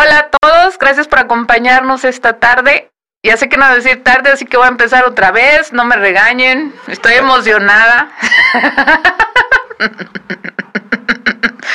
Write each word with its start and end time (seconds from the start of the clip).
Hola 0.00 0.18
a 0.18 0.28
todos, 0.30 0.78
gracias 0.78 1.08
por 1.08 1.18
acompañarnos 1.18 2.04
esta 2.04 2.38
tarde. 2.38 2.92
Ya 3.24 3.36
sé 3.36 3.48
que 3.48 3.56
no 3.56 3.68
decir 3.74 4.04
tarde, 4.04 4.30
así 4.30 4.44
que 4.44 4.56
voy 4.56 4.66
a 4.66 4.68
empezar 4.68 5.04
otra 5.04 5.32
vez. 5.32 5.72
No 5.72 5.84
me 5.84 5.96
regañen, 5.96 6.72
estoy 6.86 7.14
emocionada. 7.14 8.08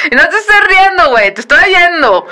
y 0.09 0.15
no 0.15 0.29
te 0.29 0.38
estés 0.38 0.67
riendo, 0.70 1.09
güey, 1.09 1.33
te 1.33 1.41
estoy 1.41 1.65
oyendo. 1.65 2.25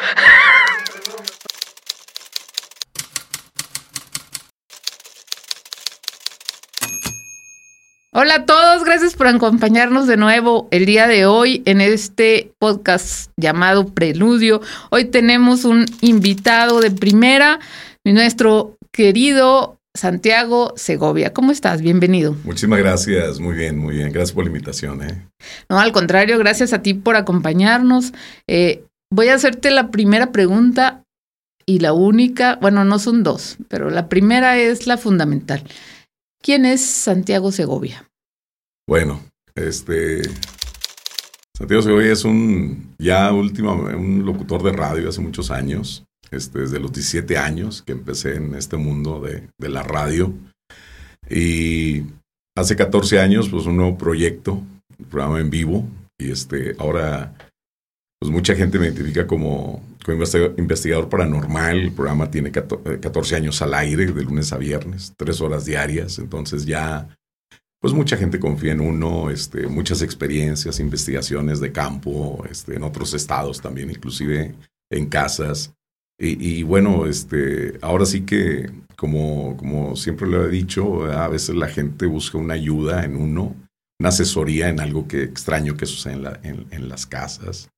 Hola 8.14 8.36
a 8.36 8.46
todos, 8.46 8.84
gracias 8.84 9.14
por 9.16 9.28
acompañarnos 9.28 10.06
de 10.06 10.18
nuevo 10.18 10.68
el 10.72 10.86
día 10.86 11.08
de 11.08 11.26
hoy 11.26 11.64
en 11.66 11.80
este 11.80 12.52
podcast 12.60 13.32
llamado 13.38 13.88
Preludio. 13.88 14.60
Hoy 14.90 15.06
tenemos 15.06 15.64
un 15.64 15.86
invitado 16.02 16.82
de 16.82 16.92
primera, 16.92 17.62
nuestro 18.04 18.76
querido 18.92 19.80
Santiago 19.96 20.74
Segovia. 20.76 21.32
¿Cómo 21.32 21.54
estás? 21.54 21.82
Bienvenido. 21.82 22.36
Muchísimas 22.44 22.80
gracias, 22.80 23.40
muy 23.40 23.56
bien, 23.56 23.78
muy 23.78 23.96
bien. 23.96 24.12
Gracias 24.12 24.34
por 24.34 24.44
la 24.44 24.50
invitación. 24.50 25.04
¿eh? 25.04 25.26
No, 25.70 25.80
al 25.80 25.94
contrario, 25.94 26.38
gracias 26.38 26.74
a 26.74 26.82
ti 26.82 26.94
por 26.94 27.16
acompañarnos. 27.16 28.12
Eh, 28.46 28.84
voy 29.10 29.30
a 29.30 29.36
hacerte 29.36 29.72
la 29.72 29.90
primera 29.90 30.34
pregunta 30.34 31.06
y 31.66 31.80
la 31.80 31.94
única, 31.94 32.58
bueno, 32.62 32.84
no 32.84 33.00
son 33.00 33.24
dos, 33.24 33.56
pero 33.70 33.90
la 33.90 34.10
primera 34.10 34.58
es 34.58 34.86
la 34.86 34.98
fundamental. 34.98 35.64
¿Quién 36.42 36.66
es 36.66 36.82
Santiago 36.82 37.52
Segovia? 37.52 38.11
Bueno, 38.92 39.24
este 39.56 40.22
Santiago 41.58 41.82
Segovia 41.82 42.12
es 42.12 42.26
un 42.26 42.94
ya 43.00 43.32
último 43.32 43.72
un 43.72 44.26
locutor 44.26 44.64
de 44.64 44.74
radio 44.74 45.08
hace 45.08 45.22
muchos 45.22 45.50
años, 45.50 46.04
este, 46.30 46.60
desde 46.60 46.78
los 46.78 46.92
17 46.92 47.38
años 47.38 47.84
que 47.84 47.94
empecé 47.94 48.36
en 48.36 48.54
este 48.54 48.76
mundo 48.76 49.22
de, 49.22 49.70
la 49.70 49.82
radio 49.82 50.34
y 51.30 52.04
hace 52.58 52.76
14 52.76 53.22
años 53.22 53.48
pues 53.48 53.66
un 53.66 53.78
nuevo 53.78 53.98
proyecto, 53.98 54.56
un 55.00 55.06
programa 55.10 55.40
en 55.40 55.50
vivo 55.50 55.88
y 56.20 56.32
este 56.32 56.76
ahora 56.78 57.34
pues 58.20 58.30
mucha 58.30 58.56
gente 58.56 58.78
me 58.78 58.88
identifica 58.88 59.26
como, 59.26 59.82
como 60.04 60.22
investigador 60.58 61.08
paranormal. 61.08 61.78
El 61.78 61.94
programa 61.94 62.30
tiene 62.30 62.52
14 62.52 63.38
años 63.38 63.62
al 63.62 63.74
aire, 63.74 64.08
de 64.08 64.24
lunes 64.24 64.52
a 64.52 64.58
viernes, 64.58 65.14
tres 65.16 65.40
horas 65.40 65.64
diarias. 65.64 66.20
Entonces 66.20 66.66
ya, 66.66 67.08
pues 67.82 67.94
mucha 67.94 68.16
gente 68.16 68.40
confía 68.40 68.74
en 68.74 68.80
uno, 68.80 69.32
este, 69.32 69.66
muchas 69.68 70.04
experiencias, 70.04 70.80
investigaciones 70.80 71.60
de 71.60 71.72
campo, 71.72 72.46
este, 72.50 72.76
en 72.76 72.84
otros 72.84 73.14
estados 73.16 73.60
también, 73.60 73.90
inclusive 73.90 74.54
en 74.92 75.08
casas. 75.08 75.74
Y, 76.24 76.62
bueno, 76.62 77.08
este, 77.08 77.80
ahora 77.82 78.06
sí 78.06 78.22
que, 78.22 78.70
como, 78.96 79.58
como 79.58 79.96
siempre 79.96 80.28
lo 80.28 80.46
he 80.46 80.50
dicho, 80.50 81.06
a 81.06 81.28
veces 81.28 81.56
la 81.56 81.68
gente 81.68 82.06
busca 82.06 82.38
una 82.38 82.54
ayuda 82.54 83.04
en 83.04 83.16
uno, 83.16 83.56
una 84.00 84.10
asesoría 84.10 84.70
en 84.70 84.80
algo 84.80 85.08
que 85.08 85.24
extraño 85.24 85.76
que 85.76 85.88
sucede 85.88 86.14
en, 86.14 86.24
la, 86.24 86.88
las 86.88 87.08
casas 87.08 87.72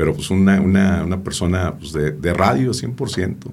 pero 0.00 0.14
pues 0.14 0.30
una, 0.30 0.62
una, 0.62 1.04
una 1.04 1.22
persona 1.22 1.76
pues 1.76 1.92
de, 1.92 2.12
de, 2.12 2.32
radio 2.32 2.70
100%. 2.70 3.52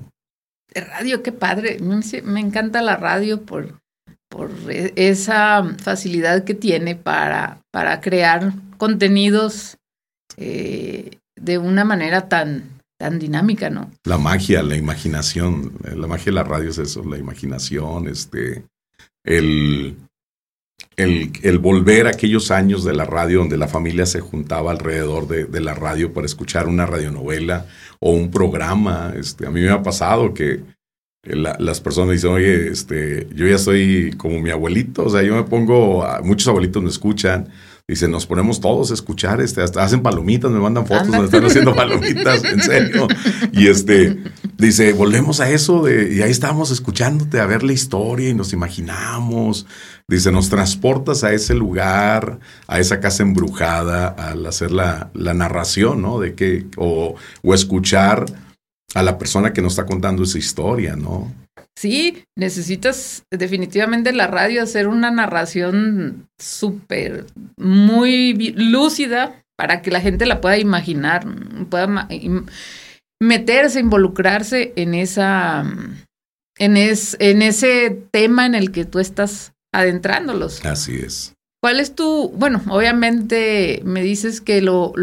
De 0.73 0.81
radio, 0.81 1.21
qué 1.21 1.33
padre. 1.33 1.77
Me, 1.81 2.39
encanta 2.39 2.81
la 2.81 2.95
radio 2.95 3.41
por, 3.41 3.81
por 4.29 4.51
e, 4.69 4.93
esa 4.95 5.63
facilidad 5.81 6.43
que 6.43 6.53
tiene 6.53 6.95
para, 6.95 7.61
para 7.71 8.01
crear 8.01 8.53
contenidos 8.77 9.77
eh, 10.37 11.17
de 11.35 11.57
una 11.57 11.85
manera 11.85 12.29
tan, 12.29 12.81
tan 12.97 13.19
dinámica, 13.19 13.69
¿no? 13.69 13.91
La 14.05 14.17
magia, 14.17 14.63
la 14.63 14.75
imaginación, 14.75 15.73
la 15.83 16.07
magia 16.07 16.25
de 16.25 16.31
la 16.33 16.43
radio 16.43 16.69
es 16.69 16.77
eso, 16.77 17.03
la 17.03 17.17
imaginación, 17.17 18.07
este, 18.07 18.63
el, 19.23 19.97
el, 20.95 21.59
volver 21.59 22.07
a 22.07 22.11
aquellos 22.11 22.49
años 22.49 22.83
de 22.83 22.93
la 22.93 23.05
radio 23.05 23.39
donde 23.39 23.57
la 23.57 23.67
familia 23.67 24.05
se 24.05 24.19
juntaba 24.19 24.71
alrededor 24.71 25.27
de, 25.27 25.61
la 25.61 25.73
radio 25.73 26.11
para 26.11 26.25
escuchar 26.25 26.67
una 26.67 26.85
radionovela 26.85 27.67
o 27.99 28.11
un 28.11 28.31
programa. 28.31 29.13
Este, 29.15 29.45
a 29.45 29.51
mí 29.51 29.61
me 29.61 29.69
ha 29.69 29.83
pasado 29.83 30.33
que 30.33 30.61
las 31.35 31.81
personas 31.81 32.11
dicen, 32.13 32.31
oye, 32.31 32.69
este, 32.69 33.27
yo 33.35 33.47
ya 33.47 33.57
soy 33.57 34.13
como 34.17 34.39
mi 34.39 34.49
abuelito, 34.49 35.05
o 35.05 35.09
sea, 35.09 35.23
yo 35.23 35.35
me 35.35 35.43
pongo, 35.43 36.05
muchos 36.23 36.47
abuelitos 36.47 36.81
me 36.81 36.89
escuchan, 36.89 37.49
Dice, 37.89 38.09
nos 38.09 38.25
ponemos 38.25 38.59
todos 38.59 38.91
a 38.91 38.93
escuchar, 38.93 39.39
este, 39.39 39.61
hasta 39.61 39.81
hacen 39.81 40.01
palomitas, 40.01 40.51
me 40.51 40.59
mandan 40.59 40.85
fotos 40.85 41.07
donde 41.07 41.23
están 41.23 41.45
haciendo 41.45 41.73
palomitas, 41.73 42.43
en 42.43 42.61
serio. 42.61 43.07
Y 43.53 43.69
este, 43.69 44.21
dice, 44.57 44.91
volvemos 44.91 45.39
a 45.39 45.49
eso 45.49 45.83
de, 45.83 46.13
y 46.13 46.21
ahí 46.21 46.29
estamos 46.29 46.69
escuchándote 46.69 47.39
a 47.39 47.45
ver 47.45 47.63
la 47.63 47.71
historia 47.71 48.27
y 48.27 48.33
nos 48.33 48.51
imaginamos. 48.51 49.67
Dice, 50.05 50.33
nos 50.33 50.49
transportas 50.49 51.23
a 51.23 51.31
ese 51.31 51.53
lugar, 51.53 52.39
a 52.67 52.81
esa 52.81 52.99
casa 52.99 53.23
embrujada, 53.23 54.09
al 54.09 54.45
hacer 54.45 54.71
la, 54.71 55.09
la 55.13 55.33
narración, 55.33 56.01
¿no? 56.01 56.19
De 56.19 56.35
que, 56.35 56.65
o, 56.75 57.15
o 57.41 57.53
escuchar 57.53 58.25
a 58.93 59.03
la 59.03 59.17
persona 59.17 59.53
que 59.53 59.61
nos 59.61 59.73
está 59.73 59.85
contando 59.85 60.23
esa 60.23 60.37
historia, 60.37 60.95
¿no? 60.95 61.33
Sí, 61.77 62.23
necesitas 62.35 63.23
definitivamente 63.31 64.11
la 64.11 64.27
radio 64.27 64.63
hacer 64.63 64.87
una 64.87 65.11
narración 65.11 66.27
súper, 66.39 67.25
muy 67.55 68.33
lúcida 68.55 69.43
para 69.55 69.81
que 69.81 69.91
la 69.91 70.01
gente 70.01 70.25
la 70.25 70.41
pueda 70.41 70.57
imaginar, 70.57 71.27
pueda 71.69 72.07
meterse, 73.21 73.79
involucrarse 73.79 74.73
en 74.75 74.95
esa, 74.95 75.61
en, 76.57 76.77
en 76.77 77.41
ese 77.41 78.07
tema 78.11 78.45
en 78.45 78.55
el 78.55 78.71
que 78.71 78.85
tú 78.85 78.99
estás 78.99 79.53
adentrándolos. 79.73 80.65
Así 80.65 80.95
es. 80.95 81.33
¿Cuál 81.61 81.79
es 81.79 81.95
tu, 81.95 82.29
bueno, 82.29 82.61
obviamente 82.69 83.81
me 83.83 84.01
dices 84.01 84.41
que 84.41 84.61
lo, 84.61 84.93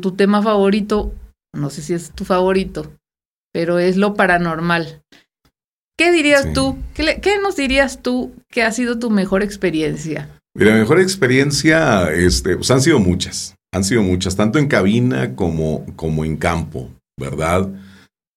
tu 0.00 0.12
tema 0.12 0.42
favorito, 0.42 1.14
no 1.54 1.70
sé 1.70 1.82
si 1.82 1.94
es 1.94 2.10
tu 2.10 2.24
favorito, 2.24 2.92
pero 3.52 3.78
es 3.78 3.96
lo 3.96 4.14
paranormal. 4.14 5.02
¿Qué 5.98 6.10
dirías 6.10 6.52
tú? 6.52 6.78
¿Qué, 6.94 7.20
¿Qué, 7.22 7.38
nos 7.40 7.56
dirías 7.56 8.02
tú 8.02 8.32
que 8.48 8.62
ha 8.62 8.72
sido 8.72 8.98
tu 8.98 9.10
mejor 9.10 9.42
experiencia? 9.42 10.28
Mira, 10.54 10.74
mejor 10.74 11.00
experiencia, 11.00 12.12
este, 12.12 12.56
pues 12.56 12.70
han 12.70 12.80
sido 12.80 12.98
muchas, 12.98 13.54
han 13.72 13.84
sido 13.84 14.02
muchas, 14.02 14.36
tanto 14.36 14.58
en 14.58 14.68
cabina 14.68 15.34
como, 15.34 15.86
como 15.96 16.24
en 16.24 16.36
campo, 16.36 16.90
¿verdad? 17.18 17.70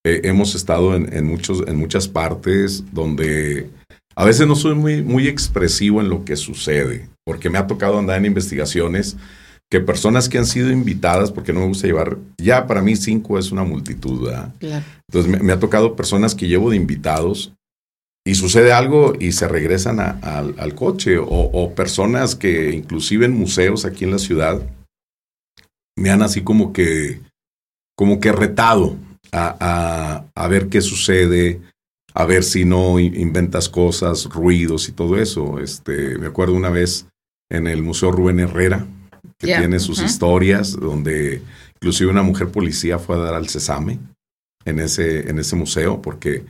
Eh, 0.05 0.21
hemos 0.23 0.53
estado 0.55 0.95
en, 0.95 1.11
en, 1.13 1.25
muchos, 1.25 1.63
en 1.67 1.75
muchas 1.77 2.07
partes 2.07 2.83
donde 2.93 3.69
a 4.15 4.23
veces 4.23 4.47
no 4.47 4.55
soy 4.55 4.75
muy, 4.75 5.01
muy 5.01 5.27
expresivo 5.27 5.99
en 5.99 6.09
lo 6.09 6.23
que 6.23 6.37
sucede, 6.37 7.09
porque 7.25 7.49
me 7.49 7.57
ha 7.57 7.67
tocado 7.67 7.99
andar 7.99 8.17
en 8.17 8.25
investigaciones 8.25 9.17
que 9.71 9.79
personas 9.79 10.29
que 10.29 10.37
han 10.37 10.45
sido 10.45 10.71
invitadas, 10.71 11.31
porque 11.31 11.53
no 11.53 11.61
me 11.61 11.67
gusta 11.67 11.87
llevar, 11.87 12.17
ya 12.37 12.67
para 12.67 12.81
mí 12.81 12.95
cinco 12.95 13.39
es 13.39 13.51
una 13.51 13.63
multitud. 13.63 14.29
Entonces 14.61 15.41
me, 15.41 15.51
ha 15.51 15.59
tocado 15.59 15.95
personas 15.95 16.35
que 16.35 16.47
llevo 16.47 16.69
de 16.69 16.77
invitados 16.77 17.53
y 18.25 18.35
sucede 18.35 18.73
algo 18.73 19.13
y 19.19 19.31
se 19.31 19.47
regresan 19.47 19.99
al 19.99 20.75
coche, 20.75 21.17
o, 21.19 21.73
personas 21.75 22.35
que 22.35 22.71
inclusive 22.71 23.25
en 23.25 23.33
museos 23.33 23.85
aquí 23.85 24.03
en 24.03 24.11
la 24.11 24.19
ciudad 24.19 24.61
me 25.97 26.09
han 26.09 26.21
así 26.21 26.41
como 26.41 26.73
que, 26.73 27.21
como 27.95 28.19
que 28.19 28.31
retado 28.31 28.97
a, 29.31 30.25
a 30.33 30.47
ver 30.47 30.69
qué 30.69 30.81
sucede, 30.81 31.61
a 32.15 32.25
ver 32.25 32.43
si 32.43 32.63
no 32.63 32.97
inventas 32.97 33.67
cosas, 33.67 34.25
ruidos 34.25 34.87
y 34.87 34.93
todo 34.93 35.17
eso. 35.17 35.59
Este, 35.59 36.17
me 36.17 36.27
acuerdo 36.27 36.55
una 36.55 36.69
vez 36.69 37.07
en 37.51 37.67
el 37.67 37.83
Museo 37.83 38.11
Rubén 38.11 38.39
Herrera, 38.39 38.87
que 39.37 39.47
tiene 39.47 39.79
sus 39.79 40.01
historias, 40.01 40.73
donde 40.73 41.41
inclusive 41.75 42.09
una 42.09 42.23
mujer 42.23 42.49
policía 42.49 42.99
fue 42.99 43.15
a 43.15 43.19
dar 43.19 43.33
al 43.33 43.49
cesame 43.49 43.99
en 44.65 44.79
ese, 44.79 45.29
en 45.29 45.39
ese 45.39 45.55
museo, 45.55 46.01
porque 46.01 46.45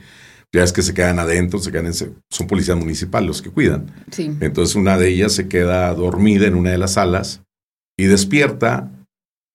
ya 0.54 0.64
es 0.64 0.72
que 0.72 0.82
se 0.82 0.94
quedan 0.94 1.18
adentro, 1.18 1.58
se 1.58 1.70
quedan 1.70 1.92
son 1.92 2.46
policías 2.46 2.76
municipales 2.76 3.26
los 3.26 3.42
que 3.42 3.50
cuidan. 3.50 3.92
Entonces 4.40 4.74
una 4.76 4.96
de 4.96 5.08
ellas 5.08 5.32
se 5.32 5.48
queda 5.48 5.92
dormida 5.94 6.46
en 6.46 6.54
una 6.54 6.70
de 6.70 6.78
las 6.78 6.94
salas 6.94 7.42
y 7.98 8.04
despierta 8.04 8.90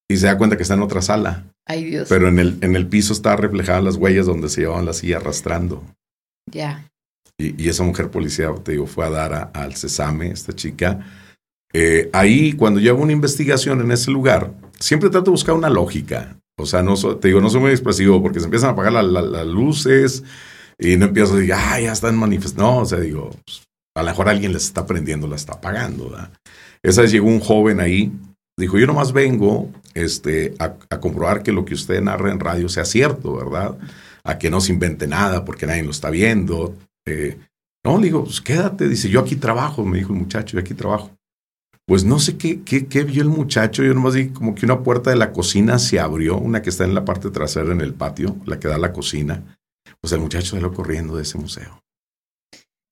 y 0.10 0.18
se 0.18 0.28
da 0.28 0.38
cuenta 0.38 0.58
que 0.58 0.64
está 0.64 0.76
en 0.76 0.82
otra 0.82 1.02
sala. 1.02 1.46
Ay, 1.66 1.86
Dios. 1.86 2.08
Pero 2.10 2.28
en 2.28 2.40
el, 2.40 2.58
en 2.62 2.76
el 2.76 2.88
piso 2.88 3.14
está 3.14 3.36
reflejadas 3.36 3.84
las 3.84 3.96
huellas 3.96 4.26
donde 4.26 4.50
se 4.50 4.62
llevaban 4.62 4.86
la 4.86 4.94
silla 4.94 5.18
arrastrando. 5.18 5.84
Ya. 6.52 6.88
Y, 7.38 7.70
esa 7.70 7.84
mujer 7.84 8.12
policía, 8.12 8.54
te 8.64 8.74
digo, 8.74 8.86
fue 8.86 9.06
a 9.06 9.10
dar 9.10 9.52
al 9.54 9.76
cesame, 9.76 10.30
esta 10.30 10.54
chica, 10.54 11.00
eh, 11.74 12.10
ahí, 12.14 12.54
cuando 12.54 12.80
yo 12.80 12.92
hago 12.92 13.04
una 13.04 13.14
investigación 13.14 13.82
en 13.82 13.92
ese 13.92 14.12
lugar, 14.12 14.54
siempre 14.80 15.10
trato 15.10 15.26
de 15.26 15.32
buscar 15.32 15.56
una 15.56 15.70
lógica. 15.70 16.38
O 16.58 16.66
sea, 16.66 16.84
no 16.84 16.96
te 16.96 17.30
digo, 17.30 17.42
no 17.42 17.50
soy 17.50 17.62
muy 17.62 17.72
expresivo 17.72 18.22
porque 18.22 18.40
se 18.40 18.46
empiezan 18.46 18.70
a 18.70 18.74
apagar 18.74 18.94
las 18.94 19.48
luces 19.48 20.24
y 20.78 20.98
no 20.98 21.06
empiezo 21.06 21.34
a 21.34 21.38
decir, 21.38 21.54
ah, 21.54 21.80
ya 21.80 21.92
están 21.92 22.18
manifestando. 22.18 22.64
No, 22.64 22.78
o 22.80 22.86
sea, 22.86 23.00
digo, 23.00 23.32
pues, 23.46 23.64
a 23.96 24.04
lo 24.04 24.10
mejor 24.10 24.30
alguien 24.30 24.54
les 24.54 24.64
está 24.64 24.86
prendiendo, 24.86 25.28
la 25.28 25.36
está 25.36 25.54
apagando. 25.54 26.16
Esa 26.84 27.02
vez 27.02 27.12
llegó 27.12 27.28
un 27.28 27.40
joven 27.40 27.80
ahí 27.80 28.12
Dijo, 28.62 28.78
yo 28.78 28.86
nomás 28.86 29.14
vengo 29.14 29.72
este, 29.94 30.54
a, 30.60 30.76
comprobar 31.00 31.42
que 31.42 31.52
lo 31.52 31.66
que 31.66 31.74
usted 31.74 32.02
narra 32.02 32.32
en 32.32 32.40
radio 32.40 32.70
sea 32.70 32.86
cierto, 32.86 33.36
¿verdad? 33.36 33.78
A 34.24 34.38
que 34.38 34.50
no 34.50 34.62
se 34.62 34.72
invente 34.72 35.08
nada 35.08 35.46
porque 35.46 35.66
nadie 35.66 35.84
lo 35.84 35.92
está 35.92 36.10
viendo. 36.10 36.76
Eh, 37.08 37.40
no, 37.84 37.98
le 37.98 38.04
digo, 38.04 38.24
pues 38.24 38.40
quédate. 38.42 38.88
Dice, 38.88 39.10
yo 39.10 39.22
aquí 39.22 39.36
trabajo, 39.36 39.84
me 39.84 39.98
dijo 39.98 40.14
el 40.14 40.20
muchacho, 40.20 40.54
yo 40.54 40.60
aquí 40.60 40.76
trabajo. 40.76 41.12
Pues 41.92 42.06
no 42.06 42.20
sé 42.20 42.38
qué, 42.38 42.62
qué, 42.62 42.86
qué 42.86 43.04
vio 43.04 43.22
el 43.22 43.28
muchacho. 43.28 43.84
Yo 43.84 43.94
nomás 43.94 44.16
vi 44.16 44.30
como 44.30 44.56
que 44.56 44.66
una 44.66 44.80
puerta 44.80 45.10
de 45.10 45.18
la 45.18 45.34
cocina 45.34 45.78
se 45.78 46.00
abrió, 46.00 46.38
una 46.38 46.62
que 46.62 46.70
está 46.70 46.86
en 46.86 46.96
la 46.96 47.04
parte 47.04 47.30
trasera 47.32 47.74
en 47.74 47.82
el 47.82 47.94
patio, 47.94 48.38
la 48.46 48.58
que 48.58 48.70
da 48.70 48.76
a 48.76 48.80
la 48.80 48.94
cocina. 48.94 49.58
Pues 50.00 50.14
el 50.14 50.22
muchacho 50.22 50.52
salió 50.52 50.74
corriendo 50.74 51.18
de 51.18 51.24
ese 51.24 51.38
museo. 51.38 51.84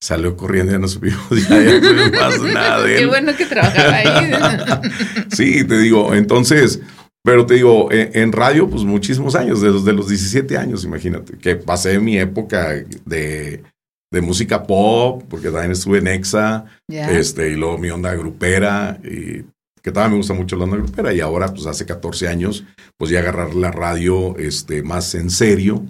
Salió 0.03 0.35
corriendo, 0.35 0.73
ya 0.73 0.79
no 0.79 0.89
supimos, 0.89 1.29
ya, 1.49 1.79
no 1.79 2.11
más 2.11 2.41
nada 2.53 2.85
Qué 2.85 3.05
bueno 3.05 3.33
que 3.37 3.45
trabajaba 3.45 3.95
ahí. 3.95 4.33
sí, 5.31 5.63
te 5.63 5.77
digo, 5.77 6.13
entonces, 6.13 6.81
pero 7.23 7.45
te 7.45 7.53
digo, 7.53 7.87
en, 7.93 8.33
radio, 8.33 8.69
pues 8.69 8.83
muchísimos 8.83 9.33
años, 9.35 9.61
desde 9.61 9.93
los 9.93 10.09
17 10.09 10.57
años, 10.57 10.83
imagínate, 10.83 11.37
que 11.37 11.55
pasé 11.55 11.99
mi 11.99 12.19
época 12.19 12.83
de, 13.05 13.63
de 14.11 14.21
música 14.21 14.63
pop, 14.63 15.23
porque 15.29 15.49
también 15.49 15.71
estuve 15.71 15.99
en 15.99 16.07
EXA, 16.07 16.65
este, 16.87 17.51
y 17.51 17.55
luego 17.55 17.77
mi 17.77 17.89
onda 17.89 18.13
grupera, 18.15 18.99
y 19.03 19.43
que 19.81 19.91
también 19.91 20.11
me 20.11 20.17
gusta 20.17 20.33
mucho 20.33 20.55
la 20.55 20.63
onda 20.63 20.77
grupera, 20.77 21.13
y 21.13 21.19
ahora, 21.19 21.49
pues 21.49 21.67
hace 21.67 21.85
14 21.85 22.27
años, 22.27 22.63
pues 22.97 23.11
ya 23.11 23.19
agarrar 23.19 23.53
la 23.53 23.71
radio 23.71 24.35
este, 24.37 24.81
más 24.81 25.13
en 25.15 25.29
serio, 25.29 25.83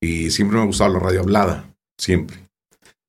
y 0.00 0.30
siempre 0.30 0.56
me 0.56 0.64
ha 0.64 0.66
gustado 0.66 0.94
la 0.94 0.98
radio 0.98 1.20
hablada, 1.20 1.70
siempre. 1.98 2.38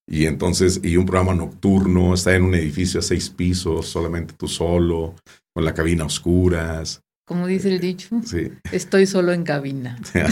Y 0.08 0.28
entonces, 0.28 0.80
y 0.84 0.98
un 0.98 1.08
programa 1.08 1.34
nocturno, 1.34 2.14
está 2.14 2.36
en 2.36 2.44
un 2.44 2.54
edificio 2.54 3.00
a 3.00 3.04
seis 3.04 3.32
pisos, 3.32 3.88
solamente 3.88 4.36
tú 4.38 4.48
solo, 4.48 5.16
con 5.54 5.66
la 5.66 5.74
cabina 5.74 6.04
a 6.04 6.08
oscuras. 6.08 7.02
Como 7.28 7.48
dice 7.48 7.70
el 7.70 7.80
dicho, 7.80 8.22
sí. 8.24 8.52
estoy 8.72 9.08
solo 9.08 9.34
en 9.34 9.44
cabina. 9.44 10.00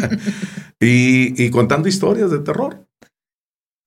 y, 0.82 1.42
y 1.42 1.50
contando 1.50 1.88
historias 1.88 2.30
de 2.30 2.40
terror. 2.40 2.84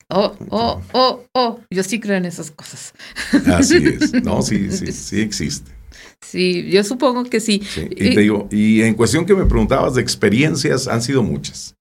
Oh, 0.10 0.36
oh, 0.50 0.82
oh, 0.94 1.26
oh, 1.34 1.60
yo 1.72 1.84
sí 1.84 2.00
creo 2.00 2.18
en 2.18 2.26
esas 2.26 2.52
cosas. 2.52 2.94
Así 3.48 3.78
es. 3.78 4.24
No, 4.24 4.42
sí, 4.44 4.72
sí, 4.72 4.92
sí 4.92 5.22
existe. 5.22 5.72
Sí, 6.22 6.70
yo 6.70 6.84
supongo 6.84 7.24
que 7.24 7.40
sí. 7.40 7.62
Y, 7.92 8.14
te 8.14 8.22
digo, 8.22 8.48
y 8.52 8.82
en 8.84 8.94
cuestión 8.94 9.26
que 9.26 9.36
me 9.36 9.46
preguntabas 9.46 9.96
de 9.96 10.02
experiencias, 10.02 10.88
han 10.88 11.02
sido 11.02 11.24
muchas. 11.24 11.76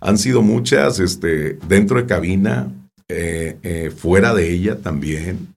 Han 0.00 0.18
sido 0.18 0.42
muchas, 0.42 1.00
este, 1.00 1.54
dentro 1.66 2.00
de 2.00 2.06
cabina, 2.06 2.72
eh, 3.08 3.56
eh, 3.62 3.90
fuera 3.90 4.34
de 4.34 4.50
ella 4.50 4.78
también, 4.80 5.54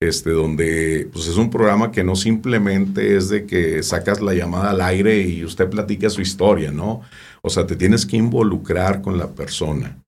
este, 0.00 0.30
donde 0.30 1.08
pues 1.12 1.26
es 1.26 1.36
un 1.36 1.50
programa 1.50 1.90
que 1.90 2.04
no 2.04 2.14
simplemente 2.14 3.16
es 3.16 3.28
de 3.28 3.46
que 3.46 3.82
sacas 3.82 4.20
la 4.20 4.34
llamada 4.34 4.70
al 4.70 4.80
aire 4.80 5.20
y 5.20 5.44
usted 5.44 5.68
platica 5.68 6.10
su 6.10 6.20
historia, 6.20 6.70
¿no? 6.70 7.02
O 7.44 7.50
sea, 7.50 7.66
te 7.66 7.76
tienes 7.76 8.06
que 8.06 8.16
involucrar 8.16 9.02
con 9.02 9.18
la 9.18 9.34
persona. 9.34 9.98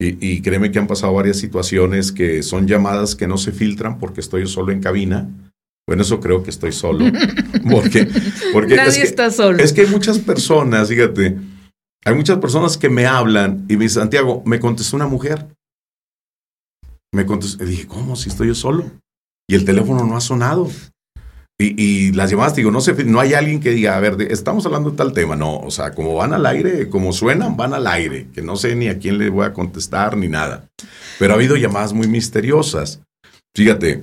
Y, 0.00 0.16
y, 0.26 0.42
créeme 0.42 0.72
que 0.72 0.80
han 0.80 0.88
pasado 0.88 1.12
varias 1.12 1.38
situaciones 1.38 2.10
que 2.10 2.42
son 2.42 2.66
llamadas 2.66 3.14
que 3.14 3.28
no 3.28 3.36
se 3.38 3.52
filtran 3.52 3.98
porque 3.98 4.20
estoy 4.20 4.46
solo 4.48 4.72
en 4.72 4.80
cabina. 4.80 5.28
Bueno, 5.86 6.02
eso 6.02 6.20
creo 6.20 6.42
que 6.42 6.50
estoy 6.50 6.72
solo. 6.72 7.04
Porque, 7.70 8.08
porque 8.52 8.74
Nadie 8.74 9.02
está 9.02 9.30
solo. 9.30 9.58
Es 9.58 9.72
que 9.72 9.82
hay 9.82 9.86
muchas 9.86 10.18
personas, 10.18 10.88
fíjate, 10.88 11.38
hay 12.04 12.14
muchas 12.14 12.38
personas 12.38 12.76
que 12.76 12.88
me 12.88 13.06
hablan 13.06 13.64
y 13.68 13.76
me 13.76 13.84
dicen, 13.84 14.02
Santiago, 14.02 14.42
me 14.44 14.58
contestó 14.58 14.96
una 14.96 15.06
mujer. 15.06 15.46
Me 17.12 17.24
contestó, 17.24 17.62
y 17.62 17.68
dije, 17.68 17.86
¿cómo? 17.86 18.16
Si 18.16 18.28
estoy 18.28 18.48
yo 18.48 18.54
solo. 18.54 18.90
Y 19.48 19.54
el 19.54 19.64
teléfono 19.64 20.04
no 20.04 20.16
ha 20.16 20.20
sonado. 20.20 20.68
Y, 21.62 21.74
y, 21.80 22.12
las 22.12 22.28
llamadas, 22.28 22.56
digo, 22.56 22.72
no 22.72 22.80
sé, 22.80 22.92
no 23.04 23.20
hay 23.20 23.34
alguien 23.34 23.60
que 23.60 23.70
diga, 23.70 23.96
a 23.96 24.00
ver, 24.00 24.16
estamos 24.30 24.66
hablando 24.66 24.90
de 24.90 24.96
tal 24.96 25.12
tema. 25.12 25.36
No, 25.36 25.58
o 25.58 25.70
sea, 25.70 25.92
como 25.92 26.14
van 26.14 26.32
al 26.32 26.44
aire, 26.44 26.88
como 26.88 27.12
suenan, 27.12 27.56
van 27.56 27.72
al 27.72 27.86
aire, 27.86 28.26
que 28.34 28.42
no 28.42 28.56
sé 28.56 28.74
ni 28.74 28.88
a 28.88 28.98
quién 28.98 29.18
le 29.18 29.28
voy 29.28 29.46
a 29.46 29.52
contestar 29.52 30.16
ni 30.16 30.26
nada. 30.26 30.68
Pero 31.20 31.32
ha 31.32 31.36
habido 31.36 31.56
llamadas 31.56 31.92
muy 31.92 32.08
misteriosas. 32.08 33.00
Fíjate, 33.54 34.02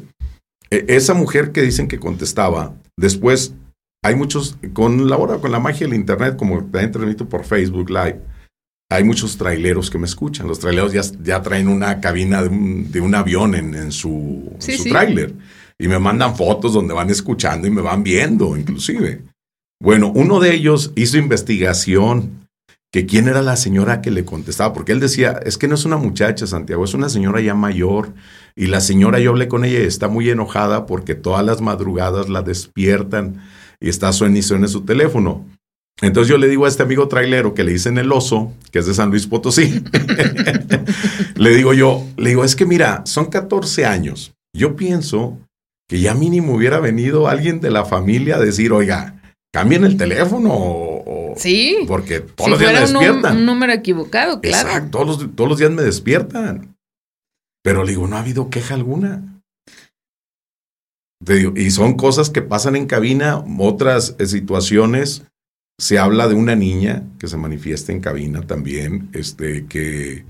e, 0.70 0.86
esa 0.88 1.14
mujer 1.14 1.52
que 1.52 1.62
dicen 1.62 1.90
que 1.90 2.00
contestaba, 2.00 2.74
después 2.98 3.54
hay 4.06 4.16
muchos, 4.16 4.58
con 4.72 5.10
la 5.10 5.18
hora, 5.18 5.40
con 5.40 5.52
la 5.52 5.60
magia 5.60 5.86
del 5.86 5.98
Internet, 5.98 6.38
como 6.38 6.60
también 6.62 6.94
transmito 6.94 7.28
por 7.28 7.44
Facebook 7.44 7.90
Live, 7.90 8.22
hay 8.90 9.04
muchos 9.04 9.38
traileros 9.38 9.90
que 9.90 9.98
me 9.98 10.06
escuchan. 10.06 10.48
Los 10.48 10.60
traileros 10.60 10.94
ya, 10.94 11.02
ya 11.22 11.42
traen 11.42 11.68
una 11.68 12.00
cabina 12.00 12.42
de 12.42 13.02
un, 13.02 13.16
avión 13.16 13.54
en, 13.54 13.92
su, 13.92 14.56
su 14.60 14.84
trailer 14.86 15.34
y 15.80 15.88
me 15.88 15.98
mandan 15.98 16.36
fotos 16.36 16.74
donde 16.74 16.94
van 16.94 17.10
escuchando 17.10 17.68
y 17.68 17.72
me 17.72 17.82
van 17.82 18.04
viendo, 18.04 18.58
inclusive. 18.58 19.24
Bueno, 19.82 20.12
uno 20.14 20.42
de 20.42 20.54
ellos 20.54 20.92
hizo 20.96 21.18
investigación 21.18 22.48
que 22.92 23.06
quién 23.06 23.28
era 23.28 23.42
la 23.42 23.56
señora 23.56 24.02
que 24.02 24.12
le 24.12 24.26
contestaba, 24.26 24.74
porque 24.74 24.92
él 24.92 25.00
decía, 25.00 25.40
es 25.46 25.58
que 25.58 25.68
no 25.68 25.76
es 25.76 25.86
una 25.86 25.98
muchacha, 25.98 26.48
Santiago, 26.48 26.84
es 26.84 26.94
una 26.94 27.08
señora 27.08 27.40
ya 27.40 27.54
mayor. 27.54 28.14
Y 28.56 28.66
la 28.66 28.82
señora, 28.82 29.20
yo 29.20 29.30
hablé 29.30 29.48
con 29.48 29.64
ella 29.64 29.80
y 29.80 29.84
está 29.84 30.08
muy 30.08 30.30
enojada 30.30 30.86
porque 30.86 31.16
todas 31.16 31.46
las 31.46 31.62
madrugadas 31.62 32.30
la 32.30 32.42
despiertan 32.42 33.42
y 33.80 33.90
está 33.90 34.12
suena 34.12 34.40
y 34.40 34.42
su 34.42 34.82
teléfono. 34.82 35.46
Entonces 36.02 36.30
yo 36.30 36.38
le 36.38 36.48
digo 36.48 36.66
a 36.66 36.70
este 36.70 36.84
amigo 36.84 37.08
trailero 37.08 37.54
que 37.54 37.64
le 37.64 37.74
dicen 37.74 37.98
el 37.98 38.12
oso, 38.12 38.54
que 38.72 38.80
es 38.80 38.86
de 38.86 38.94
San 38.94 39.10
Luis 39.10 39.28
Potosí, 39.28 39.84
le 41.36 41.56
digo 41.56 41.74
yo, 41.74 42.06
le 42.18 42.30
digo, 42.30 42.44
es 42.44 42.56
que 42.56 42.66
mira, 42.66 43.04
son 43.06 43.28
14 43.28 43.86
años. 43.86 44.34
Yo 44.54 44.76
pienso 44.76 45.38
que 45.90 46.00
ya 46.00 46.14
mínimo 46.14 46.54
hubiera 46.54 46.80
venido 46.80 47.28
alguien 47.28 47.60
de 47.60 47.72
la 47.72 47.84
familia 47.84 48.38
a 48.38 48.40
decir, 48.40 48.72
oiga, 48.72 49.22
cambien 49.52 49.84
el 49.84 49.98
teléfono 49.98 50.52
o, 50.54 51.34
sí, 51.36 51.80
porque 51.88 52.22
todos 52.22 52.52
los 52.52 52.60
días 52.60 52.74
me 52.74 52.80
despiertan. 52.80 53.34
Un, 53.34 53.40
un, 53.40 53.46
número 53.46 53.74
equivocado, 53.74 54.40
claro. 54.40 54.70
Exacto, 54.70 54.92
todos 54.92 55.08
los, 55.08 55.36
todos 55.36 55.50
los 55.50 55.60
días 55.60 55.72
me 55.72 55.82
despiertan. 55.82 56.78
Pero 57.62 57.84
le 57.84 57.92
digo, 57.92 58.08
no 58.08 58.16
ha 58.16 58.22
habido 58.22 58.50
queja 58.50 58.76
alguna 58.76 59.30
y 61.56 61.72
son 61.72 61.96
cosas 61.96 62.30
que 62.30 62.42
pasan 62.42 62.76
en 62.76 62.86
cabina, 62.86 63.44
otras 63.60 64.16
eh, 64.20 64.26
situaciones. 64.26 65.24
Se 65.78 66.00
habla 66.00 66.28
de 66.28 66.36
una 66.36 66.56
niña 66.56 67.04
que 67.20 67.28
se 67.28 67.38
manifiesta 67.38 67.92
en 67.92 68.00
cabina 68.00 68.42
también, 68.42 69.10
este, 69.14 69.66
que 69.66 70.26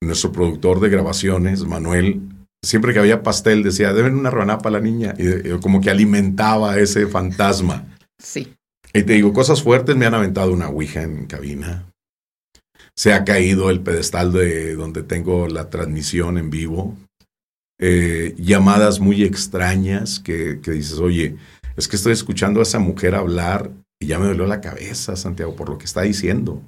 nuestro 0.00 0.32
productor 0.32 0.80
de 0.80 0.88
grabaciones, 0.88 1.64
Manuel, 1.64 2.22
siempre 2.62 2.92
que 2.92 2.98
había 2.98 3.22
pastel 3.22 3.62
decía, 3.62 3.92
deben 3.92 4.14
una 4.14 4.30
rebanada 4.30 4.58
para 4.58 4.78
la 4.78 4.84
niña, 4.84 5.14
y, 5.18 5.50
como 5.60 5.80
que 5.80 5.90
alimentaba 5.90 6.78
ese 6.78 7.06
fantasma. 7.06 7.86
Sí. 8.18 8.54
Y 8.92 9.02
te 9.02 9.14
digo, 9.14 9.32
cosas 9.32 9.62
fuertes, 9.62 9.96
me 9.96 10.06
han 10.06 10.14
aventado 10.14 10.52
una 10.52 10.68
ouija 10.68 11.02
en 11.02 11.26
cabina. 11.26 11.86
Se 12.94 13.12
ha 13.12 13.24
caído 13.24 13.68
el 13.68 13.80
pedestal 13.80 14.32
de 14.32 14.74
donde 14.74 15.02
tengo 15.02 15.48
la 15.48 15.68
transmisión 15.68 16.38
en 16.38 16.50
vivo. 16.50 16.96
Eh, 17.78 18.34
llamadas 18.38 19.00
muy 19.00 19.22
extrañas 19.22 20.18
que, 20.18 20.60
que, 20.62 20.70
dices, 20.70 20.98
oye, 20.98 21.36
es 21.76 21.88
que 21.88 21.96
estoy 21.96 22.14
escuchando 22.14 22.60
a 22.60 22.62
esa 22.62 22.78
mujer 22.78 23.14
hablar 23.14 23.70
y 24.00 24.06
ya 24.06 24.18
me 24.18 24.26
dolió 24.26 24.46
la 24.46 24.62
cabeza, 24.62 25.14
Santiago, 25.14 25.54
por 25.56 25.68
lo 25.68 25.78
que 25.78 25.84
está 25.84 26.02
diciendo. 26.02 26.62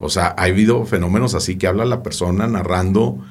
O 0.00 0.08
sea, 0.08 0.34
ha 0.36 0.44
habido 0.44 0.84
fenómenos 0.86 1.34
así 1.34 1.56
que 1.56 1.66
habla 1.66 1.84
la 1.84 2.02
persona 2.02 2.46
narrando. 2.46 3.22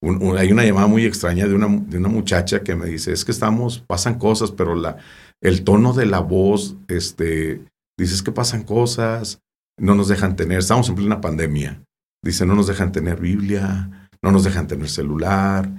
Hay 0.00 0.52
una 0.52 0.64
llamada 0.64 0.86
muy 0.86 1.04
extraña 1.04 1.46
de 1.46 1.54
una, 1.54 1.66
de 1.68 1.98
una 1.98 2.08
muchacha 2.08 2.62
que 2.62 2.76
me 2.76 2.86
dice, 2.86 3.12
es 3.12 3.24
que 3.24 3.32
estamos, 3.32 3.80
pasan 3.80 4.18
cosas, 4.18 4.52
pero 4.52 4.74
la, 4.74 4.98
el 5.42 5.64
tono 5.64 5.92
de 5.92 6.06
la 6.06 6.20
voz, 6.20 6.76
este, 6.88 7.62
dices 7.98 8.22
que 8.22 8.32
pasan 8.32 8.62
cosas, 8.62 9.40
no 9.78 9.94
nos 9.94 10.08
dejan 10.08 10.36
tener, 10.36 10.58
estamos 10.58 10.88
en 10.88 10.94
plena 10.94 11.20
pandemia. 11.20 11.82
Dice, 12.24 12.46
no 12.46 12.54
nos 12.54 12.66
dejan 12.66 12.92
tener 12.92 13.20
Biblia, 13.20 14.08
no 14.22 14.32
nos 14.32 14.44
dejan 14.44 14.66
tener 14.66 14.88
celular, 14.88 15.70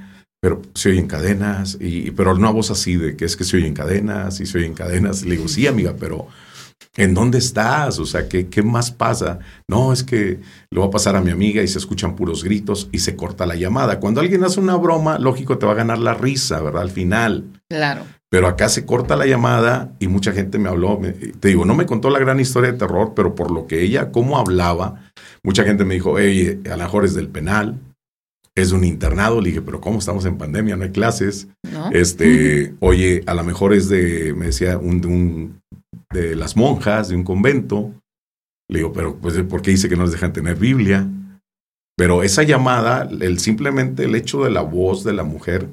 pero 0.42 0.62
se 0.74 0.90
oyen 0.90 1.08
cadenas, 1.08 1.78
y, 1.80 2.12
pero 2.12 2.34
una 2.34 2.50
voz 2.50 2.72
así 2.72 2.96
de 2.96 3.18
que 3.18 3.26
es 3.26 3.36
que 3.36 3.44
se 3.44 3.58
oyen 3.58 3.74
cadenas 3.74 4.40
y 4.40 4.46
se 4.46 4.58
oyen 4.58 4.74
cadenas. 4.74 5.24
Le 5.24 5.32
digo, 5.32 5.48
sí, 5.50 5.68
amiga, 5.68 5.96
pero 6.00 6.28
¿en 6.96 7.14
dónde 7.14 7.38
estás? 7.38 8.00
O 8.00 8.06
sea, 8.06 8.28
¿qué, 8.28 8.48
¿qué 8.48 8.62
más 8.62 8.92
pasa? 8.92 9.40
No, 9.68 9.94
es 9.94 10.04
que 10.04 10.40
lo 10.72 10.82
va 10.82 10.88
a 10.88 10.92
pasar 10.92 11.16
a 11.16 11.22
mi 11.22 11.32
amiga 11.32 11.62
y 11.62 11.68
se 11.68 11.78
escuchan 11.78 12.16
puros 12.16 12.44
gritos 12.44 12.90
y 12.92 13.00
se 13.00 13.16
corta 13.16 13.46
la 13.46 13.56
llamada. 13.56 14.00
Cuando 14.00 14.22
alguien 14.22 14.44
hace 14.44 14.60
una 14.60 14.76
broma, 14.76 15.20
lógico, 15.20 15.58
te 15.58 15.66
va 15.66 15.74
a 15.74 15.76
ganar 15.76 16.00
la 16.00 16.14
risa, 16.14 16.62
¿verdad? 16.62 16.82
Al 16.82 16.92
final. 16.92 17.46
Claro. 17.70 18.04
Pero 18.30 18.48
acá 18.48 18.70
se 18.70 18.86
corta 18.86 19.16
la 19.16 19.26
llamada 19.26 19.92
y 20.00 20.08
mucha 20.08 20.32
gente 20.34 20.60
me 20.60 20.70
habló. 20.70 21.00
te 21.40 21.48
digo, 21.48 21.66
no 21.66 21.74
me 21.74 21.88
contó 21.88 22.10
la 22.10 22.20
gran 22.20 22.40
historia 22.40 22.72
de 22.72 22.78
terror, 22.78 23.14
pero 23.16 23.34
por 23.34 23.50
lo 23.50 23.66
que 23.66 23.82
ella, 23.82 24.12
cómo 24.12 24.38
hablaba, 24.38 25.12
mucha 25.42 25.64
gente 25.64 25.84
me 25.84 25.96
dijo, 25.96 26.12
oye, 26.12 26.60
a 26.72 26.78
lo 26.78 26.84
mejor 26.84 27.06
es 27.06 27.16
del 27.16 27.30
penal, 27.30 27.80
es 28.54 28.72
un 28.72 28.84
internado. 28.84 29.42
Le 29.42 29.50
dije, 29.50 29.62
pero 29.62 29.82
¿cómo 29.82 29.98
estamos 29.98 30.26
en 30.26 30.38
pandemia? 30.38 30.76
No 30.76 30.84
hay 30.84 30.92
clases. 30.92 31.48
Este, 31.92 32.74
oye, 32.80 33.24
a 33.26 33.34
lo 33.34 33.44
mejor 33.44 33.74
es 33.74 33.90
de, 33.90 34.34
me 34.36 34.48
decía, 34.48 34.78
un, 34.78 35.02
de, 35.02 35.08
un, 35.08 35.62
de 36.12 36.36
las 36.36 36.56
monjas, 36.56 37.10
de 37.10 37.16
un 37.16 37.24
convento. 37.24 37.94
Le 38.70 38.80
digo, 38.80 38.94
pero 38.94 39.18
pues, 39.18 39.38
¿por 39.44 39.62
qué 39.62 39.72
dice 39.72 39.90
que 39.90 39.96
no 39.96 40.04
les 40.04 40.12
dejan 40.12 40.34
tener 40.34 40.56
Biblia? 40.56 41.08
Pero 41.98 42.24
esa 42.24 42.44
llamada, 42.44 43.10
el, 43.20 43.40
simplemente 43.40 44.06
el 44.06 44.16
hecho 44.16 44.44
de 44.44 44.52
la 44.52 44.62
voz 44.62 45.04
de 45.04 45.14
la 45.14 45.24
mujer, 45.24 45.70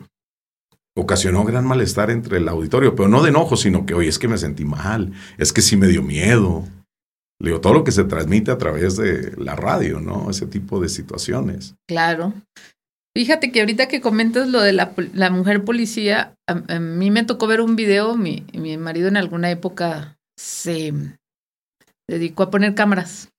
ocasionó 0.97 1.45
gran 1.45 1.65
malestar 1.67 2.11
entre 2.11 2.39
el 2.39 2.49
auditorio, 2.49 2.95
pero 2.97 3.09
no 3.09 3.23
de 3.23 3.29
enojo, 3.29 3.57
sino 3.57 3.87
que, 3.87 3.95
oye, 3.95 4.09
es 4.09 4.19
que 4.19 4.29
me 4.29 4.39
sentí 4.39 4.65
mal, 4.65 5.13
es 5.39 5.53
que 5.53 5.63
sí 5.63 5.77
me 5.77 5.87
dio 5.87 6.03
miedo. 6.03 6.65
Le 7.39 7.51
digo, 7.51 7.61
todo 7.61 7.75
lo 7.75 7.85
que 7.85 7.93
se 7.93 8.05
transmite 8.05 8.51
a 8.51 8.59
través 8.59 8.97
de 8.97 9.37
la 9.37 9.55
radio, 9.55 10.01
¿no? 10.01 10.31
Ese 10.31 10.47
tipo 10.47 10.81
de 10.81 10.89
situaciones. 10.89 11.75
Claro. 11.87 12.33
Fíjate 13.15 13.53
que 13.53 13.61
ahorita 13.61 13.89
que 13.89 14.01
comentas 14.01 14.49
lo 14.49 14.61
de 14.61 14.73
la, 14.73 15.31
mujer 15.31 15.65
policía, 15.65 16.35
a, 16.49 16.81
mí 16.81 17.11
me 17.11 17.25
tocó 17.25 17.47
ver 17.47 17.61
un 17.61 17.77
video, 17.77 18.17
mi, 18.17 18.45
mi 18.53 18.77
marido 18.79 19.09
en 19.09 19.17
alguna 19.17 19.51
época 19.51 20.16
se 20.39 20.93
dedicó 22.09 22.45
a 22.45 22.51
poner 22.51 22.75
cámaras. 22.75 23.31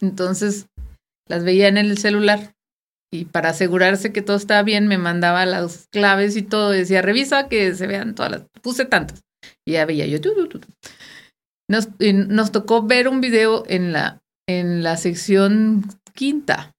Entonces 0.00 0.66
las 1.28 1.44
veía 1.44 1.68
en 1.68 1.78
el 1.78 1.98
celular 1.98 2.54
y 3.12 3.26
para 3.26 3.50
asegurarse 3.50 4.12
que 4.12 4.22
todo 4.22 4.36
estaba 4.36 4.62
bien 4.62 4.88
me 4.88 4.98
mandaba 4.98 5.44
las 5.44 5.86
claves 5.92 6.36
y 6.36 6.42
todo. 6.42 6.70
Decía, 6.70 7.02
revisa 7.02 7.48
que 7.48 7.74
se 7.74 7.86
vean 7.86 8.14
todas 8.14 8.32
las... 8.32 8.42
Puse 8.62 8.86
tantas. 8.86 9.20
Y 9.66 9.72
ya 9.72 9.84
veía 9.84 10.06
yo. 10.06 10.18
Nos, 11.68 11.88
nos 12.00 12.52
tocó 12.52 12.82
ver 12.82 13.08
un 13.08 13.20
video 13.20 13.64
en 13.66 13.92
la, 13.92 14.20
en 14.48 14.82
la 14.82 14.96
sección 14.96 15.84
quinta. 16.14 16.72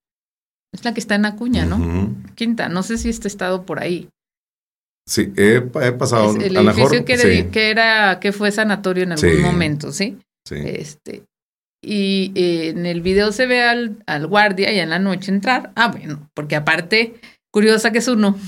Es 0.74 0.84
la 0.84 0.94
que 0.94 1.00
está 1.00 1.16
en 1.16 1.26
Acuña, 1.26 1.66
¿no? 1.66 2.16
Quinta. 2.34 2.68
No 2.68 2.82
sé 2.82 2.98
si 2.98 3.10
este 3.10 3.28
estado 3.28 3.64
por 3.64 3.80
ahí. 3.80 4.10
Sí, 5.06 5.34
he, 5.36 5.62
pasado. 5.62 6.36
el 6.36 6.56
edificio 6.56 7.04
que, 7.04 7.50
que, 7.52 7.70
era, 7.70 8.20
que 8.22 8.32
fue 8.32 8.52
sanatorio 8.52 9.04
en 9.04 9.12
algún 9.14 9.42
momento, 9.42 9.92
¿sí? 9.92 10.18
Sí. 10.48 10.56
Este, 10.64 11.24
y 11.84 12.32
eh, 12.36 12.70
en 12.70 12.86
el 12.86 13.02
video 13.02 13.34
se 13.34 13.46
ve 13.46 13.64
al, 13.64 14.02
al 14.06 14.28
guardia 14.28 14.72
y 14.72 14.80
en 14.80 14.90
la 14.90 15.00
noche 15.00 15.32
entrar. 15.32 15.72
Ah, 15.76 15.90
bueno, 15.90 16.30
porque 16.34 16.56
aparte, 16.56 17.16
curiosa 17.52 17.92
que 17.92 17.98
es 17.98 18.08
uno. 18.08 18.40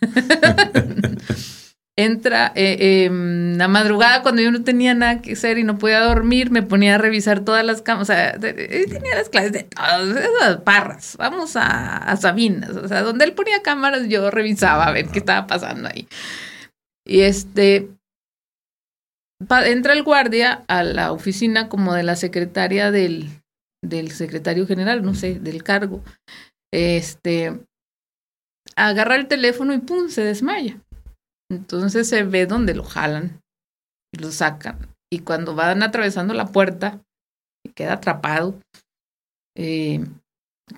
Entra 1.94 2.52
eh, 2.54 3.04
em, 3.04 3.58
la 3.58 3.68
madrugada 3.68 4.22
cuando 4.22 4.40
yo 4.40 4.50
no 4.50 4.64
tenía 4.64 4.94
nada 4.94 5.20
que 5.20 5.32
hacer 5.32 5.58
y 5.58 5.64
no 5.64 5.76
podía 5.76 6.00
dormir, 6.00 6.50
me 6.50 6.62
ponía 6.62 6.94
a 6.94 6.98
revisar 6.98 7.40
todas 7.40 7.64
las 7.66 7.82
camas. 7.82 8.02
O 8.02 8.12
sea, 8.12 8.38
tenía 8.40 9.14
las 9.14 9.28
clases 9.28 9.52
de 9.52 9.64
todas 9.64 10.16
esas 10.16 10.56
parras. 10.62 11.16
Vamos 11.18 11.54
a, 11.56 11.98
a 11.98 12.16
Sabinas. 12.16 12.70
O 12.70 12.88
sea, 12.88 13.02
donde 13.02 13.26
él 13.26 13.34
ponía 13.34 13.62
cámaras, 13.62 14.08
yo 14.08 14.30
revisaba 14.30 14.86
a 14.86 14.92
ver 14.92 15.08
qué 15.08 15.18
estaba 15.18 15.46
pasando 15.46 15.88
ahí. 15.88 16.08
Y 17.04 17.20
este, 17.20 17.90
entra 19.66 19.92
el 19.92 20.02
guardia 20.02 20.64
a 20.68 20.82
la 20.84 21.12
oficina 21.12 21.68
como 21.68 21.94
de 21.94 22.04
la 22.04 22.16
secretaria 22.16 22.90
del, 22.90 23.28
del 23.82 24.12
secretario 24.12 24.66
general, 24.66 25.02
no 25.02 25.14
sé, 25.14 25.38
del 25.40 25.62
cargo. 25.62 26.02
Este, 26.72 27.60
agarra 28.76 29.16
el 29.16 29.28
teléfono 29.28 29.74
y 29.74 29.78
pum, 29.78 30.08
se 30.08 30.24
desmaya. 30.24 30.81
Entonces 31.52 32.08
se 32.08 32.22
ve 32.24 32.46
donde 32.46 32.74
lo 32.74 32.82
jalan 32.82 33.40
y 34.12 34.18
lo 34.20 34.32
sacan. 34.32 34.78
Y 35.12 35.18
cuando 35.18 35.54
van 35.54 35.82
atravesando 35.82 36.32
la 36.32 36.46
puerta, 36.46 37.02
queda 37.76 37.94
atrapado, 37.94 38.58
eh, 39.56 40.04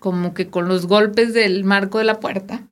como 0.01 0.35
que 0.35 0.51
con 0.51 0.67
los 0.67 0.87
golpes 0.87 1.33
del 1.33 1.63
marco 1.63 1.99
de 1.99 2.05
la 2.05 2.19
puerta, 2.19 2.67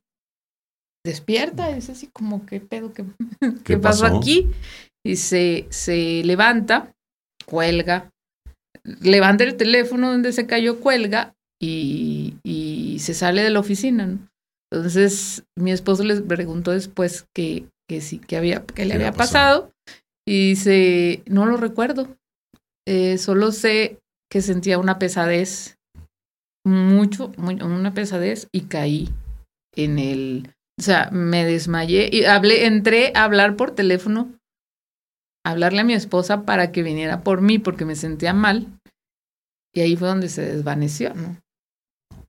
despierta, 1.05 1.69
es 1.69 1.89
así 1.89 2.07
como, 2.07 2.45
¿qué 2.45 2.59
pedo? 2.59 2.93
¿Qué, 2.93 3.05
¿qué, 3.63 3.77
pasó 3.77 4.05
aquí? 4.05 4.51
y 5.05 5.15
se, 5.15 5.67
se 5.69 6.23
levanta, 6.25 6.93
cuelga, 7.45 8.09
levanta 8.83 9.45
el 9.45 9.55
teléfono 9.55 10.11
donde 10.11 10.33
se 10.33 10.45
cayó, 10.45 10.81
cuelga 10.81 11.33
y, 11.61 12.35
y 12.43 12.99
se 12.99 13.13
sale 13.13 13.43
de 13.43 13.49
la 13.49 13.59
oficina. 13.61 14.17
Entonces 14.71 15.43
mi 15.57 15.71
esposo 15.71 16.03
les 16.03 16.21
preguntó 16.21 16.71
después 16.71 17.25
que, 17.33 17.67
que 17.87 18.01
sí, 18.01 18.19
que, 18.19 18.37
había, 18.37 18.65
que 18.65 18.85
le 18.85 18.95
había 18.95 19.13
pasado? 19.13 19.71
y 20.25 20.49
dice, 20.49 21.21
no 21.25 21.45
lo 21.45 21.57
recuerdo, 21.57 22.15
eh, 22.87 23.17
solo 23.17 23.51
sé 23.51 23.99
que 24.31 24.41
sentía 24.41 24.79
una 24.79 24.97
pesadez, 24.97 25.77
mucho, 26.65 27.33
una 27.37 27.93
pesadez 27.93 28.47
y 28.53 28.61
caí 28.61 29.09
en 29.75 29.99
el, 29.99 30.49
o 30.79 30.81
sea, 30.81 31.09
me 31.11 31.43
desmayé 31.43 32.09
y 32.09 32.23
hablé, 32.23 32.65
entré 32.65 33.11
a 33.15 33.25
hablar 33.25 33.57
por 33.57 33.75
teléfono 33.75 34.31
hablarle 35.45 35.81
a 35.81 35.83
mi 35.83 35.93
esposa 35.93 36.43
para 36.43 36.71
que 36.71 36.83
viniera 36.83 37.21
por 37.21 37.41
mí 37.41 37.59
porque 37.59 37.85
me 37.85 37.95
sentía 37.95 38.33
mal. 38.33 38.67
Y 39.73 39.81
ahí 39.81 39.95
fue 39.95 40.07
donde 40.07 40.29
se 40.29 40.41
desvaneció, 40.41 41.13
¿no? 41.13 41.37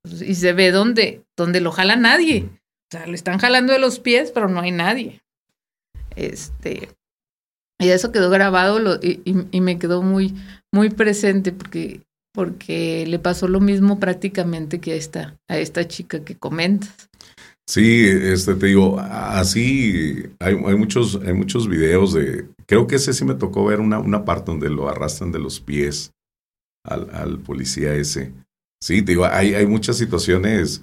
Y 0.04 0.34
se 0.34 0.52
ve 0.52 0.70
donde, 0.70 1.22
donde 1.36 1.60
lo 1.60 1.70
jala 1.72 1.96
nadie. 1.96 2.44
O 2.44 2.96
sea, 2.96 3.06
lo 3.06 3.14
están 3.14 3.38
jalando 3.38 3.72
de 3.72 3.78
los 3.78 4.00
pies, 4.00 4.30
pero 4.32 4.48
no 4.48 4.60
hay 4.60 4.72
nadie. 4.72 5.22
Este, 6.16 6.88
y 7.80 7.88
eso 7.88 8.12
quedó 8.12 8.30
grabado 8.30 8.98
y, 9.02 9.20
y, 9.24 9.60
me 9.60 9.78
quedó 9.78 10.02
muy, 10.02 10.34
muy 10.72 10.90
presente 10.90 11.52
porque, 11.52 12.02
porque 12.32 13.04
le 13.06 13.18
pasó 13.18 13.48
lo 13.48 13.60
mismo 13.60 13.98
prácticamente 13.98 14.80
que 14.80 14.92
a 14.92 14.96
esta, 14.96 15.36
a 15.48 15.58
esta 15.58 15.86
chica 15.86 16.24
que 16.24 16.36
comentas. 16.36 17.08
Sí, 17.66 18.06
este 18.06 18.54
te 18.54 18.66
digo, 18.66 19.00
así 19.00 20.24
hay, 20.38 20.54
hay, 20.54 20.76
muchos, 20.76 21.18
hay 21.24 21.32
muchos 21.32 21.66
videos 21.66 22.12
de. 22.12 22.46
Creo 22.66 22.86
que 22.86 22.96
ese 22.96 23.12
sí 23.12 23.24
me 23.24 23.34
tocó 23.34 23.64
ver 23.64 23.80
una, 23.80 23.98
una 23.98 24.24
parte 24.24 24.50
donde 24.50 24.68
lo 24.68 24.88
arrastran 24.88 25.32
de 25.32 25.38
los 25.38 25.60
pies 25.60 26.12
al, 26.84 27.08
al 27.14 27.38
policía 27.38 27.94
ese. 27.94 28.32
Sí, 28.82 29.00
te 29.00 29.12
digo, 29.12 29.24
hay, 29.24 29.54
hay 29.54 29.66
muchas 29.66 29.96
situaciones. 29.96 30.82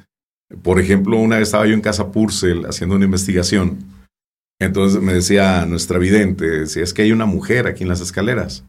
Por 0.63 0.79
ejemplo, 0.79 1.17
una 1.17 1.37
vez 1.37 1.49
estaba 1.49 1.67
yo 1.67 1.73
en 1.73 1.81
Casa 1.81 2.11
Purcell 2.11 2.65
haciendo 2.65 2.95
una 2.95 3.05
investigación. 3.05 3.77
Entonces 4.61 5.01
me 5.01 5.13
decía 5.13 5.65
nuestra 5.65 5.97
vidente, 5.97 6.45
decía, 6.45 6.83
es 6.83 6.93
que 6.93 7.01
hay 7.01 7.11
una 7.11 7.25
mujer 7.25 7.65
aquí 7.65 7.81
en 7.81 7.89
las 7.89 7.99
escaleras, 7.99 8.63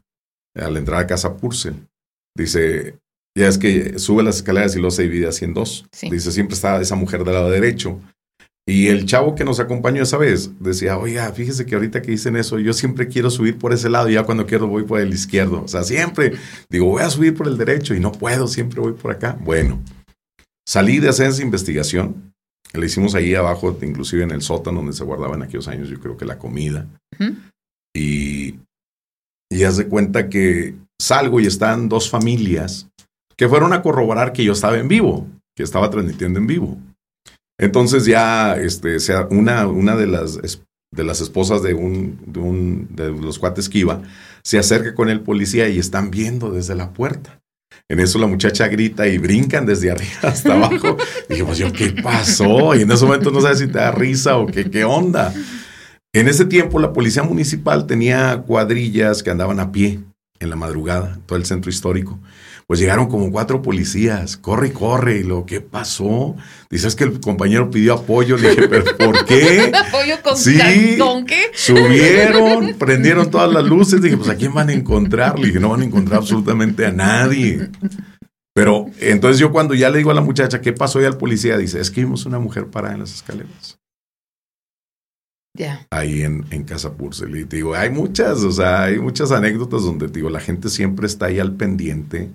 al 0.56 0.78
entrar 0.78 1.00
a 1.00 1.06
Casa 1.06 1.36
Purcell. 1.36 1.86
Dice, 2.34 2.96
ya 3.36 3.46
es 3.46 3.58
que 3.58 3.98
sube 3.98 4.22
las 4.22 4.36
escaleras 4.36 4.74
y 4.74 4.78
luego 4.78 4.90
se 4.90 5.02
divide 5.02 5.26
así 5.26 5.44
en 5.44 5.52
dos. 5.52 5.84
Dice, 6.10 6.32
siempre 6.32 6.54
está 6.54 6.80
esa 6.80 6.96
mujer 6.96 7.24
del 7.24 7.34
lado 7.34 7.50
derecho. 7.50 8.00
Y 8.66 8.86
el 8.86 9.04
chavo 9.04 9.34
que 9.34 9.44
nos 9.44 9.60
acompañó 9.60 10.02
esa 10.02 10.16
vez 10.16 10.52
decía, 10.60 10.96
oiga, 10.96 11.30
fíjese 11.34 11.66
que 11.66 11.74
ahorita 11.74 12.00
que 12.00 12.12
dicen 12.12 12.36
eso, 12.36 12.58
yo 12.58 12.72
siempre 12.72 13.06
quiero 13.08 13.28
subir 13.28 13.58
por 13.58 13.74
ese 13.74 13.90
lado 13.90 14.08
y 14.08 14.14
ya 14.14 14.22
cuando 14.22 14.46
quiero 14.46 14.68
voy 14.68 14.84
por 14.84 14.98
el 14.98 15.12
izquierdo. 15.12 15.62
O 15.62 15.68
sea, 15.68 15.82
siempre 15.82 16.32
digo, 16.70 16.86
voy 16.86 17.02
a 17.02 17.10
subir 17.10 17.34
por 17.34 17.48
el 17.48 17.58
derecho 17.58 17.94
y 17.94 18.00
no 18.00 18.12
puedo, 18.12 18.46
siempre 18.46 18.80
voy 18.80 18.94
por 18.94 19.10
acá. 19.10 19.36
Bueno, 19.42 19.82
salí 20.66 21.00
de 21.00 21.10
hacer 21.10 21.26
esa 21.26 21.42
investigación. 21.42 22.31
Le 22.74 22.86
hicimos 22.86 23.14
ahí 23.14 23.34
abajo, 23.34 23.76
inclusive 23.82 24.22
en 24.22 24.30
el 24.30 24.42
sótano 24.42 24.78
donde 24.78 24.94
se 24.94 25.04
guardaba 25.04 25.34
en 25.34 25.42
aquellos 25.42 25.68
años, 25.68 25.88
yo 25.88 26.00
creo 26.00 26.16
que 26.16 26.24
la 26.24 26.38
comida. 26.38 26.86
Y, 27.94 28.58
y 29.50 29.64
haz 29.64 29.76
de 29.76 29.88
cuenta 29.88 30.28
que 30.28 30.74
salgo 31.00 31.40
y 31.40 31.46
están 31.46 31.88
dos 31.88 32.08
familias 32.08 32.88
que 33.36 33.48
fueron 33.48 33.72
a 33.72 33.82
corroborar 33.82 34.32
que 34.32 34.44
yo 34.44 34.52
estaba 34.52 34.78
en 34.78 34.88
vivo, 34.88 35.26
que 35.56 35.62
estaba 35.62 35.90
transmitiendo 35.90 36.38
en 36.38 36.46
vivo. 36.46 36.78
Entonces 37.58 38.06
ya 38.06 38.56
este, 38.56 38.98
sea, 39.00 39.26
una, 39.30 39.66
una 39.66 39.96
de, 39.96 40.06
las, 40.06 40.40
de 40.90 41.04
las 41.04 41.20
esposas 41.20 41.62
de, 41.62 41.74
un, 41.74 42.18
de, 42.26 42.40
un, 42.40 42.88
de 42.94 43.10
los 43.10 43.38
cuates 43.38 43.68
que 43.68 43.78
iba 43.78 44.02
se 44.42 44.58
acerca 44.58 44.94
con 44.94 45.08
el 45.08 45.20
policía 45.20 45.68
y 45.68 45.78
están 45.78 46.10
viendo 46.10 46.50
desde 46.50 46.74
la 46.74 46.92
puerta. 46.92 47.41
En 47.92 48.00
eso 48.00 48.18
la 48.18 48.26
muchacha 48.26 48.68
grita 48.68 49.06
y 49.06 49.18
brincan 49.18 49.66
desde 49.66 49.90
arriba 49.90 50.12
hasta 50.22 50.54
abajo. 50.54 50.96
y 51.28 51.34
dijimos, 51.34 51.58
yo, 51.58 51.70
¿qué 51.70 51.90
pasó? 51.90 52.74
Y 52.74 52.80
en 52.80 52.90
ese 52.90 53.04
momento 53.04 53.30
no 53.30 53.42
sabes 53.42 53.58
si 53.58 53.66
te 53.66 53.74
da 53.74 53.90
risa 53.90 54.38
o 54.38 54.46
qué, 54.46 54.70
qué 54.70 54.82
onda. 54.84 55.34
En 56.14 56.26
ese 56.26 56.46
tiempo 56.46 56.78
la 56.78 56.94
policía 56.94 57.22
municipal 57.22 57.86
tenía 57.86 58.44
cuadrillas 58.46 59.22
que 59.22 59.28
andaban 59.28 59.60
a 59.60 59.72
pie 59.72 60.00
en 60.40 60.48
la 60.48 60.56
madrugada, 60.56 61.18
todo 61.26 61.36
el 61.36 61.44
centro 61.44 61.70
histórico 61.70 62.18
pues 62.72 62.80
llegaron 62.80 63.06
como 63.06 63.30
cuatro 63.30 63.60
policías, 63.60 64.38
corre 64.38 64.68
y 64.68 64.70
corre, 64.70 65.18
y 65.18 65.24
lo, 65.24 65.44
¿qué 65.44 65.60
pasó? 65.60 66.36
Dices 66.70 66.96
que 66.96 67.04
el 67.04 67.20
compañero 67.20 67.70
pidió 67.70 67.92
apoyo, 67.92 68.38
le 68.38 68.48
dije, 68.48 68.66
¿pero 68.66 68.96
por 68.96 69.26
qué? 69.26 69.70
¿Apoyo 69.88 70.22
con, 70.22 70.38
sí, 70.38 70.96
¿con 70.98 71.26
qué? 71.26 71.50
Subieron, 71.52 72.72
prendieron 72.78 73.30
todas 73.30 73.52
las 73.52 73.64
luces, 73.64 74.00
dije, 74.00 74.16
pues 74.16 74.30
¿a 74.30 74.36
quién 74.36 74.54
van 74.54 74.70
a 74.70 74.72
encontrar? 74.72 75.38
Le 75.38 75.48
dije, 75.48 75.60
no 75.60 75.68
van 75.68 75.82
a 75.82 75.84
encontrar 75.84 76.20
absolutamente 76.20 76.86
a 76.86 76.92
nadie. 76.92 77.68
Pero 78.54 78.86
entonces 79.00 79.38
yo 79.38 79.52
cuando 79.52 79.74
ya 79.74 79.90
le 79.90 79.98
digo 79.98 80.10
a 80.10 80.14
la 80.14 80.22
muchacha, 80.22 80.62
¿qué 80.62 80.72
pasó? 80.72 80.98
Y 81.02 81.04
al 81.04 81.18
policía 81.18 81.58
dice, 81.58 81.78
es 81.78 81.90
que 81.90 82.00
vimos 82.00 82.24
una 82.24 82.38
mujer 82.38 82.68
parada 82.68 82.94
en 82.94 83.00
las 83.00 83.12
escaleras. 83.12 83.78
Ya. 85.58 85.86
Ahí 85.90 86.22
en, 86.22 86.46
en 86.48 86.64
Casa 86.64 86.94
Purcell. 86.96 87.36
Y 87.36 87.44
digo, 87.44 87.74
hay 87.74 87.90
muchas, 87.90 88.38
o 88.44 88.50
sea, 88.50 88.84
hay 88.84 88.98
muchas 88.98 89.30
anécdotas 89.30 89.82
donde 89.82 90.06
digo, 90.08 90.30
la 90.30 90.40
gente 90.40 90.70
siempre 90.70 91.06
está 91.06 91.26
ahí 91.26 91.38
al 91.38 91.54
pendiente 91.54 92.30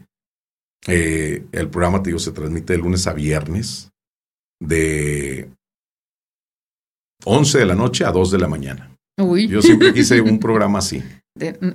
eh, 0.85 1.43
el 1.51 1.69
programa, 1.69 2.03
te 2.03 2.09
digo, 2.09 2.19
se 2.19 2.31
transmite 2.31 2.73
de 2.73 2.79
lunes 2.79 3.07
a 3.07 3.13
viernes 3.13 3.89
de 4.59 5.49
11 7.25 7.57
de 7.57 7.65
la 7.65 7.75
noche 7.75 8.05
a 8.05 8.11
2 8.11 8.31
de 8.31 8.37
la 8.37 8.47
mañana. 8.47 8.91
Yo 9.17 9.61
siempre 9.61 9.93
quise 9.93 10.21
un 10.21 10.39
programa 10.39 10.79
así. 10.79 11.03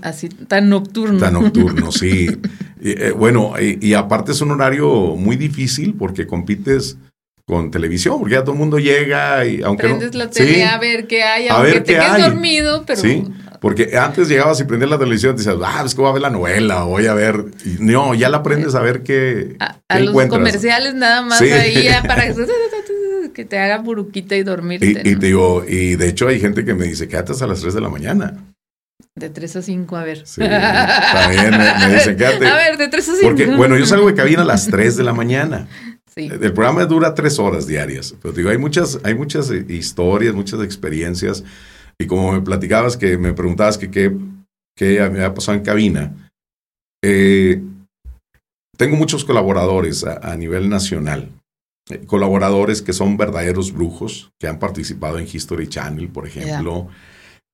así, 0.02 0.28
tan 0.28 0.68
nocturno. 0.68 1.18
Tan 1.18 1.34
nocturno, 1.34 1.90
sí. 1.90 2.28
y, 2.80 2.90
eh, 2.90 3.12
bueno, 3.12 3.54
y, 3.58 3.94
aparte 3.94 4.32
es 4.32 4.40
un 4.40 4.52
horario 4.52 5.16
muy 5.16 5.36
difícil 5.36 5.94
porque 5.94 6.26
compites 6.26 6.96
con 7.44 7.70
televisión, 7.70 8.18
porque 8.20 8.34
ya 8.34 8.42
todo 8.42 8.52
el 8.52 8.58
mundo 8.58 8.78
llega 8.78 9.44
y 9.44 9.62
aunque 9.62 9.88
Prendes 9.88 10.14
la 10.14 10.30
tele 10.30 10.64
a 10.64 10.78
ver 10.78 11.08
qué 11.08 11.24
hay, 11.24 11.48
a 11.48 11.54
aunque 11.54 11.72
ver 11.72 11.84
te 11.84 11.94
quedes 11.94 12.18
dormido, 12.18 12.84
pero... 12.86 13.00
Sí, 13.00 13.24
porque 13.62 13.96
antes 13.96 14.28
llegabas 14.28 14.60
y 14.60 14.64
prendías 14.64 14.90
la 14.90 14.98
televisión 14.98 15.34
y 15.34 15.38
decías, 15.38 15.56
ah, 15.64 15.82
es 15.86 15.94
que 15.94 16.00
voy 16.02 16.10
a 16.10 16.12
ver 16.12 16.22
la 16.22 16.30
novela, 16.30 16.82
voy 16.82 17.06
a 17.06 17.14
ver... 17.14 17.46
no, 17.78 18.12
ya 18.12 18.28
la 18.28 18.38
aprendes 18.38 18.74
a 18.74 18.80
ver 18.80 19.02
qué 19.02 19.56
A, 19.88 20.00
los 20.00 20.26
comerciales 20.26 20.94
nada 20.94 21.22
más 21.22 21.40
ahí 21.40 21.84
ya 21.84 22.02
para 22.06 22.24
que 23.32 23.44
te 23.44 23.58
haga 23.58 23.78
buruquita 23.78 24.36
y 24.36 24.42
dormirte. 24.42 24.86
Y, 24.86 24.90
y, 24.90 25.16
te 25.16 25.26
digo, 25.26 25.64
y 25.66 25.96
de 25.96 26.08
hecho 26.08 26.28
hay 26.28 26.40
gente 26.40 26.64
que 26.64 26.74
me 26.74 26.86
dice, 26.86 27.08
quédate 27.08 27.32
a 27.42 27.46
las 27.46 27.60
3 27.60 27.72
de 27.72 27.80
la 27.80 27.88
mañana. 27.88 28.52
De 29.14 29.28
3 29.28 29.56
a 29.56 29.62
5, 29.62 29.96
a 29.96 30.04
ver. 30.04 30.26
Sí, 30.26 30.40
también 30.40 31.50
me, 31.50 31.94
dicen, 31.94 32.16
quédate. 32.16 32.46
A 32.48 32.56
ver, 32.56 32.78
de 32.78 32.88
3 32.88 33.08
a 33.08 33.12
5. 33.12 33.28
Porque, 33.28 33.46
bueno, 33.46 33.76
yo 33.76 33.84
salgo 33.84 34.06
de 34.06 34.14
cabina 34.14 34.42
a 34.42 34.44
las 34.44 34.66
3 34.70 34.96
de 34.96 35.04
la 35.04 35.12
mañana. 35.12 35.68
Sí. 36.14 36.28
El 36.30 36.52
programa 36.52 36.84
dura 36.86 37.14
3 37.14 37.38
horas 37.38 37.66
diarias. 37.66 38.14
Pero 38.22 38.32
digo, 38.32 38.50
hay 38.50 38.58
muchas, 38.58 38.98
hay 39.02 39.14
muchas 39.14 39.50
historias, 39.50 40.34
muchas 40.34 40.62
experiencias. 40.62 41.44
Y 42.02 42.06
como 42.06 42.32
me 42.32 42.40
platicabas, 42.40 42.96
que 42.96 43.16
me 43.16 43.32
preguntabas 43.32 43.78
que 43.78 43.90
qué 43.90 44.10
me 44.80 45.00
había 45.00 45.34
pasado 45.34 45.56
en 45.56 45.64
cabina. 45.64 46.30
Eh, 47.04 47.62
tengo 48.76 48.96
muchos 48.96 49.24
colaboradores 49.24 50.04
a, 50.04 50.34
nivel 50.36 50.68
nacional. 50.68 51.30
Eh, 51.88 52.04
colaboradores 52.06 52.82
que 52.82 52.92
son 52.92 53.16
verdaderos 53.16 53.72
brujos, 53.72 54.32
que 54.40 54.48
han 54.48 54.58
participado 54.58 55.18
en 55.18 55.28
History 55.32 55.68
Channel, 55.68 56.08
por 56.08 56.26
ejemplo. 56.26 56.88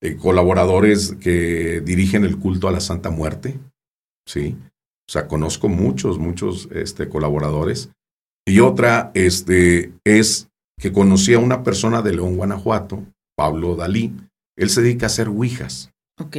Eh, 0.01 0.17
colaboradores 0.17 1.17
que 1.21 1.83
dirigen 1.83 2.25
el 2.25 2.39
culto 2.39 2.69
a 2.69 2.73
la 2.73 2.81
Santa 2.81 3.11
Muerte, 3.11 3.59
¿sí? 4.27 4.57
O 5.09 5.13
sea, 5.13 5.27
conozco 5.27 5.69
muchos, 5.69 6.19
muchos 6.19 6.69
este, 6.73 7.09
colaboradores. 7.09 7.91
Y 8.47 8.61
otra 8.61 9.11
este, 9.15 9.93
es 10.05 10.49
que 10.81 10.93
conocí 10.93 11.35
a 11.35 11.39
una 11.39 11.63
persona 11.63 12.01
de 12.01 12.15
León, 12.15 12.37
Guanajuato, 12.37 13.05
Pablo 13.37 13.77
Dalí. 13.77 14.15
Él 14.59 14.69
se 14.69 14.83
dedica 14.83 15.07
a 15.07 15.09
hacer 15.09 15.29
ouijas. 15.29 15.91
Ok. 16.21 16.37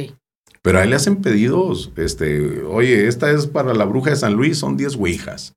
Pero 0.62 0.78
a 0.78 0.84
él 0.84 0.90
le 0.90 0.96
hacen 0.96 1.16
pedidos, 1.16 1.90
este, 1.96 2.62
oye, 2.62 3.08
esta 3.08 3.30
es 3.30 3.46
para 3.46 3.72
la 3.72 3.86
bruja 3.86 4.10
de 4.10 4.16
San 4.16 4.34
Luis, 4.34 4.58
son 4.58 4.76
10 4.76 4.96
ouijas. 4.96 5.54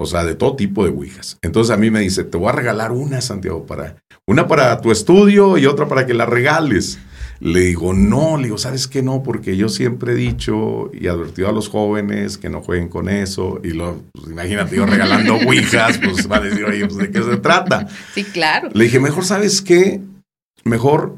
O 0.00 0.06
sea, 0.06 0.24
de 0.24 0.34
todo 0.34 0.56
tipo 0.56 0.84
de 0.84 0.90
ouijas. 0.90 1.38
Entonces 1.42 1.74
a 1.74 1.76
mí 1.76 1.90
me 1.90 2.00
dice, 2.00 2.24
te 2.24 2.38
voy 2.38 2.48
a 2.48 2.52
regalar 2.52 2.92
una, 2.92 3.20
Santiago, 3.20 3.66
para 3.66 3.96
una 4.26 4.46
para 4.46 4.80
tu 4.80 4.92
estudio 4.92 5.58
y 5.58 5.66
otra 5.66 5.88
para 5.88 6.06
que 6.06 6.14
la 6.14 6.24
regales. 6.24 6.98
Le 7.40 7.60
digo, 7.60 7.92
no, 7.92 8.36
le 8.36 8.44
digo, 8.44 8.58
¿sabes 8.58 8.88
qué 8.88 9.02
no? 9.02 9.22
Porque 9.22 9.56
yo 9.56 9.68
siempre 9.68 10.12
he 10.12 10.16
dicho 10.16 10.90
y 10.92 11.08
advertido 11.08 11.48
a 11.48 11.52
los 11.52 11.68
jóvenes 11.68 12.38
que 12.38 12.48
no 12.48 12.62
jueguen 12.62 12.88
con 12.88 13.08
eso. 13.08 13.60
Y 13.62 13.70
lo, 13.70 14.02
pues, 14.12 14.30
imagínate, 14.30 14.76
yo 14.76 14.86
regalando 14.86 15.34
ouijas, 15.46 15.98
pues 15.98 16.30
va 16.30 16.36
a 16.36 16.40
decir, 16.40 16.64
oye, 16.64 16.86
pues, 16.86 16.96
¿de 16.96 17.10
qué 17.10 17.22
se 17.22 17.36
trata? 17.36 17.88
Sí, 18.14 18.24
claro. 18.24 18.70
Le 18.72 18.84
dije, 18.84 19.00
mejor, 19.00 19.24
¿sabes 19.24 19.62
qué? 19.62 20.00
Mejor 20.64 21.16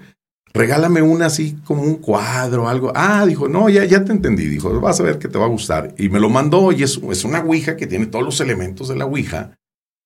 regálame 0.52 1.02
una 1.02 1.26
así 1.26 1.56
como 1.64 1.82
un 1.82 1.96
cuadro, 1.96 2.68
algo. 2.68 2.92
Ah, 2.94 3.24
dijo, 3.26 3.48
no, 3.48 3.68
ya, 3.68 3.84
ya 3.84 4.04
te 4.04 4.12
entendí. 4.12 4.46
Dijo, 4.46 4.80
vas 4.80 5.00
a 5.00 5.04
ver 5.04 5.18
que 5.18 5.28
te 5.28 5.38
va 5.38 5.46
a 5.46 5.48
gustar. 5.48 5.94
Y 5.98 6.08
me 6.08 6.20
lo 6.20 6.28
mandó 6.28 6.72
y 6.72 6.82
es, 6.82 7.00
es 7.10 7.24
una 7.24 7.40
Ouija 7.40 7.76
que 7.76 7.86
tiene 7.86 8.06
todos 8.06 8.24
los 8.24 8.40
elementos 8.40 8.88
de 8.88 8.96
la 8.96 9.06
Ouija, 9.06 9.56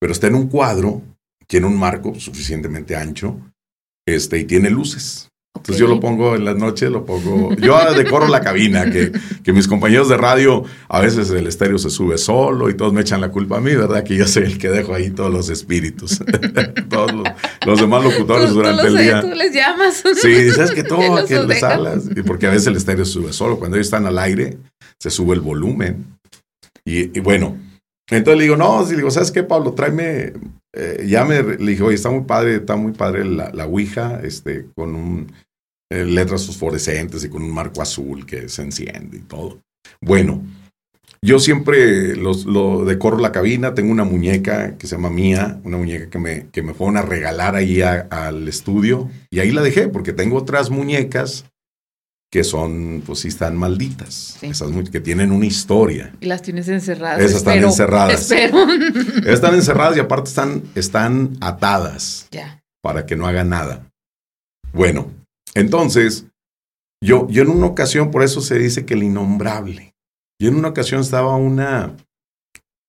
pero 0.01 0.13
está 0.13 0.27
en 0.27 0.35
un 0.35 0.49
cuadro, 0.49 1.03
tiene 1.47 1.67
un 1.67 1.79
marco 1.79 2.15
suficientemente 2.19 2.97
ancho, 2.97 3.39
este, 4.07 4.39
y 4.39 4.45
tiene 4.45 4.71
luces. 4.71 5.29
Entonces 5.57 5.81
yo 5.81 5.87
lo 5.87 5.99
pongo 5.99 6.35
en 6.35 6.45
la 6.45 6.53
noche, 6.53 6.91
lo 6.91 7.07
pongo. 7.07 7.55
Yo 7.57 7.79
decoro 7.97 8.29
la 8.29 8.41
cabina, 8.41 8.91
que, 8.91 9.13
que, 9.43 9.53
mis 9.53 9.67
compañeros 9.67 10.09
de 10.09 10.17
radio, 10.17 10.65
a 10.89 11.01
veces 11.01 11.31
el 11.31 11.47
estéreo 11.47 11.79
se 11.79 11.91
sube 11.91 12.19
solo 12.19 12.69
y 12.69 12.75
todos 12.75 12.93
me 12.93 13.01
echan 13.01 13.21
la 13.21 13.31
culpa 13.31 13.57
a 13.57 13.61
mí, 13.61 13.75
¿verdad? 13.75 14.05
Que 14.05 14.17
yo 14.17 14.27
soy 14.27 14.43
el 14.43 14.59
que 14.59 14.69
dejo 14.69 14.93
ahí 14.93 15.11
todos 15.11 15.33
los 15.33 15.49
espíritus. 15.49 16.19
todos 16.91 17.13
los, 17.65 17.81
demás 17.81 18.05
locutores 18.05 18.51
durante 18.51 18.87
el 18.89 18.97
día. 18.99 19.21
Tú 19.23 19.29
les 19.29 19.55
llamas. 19.55 20.03
Sí, 20.21 20.51
sabes 20.51 20.73
que 20.73 20.83
todo 20.83 21.25
que 21.27 21.43
les 21.45 21.63
hablas. 21.63 22.11
Y 22.15 22.23
porque 22.23 22.47
a 22.47 22.51
veces 22.51 22.67
el 22.67 22.77
estéreo 22.77 23.07
se 23.07 23.13
sube 23.13 23.33
solo. 23.33 23.59
Cuando 23.59 23.77
ellos 23.77 23.87
están 23.87 24.07
al 24.07 24.19
aire, 24.19 24.59
se 24.99 25.11
sube 25.11 25.35
el 25.35 25.41
volumen. 25.41 26.05
Y, 26.85 27.21
bueno, 27.21 27.57
entonces 28.11 28.37
le 28.37 28.45
digo, 28.45 28.57
no, 28.57 28.85
si 28.85 28.97
digo, 28.97 29.11
¿sabes 29.11 29.31
qué, 29.31 29.43
Pablo? 29.43 29.73
Tráeme. 29.73 30.35
Eh, 30.77 31.07
ya 31.09 31.25
me 31.25 31.43
le 31.43 31.71
dije, 31.71 31.85
oye, 31.85 31.95
está 31.95 32.11
muy 32.11 32.25
padre, 32.25 32.57
está 32.57 32.75
muy 32.75 32.93
padre 32.93 33.25
la, 33.25 33.51
la 33.55 33.65
Ouija, 33.65 34.21
este, 34.25 34.67
con 34.75 34.97
un 34.97 35.33
eh, 35.95 36.05
letras 36.05 36.47
fosforescentes 36.47 37.25
y 37.25 37.29
con 37.29 37.43
un 37.43 37.53
marco 37.53 37.81
azul 37.83 38.27
que 38.27 38.49
se 38.49 38.63
enciende 38.63 39.19
y 39.19 39.21
todo. 39.21 39.61
Bueno, 40.01 40.43
yo 41.23 41.39
siempre 41.39 42.17
los, 42.17 42.45
lo 42.45 42.85
decoro 42.85 43.19
la 43.19 43.33
cabina, 43.33 43.75
tengo 43.75 43.93
una 43.93 44.05
muñeca 44.05 44.77
que 44.77 44.87
se 44.87 44.97
llama 44.97 45.11
Mía, 45.11 45.61
una 45.65 45.79
muñeca 45.79 46.11
que 46.11 46.19
me, 46.19 46.47
que 46.51 46.63
me 46.63 46.75
fueron 46.75 46.97
a 46.97 47.03
regalar 47.03 47.57
ahí 47.57 47.81
al 47.81 48.47
estudio 48.49 49.11
y 49.31 49.39
ahí 49.39 49.51
la 49.51 49.63
dejé 49.63 49.89
porque 49.89 50.13
tengo 50.13 50.37
otras 50.37 50.69
muñecas 50.69 51.47
que 52.35 52.43
son, 52.43 53.05
pues 53.07 53.21
sí, 53.21 53.29
están 53.29 53.57
malditas. 53.57 54.39
Esas 54.43 54.73
que 54.91 54.99
tienen 54.99 55.31
una 55.31 55.47
historia. 55.47 56.13
Y 56.21 56.27
las 56.27 56.43
tienes 56.43 56.67
encerradas. 56.67 57.21
Esas 57.21 57.37
están 57.37 57.63
encerradas. 57.63 58.31
están 59.25 59.55
encerradas 59.55 59.97
y 59.97 60.01
aparte 60.01 60.31
están, 60.31 60.63
están 60.75 61.39
atadas. 61.41 62.27
Ya. 62.33 62.61
Para 62.83 63.07
que 63.07 63.15
no 63.15 63.29
hagan 63.29 63.51
nada. 63.51 63.89
Bueno, 64.73 65.13
entonces, 65.55 66.27
yo, 67.03 67.29
yo 67.29 67.43
en 67.43 67.51
una 67.51 67.67
ocasión, 67.67 68.11
por 68.11 68.23
eso 68.23 68.41
se 68.41 68.59
dice 68.59 68.85
que 68.85 68.95
el 68.95 69.03
innombrable. 69.03 69.95
Yo 70.41 70.49
en 70.49 70.57
una 70.57 70.69
ocasión 70.69 71.01
estaba 71.01 71.37
una, 71.37 71.97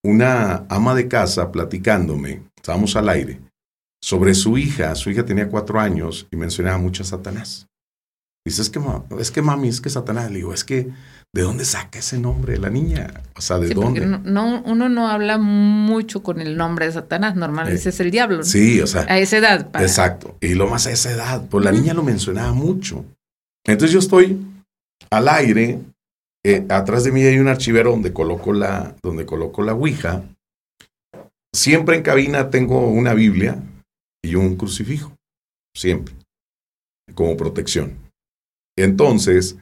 una 0.04 0.66
ama 0.70 0.96
de 0.96 1.08
casa 1.08 1.52
platicándome, 1.52 2.44
estábamos 2.56 2.96
al 2.96 3.10
aire, 3.10 3.42
sobre 4.02 4.34
su 4.34 4.58
hija. 4.58 4.96
Su 4.96 5.10
hija 5.10 5.26
tenía 5.26 5.50
cuatro 5.50 5.80
años 5.80 6.28
y 6.32 6.38
mencionaba 6.38 6.78
mucho 6.78 7.04
a 7.04 7.06
Satanás. 7.06 7.68
Dice, 8.46 8.62
es 8.62 8.70
que, 8.70 8.80
es 9.20 9.32
que 9.32 9.42
mami, 9.42 9.70
es 9.70 9.82
que 9.82 9.90
Satanás. 9.90 10.30
Le 10.30 10.38
digo, 10.38 10.54
es 10.54 10.64
que, 10.64 10.88
¿de 11.34 11.42
dónde 11.42 11.66
saca 11.66 11.98
ese 11.98 12.20
nombre 12.20 12.58
la 12.58 12.70
niña? 12.70 13.24
O 13.36 13.42
sea, 13.42 13.58
¿de 13.58 13.74
dónde? 13.74 14.06
No, 14.06 14.62
uno 14.64 14.88
no 14.88 15.10
habla 15.10 15.40
mucho 15.40 16.22
con 16.22 16.40
el 16.40 16.56
nombre 16.56 16.86
de 16.86 16.92
Satanás, 16.92 17.36
normalmente 17.36 17.82
eh, 17.84 17.90
es 17.90 18.00
el 18.00 18.12
diablo. 18.12 18.44
Sí, 18.44 18.80
o 18.82 18.88
sea. 18.88 19.02
A 19.10 19.18
esa 19.18 19.38
edad. 19.38 19.70
Exacto. 19.82 20.38
Y 20.42 20.54
lo 20.54 20.68
más 20.68 20.86
a 20.86 20.92
esa 20.92 21.12
edad, 21.12 21.44
pues 21.50 21.66
la 21.66 21.72
niña 21.72 21.96
lo 21.96 22.04
mencionaba 22.04 22.54
mucho. 22.54 23.04
Entonces 23.66 23.92
yo 23.92 24.00
estoy 24.00 24.40
al 25.10 25.28
aire, 25.28 25.80
eh, 26.46 26.66
atrás 26.70 27.04
de 27.04 27.12
mí 27.12 27.24
hay 27.24 27.40
un 27.40 27.48
archivero 27.48 27.90
donde 27.90 28.14
coloco 28.14 28.54
la, 28.54 28.96
donde 29.02 29.26
coloco 29.26 29.64
la 29.64 29.74
Ouija. 29.74 30.24
Siempre 31.52 31.96
en 31.96 32.04
cabina 32.04 32.52
tengo 32.52 32.88
una 32.90 33.16
Biblia 33.16 33.58
y 34.24 34.36
un 34.36 34.56
crucifijo. 34.56 35.14
Siempre. 35.76 36.14
Como 37.16 37.36
protección. 37.36 38.05
Entonces, 38.78 39.58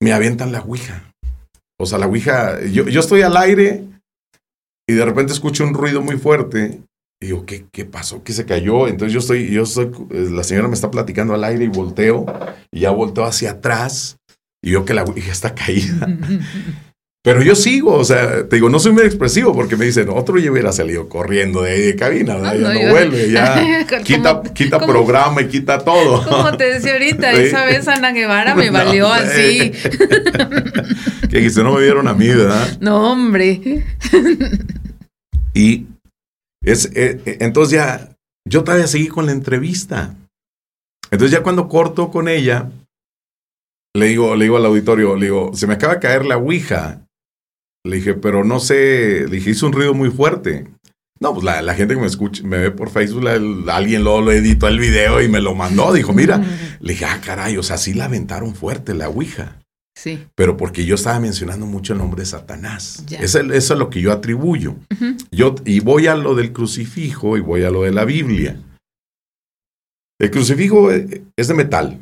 me 0.00 0.12
avientan 0.12 0.52
la 0.52 0.60
Ouija. 0.60 1.12
O 1.78 1.86
sea, 1.86 1.98
la 1.98 2.06
Ouija, 2.06 2.60
yo, 2.66 2.88
yo 2.88 3.00
estoy 3.00 3.22
al 3.22 3.36
aire 3.36 3.84
y 4.88 4.94
de 4.94 5.04
repente 5.04 5.32
escucho 5.32 5.64
un 5.64 5.74
ruido 5.74 6.02
muy 6.02 6.16
fuerte. 6.16 6.80
Y 7.20 7.26
digo, 7.26 7.46
¿qué, 7.46 7.66
¿qué 7.72 7.84
pasó? 7.84 8.22
¿Qué 8.22 8.32
se 8.32 8.46
cayó? 8.46 8.86
Entonces 8.86 9.12
yo 9.12 9.18
estoy, 9.18 9.50
yo 9.50 9.66
soy, 9.66 9.90
la 10.10 10.44
señora 10.44 10.68
me 10.68 10.74
está 10.74 10.90
platicando 10.90 11.34
al 11.34 11.44
aire 11.44 11.64
y 11.64 11.68
volteo, 11.68 12.26
y 12.70 12.80
ya 12.80 12.90
volteo 12.90 13.24
hacia 13.24 13.52
atrás 13.52 14.18
y 14.62 14.72
veo 14.72 14.84
que 14.84 14.94
la 14.94 15.04
Ouija 15.04 15.32
está 15.32 15.54
caída. 15.54 16.06
Pero 17.28 17.42
yo 17.42 17.54
sigo, 17.54 17.92
o 17.92 18.04
sea, 18.04 18.48
te 18.48 18.56
digo, 18.56 18.70
no 18.70 18.78
soy 18.78 18.92
muy 18.92 19.02
expresivo 19.02 19.52
porque 19.52 19.76
me 19.76 19.84
dicen, 19.84 20.08
otro 20.08 20.38
ya 20.38 20.50
hubiera 20.50 20.72
salido 20.72 21.10
corriendo 21.10 21.60
de 21.60 21.72
ahí 21.72 21.82
de 21.82 21.94
cabina, 21.94 22.36
¿verdad? 22.36 22.54
ya 22.54 22.84
no, 22.86 22.90
vuelve, 22.90 23.30
ya 23.30 23.86
quita, 24.02 24.42
quita 24.54 24.78
programa 24.78 25.42
y 25.42 25.48
quita 25.48 25.78
todo. 25.78 26.24
Como 26.24 26.56
te 26.56 26.72
decía 26.72 26.94
ahorita, 26.94 27.32
esa 27.34 27.66
vez 27.66 27.86
Ana 27.86 28.12
Guevara 28.12 28.54
me 28.54 28.70
valió 28.70 29.12
así. 29.12 29.72
que 31.28 31.40
dice, 31.40 31.62
no 31.62 31.74
me 31.74 31.82
vieron 31.82 32.08
a 32.08 32.14
mí, 32.14 32.28
¿verdad? 32.28 32.78
No, 32.80 33.12
hombre. 33.12 33.84
y 35.52 35.84
es, 36.62 36.86
eh, 36.94 37.20
eh, 37.26 37.36
entonces 37.40 37.72
ya, 37.74 38.08
yo 38.46 38.64
todavía 38.64 38.86
seguí 38.86 39.08
con 39.08 39.26
la 39.26 39.32
entrevista. 39.32 40.14
Entonces 41.10 41.36
ya 41.36 41.42
cuando 41.42 41.68
corto 41.68 42.10
con 42.10 42.26
ella, 42.26 42.70
le 43.94 44.06
digo, 44.06 44.34
le 44.34 44.46
digo 44.46 44.56
al 44.56 44.64
auditorio, 44.64 45.14
le 45.14 45.26
digo, 45.26 45.50
se 45.52 45.66
me 45.66 45.74
acaba 45.74 45.96
de 45.96 46.00
caer 46.00 46.24
la 46.24 46.38
Ouija. 46.38 47.02
Le 47.84 47.96
dije, 47.96 48.14
pero 48.14 48.44
no 48.44 48.60
sé, 48.60 49.26
le 49.28 49.36
dije, 49.36 49.50
hizo 49.50 49.66
un 49.66 49.72
ruido 49.72 49.94
muy 49.94 50.10
fuerte. 50.10 50.66
No, 51.20 51.34
pues 51.34 51.44
la, 51.44 51.74
gente 51.74 51.94
que 51.94 52.00
me 52.00 52.06
escucha, 52.06 52.42
me 52.44 52.58
ve 52.58 52.70
por 52.70 52.90
Facebook, 52.90 53.28
alguien 53.70 54.04
luego 54.04 54.20
lo 54.20 54.32
editó 54.32 54.68
el 54.68 54.78
video 54.78 55.20
y 55.20 55.28
me 55.28 55.40
lo 55.40 55.54
mandó. 55.54 55.92
Dijo, 55.92 56.12
mira, 56.12 56.40
le 56.80 56.92
dije, 56.92 57.04
ah, 57.06 57.20
caray, 57.24 57.56
o 57.56 57.62
sea, 57.62 57.76
sí 57.76 57.92
la 57.92 58.04
aventaron 58.04 58.54
fuerte 58.54 58.94
la 58.94 59.08
Ouija. 59.08 59.58
Sí. 59.96 60.26
Pero 60.36 60.56
porque 60.56 60.84
yo 60.84 60.94
estaba 60.94 61.18
mencionando 61.18 61.66
mucho 61.66 61.92
el 61.92 61.98
nombre 61.98 62.20
de 62.22 62.26
Satanás. 62.26 63.04
Eso, 63.10 63.40
es 63.40 63.70
lo 63.70 63.90
que 63.90 64.00
yo 64.00 64.12
atribuyo. 64.12 64.76
yo, 65.32 65.56
y 65.64 65.80
voy 65.80 66.06
a 66.06 66.14
lo 66.14 66.36
del 66.36 66.52
crucifijo 66.52 67.36
y 67.36 67.40
voy 67.40 67.64
a 67.64 67.70
lo 67.70 67.82
de 67.82 67.90
la 67.90 68.04
Biblia. 68.04 68.60
El 70.20 70.30
crucifijo 70.30 70.92
eh, 70.92 71.22
es 71.36 71.48
de 71.48 71.54
metal. 71.54 71.98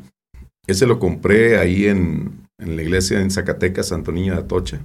Ese 0.67 0.85
lo 0.85 0.99
compré 0.99 1.57
ahí 1.57 1.87
en, 1.87 2.47
en 2.59 2.75
la 2.75 2.83
iglesia 2.83 3.19
en 3.19 3.31
Zacatecas, 3.31 3.87
Santo 3.87 4.11
Niño 4.11 4.33
de 4.33 4.41
Atocha. 4.41 4.79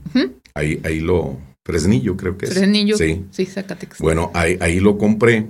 Ahí, 0.55 0.81
ahí 0.85 1.01
lo, 1.01 1.39
Fresnillo, 1.65 2.17
creo 2.17 2.37
que 2.37 2.47
es. 2.47 2.55
Fresnillo. 2.55 2.97
Sí, 2.97 3.25
sí 3.31 3.47
Zacatecas. 3.47 3.99
Bueno, 3.99 4.31
ahí, 4.35 4.59
ahí 4.61 4.81
lo 4.81 4.99
compré. 4.99 5.49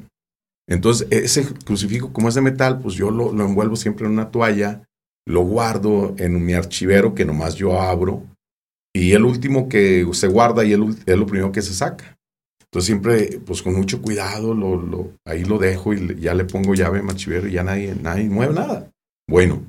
Entonces, 0.68 1.08
ese 1.10 1.44
crucifijo, 1.64 2.12
como 2.12 2.28
es 2.28 2.34
de 2.34 2.40
metal, 2.40 2.80
pues 2.80 2.94
yo 2.94 3.10
lo, 3.10 3.32
lo 3.32 3.44
envuelvo 3.44 3.76
siempre 3.76 4.06
en 4.06 4.12
una 4.12 4.30
toalla, 4.30 4.82
lo 5.26 5.42
guardo 5.42 6.14
en 6.18 6.44
mi 6.44 6.52
archivero 6.52 7.14
que 7.14 7.24
nomás 7.24 7.54
yo 7.54 7.80
abro, 7.80 8.24
y 8.94 9.12
el 9.12 9.24
último 9.24 9.68
que 9.68 10.06
se 10.12 10.28
guarda 10.28 10.64
y 10.64 10.72
el, 10.72 10.96
es 11.06 11.16
lo 11.16 11.26
primero 11.26 11.50
que 11.50 11.62
se 11.62 11.74
saca. 11.74 12.16
Entonces 12.64 12.86
siempre, 12.86 13.40
pues 13.44 13.62
con 13.62 13.74
mucho 13.74 14.00
cuidado, 14.00 14.54
lo, 14.54 14.76
lo, 14.76 15.12
ahí 15.26 15.44
lo 15.44 15.58
dejo 15.58 15.92
y 15.92 16.20
ya 16.20 16.34
le 16.34 16.44
pongo 16.44 16.74
llave 16.74 17.00
a 17.00 17.02
mi 17.02 17.10
archivero 17.10 17.48
y 17.48 17.52
ya 17.52 17.64
nadie, 17.64 17.94
nadie 18.00 18.30
mueve 18.30 18.54
nada. 18.54 18.90
Bueno, 19.28 19.62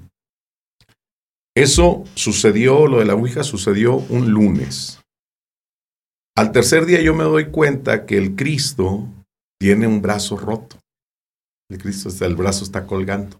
eso 1.55 2.03
sucedió, 2.15 2.87
lo 2.87 2.99
de 2.99 3.05
la 3.05 3.15
Ouija 3.15 3.43
sucedió 3.43 3.95
un 3.95 4.31
lunes. 4.31 5.02
Al 6.35 6.51
tercer 6.51 6.85
día 6.85 7.01
yo 7.01 7.13
me 7.13 7.23
doy 7.23 7.45
cuenta 7.45 8.05
que 8.05 8.17
el 8.17 8.35
Cristo 8.35 9.07
tiene 9.59 9.85
un 9.85 10.01
brazo 10.01 10.35
roto. 10.35 10.77
El 11.69 11.77
Cristo, 11.77 12.09
el 12.25 12.35
brazo 12.35 12.63
está 12.63 12.85
colgando. 12.85 13.39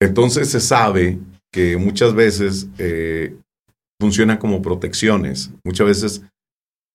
Entonces 0.00 0.48
se 0.50 0.60
sabe 0.60 1.18
que 1.52 1.76
muchas 1.76 2.14
veces 2.14 2.68
eh, 2.78 3.36
funcionan 4.00 4.38
como 4.38 4.62
protecciones. 4.62 5.50
Muchas 5.64 5.86
veces 5.86 6.22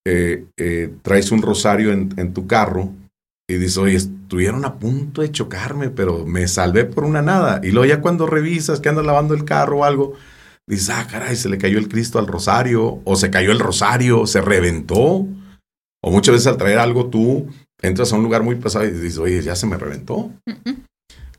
eh, 0.05 0.45
eh, 0.58 0.93
traes 1.01 1.32
un 1.32 1.41
rosario 1.41 1.91
en, 1.91 2.13
en, 2.17 2.34
tu 2.34 2.47
carro 2.47 2.93
y 3.47 3.55
dices, 3.55 3.77
oye, 3.77 3.95
estuvieron 3.95 4.63
a 4.63 4.79
punto 4.79 5.21
de 5.21 5.32
chocarme, 5.32 5.89
pero 5.89 6.25
me 6.25 6.47
salvé 6.47 6.86
por 6.86 7.03
una 7.03 7.21
nada. 7.21 7.60
Y 7.63 7.71
luego 7.71 7.86
ya 7.88 8.01
cuando 8.01 8.25
revisas 8.25 8.79
que 8.79 8.89
andas 8.89 9.05
lavando 9.05 9.34
el 9.34 9.43
carro 9.43 9.79
o 9.79 9.84
algo, 9.84 10.15
dices, 10.69 10.89
ah, 10.89 11.08
caray, 11.10 11.36
se 11.36 11.49
le 11.49 11.58
cayó 11.58 11.79
el 11.79 11.89
Cristo 11.89 12.19
al 12.19 12.27
rosario, 12.27 13.01
o 13.03 13.15
se 13.15 13.29
cayó 13.29 13.51
el 13.51 13.60
rosario, 13.60 14.25
se 14.27 14.41
reventó. 14.41 15.27
O 16.01 16.12
muchas 16.12 16.34
veces 16.34 16.47
al 16.47 16.58
traer 16.58 16.79
algo 16.79 17.10
tú 17.10 17.47
entras 17.82 18.13
a 18.13 18.15
un 18.15 18.23
lugar 18.23 18.43
muy 18.43 18.55
pesado 18.55 18.86
y 18.86 18.91
dices, 18.91 19.17
oye, 19.17 19.41
ya 19.41 19.55
se 19.55 19.67
me 19.67 19.77
reventó. 19.77 20.32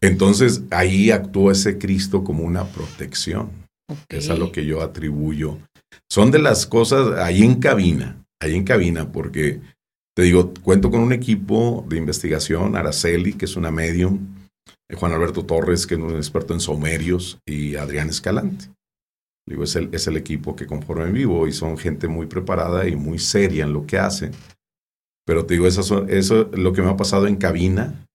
Entonces 0.01 0.63
ahí 0.71 1.11
actúa 1.11 1.53
ese 1.53 1.79
Cristo 1.79 2.25
como 2.25 2.45
una 2.45 2.65
protección. 2.65 3.51
Es 4.09 4.31
a 4.31 4.37
lo 4.37 4.53
que 4.53 4.67
yo 4.67 4.83
atribuyo. 4.83 5.59
Son 6.11 6.31
de 6.31 6.39
las 6.39 6.67
cosas 6.67 7.19
ahí 7.19 7.43
en 7.43 7.57
cabina, 7.57 8.25
ahí 8.41 8.55
en 8.55 8.65
cabina, 8.65 9.11
porque 9.13 9.61
te 10.17 10.23
digo, 10.23 10.53
cuento 10.63 10.91
con 10.91 11.01
un 11.01 11.13
equipo 11.13 11.85
de 11.89 11.97
investigación, 11.97 12.77
Araceli, 12.77 13.35
que 13.35 13.45
es 13.45 13.57
una 13.57 13.71
medium, 13.71 14.35
Juan 14.93 15.13
Alberto 15.13 15.45
Torres, 15.45 15.87
que 15.87 15.95
es 15.95 16.01
un 16.01 16.17
experto 16.17 16.53
en 16.53 16.61
somerios, 16.61 17.39
y 17.47 17.77
Adrián 17.77 18.09
Escalante. 18.09 18.67
Digo, 19.51 19.65
es 19.65 19.75
el, 19.75 19.89
es 19.91 20.07
el 20.07 20.17
equipo 20.17 20.55
que 20.55 20.65
conforma 20.65 21.03
en 21.03 21.13
vivo 21.13 21.49
y 21.49 21.53
son 21.53 21.77
gente 21.77 22.07
muy 22.07 22.27
preparada 22.27 22.87
y 22.87 22.95
muy 22.95 23.19
seria 23.19 23.65
en 23.65 23.73
lo 23.73 23.85
que 23.85 23.99
hacen. 23.99 24.31
Pero 25.27 25.45
te 25.45 25.55
digo, 25.55 25.67
eso, 25.67 26.07
eso 26.07 26.51
es 26.53 26.59
lo 26.59 26.73
que 26.73 26.83
me 26.83 26.89
ha 26.89 26.97
pasado 26.97 27.27
en 27.27 27.35
cabina. 27.35 28.07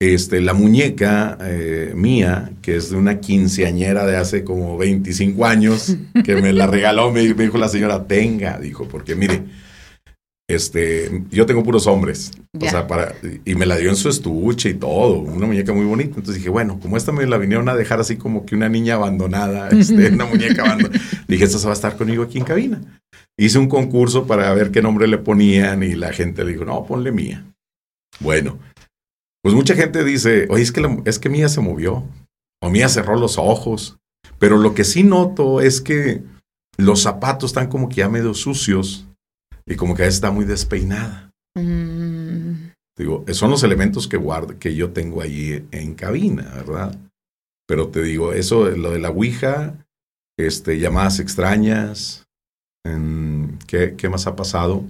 Este, 0.00 0.40
la 0.40 0.54
muñeca 0.54 1.36
eh, 1.42 1.92
mía, 1.94 2.52
que 2.62 2.76
es 2.76 2.88
de 2.88 2.96
una 2.96 3.20
quinceañera 3.20 4.06
de 4.06 4.16
hace 4.16 4.44
como 4.44 4.78
25 4.78 5.44
años, 5.44 5.94
que 6.24 6.36
me 6.36 6.54
la 6.54 6.66
regaló, 6.66 7.12
me, 7.12 7.34
me 7.34 7.44
dijo 7.44 7.58
la 7.58 7.68
señora, 7.68 8.06
tenga, 8.06 8.58
dijo, 8.58 8.88
porque 8.88 9.14
mire, 9.14 9.44
este, 10.48 11.24
yo 11.30 11.44
tengo 11.44 11.64
puros 11.64 11.88
hombres, 11.88 12.30
o 12.60 12.68
sea, 12.68 12.86
para, 12.86 13.16
y 13.44 13.56
me 13.56 13.66
la 13.66 13.76
dio 13.76 13.90
en 13.90 13.96
su 13.96 14.08
estuche 14.08 14.70
y 14.70 14.74
todo, 14.74 15.18
una 15.18 15.46
muñeca 15.46 15.72
muy 15.72 15.84
bonita. 15.84 16.10
Entonces 16.10 16.36
dije, 16.36 16.50
bueno, 16.50 16.78
como 16.78 16.96
esta 16.96 17.10
me 17.10 17.26
la 17.26 17.36
vinieron 17.36 17.68
a 17.68 17.74
dejar 17.74 17.98
así 17.98 18.16
como 18.16 18.46
que 18.46 18.54
una 18.54 18.68
niña 18.68 18.94
abandonada, 18.94 19.68
este, 19.70 20.08
una 20.10 20.26
muñeca 20.26 20.62
abandonada, 20.62 21.00
dije, 21.26 21.44
esta 21.44 21.58
se 21.58 21.66
va 21.66 21.72
a 21.72 21.74
estar 21.74 21.96
conmigo 21.96 22.22
aquí 22.22 22.38
en 22.38 22.44
cabina. 22.44 22.80
Hice 23.36 23.58
un 23.58 23.68
concurso 23.68 24.26
para 24.26 24.52
ver 24.54 24.70
qué 24.70 24.82
nombre 24.82 25.08
le 25.08 25.18
ponían 25.18 25.82
y 25.82 25.94
la 25.94 26.12
gente 26.12 26.44
le 26.44 26.52
dijo, 26.52 26.64
no, 26.64 26.84
ponle 26.84 27.10
mía. 27.10 27.44
Bueno, 28.20 28.58
pues 29.42 29.54
mucha 29.54 29.74
gente 29.74 30.04
dice, 30.04 30.46
oye, 30.48 30.62
es 30.62 30.70
que, 30.70 31.02
es 31.04 31.18
que 31.18 31.28
mía 31.28 31.48
se 31.48 31.60
movió, 31.60 32.04
o 32.62 32.70
mía 32.70 32.88
cerró 32.88 33.18
los 33.18 33.36
ojos, 33.36 33.98
pero 34.38 34.58
lo 34.58 34.74
que 34.74 34.84
sí 34.84 35.02
noto 35.02 35.60
es 35.60 35.80
que 35.80 36.22
los 36.76 37.02
zapatos 37.02 37.50
están 37.50 37.68
como 37.68 37.88
que 37.88 37.96
ya 37.96 38.08
medio 38.08 38.32
sucios 38.32 39.05
y 39.66 39.76
como 39.76 39.94
que 39.94 40.06
está 40.06 40.30
muy 40.30 40.44
despeinada. 40.44 41.32
Mm. 41.56 42.70
Digo, 42.96 43.24
son 43.32 43.50
los 43.50 43.62
elementos 43.62 44.08
que 44.08 44.16
guardo, 44.16 44.58
que 44.58 44.74
yo 44.74 44.92
tengo 44.92 45.20
allí 45.20 45.66
en 45.70 45.94
cabina, 45.94 46.50
¿verdad? 46.54 46.98
Pero 47.66 47.88
te 47.88 48.02
digo, 48.02 48.32
eso, 48.32 48.70
lo 48.70 48.90
de 48.92 49.00
la 49.00 49.10
Ouija, 49.10 49.86
este, 50.38 50.78
llamadas 50.78 51.18
extrañas, 51.18 52.26
¿qué, 53.66 53.96
¿qué, 53.96 54.08
más 54.08 54.26
ha 54.26 54.36
pasado? 54.36 54.84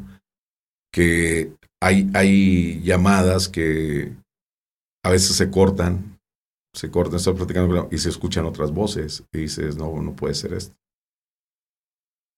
Que 0.92 1.52
hay, 1.82 2.08
hay 2.14 2.80
llamadas 2.82 3.48
que 3.48 4.12
a 5.04 5.10
veces 5.10 5.36
se 5.36 5.50
cortan, 5.50 6.20
se 6.74 6.90
cortan, 6.90 7.16
estoy 7.16 7.34
platicando 7.34 7.88
y 7.90 7.98
se 7.98 8.10
escuchan 8.10 8.44
otras 8.44 8.70
voces 8.70 9.24
y 9.32 9.38
dices, 9.38 9.76
no, 9.76 10.00
no 10.00 10.14
puede 10.14 10.34
ser 10.34 10.52
esto. 10.52 10.76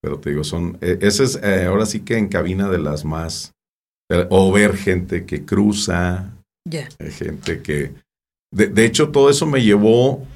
Pero 0.01 0.19
te 0.19 0.31
digo, 0.31 0.45
son, 0.45 0.79
e, 0.81 0.99
ese 1.01 1.25
es 1.25 1.37
eh, 1.43 1.65
ahora 1.65 1.87
sí 1.87 2.01
que 2.01 2.17
en 2.17 2.29
cabina 2.29 2.69
de 2.69 2.79
las 2.79 3.05
más, 3.05 3.53
o 4.31 4.53
ver 4.53 4.77
gente 4.77 5.27
que 5.27 5.45
cruza, 5.45 6.33
ya 6.69 6.89
eh, 6.99 7.11
gente 7.11 7.63
que, 7.63 7.93
de, 8.53 8.69
de, 8.69 8.85
hecho 8.85 9.11
todo 9.11 9.29
eso 9.29 9.47
me 9.47 9.63
llevó, 9.63 10.27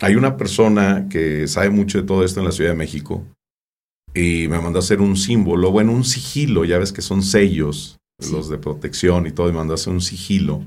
hay 0.00 0.16
una 0.16 0.36
persona 0.36 1.08
que 1.08 1.46
sabe 1.48 1.70
mucho 1.70 2.00
de 2.00 2.06
todo 2.06 2.24
esto 2.24 2.40
en 2.40 2.46
la 2.46 2.52
Ciudad 2.52 2.70
de 2.70 2.76
México 2.76 3.24
y 4.12 4.48
me 4.48 4.60
mandó 4.60 4.78
a 4.78 4.82
hacer 4.82 5.00
un 5.00 5.16
símbolo, 5.16 5.70
bueno, 5.70 5.92
un 5.92 6.04
sigilo, 6.04 6.64
ya 6.64 6.78
ves 6.78 6.92
que 6.92 7.02
son 7.02 7.22
sellos, 7.22 7.98
sí. 8.20 8.32
los 8.32 8.48
de 8.48 8.58
protección 8.58 9.26
y 9.26 9.32
todo, 9.32 9.48
y 9.48 9.52
me 9.52 9.58
mandó 9.58 9.74
a 9.74 9.76
hacer 9.76 9.92
un 9.92 10.00
sigilo. 10.00 10.62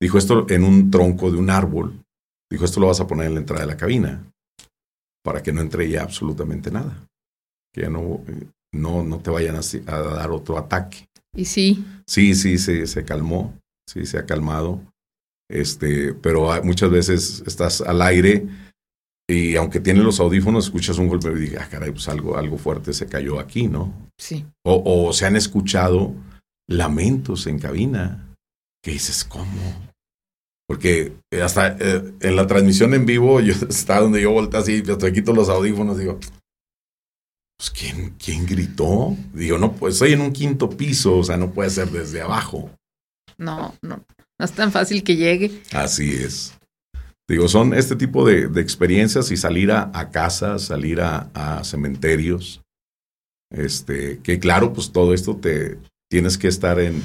Dijo 0.00 0.18
esto 0.18 0.46
en 0.50 0.64
un 0.64 0.90
tronco 0.90 1.30
de 1.30 1.38
un 1.38 1.50
árbol, 1.50 1.98
dijo 2.50 2.64
esto 2.64 2.80
lo 2.80 2.88
vas 2.88 3.00
a 3.00 3.06
poner 3.06 3.26
en 3.26 3.34
la 3.34 3.40
entrada 3.40 3.62
de 3.62 3.72
la 3.72 3.76
cabina 3.76 4.30
para 5.24 5.42
que 5.42 5.52
no 5.52 5.60
entre 5.60 5.88
ya 5.88 6.02
absolutamente 6.02 6.70
nada 6.70 7.08
que 7.76 7.82
ya 7.82 7.90
no, 7.90 8.24
no, 8.72 9.04
no 9.04 9.18
te 9.18 9.30
vayan 9.30 9.56
a, 9.56 9.60
a, 9.60 10.00
dar 10.00 10.30
otro 10.30 10.56
ataque. 10.58 11.06
¿Y 11.34 11.44
sí? 11.44 11.84
Sí, 12.06 12.34
sí, 12.34 12.56
se, 12.56 12.86
se 12.86 13.04
calmó, 13.04 13.54
sí, 13.86 14.06
se 14.06 14.18
ha 14.18 14.24
calmado. 14.24 14.80
Este, 15.50 16.14
pero 16.14 16.50
muchas 16.64 16.90
veces 16.90 17.44
estás 17.46 17.82
al 17.82 18.00
aire 18.00 18.48
y 19.28 19.56
aunque 19.56 19.80
tienes 19.80 20.02
los 20.02 20.18
audífonos, 20.20 20.64
escuchas 20.64 20.98
un 20.98 21.08
golpe 21.08 21.30
y 21.32 21.34
dices, 21.34 21.58
ah, 21.60 21.68
caray, 21.68 21.90
pues 21.90 22.08
algo, 22.08 22.38
algo 22.38 22.56
fuerte 22.56 22.94
se 22.94 23.06
cayó 23.06 23.38
aquí, 23.38 23.68
¿no? 23.68 23.92
Sí. 24.18 24.46
O, 24.64 24.82
o 24.86 25.12
se 25.12 25.26
han 25.26 25.36
escuchado 25.36 26.14
lamentos 26.66 27.46
en 27.46 27.58
cabina 27.58 28.34
que 28.82 28.92
dices, 28.92 29.24
¿cómo? 29.24 29.90
Porque 30.68 31.12
hasta 31.42 31.76
eh, 31.78 32.14
en 32.20 32.36
la 32.36 32.46
transmisión 32.46 32.94
en 32.94 33.04
vivo, 33.04 33.40
yo 33.42 33.52
estaba 33.68 34.00
donde 34.00 34.22
yo 34.22 34.32
volteo 34.32 34.60
así, 34.60 34.82
yo 34.82 34.96
te 34.98 35.12
quito 35.12 35.32
los 35.32 35.48
audífonos, 35.48 35.98
digo, 35.98 36.18
pues, 37.56 37.70
¿quién, 37.70 38.14
¿quién 38.22 38.46
gritó? 38.46 39.16
Digo, 39.32 39.58
no, 39.58 39.72
pues 39.72 39.98
soy 39.98 40.12
en 40.12 40.20
un 40.20 40.32
quinto 40.32 40.70
piso, 40.70 41.18
o 41.18 41.24
sea, 41.24 41.36
no 41.36 41.52
puede 41.52 41.70
ser 41.70 41.90
desde 41.90 42.20
abajo. 42.20 42.70
No, 43.38 43.74
no, 43.82 44.04
no 44.38 44.44
es 44.44 44.52
tan 44.52 44.72
fácil 44.72 45.02
que 45.02 45.16
llegue. 45.16 45.62
Así 45.72 46.10
es. 46.14 46.54
Digo, 47.28 47.48
son 47.48 47.74
este 47.74 47.96
tipo 47.96 48.26
de, 48.26 48.46
de 48.48 48.60
experiencias 48.60 49.30
y 49.30 49.36
salir 49.36 49.72
a, 49.72 49.90
a 49.94 50.10
casa, 50.10 50.58
salir 50.58 51.00
a, 51.00 51.30
a, 51.34 51.64
cementerios. 51.64 52.62
Este, 53.50 54.18
que 54.20 54.38
claro, 54.38 54.72
pues 54.72 54.92
todo 54.92 55.12
esto 55.12 55.36
te 55.36 55.78
tienes 56.08 56.38
que 56.38 56.48
estar 56.48 56.78
en 56.78 57.02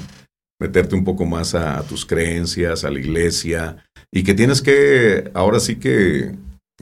meterte 0.60 0.94
un 0.94 1.04
poco 1.04 1.24
más 1.24 1.54
a, 1.54 1.78
a 1.78 1.82
tus 1.82 2.06
creencias, 2.06 2.84
a 2.84 2.90
la 2.90 3.00
iglesia, 3.00 3.84
y 4.12 4.22
que 4.22 4.34
tienes 4.34 4.62
que, 4.62 5.30
ahora 5.34 5.58
sí 5.58 5.76
que 5.76 6.36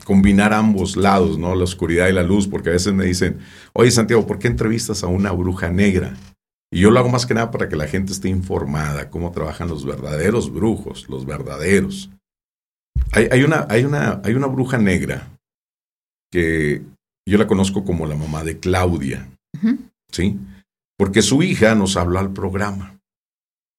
combinar 0.05 0.53
ambos 0.53 0.95
lados, 0.95 1.37
¿no? 1.37 1.55
La 1.55 1.63
oscuridad 1.63 2.07
y 2.07 2.13
la 2.13 2.23
luz, 2.23 2.47
porque 2.47 2.69
a 2.69 2.73
veces 2.73 2.93
me 2.93 3.05
dicen, 3.05 3.39
oye 3.73 3.91
Santiago, 3.91 4.25
¿por 4.25 4.39
qué 4.39 4.47
entrevistas 4.47 5.03
a 5.03 5.07
una 5.07 5.31
bruja 5.31 5.69
negra? 5.69 6.15
Y 6.73 6.79
yo 6.79 6.91
lo 6.91 6.99
hago 6.99 7.09
más 7.09 7.25
que 7.25 7.33
nada 7.33 7.51
para 7.51 7.67
que 7.67 7.75
la 7.75 7.87
gente 7.87 8.13
esté 8.13 8.29
informada 8.29 9.09
cómo 9.09 9.31
trabajan 9.31 9.67
los 9.67 9.85
verdaderos 9.85 10.51
brujos, 10.51 11.09
los 11.09 11.25
verdaderos. 11.25 12.09
Hay, 13.11 13.27
hay, 13.31 13.43
una, 13.43 13.65
hay, 13.69 13.83
una, 13.83 14.21
hay 14.23 14.33
una 14.33 14.47
bruja 14.47 14.77
negra 14.77 15.27
que 16.31 16.81
yo 17.27 17.37
la 17.37 17.47
conozco 17.47 17.83
como 17.83 18.07
la 18.07 18.15
mamá 18.15 18.43
de 18.43 18.59
Claudia, 18.59 19.29
uh 19.61 19.67
-huh. 19.67 19.77
¿sí? 20.11 20.39
Porque 20.97 21.21
su 21.21 21.43
hija 21.43 21.75
nos 21.75 21.97
habló 21.97 22.19
al 22.19 22.31
programa. 22.31 22.99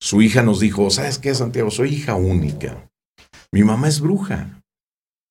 Su 0.01 0.21
hija 0.21 0.43
nos 0.43 0.61
dijo, 0.61 0.91
¿sabes 0.91 1.19
qué, 1.19 1.35
Santiago? 1.35 1.71
Soy 1.71 1.95
hija 1.95 2.15
única. 2.15 2.91
Mi 3.53 3.63
mamá 3.63 3.89
es 3.89 4.01
bruja. 4.01 4.62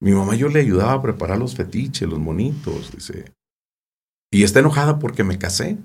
Mi 0.01 0.11
mamá 0.11 0.35
yo 0.35 0.49
le 0.49 0.61
ayudaba 0.61 0.93
a 0.93 1.01
preparar 1.01 1.37
los 1.37 1.55
fetiches, 1.55 2.09
los 2.09 2.19
monitos, 2.19 2.91
dice. 2.91 3.31
Y 4.33 4.43
está 4.43 4.59
enojada 4.59 4.97
porque 4.97 5.23
me 5.23 5.37
casé. 5.37 5.77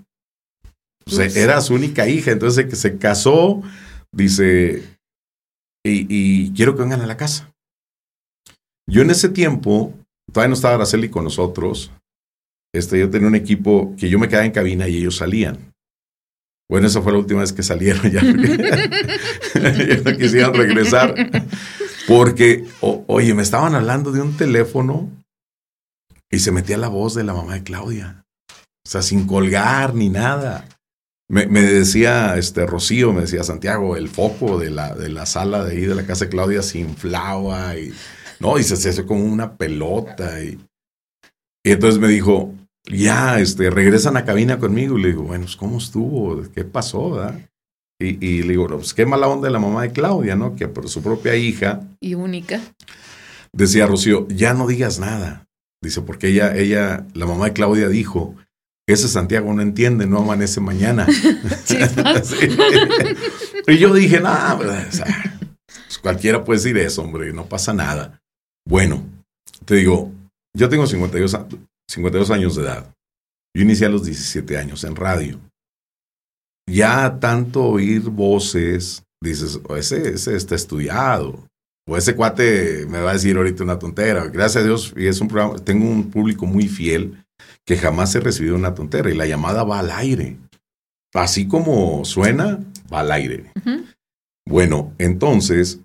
O 1.06 1.10
sea, 1.10 1.26
era 1.26 1.60
su 1.60 1.74
única 1.74 2.08
hija, 2.08 2.32
entonces 2.32 2.66
que 2.66 2.74
se 2.74 2.98
casó, 2.98 3.62
dice, 4.10 4.82
y, 5.84 6.06
y, 6.08 6.52
quiero 6.52 6.74
que 6.74 6.82
vengan 6.82 7.02
a 7.02 7.06
la 7.06 7.16
casa. 7.16 7.52
Yo 8.88 9.02
en 9.02 9.10
ese 9.10 9.28
tiempo, 9.28 9.94
todavía 10.32 10.48
no 10.48 10.54
estaba 10.54 10.74
Araceli 10.74 11.08
con 11.08 11.22
nosotros, 11.22 11.92
este, 12.74 12.98
yo 12.98 13.08
tenía 13.08 13.28
un 13.28 13.36
equipo 13.36 13.94
que 13.96 14.08
yo 14.08 14.18
me 14.18 14.28
quedaba 14.28 14.46
en 14.46 14.52
cabina 14.52 14.88
y 14.88 14.96
ellos 14.96 15.16
salían. 15.16 15.72
Bueno, 16.68 16.88
esa 16.88 17.00
fue 17.00 17.12
la 17.12 17.18
última 17.18 17.40
vez 17.40 17.52
que 17.52 17.62
salieron 17.62 18.10
ya. 18.10 18.22
ya 19.54 19.96
no 20.04 20.16
quisieron 20.16 20.54
regresar. 20.54 21.14
Porque, 22.06 22.66
oye, 22.80 23.34
me 23.34 23.42
estaban 23.42 23.74
hablando 23.74 24.12
de 24.12 24.20
un 24.20 24.36
teléfono 24.36 25.10
y 26.30 26.38
se 26.38 26.52
metía 26.52 26.78
la 26.78 26.88
voz 26.88 27.14
de 27.14 27.24
la 27.24 27.34
mamá 27.34 27.54
de 27.54 27.62
Claudia. 27.62 28.24
O 28.50 28.88
sea, 28.88 29.02
sin 29.02 29.26
colgar 29.26 29.94
ni 29.94 30.08
nada. 30.08 30.68
Me, 31.28 31.46
decía 31.46 32.36
este 32.36 32.66
Rocío, 32.66 33.12
me 33.12 33.22
decía 33.22 33.42
Santiago, 33.42 33.96
el 33.96 34.08
foco 34.08 34.58
de 34.58 34.70
la, 34.70 34.94
de 34.94 35.08
la 35.08 35.26
sala 35.26 35.64
de 35.64 35.72
ahí 35.72 35.80
de 35.80 35.96
la 35.96 36.06
casa 36.06 36.26
de 36.26 36.30
Claudia 36.30 36.62
se 36.62 36.78
inflaba 36.78 37.76
y 37.76 37.92
no, 38.38 38.58
y 38.58 38.62
se 38.62 38.74
hacía 38.74 39.04
como 39.04 39.24
una 39.24 39.56
pelota. 39.56 40.40
Y, 40.42 40.60
y 41.64 41.72
entonces 41.72 42.00
me 42.00 42.06
dijo, 42.06 42.54
ya, 42.84 43.40
este, 43.40 43.70
regresan 43.70 44.16
a 44.16 44.24
cabina 44.24 44.58
conmigo. 44.58 44.98
Y 44.98 45.02
le 45.02 45.08
digo, 45.08 45.24
bueno, 45.24 45.44
pues, 45.44 45.56
¿cómo 45.56 45.78
estuvo? 45.78 46.42
¿Qué 46.54 46.64
pasó? 46.64 47.28
Y, 47.98 48.24
y, 48.24 48.42
le 48.42 48.50
digo, 48.50 48.68
pues 48.68 48.92
qué 48.92 49.06
mala 49.06 49.26
onda 49.26 49.48
de 49.48 49.52
la 49.52 49.58
mamá 49.58 49.82
de 49.82 49.92
Claudia, 49.92 50.36
¿no? 50.36 50.54
Que 50.54 50.68
por 50.68 50.88
su 50.88 51.02
propia 51.02 51.34
hija. 51.34 51.80
Y 52.00 52.14
única. 52.14 52.60
Decía 53.52 53.86
Rocío, 53.86 54.28
ya 54.28 54.52
no 54.52 54.66
digas 54.66 54.98
nada. 54.98 55.46
Dice, 55.82 56.02
porque 56.02 56.28
ella, 56.28 56.54
ella, 56.56 57.06
la 57.14 57.26
mamá 57.26 57.46
de 57.46 57.52
Claudia 57.54 57.88
dijo, 57.88 58.34
ese 58.86 59.08
Santiago 59.08 59.52
no 59.52 59.62
entiende, 59.62 60.06
no 60.06 60.18
amanece 60.18 60.60
mañana. 60.60 61.06
Y 63.68 63.78
yo 63.78 63.92
dije, 63.92 64.20
nada, 64.20 64.56
pues 64.56 65.02
cualquiera 65.98 66.44
puede 66.44 66.60
decir 66.60 66.78
eso, 66.78 67.02
hombre, 67.02 67.32
no 67.32 67.46
pasa 67.46 67.72
nada. 67.72 68.22
Bueno, 68.64 69.04
te 69.64 69.74
digo, 69.74 70.12
yo 70.54 70.68
tengo 70.68 70.86
52, 70.86 71.36
52 71.88 72.30
años 72.30 72.54
de 72.54 72.62
edad. 72.62 72.94
Yo 73.54 73.62
inicié 73.62 73.86
a 73.86 73.90
los 73.90 74.04
17 74.04 74.56
años 74.56 74.84
en 74.84 74.94
radio. 74.94 75.40
Ya 76.68 77.18
tanto 77.20 77.64
oír 77.64 78.02
voces, 78.02 79.04
dices, 79.22 79.60
ese, 79.76 80.14
ese 80.14 80.36
está 80.36 80.54
estudiado. 80.54 81.44
O 81.88 81.96
ese 81.96 82.16
cuate 82.16 82.86
me 82.86 83.00
va 83.00 83.10
a 83.10 83.14
decir 83.14 83.36
ahorita 83.36 83.62
una 83.62 83.78
tontera. 83.78 84.26
Gracias 84.26 84.62
a 84.62 84.66
Dios, 84.66 84.92
y 84.96 85.06
es 85.06 85.20
un 85.20 85.28
programa, 85.28 85.58
tengo 85.60 85.88
un 85.88 86.10
público 86.10 86.46
muy 86.46 86.66
fiel 86.66 87.24
que 87.64 87.76
jamás 87.76 88.14
he 88.14 88.20
recibido 88.20 88.56
una 88.56 88.74
tontera 88.74 89.10
y 89.10 89.14
la 89.14 89.26
llamada 89.26 89.62
va 89.62 89.78
al 89.78 89.90
aire. 89.90 90.38
Así 91.14 91.46
como 91.46 92.04
suena, 92.04 92.60
va 92.92 93.00
al 93.00 93.12
aire. 93.12 93.52
Bueno, 94.48 94.92
entonces, 94.98 95.80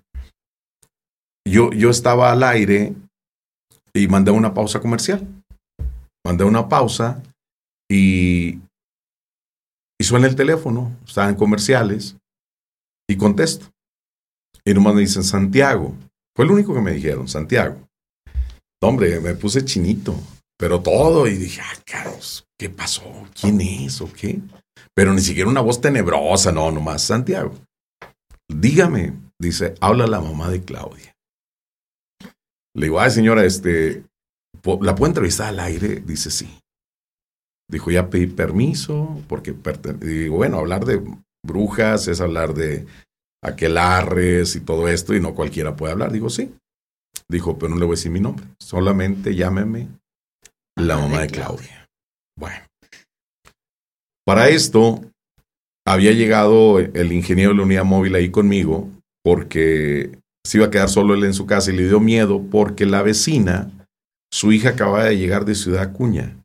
yo, 1.46 1.70
yo 1.72 1.90
estaba 1.90 2.32
al 2.32 2.42
aire 2.42 2.94
y 3.94 4.08
mandé 4.08 4.30
una 4.30 4.54
pausa 4.54 4.80
comercial 4.80 5.26
mandé 6.24 6.44
una 6.44 6.68
pausa 6.68 7.22
y, 7.90 8.60
y 10.02 10.04
suena 10.04 10.26
el 10.26 10.34
teléfono, 10.34 10.98
estaban 11.06 11.36
comerciales 11.36 12.16
y 13.08 13.16
contesto. 13.16 13.66
Y 14.64 14.74
nomás 14.74 14.96
me 14.96 15.02
dicen 15.02 15.22
Santiago. 15.22 15.94
Fue 16.34 16.44
lo 16.44 16.54
único 16.54 16.74
que 16.74 16.80
me 16.80 16.90
dijeron, 16.90 17.28
Santiago. 17.28 17.88
Hombre, 18.82 19.20
me 19.20 19.34
puse 19.34 19.64
chinito, 19.64 20.18
pero 20.58 20.80
todo. 20.80 21.28
Y 21.28 21.36
dije, 21.36 21.60
ah, 21.62 21.78
Carlos, 21.86 22.44
¿qué 22.58 22.68
pasó? 22.68 23.04
¿Quién 23.40 23.60
es 23.60 24.00
o 24.00 24.12
qué? 24.12 24.40
Pero 24.92 25.14
ni 25.14 25.20
siquiera 25.20 25.48
una 25.48 25.60
voz 25.60 25.80
tenebrosa, 25.80 26.50
no, 26.50 26.72
nomás 26.72 27.02
Santiago. 27.02 27.54
Dígame, 28.48 29.16
dice, 29.38 29.76
habla 29.80 30.08
la 30.08 30.20
mamá 30.20 30.50
de 30.50 30.64
Claudia. 30.64 31.16
Le 32.74 32.86
digo, 32.86 32.98
ay 32.98 33.12
señora, 33.12 33.44
este, 33.44 34.04
¿La 34.80 34.96
puedo 34.96 35.06
entrevistar 35.06 35.50
al 35.50 35.60
aire? 35.60 36.00
Dice 36.00 36.28
sí. 36.28 36.58
Dijo, 37.72 37.90
ya 37.90 38.10
pedí 38.10 38.26
permiso, 38.26 39.18
porque 39.28 39.54
digo, 39.98 40.36
bueno, 40.36 40.58
hablar 40.58 40.84
de 40.84 41.02
brujas 41.42 42.06
es 42.06 42.20
hablar 42.20 42.52
de 42.52 42.84
aquelarres 43.42 44.54
y 44.56 44.60
todo 44.60 44.88
esto, 44.88 45.14
y 45.14 45.20
no 45.20 45.34
cualquiera 45.34 45.74
puede 45.74 45.92
hablar. 45.92 46.12
Digo, 46.12 46.28
sí. 46.28 46.54
Dijo, 47.30 47.58
pero 47.58 47.70
no 47.70 47.76
le 47.76 47.86
voy 47.86 47.94
a 47.94 47.96
decir 47.96 48.12
mi 48.12 48.20
nombre. 48.20 48.44
Solamente 48.60 49.34
llámeme 49.34 49.88
la 50.76 50.98
mamá 50.98 51.22
de 51.22 51.28
Claudia. 51.28 51.88
Bueno. 52.38 52.60
Para 54.26 54.50
esto, 54.50 55.00
había 55.86 56.12
llegado 56.12 56.78
el 56.78 57.10
ingeniero 57.10 57.52
de 57.52 57.56
la 57.56 57.62
unidad 57.62 57.84
móvil 57.84 58.14
ahí 58.14 58.30
conmigo, 58.30 58.90
porque 59.24 60.18
se 60.46 60.58
iba 60.58 60.66
a 60.66 60.70
quedar 60.70 60.90
solo 60.90 61.14
él 61.14 61.24
en 61.24 61.32
su 61.32 61.46
casa 61.46 61.72
y 61.72 61.76
le 61.76 61.88
dio 61.88 62.00
miedo 62.00 62.42
porque 62.50 62.84
la 62.84 63.00
vecina 63.00 63.70
su 64.30 64.52
hija 64.52 64.70
acababa 64.70 65.04
de 65.04 65.16
llegar 65.16 65.46
de 65.46 65.54
Ciudad 65.54 65.82
Acuña. 65.82 66.36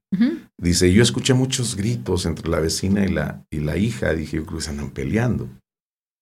Dice, 0.60 0.92
yo 0.92 1.04
escuché 1.04 1.34
muchos 1.34 1.76
gritos 1.76 2.26
entre 2.26 2.50
la 2.50 2.60
vecina 2.60 3.06
y 3.06 3.10
la, 3.10 3.46
y 3.52 3.60
la 3.60 3.78
hija. 3.78 4.14
Dije, 4.14 4.38
yo 4.38 4.46
creo 4.46 4.58
que 4.58 4.64
se 4.64 4.72
andan 4.72 4.90
peleando. 4.90 5.50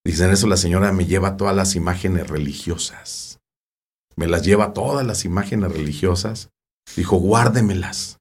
Dicen 0.06 0.30
eso, 0.30 0.48
la 0.48 0.58
señora 0.58 0.91
me 0.91 1.06
lleva 1.06 1.38
todas 1.38 1.56
las 1.56 1.76
imágenes 1.76 2.28
religiosas. 2.28 3.39
Me 4.15 4.28
las 4.28 4.43
lleva 4.43 4.74
todas 4.74 5.06
las 5.06 5.26
imágenes 5.26 5.71
religiosas. 5.71 6.50
Dijo, 6.95 7.17
guárdemelas. 7.17 8.17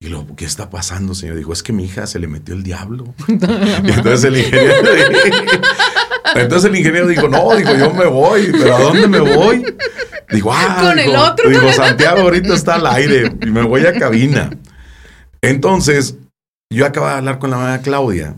Y 0.00 0.08
luego, 0.08 0.36
¿qué 0.36 0.44
está 0.44 0.68
pasando, 0.68 1.14
señor? 1.14 1.36
Dijo, 1.36 1.52
es 1.52 1.62
que 1.62 1.72
mi 1.72 1.84
hija 1.84 2.06
se 2.06 2.18
le 2.18 2.28
metió 2.28 2.54
el 2.54 2.62
diablo. 2.62 3.14
y 3.28 3.32
entonces 3.32 4.24
el 4.24 4.36
ingeniero, 4.36 4.74
entonces 6.34 6.70
el 6.70 6.76
ingeniero 6.76 7.06
dijo, 7.06 7.28
no, 7.28 7.56
dijo, 7.56 7.74
yo 7.74 7.92
me 7.94 8.06
voy, 8.06 8.50
pero 8.52 8.76
¿a 8.76 8.80
dónde 8.80 9.08
me 9.08 9.20
voy? 9.20 9.64
Dijo, 10.30 10.52
ah, 10.52 10.78
con 10.80 10.98
el 10.98 11.16
otro. 11.16 11.48
Dijo, 11.48 11.72
Santiago 11.72 12.20
ahorita 12.20 12.54
está 12.54 12.74
al 12.74 12.86
aire 12.86 13.32
y 13.40 13.46
me 13.46 13.62
voy 13.62 13.86
a 13.86 13.98
cabina. 13.98 14.50
Entonces, 15.44 16.16
yo 16.72 16.86
acabo 16.86 17.06
de 17.06 17.12
hablar 17.12 17.38
con 17.38 17.50
la 17.50 17.58
mamá 17.58 17.82
Claudia 17.82 18.34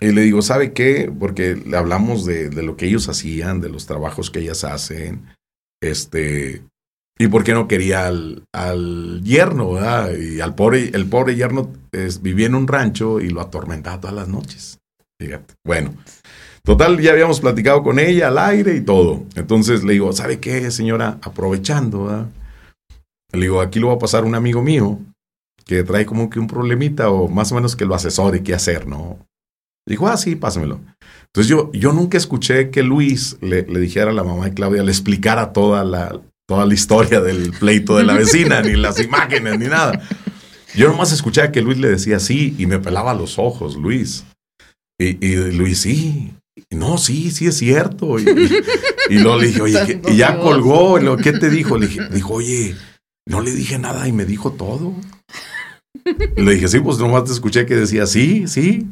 y 0.00 0.12
le 0.12 0.20
digo, 0.20 0.42
¿sabe 0.42 0.74
qué? 0.74 1.10
Porque 1.18 1.56
le 1.56 1.76
hablamos 1.78 2.26
de, 2.26 2.50
de, 2.50 2.62
lo 2.62 2.76
que 2.76 2.86
ellos 2.86 3.08
hacían, 3.08 3.62
de 3.62 3.70
los 3.70 3.86
trabajos 3.86 4.30
que 4.30 4.40
ellas 4.40 4.62
hacen, 4.62 5.26
este, 5.82 6.62
y 7.18 7.28
por 7.28 7.42
qué 7.42 7.54
no 7.54 7.66
quería 7.66 8.06
al, 8.06 8.44
al 8.52 9.22
yerno, 9.24 9.72
¿verdad? 9.72 10.14
Y 10.14 10.40
al 10.42 10.54
pobre, 10.54 10.90
el 10.92 11.06
pobre 11.06 11.36
yerno 11.36 11.72
vivía 12.20 12.46
en 12.46 12.54
un 12.54 12.68
rancho 12.68 13.18
y 13.18 13.30
lo 13.30 13.40
atormentaba 13.40 13.98
todas 13.98 14.16
las 14.16 14.28
noches. 14.28 14.78
Fíjate. 15.18 15.54
Bueno, 15.64 15.94
Total, 16.62 17.00
ya 17.00 17.12
habíamos 17.12 17.40
platicado 17.40 17.84
con 17.84 18.00
ella 18.00 18.26
al 18.26 18.38
aire 18.38 18.74
y 18.74 18.80
todo. 18.80 19.22
Entonces 19.36 19.84
le 19.84 19.92
digo, 19.92 20.12
¿sabe 20.12 20.40
qué, 20.40 20.70
señora? 20.72 21.18
Aprovechando, 21.22 22.28
le 23.32 23.40
digo, 23.40 23.60
aquí 23.60 23.78
lo 23.78 23.86
va 23.86 23.94
a 23.94 23.98
pasar 23.98 24.24
un 24.24 24.34
amigo 24.34 24.62
mío 24.62 24.98
que 25.66 25.82
trae 25.82 26.06
como 26.06 26.30
que 26.30 26.38
un 26.38 26.46
problemita 26.46 27.10
o 27.10 27.28
más 27.28 27.52
o 27.52 27.56
menos 27.56 27.76
que 27.76 27.84
lo 27.84 27.94
asesore 27.94 28.42
qué 28.42 28.54
hacer, 28.54 28.86
¿no? 28.86 29.18
Dijo, 29.86 30.08
ah, 30.08 30.16
sí, 30.16 30.36
pásamelo. 30.36 30.80
Entonces 31.26 31.48
yo, 31.48 31.70
yo 31.72 31.92
nunca 31.92 32.16
escuché 32.16 32.70
que 32.70 32.82
Luis 32.82 33.36
le, 33.40 33.62
le, 33.62 33.80
dijera 33.80 34.10
a 34.10 34.14
la 34.14 34.24
mamá 34.24 34.46
de 34.46 34.54
Claudia, 34.54 34.82
le 34.82 34.90
explicara 34.90 35.52
toda 35.52 35.84
la, 35.84 36.20
toda 36.48 36.66
la 36.66 36.74
historia 36.74 37.20
del 37.20 37.52
pleito 37.52 37.96
de 37.96 38.04
la 38.04 38.14
vecina, 38.14 38.62
ni 38.62 38.74
las 38.74 38.98
imágenes, 39.00 39.58
ni 39.58 39.66
nada. 39.66 40.00
Yo 40.74 40.88
nomás 40.88 41.12
escuché 41.12 41.50
que 41.52 41.62
Luis 41.62 41.78
le 41.78 41.88
decía 41.88 42.20
sí 42.20 42.54
y 42.58 42.66
me 42.66 42.78
pelaba 42.78 43.14
los 43.14 43.38
ojos, 43.38 43.76
Luis. 43.76 44.24
Y, 44.98 45.24
y 45.24 45.52
Luis, 45.52 45.80
sí, 45.80 46.32
no, 46.70 46.98
sí, 46.98 47.30
sí 47.30 47.46
es 47.46 47.56
cierto. 47.56 48.18
Y, 48.18 49.18
luego 49.18 49.38
le 49.38 49.46
dije, 49.46 49.62
oye, 49.62 50.00
y 50.08 50.16
ya 50.16 50.38
colgó. 50.38 50.98
¿Qué 51.16 51.32
te 51.32 51.50
dijo? 51.50 51.78
Le 51.78 51.86
dije, 51.86 52.08
dijo, 52.10 52.34
oye, 52.34 52.74
no 53.26 53.40
le 53.40 53.52
dije 53.52 53.78
nada 53.78 54.08
y 54.08 54.12
me 54.12 54.24
dijo 54.24 54.52
todo. 54.52 54.94
le 56.36 56.54
dije, 56.54 56.68
sí, 56.68 56.80
pues 56.80 56.98
nomás 56.98 57.24
te 57.24 57.32
escuché 57.32 57.66
que 57.66 57.76
decía, 57.76 58.06
sí, 58.06 58.46
sí. 58.46 58.86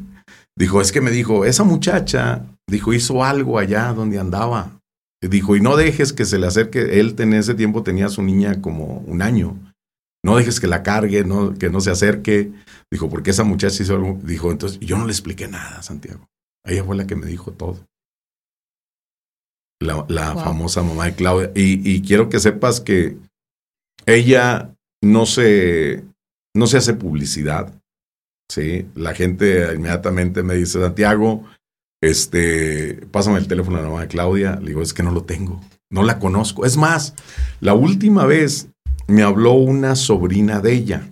Dijo, 0.57 0.81
es 0.81 0.91
que 0.91 1.01
me 1.01 1.11
dijo, 1.11 1.45
esa 1.45 1.63
muchacha, 1.63 2.45
dijo, 2.69 2.93
hizo 2.93 3.23
algo 3.23 3.59
allá 3.59 3.93
donde 3.93 4.19
andaba. 4.19 4.79
Dijo, 5.21 5.55
y 5.55 5.61
no 5.61 5.75
dejes 5.75 6.13
que 6.13 6.25
se 6.25 6.37
le 6.37 6.47
acerque. 6.47 6.99
Él 6.99 7.15
en 7.17 7.33
ese 7.33 7.55
tiempo 7.55 7.83
tenía 7.83 8.07
a 8.07 8.09
su 8.09 8.21
niña 8.21 8.61
como 8.61 8.99
un 8.99 9.21
año. 9.21 9.57
No 10.23 10.37
dejes 10.37 10.59
que 10.59 10.67
la 10.67 10.83
cargue, 10.83 11.23
no, 11.23 11.53
que 11.53 11.69
no 11.69 11.81
se 11.81 11.91
acerque. 11.91 12.51
Dijo, 12.91 13.09
porque 13.09 13.31
esa 13.31 13.43
muchacha 13.43 13.83
hizo 13.83 13.95
algo. 13.95 14.19
Dijo, 14.23 14.51
entonces 14.51 14.79
yo 14.79 14.97
no 14.97 15.05
le 15.05 15.11
expliqué 15.11 15.47
nada, 15.47 15.81
Santiago. 15.81 16.27
Ella 16.65 16.83
fue 16.83 16.95
la 16.95 17.07
que 17.07 17.15
me 17.15 17.27
dijo 17.27 17.51
todo. 17.51 17.85
La, 19.79 20.35
famosa 20.35 20.81
mamá 20.81 21.05
de 21.05 21.15
Claudia. 21.15 21.51
Y, 21.53 22.01
quiero 22.01 22.29
que 22.29 22.39
sepas 22.39 22.81
que 22.81 23.17
ella 24.05 24.73
no 25.03 25.25
se, 25.25 26.03
no 26.55 26.65
se 26.67 26.77
hace 26.77 26.93
publicidad. 26.93 27.71
¿sí? 28.49 28.87
La 28.95 29.13
gente 29.13 29.73
inmediatamente 29.75 30.41
me 30.41 30.55
dice, 30.55 30.81
Santiago, 30.81 31.43
este, 32.01 33.05
pásame 33.11 33.37
el 33.37 33.47
teléfono 33.47 33.77
de 33.77 33.83
la 33.83 33.89
mamá 33.89 34.01
de 34.01 34.07
Claudia. 34.07 34.55
Le 34.59 34.69
digo, 34.69 34.81
es 34.81 34.93
que 34.93 35.03
no 35.03 35.11
lo 35.11 35.23
tengo. 35.23 35.61
No 35.91 36.03
la 36.03 36.17
conozco. 36.17 36.65
Es 36.65 36.77
más, 36.77 37.13
la 37.59 37.73
última 37.73 38.25
vez 38.25 38.69
me 39.07 39.21
habló 39.21 39.53
una 39.53 39.95
sobrina 39.95 40.59
de 40.59 40.73
ella. 40.73 41.09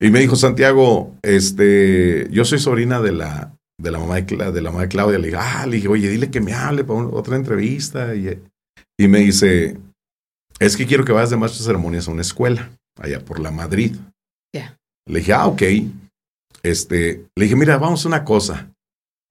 Y 0.00 0.10
me 0.10 0.20
dijo, 0.20 0.36
Santiago, 0.36 1.14
este, 1.22 2.28
yo 2.30 2.44
soy 2.44 2.58
sobrina 2.58 3.00
de 3.00 3.12
la, 3.12 3.54
de 3.78 3.90
la 3.90 3.98
mamá 3.98 4.20
de, 4.20 4.52
de 4.52 4.62
la 4.62 4.70
mamá 4.70 4.82
de 4.82 4.88
Claudia, 4.88 5.18
le 5.18 5.26
dije, 5.26 5.38
ah, 5.40 5.66
le 5.66 5.76
dije, 5.76 5.88
oye, 5.88 6.08
dile 6.08 6.30
que 6.30 6.40
me 6.40 6.54
hable 6.54 6.84
para 6.84 7.00
otra 7.00 7.36
entrevista. 7.36 8.14
Y, 8.14 8.42
y, 8.98 9.08
me 9.08 9.20
dice, 9.20 9.78
es 10.58 10.76
que 10.76 10.86
quiero 10.86 11.04
que 11.04 11.12
vayas 11.12 11.30
de 11.30 11.36
maestro 11.36 11.58
de 11.58 11.66
ceremonias 11.66 12.08
a 12.08 12.12
una 12.12 12.22
escuela, 12.22 12.70
allá 12.98 13.22
por 13.24 13.40
la 13.40 13.50
Madrid. 13.50 13.96
Le 15.06 15.18
dije, 15.18 15.32
ah, 15.32 15.46
ok. 15.46 15.62
Este, 16.62 17.24
le 17.36 17.44
dije, 17.44 17.56
mira, 17.56 17.78
vamos 17.78 18.04
a 18.04 18.08
una 18.08 18.24
cosa. 18.24 18.70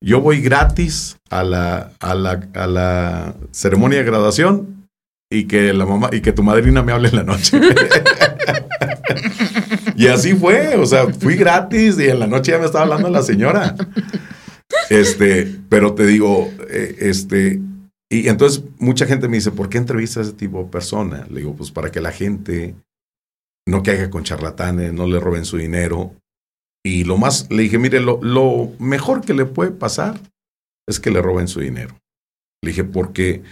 yo 0.03 0.21
voy 0.21 0.41
gratis 0.41 1.17
a 1.29 1.43
la, 1.43 1.91
a 1.99 2.15
la, 2.15 2.49
a 2.53 2.67
la 2.67 3.35
ceremonia 3.51 3.99
de 3.99 4.05
graduación 4.05 4.87
y 5.31 5.45
que 5.45 5.73
la 5.73 5.85
mamá 5.85 6.09
y 6.11 6.21
que 6.21 6.31
tu 6.31 6.41
madrina 6.41 6.81
me 6.81 6.91
hable 6.91 7.09
en 7.09 7.17
la 7.17 7.23
noche. 7.23 7.59
y 9.95 10.07
así 10.07 10.33
fue, 10.33 10.75
o 10.75 10.85
sea, 10.85 11.07
fui 11.07 11.35
gratis 11.35 11.99
y 11.99 12.07
en 12.07 12.19
la 12.19 12.27
noche 12.27 12.51
ya 12.51 12.59
me 12.59 12.65
estaba 12.65 12.85
hablando 12.85 13.09
la 13.09 13.21
señora. 13.21 13.75
Este, 14.89 15.59
pero 15.69 15.93
te 15.93 16.05
digo, 16.05 16.51
eh, 16.69 16.95
este, 16.99 17.61
y 18.09 18.27
entonces 18.27 18.63
mucha 18.79 19.05
gente 19.05 19.27
me 19.27 19.37
dice, 19.37 19.51
¿por 19.51 19.69
qué 19.69 19.77
entrevistas 19.77 20.17
a 20.17 20.29
ese 20.29 20.37
tipo 20.37 20.63
de 20.63 20.69
persona? 20.69 21.27
Le 21.29 21.41
digo, 21.41 21.55
pues 21.55 21.71
para 21.71 21.91
que 21.91 22.01
la 22.01 22.11
gente 22.11 22.75
no 23.69 23.83
caiga 23.83 24.09
con 24.09 24.23
charlatanes, 24.23 24.93
no 24.93 25.07
le 25.07 25.19
roben 25.19 25.45
su 25.45 25.57
dinero. 25.57 26.15
Y 26.83 27.03
lo 27.03 27.17
más, 27.17 27.49
le 27.51 27.63
dije, 27.63 27.77
mire, 27.77 27.99
lo, 27.99 28.19
lo 28.21 28.71
mejor 28.79 29.21
que 29.21 29.33
le 29.33 29.45
puede 29.45 29.71
pasar 29.71 30.19
es 30.87 30.99
que 30.99 31.11
le 31.11 31.21
roben 31.21 31.47
su 31.47 31.59
dinero. 31.59 31.95
Le 32.63 32.71
dije, 32.71 32.83
porque 32.83 33.43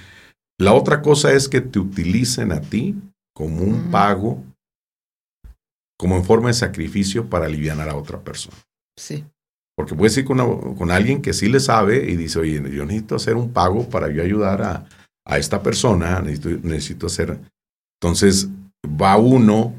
la 0.59 0.73
otra 0.73 1.01
cosa 1.01 1.33
es 1.33 1.47
que 1.47 1.61
te 1.61 1.79
utilicen 1.79 2.51
a 2.51 2.61
ti 2.61 2.95
como 3.35 3.61
un 3.61 3.91
pago, 3.91 4.43
como 5.99 6.15
en 6.15 6.25
forma 6.25 6.47
de 6.47 6.55
sacrificio 6.55 7.29
para 7.29 7.45
aliviar 7.45 7.79
a 7.79 7.95
otra 7.95 8.19
persona. 8.19 8.57
Sí. 8.97 9.23
Porque 9.75 9.93
puedes 9.93 10.17
ir 10.17 10.25
con, 10.25 10.75
con, 10.75 10.89
alguien 10.89 11.21
que 11.21 11.33
sí 11.33 11.47
le 11.47 11.59
sabe 11.59 12.09
y 12.09 12.15
dice, 12.15 12.39
oye, 12.39 12.55
yo 12.71 12.85
necesito 12.85 13.15
hacer 13.15 13.35
un 13.35 13.53
pago 13.53 13.87
para 13.87 14.09
yo 14.09 14.23
ayudar 14.23 14.63
a, 14.63 14.85
a 15.23 15.37
esta 15.37 15.61
persona, 15.61 16.19
necesito, 16.21 16.49
necesito 16.67 17.05
hacer... 17.05 17.37
Entonces 18.01 18.47
va 18.85 19.17
uno 19.17 19.75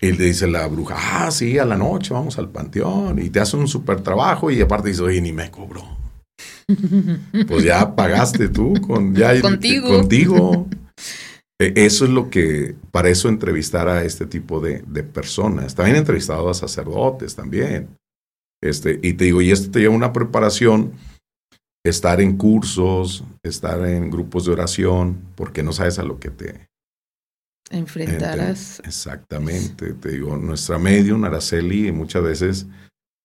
y 0.00 0.12
le 0.12 0.24
dice 0.24 0.46
la 0.46 0.66
bruja, 0.66 0.96
ah, 0.98 1.30
sí, 1.30 1.58
a 1.58 1.64
la 1.64 1.76
noche 1.76 2.14
vamos 2.14 2.38
al 2.38 2.48
panteón 2.48 3.18
y 3.18 3.28
te 3.28 3.40
hace 3.40 3.56
un 3.56 3.68
súper 3.68 4.00
trabajo 4.00 4.50
y 4.50 4.60
aparte 4.60 4.88
dice, 4.88 5.02
oye, 5.02 5.20
ni 5.20 5.32
me 5.32 5.50
cobró. 5.50 5.84
pues 7.48 7.64
ya 7.64 7.94
pagaste 7.94 8.48
tú 8.48 8.74
con, 8.86 9.14
ya, 9.14 9.38
contigo. 9.40 9.88
contigo. 9.88 10.66
E, 11.60 11.72
eso 11.76 12.04
es 12.04 12.10
lo 12.10 12.30
que, 12.30 12.74
para 12.90 13.10
eso 13.10 13.28
entrevistar 13.28 13.88
a 13.88 14.04
este 14.04 14.24
tipo 14.24 14.60
de, 14.60 14.82
de 14.86 15.02
personas. 15.02 15.74
También 15.74 15.96
he 15.96 16.00
entrevistado 16.00 16.48
a 16.48 16.54
sacerdotes 16.54 17.36
también. 17.36 17.88
Este, 18.62 18.98
y 19.02 19.14
te 19.14 19.24
digo, 19.24 19.42
y 19.42 19.50
esto 19.50 19.70
te 19.70 19.80
lleva 19.80 19.94
una 19.94 20.12
preparación, 20.12 20.92
estar 21.84 22.20
en 22.20 22.36
cursos, 22.36 23.24
estar 23.42 23.86
en 23.86 24.10
grupos 24.10 24.46
de 24.46 24.52
oración, 24.52 25.20
porque 25.34 25.62
no 25.62 25.72
sabes 25.72 25.98
a 25.98 26.04
lo 26.04 26.18
que 26.18 26.30
te 26.30 26.69
enfrentarás. 27.70 28.80
Exactamente, 28.84 29.94
te 29.94 30.10
digo, 30.10 30.36
nuestra 30.36 30.78
medium, 30.78 31.24
Araceli, 31.24 31.90
muchas 31.92 32.22
veces 32.22 32.66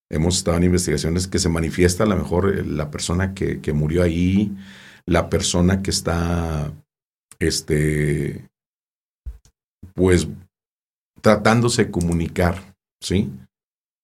hemos 0.10 0.38
estado 0.38 0.58
en 0.58 0.64
investigaciones 0.64 1.28
que 1.28 1.40
se 1.40 1.50
manifiesta 1.50 2.04
a 2.04 2.08
lo 2.08 2.16
mejor 2.16 2.56
eh, 2.58 2.64
la 2.64 2.90
persona 2.92 3.34
que, 3.34 3.60
que 3.60 3.74
murió 3.74 4.04
ahí, 4.04 4.56
la 5.06 5.30
persona 5.30 5.82
que 5.82 5.92
está, 5.92 6.72
este, 7.40 8.48
pues, 9.94 10.28
tratándose 11.22 11.86
de 11.86 11.92
comunicar, 11.92 12.76
¿sí? 13.02 13.32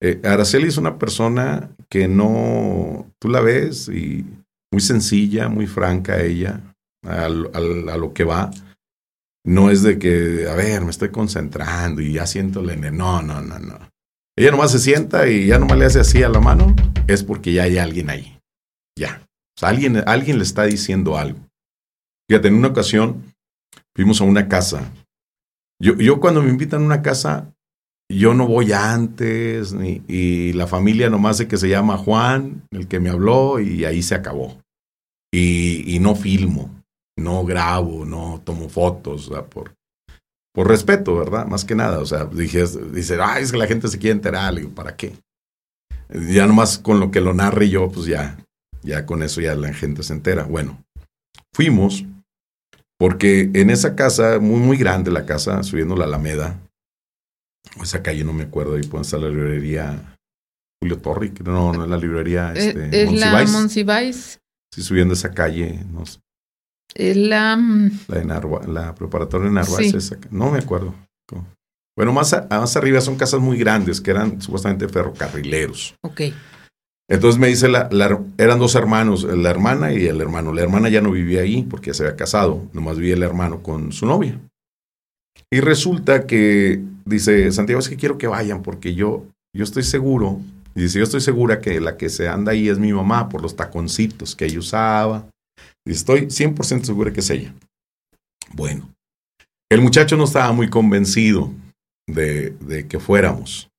Eh, 0.02 0.20
Araceli 0.24 0.66
es 0.66 0.78
una 0.78 0.98
persona 0.98 1.70
que 1.88 2.08
no, 2.08 3.06
tú 3.20 3.28
la 3.28 3.40
ves 3.40 3.88
y 3.88 4.26
muy 4.72 4.80
sencilla, 4.80 5.48
muy 5.48 5.68
franca 5.68 6.20
ella, 6.20 6.60
a, 7.04 7.28
lo 7.28 8.12
que 8.12 8.24
va. 8.24 8.50
No 9.44 9.70
es 9.70 9.82
de 9.82 9.98
que, 9.98 10.46
a 10.48 10.54
ver, 10.54 10.82
me 10.82 10.90
estoy 10.90 11.10
concentrando 11.10 12.00
y 12.00 12.12
ya 12.12 12.26
siento 12.26 12.60
el 12.60 12.96
No, 12.96 13.22
no, 13.22 13.40
no, 13.40 13.58
no. 13.58 13.78
Ella 14.36 14.50
nomás 14.50 14.72
se 14.72 14.78
sienta 14.78 15.28
y 15.28 15.46
ya 15.46 15.58
nomás 15.58 15.78
le 15.78 15.86
hace 15.86 16.00
así 16.00 16.22
a 16.22 16.28
la 16.28 16.40
mano, 16.40 16.74
es 17.06 17.22
porque 17.22 17.52
ya 17.52 17.64
hay 17.64 17.78
alguien 17.78 18.08
ahí. 18.08 18.38
Ya. 18.98 19.26
O 19.56 19.60
sea, 19.60 19.68
alguien, 19.68 20.02
alguien 20.06 20.38
le 20.38 20.44
está 20.44 20.64
diciendo 20.64 21.18
algo. 21.18 21.38
Fíjate, 22.28 22.48
en 22.48 22.54
una 22.54 22.68
ocasión 22.68 23.34
fuimos 23.94 24.20
a 24.20 24.24
una 24.24 24.48
casa. 24.48 24.92
Yo, 25.80 25.96
yo 25.96 26.20
cuando 26.20 26.42
me 26.42 26.48
invitan 26.48 26.82
a 26.82 26.86
una 26.86 27.02
casa, 27.02 27.52
yo 28.10 28.34
no 28.34 28.46
voy 28.46 28.72
antes, 28.72 29.72
ni, 29.72 30.02
y 30.06 30.52
la 30.52 30.66
familia 30.66 31.10
nomás 31.10 31.38
de 31.38 31.48
que 31.48 31.56
se 31.56 31.68
llama 31.68 31.98
Juan, 31.98 32.66
el 32.70 32.86
que 32.86 33.00
me 33.00 33.10
habló, 33.10 33.58
y 33.58 33.84
ahí 33.84 34.02
se 34.02 34.14
acabó. 34.14 34.62
Y, 35.32 35.94
y 35.94 35.98
no 35.98 36.14
filmo, 36.14 36.70
no 37.18 37.44
grabo, 37.44 38.04
no 38.04 38.40
tomo 38.44 38.68
fotos, 38.68 39.28
o 39.28 39.34
sea, 39.34 39.44
por, 39.44 39.74
por 40.54 40.68
respeto, 40.68 41.16
¿verdad? 41.16 41.46
Más 41.46 41.64
que 41.64 41.74
nada, 41.74 41.98
o 41.98 42.06
sea, 42.06 42.24
dije, 42.24 42.64
dice, 42.92 43.18
ay, 43.20 43.42
es 43.42 43.52
que 43.52 43.58
la 43.58 43.66
gente 43.66 43.88
se 43.88 43.98
quiere 43.98 44.16
enterar, 44.16 44.52
le 44.54 44.60
digo, 44.62 44.74
¿para 44.74 44.96
qué? 44.96 45.14
Ya 46.30 46.46
nomás 46.46 46.78
con 46.78 47.00
lo 47.00 47.10
que 47.10 47.20
lo 47.20 47.34
narre 47.34 47.68
yo, 47.68 47.90
pues 47.90 48.06
ya, 48.06 48.38
ya 48.82 49.06
con 49.06 49.22
eso 49.22 49.40
ya 49.40 49.54
la 49.54 49.72
gente 49.72 50.02
se 50.02 50.12
entera. 50.12 50.44
Bueno, 50.44 50.82
fuimos, 51.54 52.04
porque 52.98 53.50
en 53.54 53.70
esa 53.70 53.94
casa, 53.96 54.38
muy, 54.38 54.60
muy 54.60 54.76
grande 54.76 55.10
la 55.10 55.24
casa, 55.24 55.62
subiendo 55.62 55.96
la 55.96 56.04
Alameda, 56.04 56.58
esa 57.82 58.02
calle 58.02 58.24
no 58.24 58.32
me 58.32 58.44
acuerdo, 58.44 58.74
ahí 58.74 58.82
puede 58.82 59.02
estar 59.02 59.20
la 59.20 59.28
librería 59.28 60.16
Julio 60.82 60.98
Torri, 60.98 61.32
no, 61.44 61.72
no 61.72 61.84
es 61.84 61.90
la 61.90 61.96
librería 61.96 62.52
Eh, 62.54 62.68
este, 62.68 63.02
Es 63.02 63.12
la 63.12 63.44
Monsiváis. 63.46 64.40
Sí, 64.74 64.82
subiendo 64.82 65.14
esa 65.14 65.32
calle, 65.32 65.78
no 65.92 66.04
sé, 66.04 66.18
la. 66.96 67.56
mm, 67.56 67.90
la 68.08 68.18
de 68.18 68.24
Narva, 68.24 68.60
la 68.66 68.94
preparatoria 68.94 69.48
de 69.48 69.54
Narváez, 69.54 69.90
Sí. 69.90 69.96
esa 69.96 70.16
no 70.30 70.50
me 70.50 70.58
acuerdo. 70.58 70.94
Bueno, 71.96 72.12
más, 72.12 72.32
a- 72.32 72.46
más 72.50 72.74
arriba 72.76 73.00
son 73.02 73.16
casas 73.16 73.40
muy 73.40 73.58
grandes 73.58 74.00
que 74.00 74.10
eran 74.12 74.40
supuestamente 74.40 74.88
ferrocarrileros. 74.88 75.94
Ok. 76.02 76.22
Entonces 77.10 77.38
me 77.38 77.48
dice, 77.48 77.68
la, 77.68 77.88
la- 77.92 78.18
eran 78.38 78.58
dos 78.58 78.74
hermanos, 78.76 79.24
la 79.24 79.50
hermana 79.50 79.92
y 79.92 80.06
el 80.06 80.20
hermano. 80.22 80.54
La 80.54 80.62
hermana 80.62 80.88
ya 80.88 81.02
no 81.02 81.10
vivía 81.10 81.42
ahí 81.42 81.62
porque 81.62 81.88
ya 81.88 81.94
se 81.94 82.04
había 82.04 82.16
casado, 82.16 82.62
nomás 82.72 82.96
vivía 82.96 83.14
el 83.14 83.22
hermano 83.22 83.62
con 83.62 83.92
su 83.92 84.06
novia. 84.06 84.38
Y 85.50 85.60
resulta 85.60 86.26
que 86.26 86.80
dice, 87.04 87.52
Santiago, 87.52 87.80
es 87.80 87.90
que 87.90 87.96
quiero 87.96 88.16
que 88.16 88.26
vayan 88.26 88.62
porque 88.62 88.94
yo, 88.94 89.26
yo 89.54 89.64
estoy 89.64 89.82
seguro, 89.82 90.40
dice, 90.74 90.98
yo 90.98 91.04
estoy 91.04 91.20
segura 91.20 91.60
que 91.60 91.78
la 91.80 91.98
que 91.98 92.08
se 92.08 92.26
anda 92.28 92.52
ahí 92.52 92.70
es 92.70 92.78
mi 92.78 92.92
mamá 92.94 93.28
por 93.28 93.42
los 93.42 93.54
taconcitos 93.54 94.34
que 94.34 94.46
ella 94.46 94.60
usaba. 94.60 95.26
Estoy 95.86 96.26
100% 96.26 96.84
segura 96.84 97.12
que 97.12 97.20
es 97.20 97.30
ella. 97.30 97.54
Bueno, 98.54 98.94
el 99.70 99.80
muchacho 99.80 100.16
no 100.16 100.24
estaba 100.24 100.52
muy 100.52 100.70
convencido 100.70 101.50
de, 102.06 102.50
de 102.50 102.86
que 102.86 103.00
fuéramos, 103.00 103.70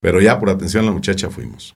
pero 0.00 0.20
ya 0.20 0.38
por 0.38 0.50
atención 0.50 0.84
a 0.84 0.86
la 0.86 0.92
muchacha 0.92 1.30
fuimos. 1.30 1.74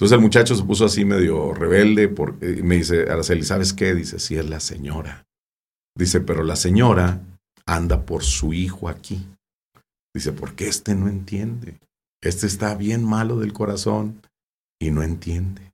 Entonces 0.00 0.16
el 0.16 0.22
muchacho 0.22 0.54
se 0.54 0.64
puso 0.64 0.86
así 0.86 1.04
medio 1.04 1.52
rebelde 1.52 2.08
por, 2.08 2.38
y 2.42 2.62
me 2.62 2.76
dice, 2.76 3.02
Araceli, 3.02 3.42
¿sabes 3.42 3.74
qué? 3.74 3.94
Dice, 3.94 4.18
sí, 4.18 4.34
es 4.36 4.48
la 4.48 4.58
señora. 4.58 5.26
Dice, 5.94 6.22
pero 6.22 6.42
la 6.42 6.56
señora 6.56 7.20
anda 7.66 8.06
por 8.06 8.24
su 8.24 8.54
hijo 8.54 8.88
aquí. 8.88 9.26
Dice, 10.14 10.32
porque 10.32 10.68
este 10.68 10.94
no 10.94 11.08
entiende. 11.08 11.78
Este 12.22 12.46
está 12.46 12.74
bien 12.74 13.04
malo 13.04 13.38
del 13.38 13.52
corazón 13.52 14.22
y 14.80 14.90
no 14.90 15.02
entiende. 15.02 15.70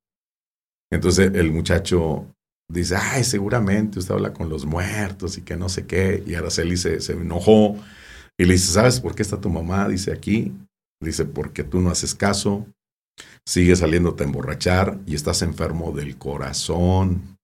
Entonces 0.90 1.32
el 1.34 1.52
muchacho 1.52 2.26
dice, 2.68 2.96
ay, 2.96 3.24
seguramente 3.24 3.98
usted 3.98 4.14
habla 4.14 4.32
con 4.32 4.48
los 4.48 4.66
muertos 4.66 5.38
y 5.38 5.42
que 5.42 5.56
no 5.56 5.68
sé 5.68 5.86
qué. 5.86 6.22
Y 6.26 6.34
Araceli 6.34 6.76
se, 6.76 7.00
se 7.00 7.12
enojó 7.12 7.76
y 8.38 8.44
le 8.44 8.54
dice, 8.54 8.72
¿sabes 8.72 9.00
por 9.00 9.14
qué 9.14 9.22
está 9.22 9.40
tu 9.40 9.50
mamá? 9.50 9.88
Dice 9.88 10.12
aquí. 10.12 10.52
Dice, 11.02 11.26
porque 11.26 11.62
tú 11.62 11.80
no 11.80 11.90
haces 11.90 12.14
caso, 12.14 12.66
sigues 13.46 13.80
saliéndote 13.80 14.24
a 14.24 14.26
emborrachar 14.26 14.98
y 15.06 15.14
estás 15.14 15.42
enfermo 15.42 15.92
del 15.92 16.16
corazón 16.16 17.36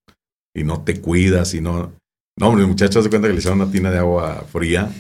y 0.55 0.65
no 0.65 0.83
te 0.83 1.01
cuidas 1.01 1.55
y 1.55 1.61
no... 1.61 1.93
No, 2.39 2.49
hombre, 2.49 2.63
el 2.63 2.69
muchacho 2.69 3.03
se 3.03 3.11
cuenta 3.11 3.29
que 3.29 3.35
le 3.35 3.41
echaron 3.41 3.61
una 3.61 3.71
tina 3.71 3.91
de 3.91 3.99
agua 3.99 4.47
fría 4.51 4.91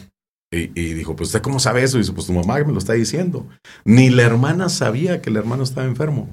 y, 0.54 0.92
dijo, 0.92 1.16
pues 1.16 1.30
¿usted 1.30 1.40
cómo 1.40 1.58
sabe 1.58 1.82
eso? 1.82 1.96
Y 1.96 2.00
dice, 2.00 2.12
pues 2.12 2.26
tu 2.26 2.34
mamá 2.34 2.58
me 2.58 2.72
lo 2.72 2.78
está 2.78 2.92
diciendo. 2.92 3.48
Ni 3.86 4.10
la 4.10 4.24
hermana 4.24 4.68
sabía 4.68 5.22
que 5.22 5.30
el 5.30 5.38
hermano 5.38 5.62
estaba 5.62 5.86
enfermo. 5.86 6.28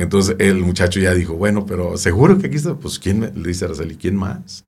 Entonces 0.00 0.34
el 0.38 0.62
muchacho 0.62 0.98
ya 0.98 1.12
dijo, 1.12 1.34
bueno, 1.34 1.66
pero 1.66 1.98
seguro 1.98 2.38
que 2.38 2.46
aquí 2.46 2.56
está, 2.56 2.74
pues 2.74 2.98
¿quién 2.98 3.20
me? 3.20 3.30
le 3.32 3.48
dice 3.48 3.66
Araceli, 3.66 3.96
¿quién 3.96 4.16
más? 4.16 4.64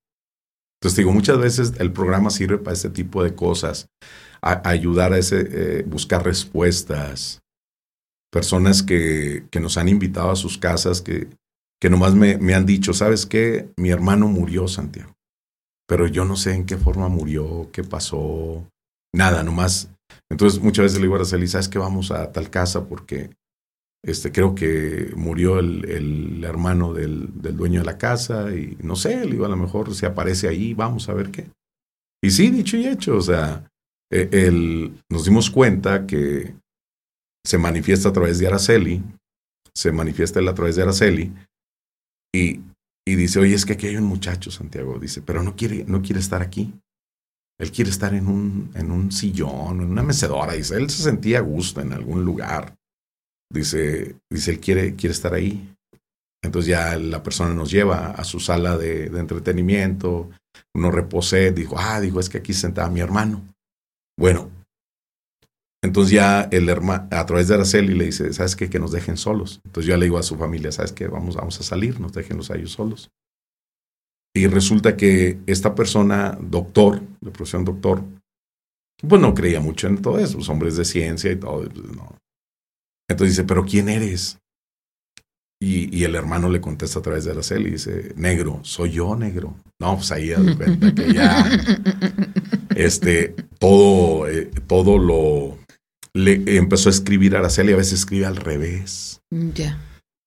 Entonces 0.79 0.99
digo, 0.99 1.11
muchas 1.11 1.39
veces 1.39 1.73
el 1.79 1.91
programa 1.91 2.29
sirve 2.29 2.59
para 2.59 2.75
ese 2.75 2.91
tipo 2.91 3.25
de 3.25 3.35
cosas, 3.35 3.87
a, 4.43 4.53
a 4.53 4.69
ayudar 4.69 5.15
a 5.15 5.19
ese, 5.19 5.49
eh, 5.51 5.83
buscar 5.85 6.23
respuestas. 6.23 7.41
Personas 8.31 8.83
que, 8.83 9.47
que, 9.51 9.61
nos 9.61 9.79
han 9.79 9.89
invitado 9.89 10.31
a 10.31 10.37
sus 10.37 10.59
casas, 10.59 11.01
que, 11.01 11.29
que 11.81 11.89
nomás 11.89 12.15
me, 12.15 12.37
me 12.37 12.55
han 12.55 12.67
dicho, 12.67 12.93
¿sabes 12.93 13.25
qué? 13.25 13.71
Mi 13.79 13.89
hermano 13.89 14.29
murió, 14.29 14.69
Santiago. 14.69 15.15
Pero 15.89 16.07
yo 16.09 16.27
no 16.27 16.37
sé 16.37 16.53
en 16.53 16.67
qué 16.67 16.77
forma 16.77 17.09
murió, 17.09 17.71
qué 17.73 17.85
pasó, 17.85 18.67
nada, 19.15 19.43
nomás. 19.43 19.89
Entonces 20.31 20.61
muchas 20.61 20.85
veces 20.85 20.99
le 20.99 21.05
digo 21.05 21.15
a 21.15 21.19
Araceli, 21.19 21.49
¿sabes 21.49 21.71
qué? 21.71 21.79
Vamos 21.79 22.11
a 22.11 22.33
tal 22.33 22.51
casa 22.51 22.87
porque 22.87 23.31
este, 24.05 24.33
creo 24.33 24.55
que 24.55 25.13
murió 25.17 25.59
el, 25.59 25.89
el 25.89 26.45
hermano 26.45 26.93
del, 26.93 27.41
del, 27.41 27.57
dueño 27.57 27.81
de 27.81 27.87
la 27.87 27.99
casa 27.99 28.55
y 28.55 28.77
no 28.83 28.97
sé, 28.97 29.25
le 29.25 29.33
digo, 29.33 29.45
a 29.45 29.49
lo 29.49 29.57
mejor 29.57 29.95
se 29.95 30.07
aparece 30.07 30.49
ahí, 30.49 30.75
vamos 30.75 31.09
a 31.09 31.15
ver 31.15 31.31
qué. 31.31 31.49
Y 32.23 32.31
sí, 32.31 32.51
dicho 32.51 32.77
y 32.77 32.87
hecho, 32.87 33.17
o 33.17 33.23
sea, 33.23 33.71
eh, 34.11 34.29
el, 34.33 34.93
nos 35.11 35.25
dimos 35.25 35.51
cuenta 35.51 36.07
que 36.07 36.55
se 37.45 37.59
manifiesta 37.59 38.09
a 38.09 38.13
través 38.13 38.39
de 38.39 38.47
Araceli 38.47 39.03
se 39.75 39.93
manifiesta 39.93 40.41
él 40.41 40.49
a 40.49 40.55
través 40.55 40.77
de 40.77 40.83
Araceli 40.83 41.33
y, 42.35 42.61
y 43.07 43.15
dice, 43.15 43.41
oye, 43.41 43.55
es 43.55 43.65
que 43.65 43.75
aquí 43.75 43.87
hay 43.87 43.97
un 43.97 44.05
muchacho, 44.05 44.51
Santiago, 44.51 44.99
dice, 44.99 45.23
pero 45.23 45.43
no 45.43 45.57
quiere, 45.57 45.85
no 45.85 46.03
quiere 46.03 46.21
estar 46.21 46.43
aquí. 46.43 46.75
Él 47.59 47.71
quiere 47.71 47.91
estar 47.91 48.15
en 48.15 48.27
un, 48.27 48.71
en 48.75 48.91
un 48.91 49.13
sillón, 49.13 49.83
en 49.83 49.91
una 49.91 50.03
mecedora. 50.03 50.55
Dice, 50.55 50.77
él 50.77 50.91
se 50.91 51.03
sentía 51.03 51.39
a 51.39 51.43
gusto 51.43 51.81
en 51.81 51.93
algún 51.93 52.25
lugar. 52.25 52.75
Dice, 53.53 54.17
dice 54.31 54.51
él 54.51 54.61
quiere, 54.61 54.95
quiere 54.97 55.13
estar 55.13 55.35
ahí. 55.35 55.75
Entonces 56.43 56.71
ya 56.71 56.99
la 56.99 57.23
persona 57.23 57.55
nos 57.55 57.71
lleva 57.71 58.11
a 58.11 58.25
su 58.25 58.41
sala 58.41 58.77
de, 58.77 59.07
entretenimiento, 59.07 60.31
uno 60.75 60.91
reposé, 60.91 61.53
dijo, 61.53 61.77
ah, 61.79 62.01
dijo, 62.01 62.19
es 62.19 62.29
que 62.29 62.39
aquí 62.39 62.53
se 62.53 62.63
sentaba 62.63 62.91
mi 62.91 63.01
hermano. 63.01 63.43
Bueno, 64.19 64.51
entonces 65.85 66.13
ya 66.13 66.43
el 66.51 66.69
hermano, 66.69 67.09
a 67.11 67.27
través 67.27 67.49
de 67.49 67.55
Araceli 67.55 67.95
le 67.95 68.07
dice, 68.07 68.33
¿sabes 68.33 68.57
qué? 68.57 68.69
Que 68.69 68.79
nos 68.79 68.93
dejen 68.93 69.17
solos. 69.17 69.61
Entonces 69.65 69.89
yo 69.89 69.97
le 69.97 70.07
digo 70.07 70.19
a 70.19 70.23
su 70.23 70.37
familia, 70.37 70.73
¿sabes 70.73 70.93
qué? 70.93 71.07
Vamos, 71.07 71.37
vamos 71.37 71.61
a 71.61 71.63
salir, 71.63 72.01
nos 72.01 72.13
déjenlos 72.13 72.51
a 72.51 72.57
ellos 72.57 72.73
solos. 72.73 73.11
Y 74.35 74.47
resulta 74.47 74.97
que 74.97 75.41
esta 75.47 75.75
persona, 75.75 76.39
doctor, 76.41 77.03
de 77.21 77.31
profesión 77.31 77.65
doctor, 77.65 78.03
pues 79.07 79.21
no 79.21 79.35
creía 79.35 79.61
mucho 79.61 79.89
en 79.89 80.01
todo 80.01 80.19
eso, 80.19 80.39
los 80.39 80.49
hombres 80.49 80.77
de 80.77 80.85
ciencia 80.85 81.31
y 81.31 81.37
todo. 81.37 81.69
Pues, 81.69 81.85
no. 81.95 82.17
Entonces 83.13 83.37
dice, 83.37 83.47
¿pero 83.47 83.65
quién 83.65 83.89
eres? 83.89 84.39
Y, 85.61 85.97
y, 85.97 86.03
el 86.03 86.17
hermano 86.17 86.49
le 86.49 86.61
contesta 86.61 86.99
a 86.99 87.03
través 87.03 87.25
de 87.25 87.31
Araceli 87.31 87.69
y 87.69 87.73
dice, 87.73 88.13
negro, 88.17 88.59
soy 88.63 88.91
yo 88.91 89.15
negro. 89.15 89.55
No, 89.79 89.97
pues 89.97 90.11
ahí 90.11 90.29
de 90.29 90.57
cuenta 90.57 90.93
que 90.93 91.15
ya, 91.15 91.49
este, 92.75 93.37
todo, 93.61 94.29
eh, 94.29 94.51
todo 94.67 94.99
lo, 94.99 95.59
le 96.15 96.57
empezó 96.57 96.89
a 96.89 96.93
escribir 96.93 97.37
a 97.37 97.39
Araceli, 97.39 97.73
a 97.73 97.77
veces 97.77 98.01
escribe 98.01 98.27
al 98.27 98.37
revés. 98.37 99.21
Ya. 99.31 99.79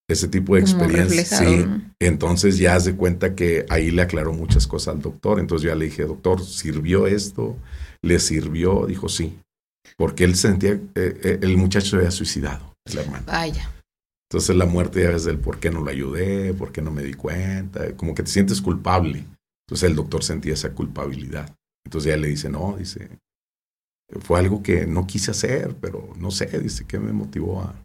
Ese 0.08 0.28
tipo 0.28 0.56
de 0.56 0.62
experiencia. 0.62 1.26
Sí. 1.26 1.66
Entonces 2.00 2.58
ya 2.58 2.76
hace 2.76 2.96
cuenta 2.96 3.36
que 3.36 3.66
ahí 3.70 3.92
le 3.92 4.04
aclaró 4.04 4.34
muchas 4.34 4.68
cosas 4.68 4.96
al 4.96 5.02
doctor. 5.02 5.40
Entonces 5.40 5.68
ya 5.68 5.76
le 5.76 5.86
dije, 5.86 6.06
doctor, 6.06 6.46
¿sirvió 6.46 7.08
esto? 7.08 7.58
¿Le 8.02 8.20
sirvió? 8.20 8.86
Dijo, 8.86 9.10
sí. 9.10 9.38
Porque 9.98 10.24
él 10.24 10.36
sentía, 10.36 10.72
eh, 10.74 10.82
eh, 10.96 11.40
el 11.42 11.58
muchacho 11.58 11.92
se 11.92 11.96
había 11.98 12.12
suicidado, 12.12 12.75
el 12.86 12.98
hermano. 12.98 13.26
Vaya. 13.28 13.72
Entonces 14.30 14.56
la 14.56 14.66
muerte 14.66 15.04
ya 15.04 15.12
es 15.12 15.24
del 15.24 15.40
por 15.40 15.60
qué 15.60 15.70
no 15.70 15.82
lo 15.82 15.90
ayudé, 15.90 16.54
por 16.54 16.72
qué 16.72 16.82
no 16.82 16.92
me 16.92 17.04
di 17.04 17.14
cuenta, 17.14 17.96
como 17.96 18.16
que 18.16 18.24
te 18.24 18.32
sientes 18.32 18.62
culpable. 18.62 19.26
Entonces 19.68 19.90
el 19.90 19.96
doctor 19.96 20.24
sentía 20.24 20.54
esa 20.54 20.74
culpabilidad. 20.74 21.56
Entonces 21.86 22.12
ya 22.12 22.18
le 22.18 22.28
dice, 22.28 22.50
no, 22.50 22.76
dice, 22.78 23.10
fue 24.22 24.40
algo 24.40 24.64
que 24.64 24.86
no 24.88 25.08
quise 25.08 25.32
hacer, 25.32 25.76
pero 25.80 26.14
no 26.18 26.32
sé, 26.32 26.48
dice, 26.60 26.86
¿qué 26.86 27.00
me 27.00 27.14
motivó 27.14 27.62
a 27.62 27.76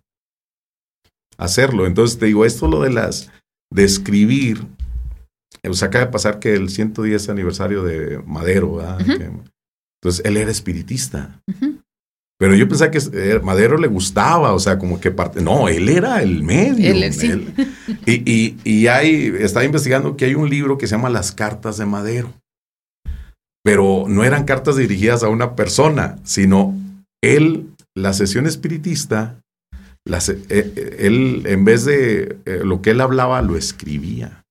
hacerlo? 1.39 1.87
Entonces 1.87 2.19
te 2.19 2.27
digo, 2.27 2.45
esto 2.45 2.69
lo 2.69 2.83
de 2.83 2.91
las, 2.91 3.31
de 3.73 3.85
escribir, 3.85 4.67
pues 5.63 5.83
acaba 5.83 6.07
de 6.07 6.11
pasar 6.11 6.39
que 6.39 6.55
el 6.55 6.71
110 6.71 7.29
aniversario 7.29 7.83
de 7.85 8.19
Madero, 8.19 8.77
¿verdad? 8.77 9.01
Uh 9.01 9.05
-huh. 9.05 9.19
que, 9.19 9.25
entonces 10.03 10.25
él 10.25 10.37
era 10.37 10.51
espiritista. 10.51 11.41
Uh 11.47 11.53
-huh. 11.53 11.80
Pero 12.41 12.55
yo 12.55 12.67
pensaba 12.67 12.91
que 12.91 12.99
eh, 13.13 13.39
Madero 13.41 13.77
le 13.77 13.87
gustaba, 13.87 14.55
o 14.55 14.59
sea, 14.59 14.79
como 14.79 14.99
que 14.99 15.11
parte. 15.11 15.43
No, 15.43 15.69
él 15.69 15.91
era 15.91 16.23
el 16.23 16.43
medio. 16.43 16.91
Él, 16.91 17.13
sí. 17.13 17.27
él. 17.27 17.53
Y, 18.07 18.23
y, 18.25 18.57
y 18.65 18.87
hay, 18.87 19.31
estaba 19.41 19.67
investigando 19.67 20.17
que 20.17 20.25
hay 20.25 20.35
un 20.35 20.49
libro 20.49 20.79
que 20.79 20.87
se 20.87 20.97
llama 20.97 21.11
Las 21.11 21.33
Cartas 21.33 21.77
de 21.77 21.85
Madero. 21.85 22.33
Pero 23.63 24.07
no 24.09 24.25
eran 24.25 24.45
cartas 24.45 24.77
dirigidas 24.77 25.23
a 25.23 25.29
una 25.29 25.55
persona, 25.55 26.19
sino 26.25 26.75
él, 27.23 27.75
la 27.95 28.15
sesión 28.15 28.47
espiritista, 28.47 29.39
las, 30.07 30.31
eh, 30.31 30.97
él, 30.99 31.43
en 31.45 31.67
vez 31.67 31.85
de 31.85 32.39
eh, 32.47 32.63
lo 32.65 32.81
que 32.81 32.93
él 32.93 33.03
hablaba, 33.03 33.43
lo 33.43 33.59
escribía. 33.59 34.45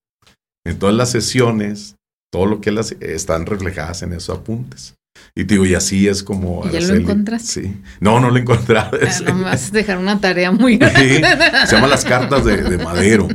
En 0.64 0.78
todas 0.78 0.94
las 0.94 1.10
sesiones, 1.10 1.96
todo 2.32 2.46
lo 2.46 2.62
que 2.62 2.70
él 2.70 2.78
hace, 2.78 2.98
están 3.02 3.48
reflejadas 3.48 4.04
en 4.04 4.14
esos 4.14 4.38
apuntes. 4.38 4.94
Y 5.36 5.44
digo, 5.44 5.66
y 5.66 5.76
así 5.76 6.08
es 6.08 6.24
como. 6.24 6.64
¿Y 6.68 6.72
ya 6.72 6.82
lo 6.82 6.96
encontraste? 6.96 7.62
Sí. 7.62 7.82
No, 8.00 8.20
no 8.20 8.30
lo 8.30 8.38
encontré. 8.38 8.78
Ah, 8.80 8.92
nomás 9.26 9.72
dejar 9.72 9.98
una 9.98 10.20
tarea 10.20 10.52
muy 10.52 10.78
grande. 10.78 11.16
Sí, 11.16 11.68
se 11.68 11.76
llama 11.76 11.88
Las 11.88 12.04
Cartas 12.04 12.46
de, 12.46 12.58
de 12.58 12.78
Madero. 12.78 13.28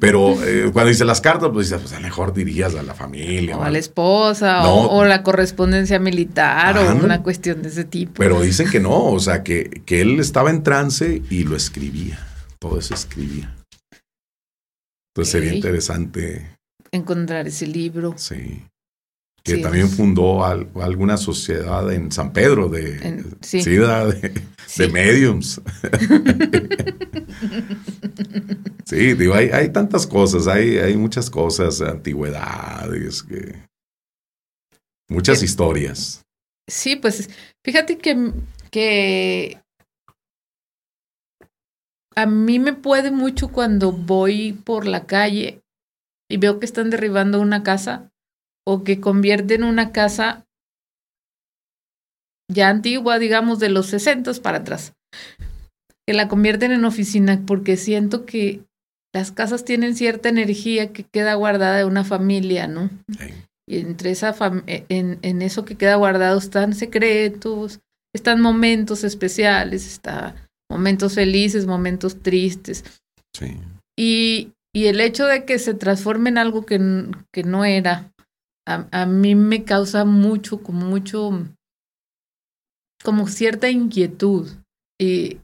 Pero 0.00 0.36
eh, 0.44 0.70
cuando 0.72 0.90
dice 0.90 1.04
las 1.04 1.20
cartas, 1.20 1.50
pues 1.52 1.68
dices, 1.68 1.82
pues 1.82 1.92
a 1.92 1.96
lo 1.96 2.02
mejor 2.02 2.32
dirías 2.32 2.74
a 2.74 2.82
la 2.82 2.94
familia. 2.94 3.56
O 3.56 3.62
a 3.64 3.70
la 3.70 3.78
esposa, 3.78 4.62
no. 4.62 4.74
o, 4.74 4.98
o, 4.98 5.04
la 5.04 5.22
correspondencia 5.22 5.98
militar, 5.98 6.78
Ajá, 6.78 6.94
o 6.94 7.04
una 7.04 7.22
cuestión 7.22 7.62
de 7.62 7.68
ese 7.68 7.84
tipo. 7.84 8.12
Pero 8.14 8.40
dicen 8.40 8.70
que 8.70 8.78
no, 8.78 9.06
o 9.06 9.18
sea, 9.18 9.42
que, 9.42 9.82
que 9.84 10.00
él 10.00 10.20
estaba 10.20 10.50
en 10.50 10.62
trance 10.62 11.22
y 11.30 11.44
lo 11.44 11.56
escribía. 11.56 12.18
Todo 12.60 12.78
eso 12.78 12.94
escribía. 12.94 13.54
Entonces 15.10 15.34
okay. 15.34 15.48
sería 15.48 15.54
interesante. 15.54 16.58
Encontrar 16.92 17.48
ese 17.48 17.66
libro. 17.66 18.14
Sí 18.16 18.62
que 19.48 19.56
sí, 19.56 19.62
también 19.62 19.88
fundó 19.88 20.44
al, 20.44 20.68
alguna 20.80 21.16
sociedad 21.16 21.90
en 21.90 22.12
San 22.12 22.32
Pedro 22.32 22.68
de, 22.68 22.96
en, 22.96 23.36
sí. 23.40 23.62
Sí, 23.62 23.76
de, 23.76 24.42
sí. 24.66 24.82
de, 24.82 24.88
mediums. 24.88 25.60
sí, 28.84 29.14
digo, 29.14 29.34
hay, 29.34 29.48
hay, 29.48 29.70
tantas 29.70 30.06
cosas, 30.06 30.46
hay, 30.46 30.78
hay 30.78 30.96
muchas 30.96 31.30
cosas, 31.30 31.80
antigüedades, 31.80 33.22
que, 33.22 33.56
muchas 35.08 35.42
historias. 35.42 36.22
Sí, 36.68 36.96
pues 36.96 37.30
fíjate 37.64 37.96
que, 37.96 38.32
que 38.70 39.58
a 42.14 42.26
mí 42.26 42.58
me 42.58 42.74
puede 42.74 43.10
mucho 43.10 43.48
cuando 43.48 43.92
voy 43.92 44.52
por 44.52 44.86
la 44.86 45.06
calle 45.06 45.62
y 46.30 46.36
veo 46.36 46.60
que 46.60 46.66
están 46.66 46.90
derribando 46.90 47.40
una 47.40 47.62
casa 47.62 48.10
o 48.70 48.84
que 48.84 49.00
convierten 49.00 49.64
una 49.64 49.92
casa 49.92 50.44
ya 52.52 52.68
antigua, 52.68 53.18
digamos, 53.18 53.60
de 53.60 53.70
los 53.70 53.86
60 53.86 54.30
para 54.42 54.58
atrás, 54.58 54.92
que 56.06 56.12
la 56.12 56.28
convierten 56.28 56.72
en 56.72 56.84
oficina, 56.84 57.42
porque 57.46 57.78
siento 57.78 58.26
que 58.26 58.60
las 59.14 59.32
casas 59.32 59.64
tienen 59.64 59.96
cierta 59.96 60.28
energía 60.28 60.92
que 60.92 61.04
queda 61.04 61.32
guardada 61.32 61.78
de 61.78 61.86
una 61.86 62.04
familia, 62.04 62.66
¿no? 62.66 62.90
Sí. 63.18 63.32
Y 63.66 63.78
entre 63.78 64.10
esa 64.10 64.36
e, 64.66 64.84
en, 64.90 65.18
en, 65.22 65.40
eso 65.40 65.64
que 65.64 65.76
queda 65.76 65.94
guardado 65.94 66.38
están 66.38 66.74
secretos, 66.74 67.80
están 68.14 68.42
momentos 68.42 69.02
especiales, 69.02 69.86
están 69.86 70.34
momentos 70.70 71.14
felices, 71.14 71.64
momentos 71.64 72.22
tristes. 72.22 72.84
Sí. 73.34 73.56
Y, 73.98 74.52
y 74.74 74.86
el 74.88 75.00
hecho 75.00 75.24
de 75.24 75.46
que 75.46 75.58
se 75.58 75.72
transforme 75.72 76.28
en 76.28 76.36
algo 76.36 76.66
que, 76.66 76.78
que 77.32 77.44
no 77.44 77.64
era, 77.64 78.12
a, 78.68 78.88
a, 78.92 79.06
mí 79.06 79.34
me 79.34 79.64
causa 79.64 80.04
mucho, 80.04 80.62
como 80.62 80.86
mucho, 80.86 81.30
como 83.02 83.26
cierta 83.26 83.70
inquietud. 83.70 84.48
Y 85.00 85.38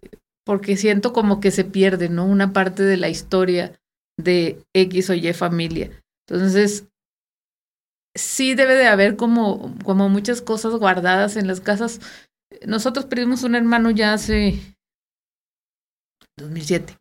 porque 0.45 0.77
siento 0.77 1.13
como 1.13 1.41
que 1.41 1.51
se 1.51 1.65
pierde, 1.65 2.09
¿no? 2.09 2.27
Una 2.27 2.53
parte 2.53 2.83
de 2.83 2.97
la 2.97 3.09
historia 3.09 3.79
de 4.19 4.63
X 4.75 5.11
o 5.11 5.15
Y 5.15 5.33
familia. 5.33 5.91
Entonces, 6.29 6.87
sí 8.15 8.55
debe 8.55 8.75
de 8.75 8.87
haber 8.87 9.17
como, 9.17 9.77
como 9.85 10.09
muchas 10.09 10.43
cosas 10.43 10.75
guardadas 10.75 11.37
en 11.37 11.47
las 11.47 11.61
casas. 11.61 12.01
Nosotros 12.67 13.07
perdimos 13.07 13.43
un 13.43 13.55
hermano 13.55 13.91
ya 13.91 14.13
hace 14.13 14.59
2007 16.37 16.97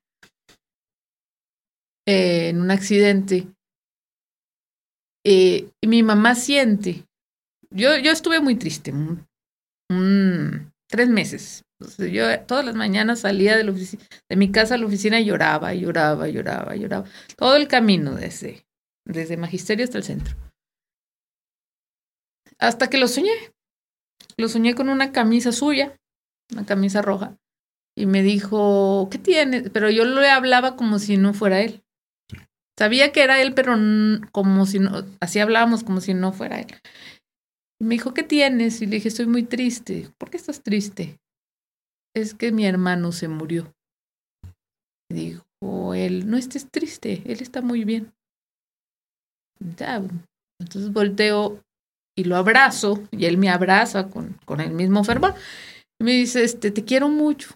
eh, 2.07 2.49
en 2.49 2.61
un 2.61 2.71
accidente 2.71 3.47
eh, 5.25 5.69
mi 5.85 6.03
mamá 6.03 6.35
siente, 6.35 7.05
yo, 7.69 7.97
yo 7.97 8.11
estuve 8.11 8.39
muy 8.39 8.55
triste, 8.55 8.93
tres 10.89 11.09
meses. 11.09 11.63
Yo 11.97 12.39
todas 12.45 12.63
las 12.63 12.75
mañanas 12.75 13.21
salía 13.21 13.57
de, 13.57 13.63
la 13.63 13.73
de 13.73 14.35
mi 14.35 14.51
casa 14.51 14.75
a 14.75 14.77
la 14.77 14.85
oficina 14.85 15.19
y 15.19 15.25
lloraba, 15.25 15.73
lloraba, 15.73 16.27
lloraba, 16.29 16.75
lloraba. 16.75 17.05
Todo 17.35 17.55
el 17.55 17.67
camino 17.67 18.13
desde, 18.13 18.65
desde 19.05 19.37
Magisterio 19.37 19.83
hasta 19.83 19.97
el 19.97 20.03
centro. 20.03 20.35
Hasta 22.59 22.89
que 22.89 22.97
lo 22.97 23.07
soñé. 23.07 23.33
Lo 24.37 24.47
soñé 24.47 24.75
con 24.75 24.89
una 24.89 25.11
camisa 25.11 25.51
suya, 25.51 25.97
una 26.51 26.65
camisa 26.65 27.01
roja. 27.01 27.37
Y 27.95 28.05
me 28.05 28.23
dijo, 28.23 29.09
¿qué 29.11 29.17
tienes? 29.17 29.69
Pero 29.69 29.89
yo 29.89 30.05
le 30.05 30.29
hablaba 30.29 30.75
como 30.75 30.99
si 30.99 31.17
no 31.17 31.33
fuera 31.33 31.61
él. 31.61 31.82
Sabía 32.77 33.11
que 33.11 33.21
era 33.21 33.41
él, 33.41 33.53
pero 33.53 33.75
como 34.31 34.65
si 34.65 34.79
no, 34.79 35.03
así 35.19 35.39
hablábamos 35.39 35.83
como 35.83 36.01
si 36.01 36.13
no 36.13 36.31
fuera 36.31 36.59
él. 36.59 36.73
Y 37.79 37.85
me 37.85 37.95
dijo, 37.95 38.13
¿qué 38.13 38.23
tienes? 38.23 38.81
Y 38.81 38.87
le 38.87 38.95
dije, 38.95 39.09
estoy 39.09 39.27
muy 39.27 39.43
triste. 39.43 40.09
¿Por 40.17 40.29
qué 40.29 40.37
estás 40.37 40.61
triste? 40.61 41.19
Es 42.15 42.33
que 42.33 42.51
mi 42.51 42.65
hermano 42.65 43.11
se 43.11 43.27
murió. 43.27 43.73
Y 45.09 45.15
dijo 45.15 45.93
él, 45.93 46.29
no 46.29 46.37
estés 46.37 46.69
triste, 46.69 47.21
él 47.25 47.41
está 47.41 47.61
muy 47.61 47.83
bien. 47.83 48.11
Entonces 49.59 50.91
volteo 50.91 51.61
y 52.15 52.25
lo 52.25 52.35
abrazo, 52.35 53.03
y 53.11 53.25
él 53.25 53.37
me 53.37 53.49
abraza 53.49 54.09
con, 54.09 54.37
con 54.45 54.61
el 54.61 54.71
mismo 54.71 55.03
fervor. 55.03 55.35
Y 55.99 56.03
me 56.03 56.11
dice, 56.11 56.43
este, 56.43 56.71
te 56.71 56.83
quiero 56.83 57.09
mucho. 57.09 57.55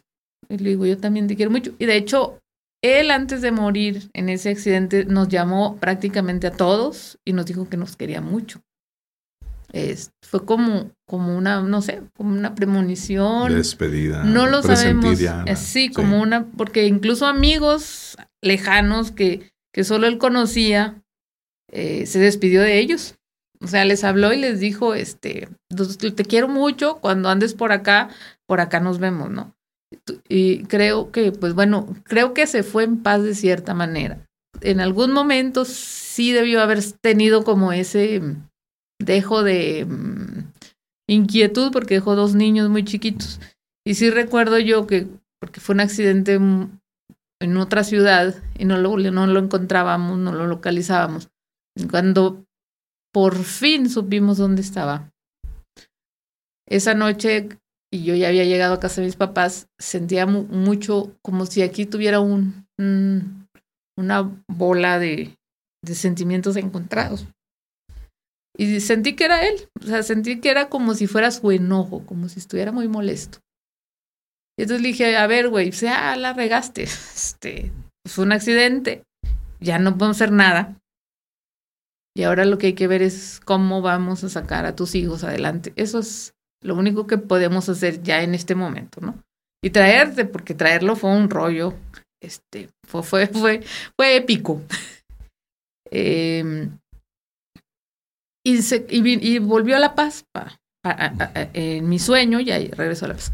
Y 0.50 0.58
le 0.58 0.72
digo, 0.72 0.86
yo 0.86 0.98
también 0.98 1.28
te 1.28 1.36
quiero 1.36 1.52
mucho. 1.52 1.76
Y 1.78 1.86
de 1.86 1.96
hecho, 1.96 2.40
él 2.88 3.12
antes 3.12 3.42
de 3.42 3.52
morir 3.52 4.10
en 4.14 4.30
ese 4.30 4.50
accidente 4.50 5.06
nos 5.06 5.28
llamó 5.28 5.78
prácticamente 5.78 6.48
a 6.48 6.52
todos 6.52 7.20
y 7.26 7.34
nos 7.34 7.46
dijo 7.46 7.70
que 7.70 7.78
nos 7.78 7.96
quería 7.96 8.22
mucho. 8.22 8.62
Es, 9.74 10.12
fue 10.24 10.46
como, 10.46 10.92
como 11.06 11.38
una, 11.38 11.62
no 11.62 11.82
sé, 11.82 12.02
como 12.16 12.32
una 12.32 12.56
premonición. 12.56 13.54
Despedida. 13.54 14.24
No 14.24 14.48
lo 14.48 14.64
sabemos. 14.64 15.20
Sí, 15.56 15.90
como 15.90 16.22
una, 16.22 16.46
porque 16.46 16.88
incluso 16.88 17.26
amigos 17.26 18.16
lejanos 18.42 19.12
que, 19.12 19.52
que 19.74 19.84
solo 19.84 20.08
él 20.08 20.18
conocía, 20.18 21.02
eh, 21.72 22.06
se 22.06 22.20
despidió 22.20 22.62
de 22.62 22.80
ellos. 22.80 23.16
O 23.60 23.68
sea, 23.68 23.86
les 23.86 24.04
habló 24.04 24.34
y 24.34 24.38
les 24.38 24.60
dijo, 24.60 24.94
este, 24.94 25.50
te 25.70 26.26
quiero 26.26 26.48
mucho, 26.48 26.98
cuando 26.98 27.30
andes 27.30 27.54
por 27.56 27.72
acá, 27.72 28.10
por 28.46 28.62
acá 28.62 28.80
nos 28.80 29.00
vemos, 29.00 29.32
¿no? 29.32 29.57
Y 30.28 30.64
creo 30.64 31.12
que, 31.12 31.32
pues 31.32 31.54
bueno, 31.54 31.96
creo 32.04 32.34
que 32.34 32.48
se 32.48 32.64
fue 32.64 32.84
en 32.84 33.02
paz 33.02 33.24
de 33.24 33.36
cierta 33.36 33.74
manera. 33.74 34.26
En 34.62 34.80
algún 34.80 35.12
momento 35.14 35.66
sí 35.66 36.32
debió 36.32 36.62
haber 36.62 36.80
tenido 37.02 37.44
como 37.44 37.72
ese 37.72 38.22
dejo 39.00 39.44
de 39.44 39.86
mm, 39.86 40.52
inquietud 41.08 41.72
porque 41.72 41.96
dejó 41.96 42.16
dos 42.16 42.36
niños 42.36 42.70
muy 42.70 42.84
chiquitos. 42.84 43.40
Y 43.86 43.94
sí 43.96 44.10
recuerdo 44.10 44.60
yo 44.60 44.88
que, 44.88 45.08
porque 45.40 45.62
fue 45.62 45.76
un 45.76 45.82
accidente 45.82 46.34
en 47.40 47.58
otra 47.58 47.84
ciudad 47.84 48.36
y 48.58 48.66
no 48.66 48.78
lo, 48.78 48.98
no 48.98 49.28
lo 49.28 49.40
encontrábamos, 49.40 50.18
no 50.18 50.34
lo 50.34 50.48
localizábamos. 50.48 51.30
Cuando 51.90 52.46
por 53.14 53.36
fin 53.44 53.90
supimos 53.90 54.38
dónde 54.38 54.62
estaba. 54.62 55.12
Esa 56.68 56.94
noche, 56.94 57.50
y 57.92 58.04
yo 58.04 58.16
ya 58.16 58.28
había 58.28 58.44
llegado 58.44 58.74
a 58.74 58.80
casa 58.80 59.02
de 59.02 59.08
mis 59.08 59.16
papás, 59.16 59.68
sentía 59.80 60.26
mucho 60.26 61.16
como 61.22 61.46
si 61.46 61.62
aquí 61.62 61.86
tuviera 61.86 62.20
un, 62.20 62.68
una 63.98 64.44
bola 64.48 65.00
de, 65.00 65.36
sentimientos 65.86 66.58
encontrados. 66.58 67.28
Y 68.58 68.82
sentí 68.82 69.16
que 69.16 69.26
era 69.26 69.48
él, 69.48 69.70
o 69.82 69.86
sea, 69.86 70.04
sentí 70.04 70.42
que 70.42 70.50
era 70.50 70.68
como 70.68 70.96
si 70.96 71.08
fuera 71.08 71.32
su 71.32 71.52
enojo, 71.52 72.06
como 72.06 72.28
si 72.28 72.40
estuviera 72.40 72.72
muy 72.72 72.88
molesto. 72.88 73.40
Y 74.58 74.64
entonces 74.64 74.82
le 74.82 74.88
dije, 74.90 75.16
a 75.16 75.28
ver, 75.28 75.50
güey, 75.50 75.72
sea, 75.72 76.16
la 76.16 76.34
regaste, 76.34 76.84
este, 76.84 77.72
fue 78.06 78.26
un 78.26 78.32
accidente, 78.32 79.04
ya 79.60 79.80
no 79.80 79.98
podemos 79.98 80.18
hacer 80.18 80.32
nada. 80.32 80.78
Y 82.16 82.24
ahora 82.24 82.46
lo 82.46 82.58
que 82.58 82.68
hay 82.68 82.74
que 82.74 82.88
ver 82.88 83.04
es 83.04 83.40
cómo 83.46 83.84
vamos 83.84 84.24
a 84.24 84.30
sacar 84.30 84.66
a 84.66 84.76
tus 84.76 84.96
hijos 84.96 85.24
adelante. 85.24 85.72
Eso 85.76 86.00
es 86.00 86.34
lo 86.64 86.76
único 86.76 87.08
que 87.08 87.18
podemos 87.18 87.70
hacer 87.70 88.02
ya 88.02 88.22
en 88.24 88.36
este 88.36 88.56
momento, 88.56 89.02
¿no? 89.02 89.24
Y 89.64 89.70
traerte, 89.70 90.26
porque 90.26 90.54
traerlo 90.54 90.96
fue 90.96 91.12
un 91.12 91.30
rollo, 91.30 91.74
este, 92.22 92.70
fue, 92.88 93.04
fue, 93.04 93.28
fue, 93.28 93.64
fue 93.96 94.16
épico. 94.18 94.62
eh, 95.92 96.70
y, 98.46 98.60
y, 98.90 99.40
volvió 99.40 99.76
a 99.76 99.80
La 99.80 99.94
Paz 99.94 100.24
en 101.54 101.90
mi 101.90 102.00
sueño 102.00 102.40
y 102.40 102.52
ahí 102.52 102.70
regresó 102.70 103.06
a 103.06 103.10
La 103.10 103.16
Paz. 103.16 103.32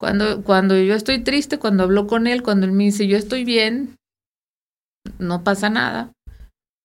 Cuando, 0.00 0.42
cuando 0.42 0.76
yo 0.76 0.94
estoy 0.94 1.22
triste, 1.22 1.58
cuando 1.58 1.84
hablo 1.84 2.06
con 2.06 2.26
él, 2.26 2.42
cuando 2.42 2.66
él 2.66 2.72
me 2.72 2.84
dice 2.84 3.06
yo 3.06 3.16
estoy 3.16 3.44
bien, 3.44 3.96
no 5.18 5.44
pasa 5.44 5.70
nada, 5.70 6.12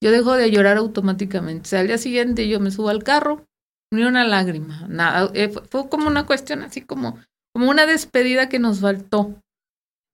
yo 0.01 0.11
dejo 0.11 0.33
de 0.35 0.51
llorar 0.51 0.77
automáticamente. 0.77 1.75
Al 1.75 1.87
día 1.87 1.97
siguiente 1.97 2.47
yo 2.47 2.59
me 2.59 2.71
subo 2.71 2.89
al 2.89 3.03
carro, 3.03 3.45
ni 3.91 4.03
una 4.03 4.23
lágrima, 4.23 4.85
nada. 4.87 5.31
Eh, 5.33 5.49
fue, 5.49 5.89
como 5.89 6.07
una 6.07 6.25
cuestión 6.25 6.61
así 6.61 6.81
como, 6.81 7.19
como 7.53 7.69
una 7.69 7.85
despedida 7.85 8.49
que 8.49 8.59
nos 8.59 8.79
faltó 8.79 9.41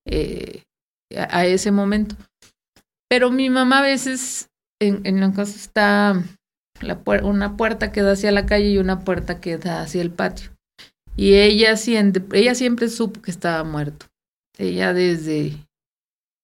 eh, 0.08 0.64
a, 1.16 1.46
ese 1.46 1.72
momento. 1.72 2.16
Pero 3.10 3.32
mi 3.32 3.50
mamá 3.50 3.80
a 3.80 3.84
veces 3.84 4.50
en, 4.82 5.06
en 5.06 5.20
la 5.20 5.32
casa 5.32 5.56
está 5.56 6.24
una 7.24 7.58
puerta 7.58 7.92
que 7.92 8.02
da 8.02 8.14
hacia 8.14 8.32
la 8.32 8.46
calle 8.46 8.70
y 8.70 8.78
una 8.78 9.02
puerta 9.02 9.40
que 9.40 9.58
da 9.58 9.82
hacia 9.82 10.02
el 10.02 10.12
patio. 10.12 10.52
Y 11.18 11.36
ella 11.36 11.78
siempre, 11.78 12.24
ella 12.40 12.56
siempre 12.56 12.90
supo 12.90 13.22
que 13.22 13.32
estaba 13.32 13.64
muerto. 13.64 14.08
Ella 14.58 14.94
desde, 14.94 15.65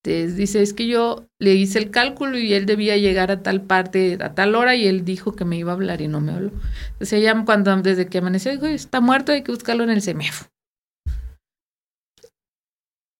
dice, 0.03 0.61
es 0.61 0.73
que 0.73 0.87
yo 0.87 1.27
le 1.39 1.53
hice 1.53 1.77
el 1.79 1.91
cálculo 1.91 2.37
y 2.37 2.53
él 2.53 2.65
debía 2.65 2.97
llegar 2.97 3.31
a 3.31 3.43
tal 3.43 3.61
parte 3.61 4.17
a 4.21 4.33
tal 4.33 4.55
hora 4.55 4.75
y 4.75 4.87
él 4.87 5.05
dijo 5.05 5.33
que 5.33 5.45
me 5.45 5.57
iba 5.57 5.71
a 5.71 5.75
hablar 5.75 6.01
y 6.01 6.07
no 6.07 6.21
me 6.21 6.31
habló. 6.31 6.51
Entonces 6.93 7.13
ella 7.13 7.43
cuando 7.45 7.75
desde 7.77 8.07
que 8.07 8.17
amaneció 8.17 8.51
dijo, 8.51 8.65
está 8.65 9.01
muerto, 9.01 9.31
hay 9.31 9.43
que 9.43 9.51
buscarlo 9.51 9.83
en 9.83 9.91
el 9.91 10.01
CEMEFO. 10.01 10.45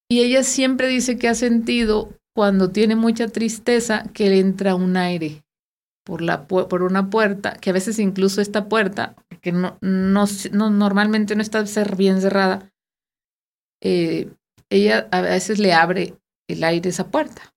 Y 0.09 0.21
ella 0.21 0.43
siempre 0.43 0.88
dice 0.88 1.17
que 1.17 1.29
ha 1.29 1.36
sentido 1.36 2.09
cuando 2.36 2.71
tiene 2.71 2.95
mucha 2.95 3.27
tristeza 3.27 4.03
que 4.13 4.29
le 4.29 4.39
entra 4.39 4.75
un 4.75 4.97
aire 4.97 5.43
por, 6.03 6.21
la, 6.21 6.47
por 6.47 6.84
una 6.84 7.09
puerta, 7.09 7.53
que 7.53 7.69
a 7.69 7.73
veces 7.73 7.99
incluso 7.99 8.41
esta 8.41 8.67
puerta, 8.67 9.15
que 9.41 9.51
no, 9.51 9.77
no, 9.82 10.25
no 10.51 10.69
normalmente 10.69 11.36
no 11.36 11.41
está 11.41 11.63
bien 11.95 12.21
cerrada, 12.21 12.71
eh, 13.82 14.29
ella 14.69 15.07
a 15.11 15.21
veces 15.21 15.59
le 15.59 15.73
abre 15.73 16.15
el 16.53 16.63
aire 16.63 16.89
esa 16.89 17.09
puerta. 17.09 17.53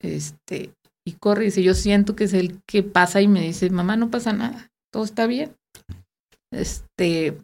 Este, 0.00 0.72
y 1.06 1.12
corre 1.12 1.42
y 1.42 1.46
dice, 1.46 1.62
yo 1.62 1.74
siento 1.74 2.16
que 2.16 2.24
es 2.24 2.34
el 2.34 2.60
que 2.66 2.82
pasa 2.82 3.20
y 3.20 3.28
me 3.28 3.40
dice, 3.40 3.70
mamá, 3.70 3.96
no 3.96 4.10
pasa 4.10 4.32
nada, 4.32 4.70
todo 4.92 5.04
está 5.04 5.26
bien. 5.26 5.54
Este, 6.52 7.38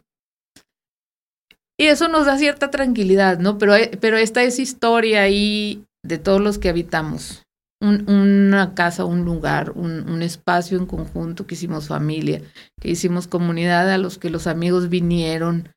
y 1.79 1.85
eso 1.85 2.07
nos 2.07 2.25
da 2.25 2.37
cierta 2.37 2.71
tranquilidad, 2.71 3.39
¿no? 3.39 3.57
Pero, 3.57 3.73
pero 3.99 4.17
esta 4.17 4.43
es 4.43 4.59
historia 4.59 5.21
ahí 5.21 5.85
de 6.03 6.17
todos 6.17 6.41
los 6.41 6.57
que 6.57 6.69
habitamos 6.69 7.47
una 7.79 8.73
casa, 8.73 9.05
un 9.05 9.23
lugar, 9.23 9.71
un, 9.71 10.21
espacio 10.21 10.77
en 10.77 10.85
conjunto, 10.85 11.45
que 11.45 11.55
hicimos 11.55 11.87
familia, 11.87 12.41
que 12.81 12.89
hicimos 12.89 13.27
comunidad, 13.27 13.89
a 13.91 13.97
los 13.97 14.17
que 14.17 14.29
los 14.29 14.47
amigos 14.47 14.89
vinieron, 14.89 15.69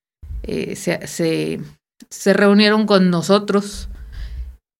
eh, 0.43 0.77
se, 0.77 1.07
se, 1.07 1.61
se 2.09 2.33
reunieron 2.33 2.87
con 2.87 3.11
nosotros. 3.11 3.89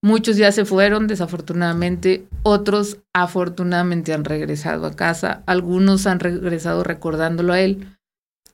Muchos 0.03 0.37
ya 0.37 0.51
se 0.51 0.65
fueron, 0.65 1.07
desafortunadamente, 1.07 2.27
otros 2.43 2.99
afortunadamente 3.15 4.15
han 4.15 4.25
regresado 4.25 4.87
a 4.87 4.97
casa, 4.97 5.43
algunos 5.47 6.07
han 6.07 6.21
regresado 6.21 6.83
recordándolo 6.85 7.53
a 7.53 7.61
él. 7.61 7.99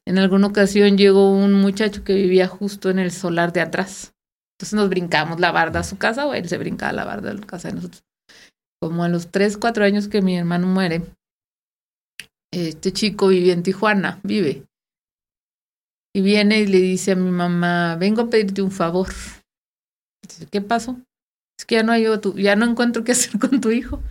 En 0.05 0.19
alguna 0.19 0.49
ocasión 0.49 0.99
llegó 0.99 1.33
un 1.33 1.55
muchacho 1.55 2.05
que 2.05 2.15
vivía 2.15 2.49
justo 2.49 2.91
en 2.91 2.99
el 2.99 3.13
solar 3.13 3.53
de 3.53 3.61
atrás. 3.61 4.15
Entonces 4.55 4.75
nos 4.75 4.89
brincamos 4.89 5.39
la 5.39 5.53
barda 5.53 5.81
a 5.81 5.85
su 5.85 5.99
casa 5.99 6.27
o 6.27 6.35
él 6.35 6.49
se 6.49 6.59
brincaba 6.59 6.93
la 6.93 7.05
barda 7.05 7.31
a 7.31 7.35
la 7.35 7.47
casa 7.47 7.69
de 7.69 7.75
nosotros 7.75 8.07
como 8.81 9.05
a 9.05 9.09
los 9.09 9.31
3, 9.31 9.57
4 9.57 9.85
años 9.85 10.09
que 10.09 10.23
mi 10.23 10.37
hermano 10.37 10.67
muere, 10.67 11.03
este 12.53 12.93
chico 12.93 13.29
vivía 13.29 13.53
en 13.53 13.63
Tijuana, 13.63 14.21
vive. 14.23 14.65
Y 16.15 16.23
viene 16.23 16.61
y 16.61 16.67
le 16.67 16.79
dice 16.79 17.13
a 17.13 17.17
mi 17.17 17.31
mamá, 17.31 17.97
vengo 17.97 18.23
a 18.23 18.31
pedirte 18.31 18.63
un 18.63 18.71
favor. 18.71 19.09
¿qué 20.51 20.61
pasó? 20.61 20.97
Es 21.59 21.65
que 21.65 21.77
ya 21.77 21.83
no 21.83 21.93
hay 21.93 22.07
otro, 22.07 22.35
ya 22.37 22.57
no 22.57 22.67
encuentro 22.67 23.05
qué 23.05 23.13
hacer 23.13 23.39
con 23.41 23.61
tu 23.61 23.71
hijo. 23.71 24.03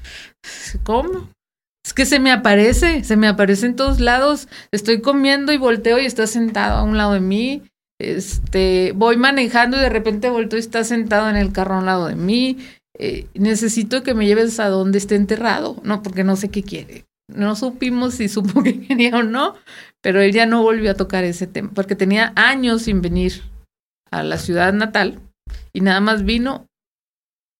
¿Cómo? 0.84 1.30
Es 1.86 1.94
que 1.94 2.06
se 2.06 2.20
me 2.20 2.32
aparece, 2.32 3.04
se 3.04 3.16
me 3.16 3.28
aparece 3.28 3.68
en 3.68 3.76
todos 3.76 4.00
lados. 4.00 4.48
Estoy 4.72 5.02
comiendo 5.02 5.52
y 5.54 5.58
volteo 5.58 6.00
y 6.00 6.06
está 6.06 6.26
sentado 6.26 6.80
a 6.80 6.84
un 6.84 6.98
lado 6.98 7.14
de 7.14 7.20
mí. 7.20 7.62
Este, 8.02 8.92
voy 8.96 9.18
manejando 9.18 9.78
y 9.78 9.82
de 9.82 9.90
repente 9.90 10.30
volteo 10.30 10.58
y 10.58 10.62
está 10.62 10.84
sentado 10.84 11.30
en 11.30 11.36
el 11.36 11.52
carro 11.52 11.76
a 11.76 11.80
un 11.80 11.86
lado 11.86 12.08
de 12.08 12.16
mí. 12.16 12.58
Eh, 12.98 13.28
necesito 13.34 14.04
que 14.04 14.14
me 14.14 14.26
lleves 14.26 14.60
a 14.60 14.70
donde 14.70 14.98
esté 14.98 15.16
enterrado, 15.16 15.80
no, 15.84 16.02
porque 16.02 16.24
no 16.24 16.36
sé 16.36 16.50
qué 16.50 16.64
quiere. 16.64 17.06
No 17.28 17.56
supimos 17.56 18.16
si 18.16 18.30
supo 18.30 18.64
que 18.64 18.82
quería 18.82 19.18
o 19.18 19.24
no, 19.24 19.56
pero 20.02 20.22
él 20.22 20.32
ya 20.32 20.46
no 20.46 20.64
volvió 20.64 20.92
a 20.92 20.96
tocar 20.96 21.24
ese 21.24 21.48
tema, 21.48 21.72
porque 21.74 21.96
tenía 21.96 22.34
años 22.36 22.84
sin 22.84 23.02
venir 23.02 23.44
a 24.12 24.24
la 24.24 24.38
ciudad 24.38 24.74
natal 24.74 25.20
y 25.74 25.82
nada 25.82 26.00
más 26.00 26.24
vino 26.24 26.68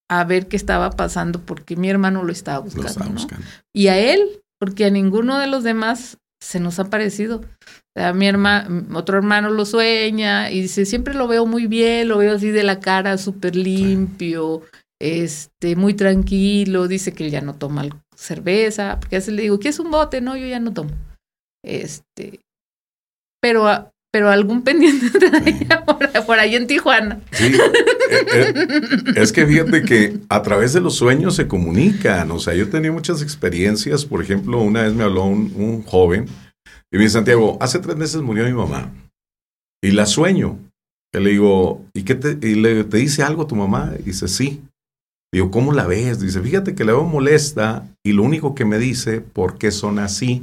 a 0.10 0.24
ver 0.24 0.48
qué 0.48 0.56
estaba 0.56 0.92
pasando 0.92 1.42
porque 1.42 1.76
mi 1.76 1.90
hermano 1.90 2.24
lo 2.24 2.32
estaba 2.32 2.60
buscando. 2.60 3.28
Y 3.74 3.88
a 3.88 3.98
él, 3.98 4.42
porque 4.60 4.86
a 4.86 4.90
ninguno 4.90 5.40
de 5.40 5.48
los 5.48 5.64
demás 5.64 6.18
se 6.42 6.60
nos 6.60 6.80
ha 6.80 6.90
parecido. 6.90 7.42
a 7.96 8.14
mi 8.14 8.28
hermano, 8.28 8.98
otro 8.98 9.18
hermano 9.18 9.50
lo 9.50 9.66
sueña 9.66 10.52
y 10.52 10.62
dice, 10.62 10.86
siempre 10.86 11.14
lo 11.14 11.28
veo 11.28 11.46
muy 11.46 11.68
bien, 11.68 12.08
lo 12.08 12.18
veo 12.18 12.36
así 12.36 12.52
de 12.52 12.64
la 12.64 12.80
cara 12.80 13.18
súper 13.18 13.56
limpio, 13.56 14.62
este, 15.02 15.76
muy 15.76 15.94
tranquilo, 15.94 16.88
dice 16.88 17.14
que 17.14 17.26
él 17.26 17.32
ya 17.32 17.42
no 17.42 17.56
toma 17.56 17.86
cerveza, 18.16 19.00
porque 19.00 19.16
a 19.16 19.20
veces 19.20 19.34
le 19.34 19.44
digo, 19.44 19.60
¿qué 19.60 19.70
es 19.70 19.80
un 19.80 19.92
bote? 19.92 20.22
No, 20.22 20.36
yo 20.36 20.46
ya 20.46 20.60
no 20.60 20.74
tomo. 20.74 20.92
Este, 21.64 22.42
pero, 23.42 23.92
pero 24.16 24.30
algún 24.30 24.62
pendiente 24.62 25.08
por, 25.86 26.10
por, 26.26 26.40
ahí 26.40 26.56
en 26.56 26.68
Tijuana. 26.68 27.20
Sí, 27.34 27.48
eh, 27.48 28.24
eh, 28.34 28.80
es 29.18 29.34
que 29.34 29.46
fíjate 29.46 29.82
que 29.82 30.20
a 30.30 30.42
través 30.42 30.72
de 30.72 30.80
los 30.80 30.96
sueños 30.96 31.36
se 31.36 31.50
comunican, 31.50 32.32
o 32.32 32.40
sea, 32.40 32.54
yo 32.54 32.70
tenía 32.70 32.94
muchas 32.94 33.22
experiencias, 33.22 34.06
por 34.06 34.22
ejemplo, 34.24 34.62
una 34.62 34.84
vez 34.84 34.94
me 34.94 35.04
habló 35.04 35.26
un, 35.26 35.52
un 35.58 35.84
joven 35.84 36.28
y 36.94 36.96
me 36.96 37.04
dice, 37.04 37.16
Santiago, 37.16 37.58
hace 37.60 37.80
tres 37.80 37.98
meses 37.98 38.22
murió 38.22 38.46
mi 38.46 38.54
mamá 38.54 38.90
y 39.84 39.92
la 39.92 40.06
sueño. 40.06 40.60
le 41.12 41.32
digo, 41.32 41.86
¿y 41.94 42.04
qué 42.04 42.16
te, 42.16 42.38
y 42.42 42.56
le, 42.56 42.86
te 42.86 42.96
dice 42.96 43.22
algo 43.22 43.48
tu 43.48 43.58
mamá? 43.58 43.96
Y 44.00 44.04
dice, 44.04 44.30
sí. 44.30 44.62
digo, 45.34 45.52
¿cómo 45.52 45.74
la 45.74 45.88
ves? 45.88 46.22
Dice, 46.22 46.40
fíjate 46.40 46.74
que 46.74 46.86
la 46.86 46.94
veo 46.94 47.04
molesta 47.04 47.86
y 48.02 48.14
lo 48.14 48.24
único 48.24 48.56
que 48.56 48.64
me 48.64 48.78
dice, 48.78 49.20
¿por 49.20 49.58
qué 49.58 49.72
son 49.72 50.00
así? 50.00 50.42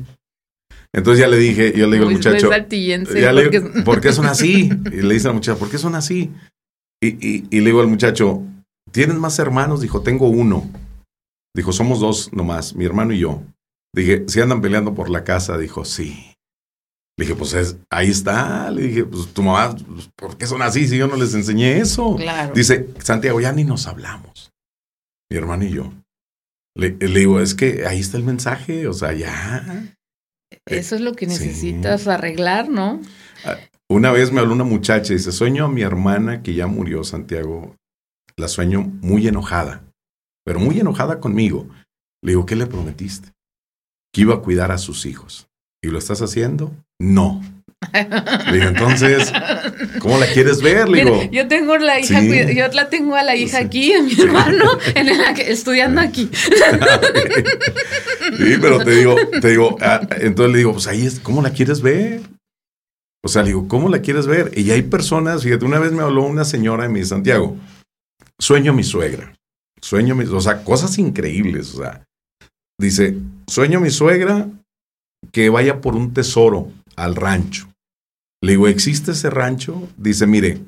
Entonces 0.95 1.20
ya 1.20 1.28
le 1.28 1.38
dije, 1.38 1.72
yo 1.76 1.86
le 1.86 1.97
digo 1.97 2.09
al 2.09 2.14
muchacho, 2.14 2.51
ya 2.51 3.32
le 3.32 3.49
digo, 3.49 3.84
¿por 3.84 4.01
qué 4.01 4.12
son 4.12 4.26
así? 4.26 4.70
Y 4.93 5.03
le 5.03 5.14
dice 5.14 5.26
a 5.26 5.30
la 5.30 5.34
muchacha, 5.34 5.59
¿por 5.59 5.70
qué 5.70 5.78
son 5.78 5.95
así? 5.95 6.30
Y, 7.03 7.47
y, 7.51 7.61
le 7.61 7.66
digo 7.66 7.80
al 7.80 7.88
muchacho, 7.88 8.43
¿tienes 8.93 9.16
más 9.16 9.38
hermanos? 9.38 9.80
Dijo, 9.80 10.03
tengo 10.03 10.28
uno. 10.28 10.70
Dijo, 11.55 11.72
somos 11.72 12.01
dos 12.01 12.32
nomás, 12.32 12.74
mi 12.74 12.84
hermano 12.84 13.12
y 13.12 13.18
yo. 13.20 13.43
Dije, 13.95 14.24
si 14.28 14.40
andan 14.40 14.61
peleando 14.61 14.95
por 14.95 15.11
la 15.11 15.24
casa, 15.24 15.59
dijo, 15.59 15.84
sí. 15.84 16.34
Le 17.18 17.26
dije, 17.26 17.34
pues 17.34 17.55
es, 17.55 17.76
ahí 17.90 18.11
está. 18.11 18.70
Le 18.70 18.82
dije, 18.82 19.05
pues 19.05 19.28
tu 19.34 19.43
mamá, 19.43 19.74
pues, 19.74 20.11
¿por 20.16 20.36
qué 20.38 20.47
son 20.47 20.62
así 20.62 20.88
si 20.88 20.97
yo 20.97 21.09
no 21.09 21.16
les 21.16 21.34
enseñé 21.34 21.78
eso? 21.78 22.16
Dice, 22.55 22.88
Santiago, 22.99 23.40
ya 23.40 23.53
ni 23.53 23.64
nos 23.64 23.86
hablamos. 23.86 24.53
Mi 25.30 25.36
hermano 25.36 25.64
y 25.64 25.70
yo. 25.70 25.93
Le, 26.74 26.90
digo, 26.90 27.40
es 27.40 27.55
que 27.55 27.86
ahí 27.86 28.01
está 28.01 28.16
el 28.16 28.24
mensaje, 28.24 28.86
o 28.88 28.93
sea, 28.93 29.12
ya. 29.12 29.95
Eso 30.66 30.94
es 30.94 31.00
lo 31.00 31.12
que 31.14 31.26
necesitas 31.26 32.06
arreglar, 32.06 32.68
¿no? 32.68 33.00
Ah, 33.44 33.56
una 33.88 34.12
vez 34.12 34.32
me 34.32 34.40
habló 34.40 34.54
una 34.54 34.64
muchacha 34.64 35.12
y 35.12 35.16
dice, 35.16 35.32
sueño 35.32 35.64
a 35.64 35.68
mi 35.68 35.82
hermana 35.82 36.42
que 36.42 36.54
ya 36.54 36.66
murió, 36.66 37.04
Santiago. 37.04 37.76
La 38.36 38.48
sueño 38.48 38.80
muy 38.80 39.26
enojada, 39.28 39.84
pero 40.44 40.60
muy 40.60 40.80
enojada 40.80 41.20
conmigo. 41.20 41.68
Le 42.22 42.32
digo, 42.32 42.46
¿qué 42.46 42.56
le 42.56 42.66
prometiste? 42.66 43.32
Que 44.12 44.22
iba 44.22 44.34
a 44.34 44.40
cuidar 44.40 44.72
a 44.72 44.78
sus 44.78 45.04
hijos. 45.04 45.48
¿Y 45.82 45.88
lo 45.88 45.98
estás 45.98 46.22
haciendo? 46.22 46.72
No. 47.03 47.42
Le 47.92 48.53
digo, 48.53 48.68
entonces, 48.68 49.32
¿cómo 49.98 50.16
la 50.18 50.26
quieres 50.26 50.62
ver? 50.62 50.88
Le 50.88 51.05
digo, 51.05 51.20
yo 51.32 51.48
tengo 51.48 51.76
la 51.76 51.98
hija, 51.98 52.22
yo 52.22 52.68
la 52.68 52.88
tengo 52.88 53.16
a 53.16 53.24
la 53.24 53.34
hija 53.34 53.59
aquí, 53.59 53.92
a 53.92 54.03
mi 54.03 54.12
hermano, 54.12 54.78
en 54.94 55.09
estudiando 55.40 56.00
aquí. 56.00 56.30
sí, 58.38 58.55
pero 58.61 58.84
te 58.84 58.92
digo, 58.92 59.16
te 59.40 59.48
digo, 59.48 59.76
ah, 59.80 60.00
entonces 60.20 60.53
le 60.53 60.59
digo, 60.59 60.72
pues 60.72 60.86
ahí 60.86 61.05
es, 61.05 61.18
¿cómo 61.18 61.42
la 61.42 61.50
quieres 61.50 61.82
ver? 61.82 62.20
O 63.24 63.28
sea, 63.28 63.42
le 63.42 63.48
digo, 63.48 63.66
¿cómo 63.66 63.88
la 63.88 64.00
quieres 64.00 64.28
ver? 64.28 64.53
Y 64.57 64.70
hay 64.70 64.82
personas, 64.82 65.42
fíjate, 65.42 65.64
una 65.64 65.80
vez 65.80 65.90
me 65.90 66.03
habló 66.03 66.22
una 66.22 66.44
señora 66.44 66.84
de 66.84 66.88
mi 66.88 67.05
Santiago, 67.05 67.57
sueño 68.38 68.72
mi 68.72 68.84
suegra, 68.84 69.34
sueño 69.80 70.14
mi, 70.14 70.24
o 70.24 70.40
sea, 70.40 70.62
cosas 70.62 70.98
increíbles, 70.98 71.74
o 71.74 71.78
sea, 71.78 72.05
dice, 72.80 73.16
sueño 73.48 73.80
mi 73.80 73.90
suegra 73.90 74.46
que 75.32 75.50
vaya 75.50 75.80
por 75.80 75.94
un 75.94 76.12
tesoro 76.14 76.70
al 77.03 77.16
rancho. 77.16 77.68
Le 78.42 78.53
digo, 78.53 78.68
¿existe 78.68 79.12
ese 79.12 79.30
rancho? 79.30 79.88
Dice, 79.96 80.26
mire, 80.26 80.61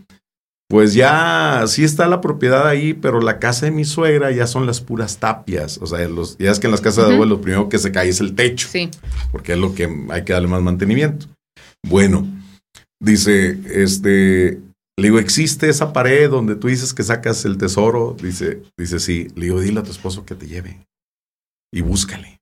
pues 0.69 0.95
ya 0.95 1.65
sí 1.67 1.85
está 1.85 2.07
la 2.07 2.21
propiedad 2.21 2.67
ahí, 2.67 2.95
pero 2.95 3.21
la 3.21 3.39
casa 3.39 3.67
de 3.67 3.73
mi 3.73 3.85
suegra 3.85 4.31
ya 4.31 4.47
son 4.47 4.67
las 4.67 4.81
puras 4.81 5.19
tapias. 5.19 5.79
O 5.79 5.87
sea, 5.87 6.09
los, 6.09 6.39
ya 6.39 6.51
es 6.51 6.59
que 6.59 6.67
en 6.67 6.71
las 6.71 6.81
casas 6.81 7.07
de 7.07 7.15
abuelo 7.15 7.37
lo 7.37 7.41
primero 7.41 7.69
que 7.69 7.79
se 7.79 7.93
cae 7.93 8.09
es 8.09 8.21
el 8.21 8.35
techo. 8.35 8.69
Sí. 8.71 8.91
Porque 9.33 9.53
es 9.53 9.59
lo 9.59 9.75
que 9.75 9.89
hay 10.11 10.25
que 10.25 10.33
darle 10.33 10.49
más 10.49 10.63
mantenimiento. 10.63 11.27
Bueno, 11.87 12.27
dice, 13.01 13.59
este, 13.67 14.61
le 14.97 15.09
digo, 15.09 15.19
¿existe 15.19 15.69
esa 15.69 15.93
pared 15.93 16.31
donde 16.31 16.57
tú 16.57 16.69
dices 16.69 16.95
que 16.95 17.03
sacas 17.03 17.45
el 17.45 17.59
tesoro? 17.59 18.17
Dice, 18.21 18.63
dice, 18.79 19.01
sí. 19.01 19.29
Le 19.35 19.47
digo, 19.47 19.61
dile 19.61 19.81
a 19.81 19.85
tu 19.85 19.91
esposo 19.91 20.25
que 20.25 20.35
te 20.35 20.47
lleve 20.47 20.87
y 21.73 21.81
búscale. 21.83 22.41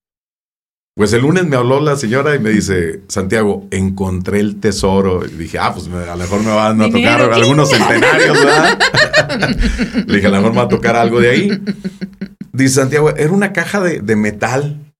Pues 0.95 1.11
el 1.15 1.23
lunes 1.23 1.47
me 1.47 1.57
habló 1.57 1.81
la 1.81 1.97
señora 1.97 2.35
y 2.35 2.39
me 2.39 2.51
dice, 2.51 3.01
Santiago, 3.09 3.67
encontré 3.71 4.41
el 4.41 4.61
tesoro. 4.61 5.25
Y 5.25 5.31
dije, 5.31 5.59
ah, 5.59 5.73
pues 5.73 5.87
a 5.87 5.91
lo 5.91 6.17
mejor 6.17 6.43
me 6.43 6.51
van 6.51 6.83
a 6.83 6.91
tocar 6.91 7.33
algunos 7.33 7.71
centenarios, 7.71 8.45
¿verdad? 8.45 8.79
Le 10.07 10.17
dije, 10.17 10.27
a 10.27 10.31
lo 10.31 10.37
mejor 10.37 10.53
me 10.53 10.59
va 10.59 10.65
a 10.65 10.69
tocar 10.69 10.97
algo 10.97 11.19
de 11.19 11.31
ahí. 11.31 11.63
Dice 12.53 12.75
Santiago, 12.75 13.17
era 13.17 13.33
una 13.33 13.55
caja 13.55 13.81
de, 13.81 14.17
metal. 14.17 14.93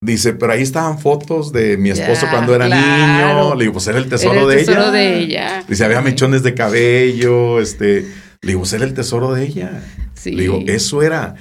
Dice, 0.00 0.34
pero 0.34 0.52
ahí 0.52 0.62
estaban 0.62 1.00
fotos 1.00 1.52
de 1.52 1.76
mi 1.76 1.90
esposo 1.90 2.28
cuando 2.30 2.54
era 2.54 2.68
niño. 2.68 3.56
Le 3.56 3.64
digo, 3.64 3.72
pues 3.72 3.88
era 3.88 3.98
el 3.98 4.08
tesoro, 4.08 4.46
de, 4.46 4.60
ella. 4.60 4.90
de 4.92 5.18
ella. 5.18 5.64
Dice, 5.68 5.84
había 5.84 6.00
mechones 6.00 6.44
de 6.44 6.54
cabello. 6.54 7.60
Este, 7.60 8.02
le 8.40 8.46
digo, 8.46 8.60
pues 8.60 8.72
era 8.72 8.84
el 8.84 8.94
tesoro 8.94 9.34
de 9.34 9.46
ella. 9.46 9.82
Sí. 10.14 10.30
Le 10.30 10.42
digo, 10.42 10.60
eso 10.68 11.02
era. 11.02 11.34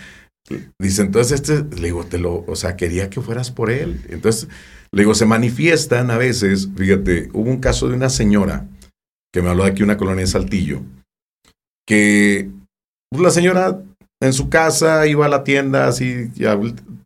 Dice, 0.79 1.01
entonces 1.01 1.41
este, 1.41 1.63
le 1.75 1.87
digo, 1.87 2.05
te 2.05 2.19
lo, 2.19 2.45
o 2.47 2.55
sea, 2.55 2.75
quería 2.75 3.09
que 3.09 3.21
fueras 3.21 3.51
por 3.51 3.71
él. 3.71 4.01
Entonces, 4.09 4.47
le 4.91 5.01
digo, 5.01 5.15
se 5.15 5.25
manifiestan 5.25 6.11
a 6.11 6.17
veces, 6.17 6.69
fíjate, 6.75 7.29
hubo 7.33 7.49
un 7.49 7.59
caso 7.59 7.89
de 7.89 7.95
una 7.95 8.09
señora 8.09 8.67
que 9.33 9.41
me 9.41 9.49
habló 9.49 9.63
de 9.63 9.71
aquí 9.71 9.83
una 9.83 9.97
colonia 9.97 10.21
de 10.21 10.27
Saltillo, 10.27 10.81
que 11.87 12.49
pues, 13.09 13.23
la 13.23 13.31
señora 13.31 13.81
en 14.21 14.33
su 14.33 14.49
casa 14.49 15.07
iba 15.07 15.25
a 15.25 15.29
la 15.29 15.43
tienda 15.43 15.87
así, 15.87 16.31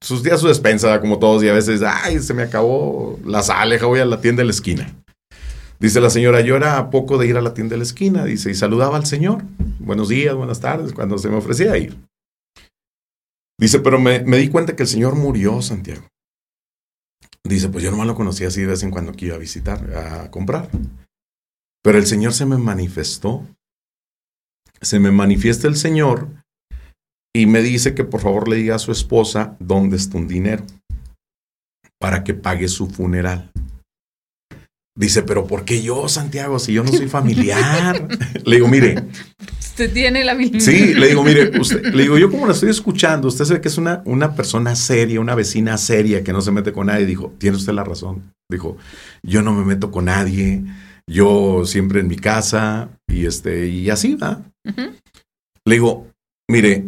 sus 0.02 0.22
días 0.22 0.40
su 0.40 0.48
despensa, 0.48 1.00
como 1.00 1.18
todos, 1.18 1.44
y 1.44 1.50
a 1.50 1.54
veces, 1.54 1.82
ay, 1.82 2.20
se 2.20 2.34
me 2.34 2.44
acabó 2.44 3.20
la 3.26 3.42
sal, 3.42 3.78
voy 3.82 4.00
a 4.00 4.06
la 4.06 4.22
tienda 4.22 4.42
de 4.42 4.46
la 4.46 4.52
esquina. 4.52 4.94
Dice 5.80 6.02
la 6.02 6.10
señora, 6.10 6.42
yo 6.42 6.58
era 6.58 6.78
a 6.78 6.90
poco 6.90 7.18
de 7.18 7.28
ir 7.28 7.38
a 7.38 7.42
la 7.42 7.54
tienda 7.54 7.74
de 7.74 7.78
la 7.78 7.84
esquina, 7.84 8.26
dice, 8.26 8.52
y 8.52 8.56
saludaba 8.56 8.98
al 8.98 9.06
señor. 9.06 9.44
Buenos 9.80 10.10
días, 10.10 10.36
buenas 10.36 10.60
tardes, 10.60 10.94
cuando 10.94 11.18
se 11.18 11.30
me 11.30 11.38
ofrecía 11.38 11.78
ir. 11.78 11.98
Dice, 13.60 13.82
pero 13.82 14.00
me, 14.00 14.20
di 14.20 14.48
cuenta 14.48 14.76
que 14.76 14.84
el 14.84 14.90
Señor 14.90 15.16
murió, 15.16 15.62
Santiago. 15.62 16.08
Dice, 17.44 17.68
pues 17.68 17.84
yo 17.84 17.92
nomás 17.92 18.08
lo 18.08 18.16
conocía 18.16 18.48
así 18.48 18.62
de 18.62 18.68
vez 18.68 18.84
en 18.84 18.92
cuando 18.92 19.12
que 19.12 19.26
iba 19.26 19.36
a 19.36 19.40
visitar, 19.40 19.94
a 19.98 20.32
comprar. 20.32 20.70
Pero 21.84 21.98
el 21.98 22.06
Señor 22.06 22.34
se 22.34 22.46
me 22.46 22.58
manifestó. 22.58 23.46
Se 24.80 25.00
me 25.00 25.12
manifiesta 25.12 25.68
el 25.68 25.76
Señor 25.76 26.30
y 27.36 27.48
me 27.48 27.62
dice 27.62 27.94
que 27.94 28.06
por 28.06 28.22
favor 28.22 28.48
le 28.48 28.56
diga 28.56 28.76
a 28.76 28.80
su 28.80 28.94
esposa 28.94 29.58
dónde 29.60 29.98
está 29.98 30.18
un 30.18 30.30
dinero 30.30 30.66
para 32.00 32.24
que 32.24 32.34
pague 32.34 32.70
su 32.70 32.90
funeral. 32.90 33.52
Dice, 35.00 35.24
pero 35.24 35.48
¿por 35.48 35.64
qué 35.64 35.82
yo, 35.82 36.10
Santiago, 36.10 36.60
si 36.60 36.74
yo 36.74 36.84
no 36.84 36.92
soy 36.92 37.08
familiar? 37.08 38.06
le 38.46 38.56
digo, 38.58 38.68
mire, 38.68 39.02
tiene 39.88 40.26
la 40.26 40.36
misma. 40.36 40.60
Sí, 40.60 40.94
le 40.94 41.08
digo, 41.08 41.24
mire, 41.24 41.58
usted, 41.62 41.94
le 41.94 42.04
digo, 42.04 42.18
yo 42.18 42.30
como 42.30 42.46
la 42.46 42.52
estoy 42.52 42.70
escuchando, 42.70 43.30
usted 43.30 43.46
sabe 43.46 43.62
que 43.62 43.70
es 43.70 43.78
una, 43.78 44.02
una 44.04 44.36
persona 44.36 44.76
seria, 44.76 45.22
una 45.22 45.36
vecina 45.36 45.78
seria 45.78 46.22
que 46.22 46.34
no 46.34 46.42
se 46.42 46.52
mete 46.52 46.74
con 46.74 46.88
nadie. 46.88 47.06
Dijo, 47.06 47.34
tiene 47.38 47.56
usted 47.56 47.72
la 47.72 47.86
razón. 47.86 48.34
Dijo, 48.52 48.76
yo 49.24 49.42
no 49.42 49.54
me 49.54 49.64
meto 49.64 49.90
con 49.90 50.06
nadie, 50.06 50.64
yo 51.08 51.64
siempre 51.66 52.02
en 52.02 52.10
mi 52.10 52.18
casa 52.18 52.90
y 53.08 53.26
este, 53.26 53.68
y 53.68 53.90
así 53.90 54.16
va. 54.16 54.42
Le 55.66 55.76
digo, 55.76 56.08
mire, 56.50 56.84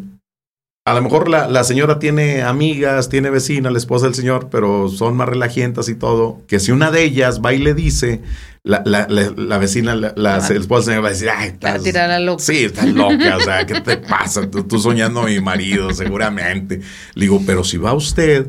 a 0.85 0.95
lo 0.95 1.01
mejor 1.01 1.29
la, 1.29 1.47
la, 1.47 1.63
señora 1.63 1.99
tiene 1.99 2.41
amigas, 2.41 3.07
tiene 3.09 3.29
vecinas, 3.29 3.71
la 3.71 3.77
esposa 3.77 4.05
del 4.05 4.15
señor, 4.15 4.49
pero 4.49 4.89
son 4.89 5.15
más 5.15 5.29
relajientas 5.29 5.89
y 5.89 5.95
todo, 5.95 6.41
que 6.47 6.59
si 6.59 6.71
una 6.71 6.89
de 6.89 7.03
ellas 7.03 7.39
va 7.43 7.53
y 7.53 7.59
le 7.59 7.75
dice, 7.75 8.21
la, 8.63 8.81
la, 8.85 9.07
la 9.07 9.57
vecina, 9.59 9.93
la, 9.93 10.37
esposa 10.37 10.75
del 10.75 10.83
señor 10.83 11.03
va 11.03 11.07
a 11.07 11.11
decir, 11.11 11.29
ay, 11.29 11.49
estás, 11.49 11.83
tirar 11.83 12.21
loca. 12.21 12.43
Sí, 12.43 12.65
estás 12.65 12.87
loca, 12.87 13.37
o 13.37 13.41
sea, 13.41 13.65
¿qué 13.65 13.79
te 13.81 13.97
pasa? 13.97 14.49
Tú, 14.49 14.79
soñando 14.79 15.21
a 15.21 15.25
mi 15.25 15.39
marido, 15.39 15.93
seguramente. 15.93 16.81
Le 17.13 17.21
digo, 17.21 17.41
pero 17.45 17.63
si 17.63 17.77
va 17.77 17.93
usted, 17.93 18.47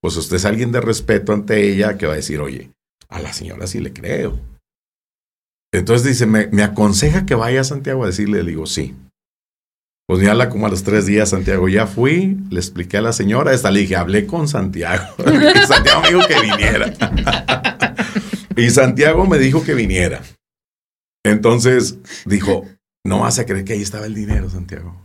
pues 0.00 0.16
usted 0.18 0.36
es 0.36 0.44
alguien 0.44 0.72
de 0.72 0.82
respeto 0.82 1.32
ante 1.32 1.66
ella 1.66 1.96
que 1.96 2.06
va 2.06 2.12
a 2.12 2.16
decir, 2.16 2.40
oye, 2.40 2.72
a 3.08 3.20
la 3.20 3.32
señora 3.32 3.66
sí 3.66 3.80
le 3.80 3.94
creo. 3.94 4.38
Entonces 5.72 6.06
dice, 6.06 6.26
me, 6.26 6.48
me 6.48 6.62
aconseja 6.62 7.24
que 7.24 7.34
vaya 7.34 7.62
a 7.62 7.64
Santiago 7.64 8.04
a 8.04 8.08
decirle, 8.08 8.42
le 8.42 8.50
digo, 8.50 8.66
sí. 8.66 8.94
Pues 10.10 10.22
ya 10.22 10.48
como 10.48 10.66
a 10.66 10.68
los 10.68 10.82
tres 10.82 11.06
días, 11.06 11.28
Santiago, 11.28 11.68
ya 11.68 11.86
fui, 11.86 12.36
le 12.50 12.58
expliqué 12.58 12.96
a 12.96 13.00
la 13.00 13.12
señora, 13.12 13.54
esta 13.54 13.70
le 13.70 13.78
dije, 13.78 13.94
hablé 13.94 14.26
con 14.26 14.48
Santiago. 14.48 15.14
Santiago 15.68 16.02
me 16.02 16.08
dijo 16.08 16.26
que 16.26 16.40
viniera. 16.40 17.94
y 18.56 18.70
Santiago 18.70 19.24
me 19.24 19.38
dijo 19.38 19.62
que 19.62 19.72
viniera. 19.72 20.20
Entonces 21.24 21.98
dijo, 22.24 22.66
no 23.06 23.20
vas 23.20 23.38
a 23.38 23.46
creer 23.46 23.64
que 23.64 23.74
ahí 23.74 23.82
estaba 23.82 24.06
el 24.06 24.14
dinero, 24.16 24.50
Santiago. 24.50 25.00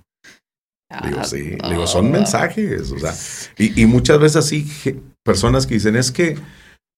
digo, 1.04 1.24
sí, 1.24 1.56
digo, 1.70 1.86
son 1.86 2.10
mensajes, 2.10 2.90
o 2.90 2.98
sea, 2.98 3.14
y, 3.60 3.86
muchas 3.86 4.18
veces 4.18 4.38
así, 4.38 4.68
personas 5.24 5.68
que 5.68 5.76
dicen, 5.76 5.96
es 5.98 6.12
que, 6.12 6.40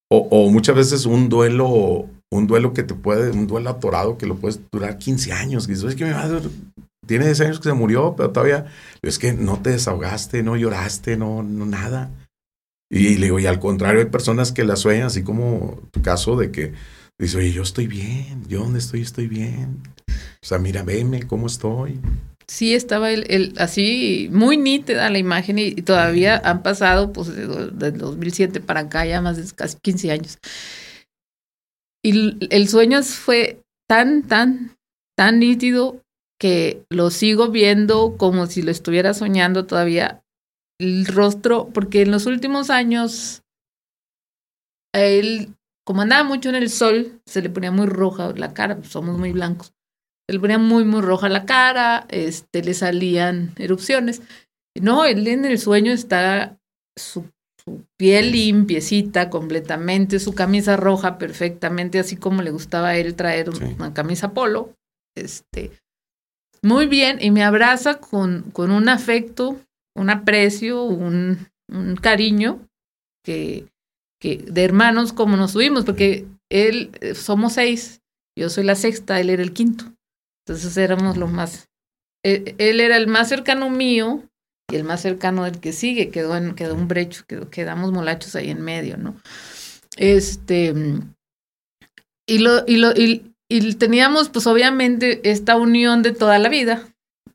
o, 0.09 0.49
muchas 0.49 0.77
veces 0.77 1.05
un 1.05 1.27
duelo, 1.27 2.07
un 2.31 2.47
duelo 2.47 2.71
que 2.71 2.83
te 2.83 2.93
puede, 2.93 3.31
un 3.31 3.47
duelo 3.47 3.69
atorado 3.69 4.17
que 4.17 4.27
lo 4.27 4.37
puedes 4.37 4.61
durar 4.71 4.97
15 4.97 5.33
años, 5.33 5.67
que 5.67 5.73
dices, 5.73 5.89
es 5.89 5.95
que 5.97 6.05
me 6.05 6.13
va 6.13 6.23
a 6.23 6.41
tiene 7.07 7.25
10 7.25 7.41
años 7.41 7.59
que 7.59 7.69
se 7.69 7.73
murió, 7.73 8.15
pero 8.15 8.31
todavía 8.31 8.65
es 9.01 9.17
que 9.17 9.33
no 9.33 9.61
te 9.61 9.71
desahogaste, 9.71 10.43
no 10.43 10.55
lloraste, 10.55 11.17
no, 11.17 11.41
no 11.41 11.65
nada. 11.65 12.11
Y 12.89 13.15
le 13.15 13.25
digo, 13.25 13.39
y 13.39 13.47
al 13.47 13.59
contrario, 13.59 14.01
hay 14.01 14.07
personas 14.07 14.51
que 14.51 14.63
la 14.63 14.75
sueñan, 14.75 15.07
así 15.07 15.23
como 15.23 15.81
tu 15.91 16.01
caso 16.01 16.37
de 16.37 16.51
que 16.51 16.73
dice, 17.19 17.37
oye, 17.37 17.51
yo 17.51 17.63
estoy 17.63 17.87
bien, 17.87 18.45
yo 18.47 18.59
donde 18.59 18.79
estoy, 18.79 19.01
estoy 19.01 19.27
bien. 19.27 19.81
O 20.07 20.45
sea, 20.45 20.59
mira, 20.59 20.83
veme 20.83 21.23
cómo 21.23 21.47
estoy. 21.47 21.99
Sí, 22.47 22.73
estaba 22.73 23.11
el, 23.11 23.53
así 23.57 24.29
muy 24.31 24.55
nítida 24.55 25.09
la 25.09 25.17
imagen 25.17 25.59
y, 25.59 25.73
todavía 25.81 26.41
han 26.43 26.63
pasado, 26.63 27.11
pues, 27.11 27.35
desde 27.35 27.91
2007 27.91 28.61
para 28.61 28.81
acá, 28.81 29.05
ya 29.05 29.21
más 29.21 29.35
de 29.35 29.53
casi 29.53 29.77
15 29.81 30.11
años. 30.11 30.37
Y 32.01 32.47
el 32.53 32.69
sueño 32.69 33.03
fue 33.03 33.59
tan, 33.89 34.23
tan, 34.23 34.77
tan 35.17 35.39
nítido 35.39 36.01
que 36.39 36.85
lo 36.89 37.09
sigo 37.09 37.49
viendo 37.49 38.15
como 38.17 38.47
si 38.47 38.61
lo 38.61 38.71
estuviera 38.71 39.13
soñando 39.13 39.65
todavía. 39.65 40.23
El 40.79 41.05
rostro, 41.07 41.69
porque 41.73 42.03
en 42.03 42.11
los 42.11 42.27
últimos 42.27 42.69
años, 42.69 43.43
él, 44.93 45.55
como 45.85 46.01
andaba 46.01 46.23
mucho 46.23 46.49
en 46.49 46.55
el 46.55 46.69
sol, 46.69 47.19
se 47.25 47.41
le 47.41 47.49
ponía 47.49 47.71
muy 47.71 47.87
roja 47.87 48.31
la 48.35 48.53
cara, 48.53 48.77
pues 48.77 48.89
somos 48.89 49.17
muy 49.17 49.31
blancos. 49.31 49.73
Se 50.29 50.33
le 50.33 50.39
ponía 50.39 50.59
muy, 50.59 50.83
muy 50.83 51.01
roja 51.01 51.29
la 51.29 51.45
cara, 51.45 52.05
este, 52.09 52.61
le 52.61 52.73
salían 52.73 53.53
erupciones. 53.57 54.21
No, 54.79 55.05
él 55.05 55.27
en 55.27 55.45
el 55.45 55.57
sueño 55.57 55.91
está 55.91 56.59
su, 56.95 57.25
piel 57.97 58.31
limpiecita 58.31 59.29
completamente, 59.29 60.19
su 60.19 60.33
camisa 60.33 60.77
roja 60.77 61.17
perfectamente, 61.17 61.99
así 61.99 62.15
como 62.15 62.41
le 62.41 62.51
gustaba 62.51 62.89
a 62.89 62.97
él 62.97 63.15
traer 63.15 63.49
una 63.49 63.93
camisa 63.93 64.33
polo. 64.33 64.73
Este, 65.15 65.71
muy 66.61 66.87
bien, 66.87 67.17
y 67.21 67.31
me 67.31 67.43
abraza 67.43 67.99
con, 67.99 68.51
con 68.51 68.71
un 68.71 68.89
afecto, 68.89 69.59
un 69.95 70.09
aprecio, 70.09 70.83
un, 70.83 71.47
cariño 72.01 72.65
que, 73.25 73.67
que 74.21 74.37
de 74.37 74.63
hermanos 74.63 75.11
como 75.11 75.35
nos 75.35 75.53
tuvimos, 75.53 75.83
porque 75.83 76.25
él, 76.49 76.91
eh, 77.01 77.13
somos 77.13 77.53
seis, 77.53 78.01
yo 78.37 78.49
soy 78.49 78.63
la 78.63 78.75
sexta, 78.75 79.19
él 79.19 79.29
era 79.29 79.43
el 79.43 79.51
quinto. 79.51 79.85
Entonces 80.45 80.77
éramos 80.77 81.17
lo 81.17 81.27
más, 81.27 81.67
él, 82.23 82.55
él 82.57 82.79
era 82.79 82.95
el 82.95 83.07
más 83.07 83.27
cercano 83.27 83.69
mío 83.69 84.23
y 84.71 84.75
el 84.75 84.83
más 84.83 85.01
cercano 85.01 85.43
del 85.43 85.59
que 85.59 85.73
sigue, 85.73 86.09
quedó, 86.09 86.37
en, 86.37 86.55
quedó 86.55 86.75
un 86.75 86.87
brecho, 86.87 87.23
quedó, 87.27 87.49
quedamos 87.49 87.91
molachos 87.91 88.35
ahí 88.35 88.49
en 88.49 88.61
medio, 88.61 88.97
¿no? 88.97 89.15
Este, 89.97 90.73
y 92.27 92.39
lo, 92.39 92.63
y 92.67 92.77
lo, 92.77 92.91
y, 92.91 93.33
y 93.49 93.73
teníamos 93.75 94.29
pues 94.29 94.47
obviamente 94.47 95.29
esta 95.29 95.55
unión 95.55 96.03
de 96.03 96.11
toda 96.11 96.39
la 96.39 96.49
vida, 96.49 96.87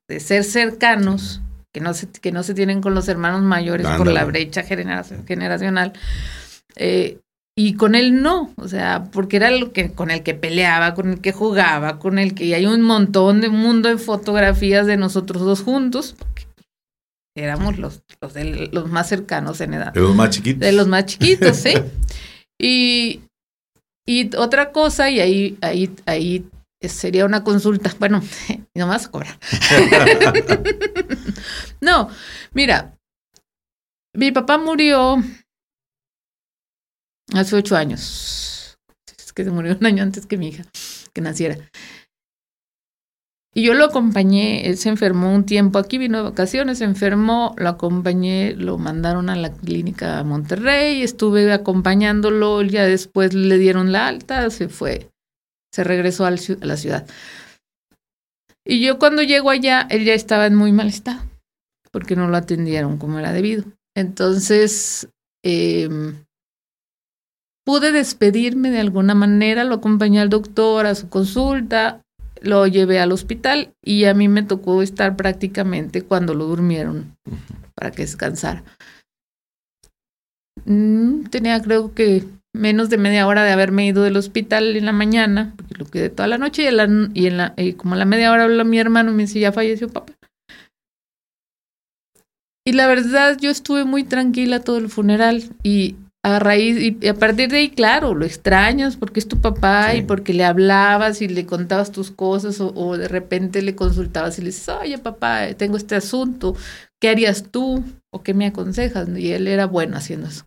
de 0.08 0.20
ser 0.20 0.44
cercanos, 0.44 1.40
que 1.72 1.80
no 1.80 1.94
se, 1.94 2.08
que 2.08 2.32
no 2.32 2.42
se 2.42 2.54
tienen 2.54 2.80
con 2.82 2.94
los 2.94 3.08
hermanos 3.08 3.42
mayores 3.42 3.86
por 3.96 4.06
la 4.10 4.24
brecha 4.24 4.62
generacional. 4.62 5.92
Eh, 6.76 7.18
y 7.54 7.74
con 7.74 7.94
él 7.94 8.22
no, 8.22 8.50
o 8.56 8.66
sea, 8.66 9.10
porque 9.12 9.36
era 9.36 9.50
lo 9.50 9.72
que, 9.72 9.92
con 9.92 10.10
el 10.10 10.22
que 10.22 10.32
peleaba, 10.32 10.94
con 10.94 11.10
el 11.10 11.20
que 11.20 11.32
jugaba, 11.32 11.98
con 11.98 12.18
el 12.18 12.34
que 12.34 12.46
y 12.46 12.54
hay 12.54 12.64
un 12.64 12.80
montón 12.80 13.42
de 13.42 13.50
mundo 13.50 13.90
de 13.90 13.98
fotografías 13.98 14.86
de 14.86 14.96
nosotros 14.96 15.42
dos 15.42 15.60
juntos, 15.60 16.16
éramos 17.36 17.78
los, 17.78 18.02
los, 18.22 18.32
de, 18.32 18.70
los 18.72 18.90
más 18.90 19.08
cercanos 19.08 19.60
en 19.60 19.74
edad. 19.74 19.92
De 19.92 20.00
los 20.00 20.14
más 20.14 20.30
chiquitos. 20.30 20.60
De 20.60 20.72
los 20.72 20.88
más 20.88 21.04
chiquitos, 21.04 21.56
sí. 21.58 21.74
y, 22.58 23.20
y 24.12 24.30
otra 24.36 24.72
cosa, 24.72 25.08
y 25.08 25.20
ahí, 25.20 25.58
ahí, 25.62 25.90
ahí 26.04 26.46
sería 26.82 27.24
una 27.24 27.42
consulta, 27.42 27.94
bueno, 27.98 28.22
nomás 28.74 29.08
cobra. 29.08 29.38
no, 31.80 32.10
mira, 32.52 32.98
mi 34.14 34.30
papá 34.30 34.58
murió 34.58 35.16
hace 37.32 37.56
ocho 37.56 37.74
años. 37.74 38.78
Es 39.16 39.32
que 39.32 39.44
se 39.44 39.50
murió 39.50 39.76
un 39.78 39.86
año 39.86 40.02
antes 40.02 40.26
que 40.26 40.36
mi 40.36 40.48
hija, 40.48 40.64
que 41.14 41.22
naciera. 41.22 41.56
Y 43.55 43.64
yo 43.64 43.74
lo 43.74 43.84
acompañé, 43.84 44.66
él 44.66 44.78
se 44.78 44.88
enfermó 44.88 45.34
un 45.34 45.44
tiempo 45.44 45.78
aquí, 45.78 45.98
vino 45.98 46.18
de 46.18 46.24
vacaciones, 46.24 46.78
se 46.78 46.84
enfermó, 46.84 47.55
lo 47.59 47.68
acompañé, 47.68 48.55
lo 48.55 48.78
mandaron 48.78 49.28
a 49.28 49.36
la 49.36 49.53
clínica 49.53 50.18
a 50.18 50.24
Monterrey, 50.24 51.03
estuve 51.03 51.53
acompañándolo, 51.53 52.62
ya 52.62 52.84
después 52.84 53.34
le 53.34 53.59
dieron 53.59 53.92
la 53.92 54.09
alta, 54.09 54.48
se 54.48 54.70
fue, 54.70 55.11
se 55.70 55.84
regresó 55.84 56.24
a 56.24 56.30
la 56.30 56.76
ciudad. 56.78 57.07
Y 58.64 58.80
yo 58.80 58.98
cuando 58.98 59.22
llego 59.22 59.50
allá, 59.50 59.86
él 59.90 60.05
ya 60.05 60.14
estaba 60.14 60.46
en 60.46 60.55
muy 60.55 60.72
mal 60.72 60.86
estado, 60.86 61.20
porque 61.90 62.16
no 62.16 62.28
lo 62.28 62.36
atendieron 62.38 62.96
como 62.96 63.18
era 63.18 63.32
debido. 63.32 63.64
Entonces, 63.94 65.09
eh, 65.44 65.90
pude 67.64 67.92
despedirme 67.92 68.70
de 68.70 68.80
alguna 68.80 69.14
manera, 69.14 69.64
lo 69.64 69.74
acompañé 69.74 70.20
al 70.20 70.30
doctor 70.30 70.86
a 70.86 70.94
su 70.94 71.09
consulta, 71.09 72.01
lo 72.43 72.66
llevé 72.66 73.01
al 73.01 73.12
hospital 73.12 73.72
y 73.82 74.05
a 74.05 74.14
mí 74.14 74.28
me 74.28 74.43
tocó 74.43 74.82
estar 74.82 75.16
prácticamente 75.16 76.03
cuando 76.03 76.34
lo 76.34 76.47
durmieron 76.47 77.16
para 77.74 77.90
que 77.90 78.03
descansara. 78.03 78.64
Mm, 80.64 81.24
tenía 81.24 81.61
creo 81.62 81.95
que 81.95 82.24
menos 82.55 82.90
de 82.90 82.99
media 82.99 83.26
hora 83.26 83.45
de 83.45 83.53
haberme 83.53 83.86
ido 83.86 84.03
del 84.03 84.16
hospital 84.16 84.76
en 84.76 84.84
la 84.84 84.93
mañana, 84.93 85.55
porque 85.57 85.74
lo 85.74 85.86
quedé 85.86 86.11
toda 86.11 86.28
la 86.28 86.38
noche 86.38 86.62
y, 86.62 86.66
en 86.66 86.76
la, 86.76 86.88
y, 87.14 87.26
en 87.26 87.36
la, 87.38 87.55
y 87.57 87.72
como 87.72 87.95
a 87.95 87.99
la 87.99 88.05
media 88.05 88.30
hora 88.30 88.45
habló 88.45 88.64
mi 88.64 88.78
hermano 88.78 89.11
y 89.11 89.14
me 89.14 89.22
dice, 89.22 89.40
ya 89.40 89.53
falleció 89.53 89.88
papá. 89.88 90.12
Y 92.64 92.72
la 92.74 92.86
verdad, 92.86 93.38
yo 93.40 93.51
estuve 93.51 93.84
muy 93.84 94.05
tranquila 94.05 94.61
todo 94.61 94.78
el 94.78 94.88
funeral 94.88 95.43
y 95.64 95.97
a 96.24 96.38
raíz, 96.38 96.96
y 97.00 97.08
a 97.08 97.14
partir 97.14 97.48
de 97.48 97.58
ahí, 97.58 97.70
claro, 97.70 98.14
lo 98.14 98.24
extrañas 98.24 98.96
porque 98.96 99.18
es 99.18 99.26
tu 99.26 99.40
papá 99.40 99.94
y 99.94 100.02
porque 100.02 100.32
le 100.32 100.44
hablabas 100.44 101.20
y 101.20 101.26
le 101.26 101.46
contabas 101.46 101.90
tus 101.90 102.12
cosas 102.12 102.60
o, 102.60 102.96
de 102.96 103.08
repente 103.08 103.60
le 103.60 103.74
consultabas 103.74 104.38
y 104.38 104.42
le 104.42 104.46
dices, 104.48 104.68
oye 104.68 104.98
papá, 104.98 105.52
tengo 105.54 105.76
este 105.76 105.96
asunto, 105.96 106.54
¿qué 107.00 107.08
harías 107.08 107.50
tú? 107.50 107.82
¿O 108.12 108.22
qué 108.22 108.34
me 108.34 108.46
aconsejas? 108.46 109.08
Y 109.16 109.32
él 109.32 109.48
era 109.48 109.66
bueno 109.66 109.96
haciendo 109.96 110.28
eso. 110.28 110.46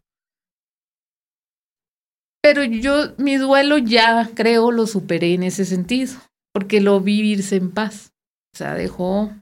Pero 2.42 2.64
yo, 2.64 3.14
mi 3.18 3.36
duelo 3.36 3.78
ya 3.78 4.30
creo 4.34 4.72
lo 4.72 4.88
superé 4.88 5.34
en 5.34 5.44
ese 5.44 5.66
sentido, 5.66 6.14
porque 6.54 6.80
lo 6.80 7.02
vi 7.02 7.20
irse 7.20 7.58
en 7.58 7.72
paz. 7.72 8.14
O 8.54 8.58
sea, 8.58 8.76
dejó 8.76 9.34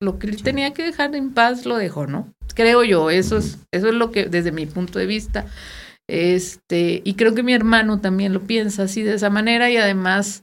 lo 0.00 0.18
que 0.18 0.28
él 0.28 0.42
tenía 0.42 0.72
que 0.72 0.84
dejar 0.84 1.16
en 1.16 1.32
paz, 1.32 1.66
lo 1.66 1.76
dejó, 1.76 2.06
¿no? 2.06 2.32
Creo 2.54 2.84
yo, 2.84 3.10
eso 3.10 3.38
es, 3.38 3.58
eso 3.72 3.88
es 3.88 3.94
lo 3.94 4.10
que 4.10 4.26
desde 4.26 4.52
mi 4.52 4.66
punto 4.66 4.98
de 4.98 5.06
vista 5.06 5.46
este, 6.10 7.02
y 7.04 7.14
creo 7.14 7.36
que 7.36 7.44
mi 7.44 7.54
hermano 7.54 8.00
también 8.00 8.32
lo 8.32 8.42
piensa 8.42 8.82
así 8.82 9.04
de 9.04 9.14
esa 9.14 9.30
manera 9.30 9.70
y 9.70 9.76
además, 9.76 10.42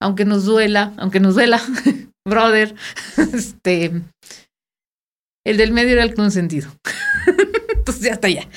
aunque 0.00 0.24
nos 0.24 0.46
duela, 0.46 0.94
aunque 0.96 1.20
nos 1.20 1.34
duela, 1.34 1.60
brother, 2.26 2.74
este, 3.34 3.92
el 5.44 5.56
del 5.58 5.72
medio 5.72 5.92
era 5.92 6.02
el 6.02 6.14
consentido. 6.14 6.70
Entonces 7.74 8.04
ya 8.04 8.12
está 8.12 8.30
ya. 8.30 8.48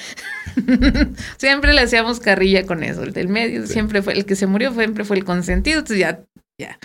siempre 1.37 1.73
le 1.73 1.81
hacíamos 1.81 2.21
carrilla 2.21 2.65
con 2.65 2.83
eso. 2.83 3.03
El 3.03 3.11
del 3.11 3.27
medio 3.27 3.67
siempre 3.67 4.01
fue, 4.01 4.13
el 4.13 4.25
que 4.25 4.37
se 4.37 4.47
murió 4.47 4.73
siempre 4.73 5.03
fue 5.03 5.17
el 5.17 5.25
consentido. 5.25 5.79
Entonces 5.79 5.99
ya, 5.99 6.23
ya. 6.57 6.79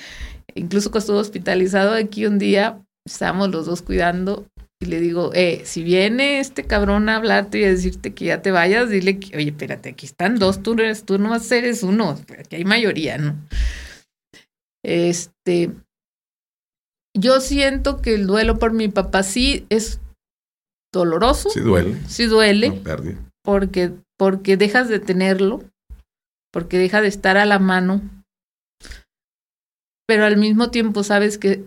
Incluso 0.57 0.91
cuando 0.91 1.05
estuvo 1.05 1.19
hospitalizado 1.19 1.95
aquí 1.95 2.27
un 2.27 2.41
día, 2.41 2.83
estábamos 3.07 3.51
los 3.51 3.67
dos 3.67 3.83
cuidando 3.83 4.47
y 4.83 4.87
le 4.87 4.99
digo, 4.99 5.31
eh, 5.35 5.61
si 5.65 5.83
viene 5.83 6.41
este 6.41 6.65
cabrón 6.65 7.11
a 7.11 7.17
hablarte 7.17 7.61
y 7.61 7.65
a 7.65 7.69
decirte 7.69 8.15
que 8.15 8.25
ya 8.27 8.41
te 8.41 8.51
vayas, 8.51 8.89
dile 8.89 9.21
que, 9.21 9.37
oye, 9.37 9.51
espérate, 9.51 9.91
aquí 9.91 10.07
están 10.07 10.39
dos, 10.39 10.63
tú, 10.63 10.73
eres, 10.73 11.05
tú 11.05 11.19
no 11.19 11.37
eres 11.37 11.83
uno, 11.83 12.19
aquí 12.39 12.57
hay 12.57 12.65
mayoría, 12.65 13.19
¿no? 13.19 13.37
Este, 14.83 15.71
yo 17.15 17.41
siento 17.41 18.01
que 18.01 18.15
el 18.15 18.27
duelo 18.27 18.59
por 18.59 18.73
mi 18.73 18.89
papá 18.89 19.23
sí 19.23 19.67
es 19.69 20.01
doloroso. 20.95 21.51
Sí 21.51 21.61
duele. 21.61 22.01
Sí 22.09 22.25
duele. 22.25 22.83
porque, 23.45 23.93
porque 24.17 24.57
dejas 24.57 24.89
de 24.89 24.99
tenerlo, 24.99 25.63
porque 26.51 26.79
deja 26.79 27.03
de 27.03 27.09
estar 27.09 27.37
a 27.37 27.45
la 27.45 27.59
mano, 27.59 28.01
pero 30.07 30.25
al 30.25 30.39
mismo 30.39 30.71
tiempo 30.71 31.05
sabes 31.05 31.37
que 31.37 31.65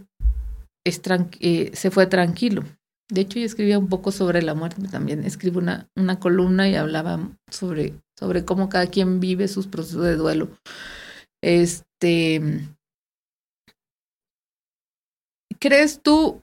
es 0.84 1.00
eh, 1.40 1.70
se 1.76 1.92
fue 1.92 2.08
tranquilo. 2.08 2.64
De 3.10 3.22
hecho, 3.22 3.40
yo 3.40 3.46
escribía 3.46 3.80
un 3.80 3.90
poco 3.90 4.12
sobre 4.12 4.42
la 4.42 4.54
muerte 4.54 4.88
también. 4.88 5.24
Escribo 5.24 5.60
una, 5.60 5.90
una 5.96 6.20
columna 6.20 6.70
y 6.70 6.76
hablaba 6.76 7.20
sobre, 7.50 7.94
sobre 8.18 8.46
cómo 8.46 8.70
cada 8.70 8.88
quien 8.88 9.20
vive 9.20 9.48
sus 9.48 9.68
procesos 9.68 10.04
de 10.04 10.16
duelo. 10.16 10.50
Este. 11.42 12.42
¿Crees 15.60 16.02
tú 16.02 16.42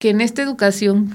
que 0.00 0.10
en 0.10 0.20
esta 0.20 0.42
educación, 0.42 1.14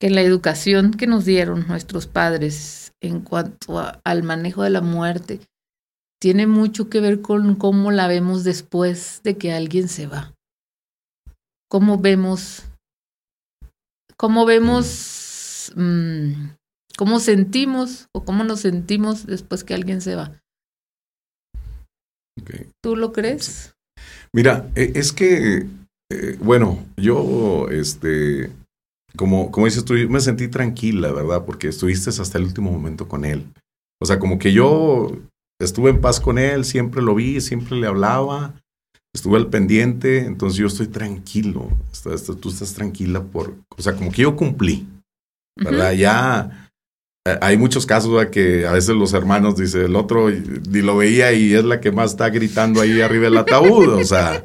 que 0.00 0.08
en 0.08 0.14
la 0.14 0.22
educación 0.22 0.92
que 0.92 1.06
nos 1.06 1.24
dieron 1.24 1.66
nuestros 1.68 2.06
padres 2.06 2.92
en 3.00 3.20
cuanto 3.20 3.80
al 4.04 4.22
manejo 4.22 4.62
de 4.62 4.70
la 4.70 4.80
muerte, 4.80 5.40
tiene 6.20 6.46
mucho 6.46 6.88
que 6.88 7.00
ver 7.00 7.20
con 7.20 7.56
cómo 7.56 7.90
la 7.90 8.06
vemos 8.06 8.44
después 8.44 9.20
de 9.24 9.36
que 9.36 9.52
alguien 9.52 9.88
se 9.88 10.06
va? 10.06 10.32
¿Cómo 11.68 11.98
vemos 11.98 12.64
cómo 14.22 14.46
vemos, 14.46 15.72
mm, 15.74 16.50
cómo 16.96 17.18
sentimos 17.18 18.06
o 18.14 18.24
cómo 18.24 18.44
nos 18.44 18.60
sentimos 18.60 19.26
después 19.26 19.64
que 19.64 19.74
alguien 19.74 20.00
se 20.00 20.14
va. 20.14 20.40
¿Tú 22.80 22.94
lo 22.94 23.12
crees? 23.12 23.74
Mira, 24.32 24.70
e, 24.76 24.92
es 24.94 25.12
que, 25.12 25.66
eh, 26.12 26.38
bueno, 26.38 26.86
yo, 26.96 27.66
este, 27.70 28.52
como, 29.16 29.50
como 29.50 29.66
dices 29.66 29.84
tú, 29.84 29.94
me 30.08 30.20
sentí 30.20 30.46
tranquila, 30.46 31.10
¿verdad? 31.10 31.44
Porque 31.44 31.66
estuviste 31.66 32.10
hasta 32.10 32.38
el 32.38 32.44
último 32.44 32.70
momento 32.70 33.08
con 33.08 33.24
él. 33.24 33.52
O 34.00 34.06
sea, 34.06 34.20
como 34.20 34.38
que 34.38 34.52
yo 34.52 35.10
estuve 35.60 35.90
en 35.90 36.00
paz 36.00 36.20
con 36.20 36.38
él, 36.38 36.64
siempre 36.64 37.02
lo 37.02 37.16
vi, 37.16 37.40
siempre 37.40 37.76
le 37.76 37.88
hablaba. 37.88 38.54
Estuve 39.14 39.38
al 39.38 39.48
pendiente, 39.48 40.24
entonces 40.24 40.58
yo 40.58 40.66
estoy 40.66 40.88
tranquilo. 40.88 41.70
tú 42.40 42.48
estás 42.48 42.74
tranquila 42.74 43.22
por, 43.22 43.54
o 43.76 43.82
sea, 43.82 43.94
como 43.94 44.10
que 44.10 44.22
yo 44.22 44.36
cumplí, 44.36 44.86
¿verdad? 45.56 45.92
Ya 45.92 46.70
eh, 47.24 47.38
hay 47.40 47.56
muchos 47.56 47.86
casos 47.86 48.26
que 48.26 48.66
a 48.66 48.72
veces 48.72 48.96
los 48.96 49.12
hermanos 49.12 49.56
dice 49.56 49.84
el 49.84 49.94
otro 49.94 50.28
ni 50.28 50.80
lo 50.80 50.96
veía 50.96 51.32
y 51.32 51.54
es 51.54 51.64
la 51.64 51.80
que 51.80 51.92
más 51.92 52.12
está 52.12 52.30
gritando 52.30 52.80
ahí 52.80 53.00
arriba 53.00 53.24
del 53.24 53.36
ataúd, 53.36 53.88
o 53.90 54.04
sea, 54.04 54.44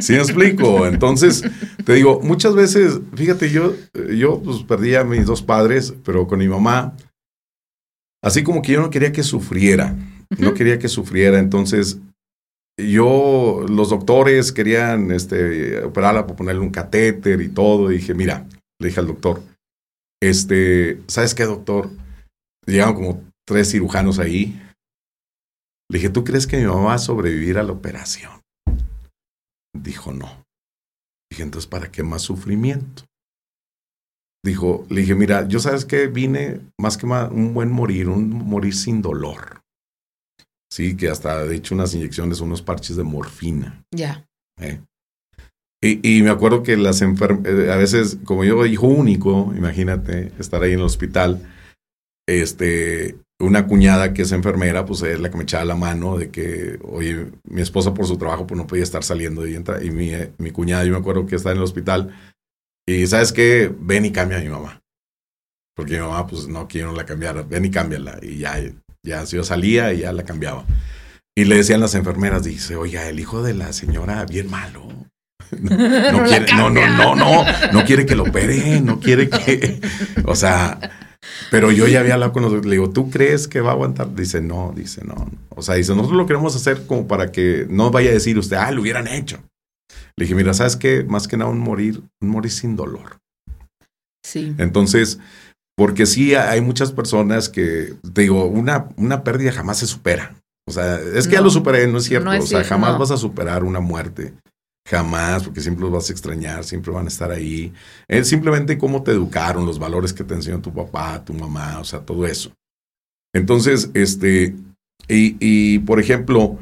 ¿sí 0.00 0.14
me 0.14 0.20
explico? 0.20 0.86
Entonces, 0.86 1.44
te 1.84 1.92
digo, 1.92 2.20
muchas 2.22 2.54
veces, 2.54 3.00
fíjate, 3.14 3.50
yo, 3.50 3.74
yo 4.16 4.40
pues 4.42 4.62
perdí 4.62 4.94
a 4.94 5.04
mis 5.04 5.26
dos 5.26 5.42
padres, 5.42 5.92
pero 6.02 6.26
con 6.26 6.38
mi 6.38 6.48
mamá, 6.48 6.96
así 8.22 8.42
como 8.42 8.62
que 8.62 8.72
yo 8.72 8.80
no 8.80 8.88
quería 8.88 9.12
que 9.12 9.22
sufriera, 9.22 9.94
no 10.38 10.54
quería 10.54 10.78
que 10.78 10.88
sufriera, 10.88 11.38
entonces 11.38 11.98
yo, 12.76 13.64
los 13.68 13.90
doctores 13.90 14.52
querían 14.52 15.10
este, 15.10 15.82
operarla 15.84 16.26
por 16.26 16.36
ponerle 16.36 16.60
un 16.60 16.70
catéter 16.70 17.40
y 17.40 17.48
todo, 17.48 17.88
dije, 17.88 18.14
mira, 18.14 18.46
le 18.80 18.88
dije 18.88 19.00
al 19.00 19.06
doctor, 19.06 19.42
este, 20.20 21.00
¿sabes 21.06 21.34
qué, 21.34 21.44
doctor? 21.44 21.90
Llegaron 22.66 22.94
como 22.94 23.24
tres 23.46 23.70
cirujanos 23.70 24.18
ahí. 24.18 24.60
Le 25.90 25.98
dije, 25.98 26.08
¿tú 26.08 26.24
crees 26.24 26.46
que 26.46 26.56
mi 26.56 26.64
mamá 26.64 26.84
va 26.84 26.94
a 26.94 26.98
sobrevivir 26.98 27.58
a 27.58 27.62
la 27.62 27.72
operación? 27.72 28.32
Dijo, 29.76 30.12
no. 30.12 30.44
Dije, 31.30 31.42
entonces, 31.42 31.68
¿para 31.68 31.92
qué 31.92 32.02
más 32.02 32.22
sufrimiento? 32.22 33.04
Dijo, 34.44 34.86
le 34.90 35.02
dije, 35.02 35.14
mira, 35.14 35.46
yo 35.48 35.58
sabes 35.58 35.84
que 35.84 36.06
vine 36.06 36.60
más 36.78 36.96
que 36.96 37.06
más 37.06 37.30
un 37.30 37.54
buen 37.54 37.70
morir, 37.70 38.08
un 38.08 38.30
morir 38.30 38.74
sin 38.74 39.00
dolor. 39.00 39.63
Sí, 40.74 40.96
que 40.96 41.08
hasta 41.08 41.44
de 41.44 41.54
hecho 41.54 41.72
unas 41.76 41.94
inyecciones, 41.94 42.40
unos 42.40 42.60
parches 42.60 42.96
de 42.96 43.04
morfina. 43.04 43.84
Ya. 43.92 44.26
¿Eh? 44.60 44.80
Y, 45.80 46.20
me 46.22 46.30
acuerdo 46.30 46.64
que 46.64 46.76
las 46.76 47.00
enfermeras, 47.00 47.46
eh, 47.46 47.70
a 47.70 47.76
veces, 47.76 48.18
como 48.24 48.42
yo 48.42 48.66
hijo 48.66 48.88
único, 48.88 49.52
imagínate, 49.56 50.32
estar 50.36 50.60
ahí 50.64 50.72
en 50.72 50.80
el 50.80 50.84
hospital, 50.84 51.48
este, 52.26 53.16
una 53.38 53.68
cuñada 53.68 54.12
que 54.12 54.22
es 54.22 54.32
enfermera, 54.32 54.84
pues 54.84 55.02
es 55.02 55.20
la 55.20 55.30
que 55.30 55.36
me 55.36 55.44
echaba 55.44 55.64
la 55.64 55.76
mano 55.76 56.18
de 56.18 56.30
que, 56.30 56.80
oye, 56.82 57.30
mi 57.44 57.62
esposa 57.62 57.94
por 57.94 58.08
su 58.08 58.18
trabajo 58.18 58.44
pues 58.44 58.58
no 58.58 58.66
podía 58.66 58.82
estar 58.82 59.04
saliendo 59.04 59.46
y 59.46 59.54
entra, 59.54 59.80
y 59.80 59.92
mi, 59.92 60.10
mi 60.38 60.50
cuñada, 60.50 60.84
yo 60.84 60.90
me 60.90 60.98
acuerdo 60.98 61.24
que 61.24 61.36
está 61.36 61.52
en 61.52 61.58
el 61.58 61.62
hospital 61.62 62.12
y 62.84 63.06
sabes 63.06 63.32
qué, 63.32 63.72
ven 63.78 64.06
y 64.06 64.10
cambia 64.10 64.38
a 64.38 64.40
mi 64.40 64.48
mamá. 64.48 64.82
Porque 65.76 65.94
mi 65.94 66.00
mamá 66.00 66.26
pues 66.26 66.48
no 66.48 66.66
quiero 66.66 66.90
la 66.90 67.06
cambiara, 67.06 67.42
ven 67.42 67.64
y 67.64 67.70
cámbiala. 67.70 68.18
Y 68.22 68.38
ya, 68.38 68.58
ya 69.04 69.22
yo 69.24 69.44
salía 69.44 69.92
y 69.92 70.00
ya 70.00 70.12
la 70.12 70.24
cambiaba. 70.24 70.64
Y 71.36 71.44
le 71.44 71.56
decían 71.56 71.80
las 71.80 71.94
enfermeras, 71.94 72.44
dice, 72.44 72.76
oiga, 72.76 73.08
el 73.08 73.20
hijo 73.20 73.42
de 73.42 73.54
la 73.54 73.72
señora 73.72 74.24
bien 74.24 74.50
malo. 74.50 74.82
No, 75.60 75.70
no 75.70 76.24
quiere, 76.28 76.52
no, 76.56 76.68
no, 76.68 76.84
no, 76.96 77.14
no, 77.14 77.44
no 77.72 77.84
quiere 77.84 78.06
que 78.06 78.16
lo 78.16 78.24
opere, 78.24 78.80
no 78.80 78.98
quiere 78.98 79.28
que, 79.28 79.80
o 80.24 80.34
sea, 80.34 80.80
pero 81.50 81.70
yo 81.70 81.86
ya 81.86 82.00
había 82.00 82.14
hablado 82.14 82.32
con 82.32 82.42
los 82.42 82.64
le 82.64 82.72
digo, 82.72 82.90
¿tú 82.90 83.10
crees 83.10 83.46
que 83.46 83.60
va 83.60 83.70
a 83.70 83.74
aguantar? 83.74 84.14
Dice, 84.14 84.40
no, 84.40 84.72
dice, 84.74 85.04
no. 85.04 85.30
O 85.50 85.62
sea, 85.62 85.76
dice, 85.76 85.94
nosotros 85.94 86.16
lo 86.16 86.26
queremos 86.26 86.56
hacer 86.56 86.86
como 86.86 87.06
para 87.06 87.30
que 87.30 87.66
no 87.68 87.90
vaya 87.90 88.10
a 88.10 88.14
decir 88.14 88.38
usted, 88.38 88.56
ah, 88.56 88.72
lo 88.72 88.82
hubieran 88.82 89.06
hecho. 89.06 89.38
Le 90.16 90.24
dije, 90.24 90.34
mira, 90.34 90.54
¿sabes 90.54 90.76
qué? 90.76 91.04
Más 91.04 91.28
que 91.28 91.36
nada 91.36 91.50
un 91.50 91.58
morir, 91.58 92.02
un 92.20 92.28
morir 92.28 92.50
sin 92.50 92.74
dolor. 92.74 93.18
Sí. 94.24 94.54
Entonces, 94.58 95.20
porque 95.76 96.06
sí 96.06 96.34
hay 96.34 96.60
muchas 96.60 96.92
personas 96.92 97.48
que, 97.48 97.94
te 98.12 98.22
digo, 98.22 98.46
una, 98.46 98.88
una 98.96 99.24
pérdida 99.24 99.52
jamás 99.52 99.78
se 99.78 99.86
supera. 99.86 100.34
O 100.66 100.72
sea, 100.72 100.98
es 100.98 101.26
que 101.26 101.34
ya 101.34 101.40
lo 101.40 101.50
superé, 101.50 101.86
no 101.86 101.98
es 101.98 102.04
cierto. 102.04 102.30
o 102.30 102.42
sea, 102.42 102.64
jamás 102.64 102.98
vas 102.98 103.10
a 103.10 103.16
superar 103.16 103.64
una 103.64 103.80
muerte. 103.80 104.34
Jamás, 104.86 105.44
porque 105.44 105.62
siempre 105.62 105.82
los 105.82 105.92
vas 105.92 106.10
a 106.10 106.12
extrañar, 106.12 106.62
siempre 106.64 106.92
van 106.92 107.06
a 107.06 107.08
estar 107.08 107.30
ahí. 107.30 107.72
Es 108.06 108.28
simplemente 108.28 108.76
cómo 108.76 109.02
te 109.02 109.12
educaron, 109.12 109.64
los 109.64 109.78
valores 109.78 110.12
que 110.12 110.24
te 110.24 110.34
enseñó 110.34 110.60
tu 110.60 110.72
papá, 110.72 111.24
tu 111.24 111.32
mamá, 111.32 111.78
o 111.80 111.84
sea, 111.84 112.00
todo 112.00 112.26
eso. 112.26 112.52
Entonces, 113.34 113.90
este, 113.94 114.54
y, 115.08 115.36
y 115.40 115.78
por 115.80 116.00
ejemplo, 116.00 116.58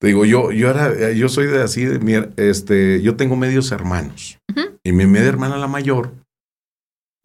te 0.00 0.08
digo, 0.08 0.24
yo, 0.24 0.52
yo 0.52 0.70
era, 0.70 1.12
yo 1.12 1.28
soy 1.28 1.46
de 1.46 1.62
así, 1.62 1.84
de, 1.84 2.30
este, 2.36 3.02
yo 3.02 3.16
tengo 3.16 3.36
medios 3.36 3.72
hermanos. 3.72 4.38
Y 4.84 4.92
mi 4.92 5.06
media 5.06 5.28
hermana, 5.28 5.56
la 5.56 5.66
mayor, 5.66 6.12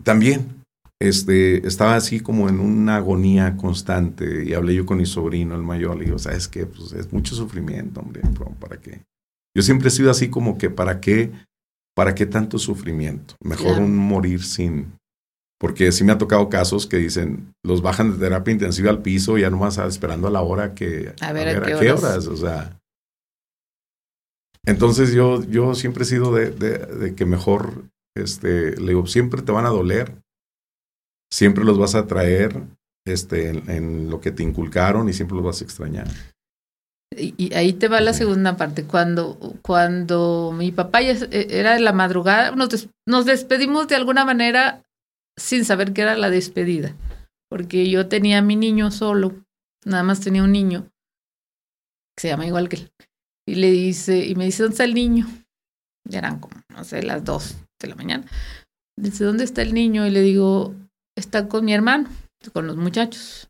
también, 0.04 0.61
este, 1.08 1.68
estaba 1.68 1.96
así 1.96 2.20
como 2.20 2.48
en 2.50 2.60
una 2.60 2.98
agonía 2.98 3.58
constante. 3.58 4.46
Y 4.46 4.54
hablé 4.54 4.76
yo 4.76 4.86
con 4.86 4.98
mi 4.98 5.06
sobrino, 5.06 5.56
el 5.56 5.64
mayor, 5.64 5.98
le 5.98 6.06
digo, 6.06 6.20
¿sabes 6.20 6.48
qué? 6.48 6.66
Pues 6.66 6.94
es 6.94 7.12
mucho 7.12 7.36
sufrimiento, 7.36 8.02
hombre, 8.02 8.22
¿para 8.60 8.78
qué? 8.78 9.02
Yo 9.56 9.64
siempre 9.64 9.90
he 9.90 9.92
sido 9.92 10.12
así 10.12 10.30
como 10.30 10.58
que, 10.58 10.70
¿para 10.70 11.02
qué? 11.02 11.32
¿Para 11.96 12.16
qué 12.16 12.26
tanto 12.26 12.58
sufrimiento? 12.58 13.36
Mejor 13.44 13.80
un 13.80 13.98
morir 13.98 14.44
sin... 14.44 14.94
Porque 15.60 15.92
sí 15.92 16.04
me 16.04 16.12
ha 16.12 16.18
tocado 16.18 16.50
casos 16.50 16.88
que 16.88 16.98
dicen, 16.98 17.54
los 17.64 17.82
bajan 17.82 18.14
de 18.14 18.18
terapia 18.18 18.52
intensiva 18.52 18.90
al 18.90 19.02
piso 19.02 19.38
y 19.38 19.42
ya 19.42 19.50
nomás 19.50 19.78
esperando 19.78 20.28
a 20.28 20.32
la 20.32 20.42
hora 20.42 20.74
que... 20.74 21.14
A 21.22 21.34
ver, 21.34 21.50
a, 21.50 21.80
qué, 21.80 21.92
horas? 21.92 22.28
O 22.28 22.38
sea... 22.38 22.80
Entonces 24.66 25.14
yo, 25.14 25.44
yo 25.44 25.76
siempre 25.76 26.04
he 26.04 26.08
sido 26.08 26.34
de, 26.34 26.52
de, 26.52 27.16
que 27.16 27.26
mejor, 27.26 27.84
este, 28.16 28.80
le 28.80 28.90
digo, 28.90 29.08
siempre 29.08 29.42
te 29.42 29.52
van 29.52 29.66
a 29.66 29.70
doler, 29.70 30.22
siempre 31.32 31.64
los 31.64 31.78
vas 31.78 31.96
a 31.96 32.06
traer 32.06 32.62
este, 33.06 33.50
en, 33.50 34.10
lo 34.10 34.20
que 34.20 34.32
te 34.32 34.44
inculcaron 34.44 35.10
y 35.10 35.14
siempre 35.14 35.36
los 35.36 35.46
vas 35.46 35.62
a 35.62 35.64
extrañar. 35.64 36.08
Y, 37.18 37.54
ahí 37.54 37.74
te 37.74 37.88
va 37.88 38.00
la 38.00 38.14
segunda 38.14 38.56
parte. 38.56 38.86
Cuando, 38.86 39.38
cuando 39.62 40.54
mi 40.56 40.72
papá 40.72 41.02
ya 41.02 41.12
e, 41.32 41.48
era 41.50 41.74
de 41.74 41.80
la 41.80 41.94
madrugada, 41.94 42.52
nos, 42.52 42.88
nos 43.08 43.26
despedimos 43.26 43.88
de 43.88 43.96
alguna 43.96 44.24
manera 44.24 44.84
sin 45.38 45.66
saber 45.66 45.94
qué 45.94 46.04
era 46.04 46.16
la 46.16 46.30
despedida. 46.30 46.96
Porque 47.50 47.90
yo 47.90 48.08
tenía 48.08 48.38
a 48.38 48.42
mi 48.42 48.56
niño 48.56 48.92
solo, 48.92 49.44
nada 49.84 50.04
más 50.04 50.22
tenía 50.22 50.44
un 50.44 50.54
niño, 50.54 50.88
que 52.16 52.22
se 52.22 52.28
llama 52.30 52.46
igual 52.46 52.70
que 52.70 52.78
él. 52.78 52.92
Y 53.46 53.56
le 53.56 53.72
dice, 53.72 54.26
y 54.26 54.36
me 54.36 54.46
dice, 54.46 54.64
¿dónde 54.64 54.76
está 54.76 54.84
el 54.86 54.94
niño? 54.94 55.28
Ya 56.08 56.20
eran 56.20 56.40
como, 56.40 56.62
no 56.70 56.84
sé, 56.86 57.04
las 57.04 57.26
dos 57.26 57.58
de 57.82 57.90
la 57.90 57.96
mañana. 57.96 58.26
Dice, 58.98 59.26
¿dónde 59.26 59.44
está 59.44 59.62
el 59.64 59.74
niño? 59.74 60.08
Y 60.08 60.12
le 60.12 60.22
digo, 60.22 60.76
está 61.18 61.48
con 61.48 61.66
mi 61.66 61.74
hermano, 61.74 62.10
con 62.54 62.68
los 62.68 62.78
muchachos. 62.78 63.50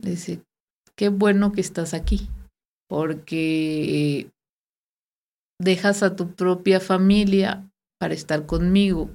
Dice, 0.00 0.42
qué 0.96 1.08
bueno 1.08 1.52
que 1.52 1.60
estás 1.60 1.94
aquí, 1.94 2.28
porque 2.88 4.30
dejas 5.60 6.02
a 6.02 6.14
tu 6.14 6.34
propia 6.34 6.80
familia 6.80 7.68
para 7.98 8.14
estar 8.14 8.46
conmigo. 8.46 9.10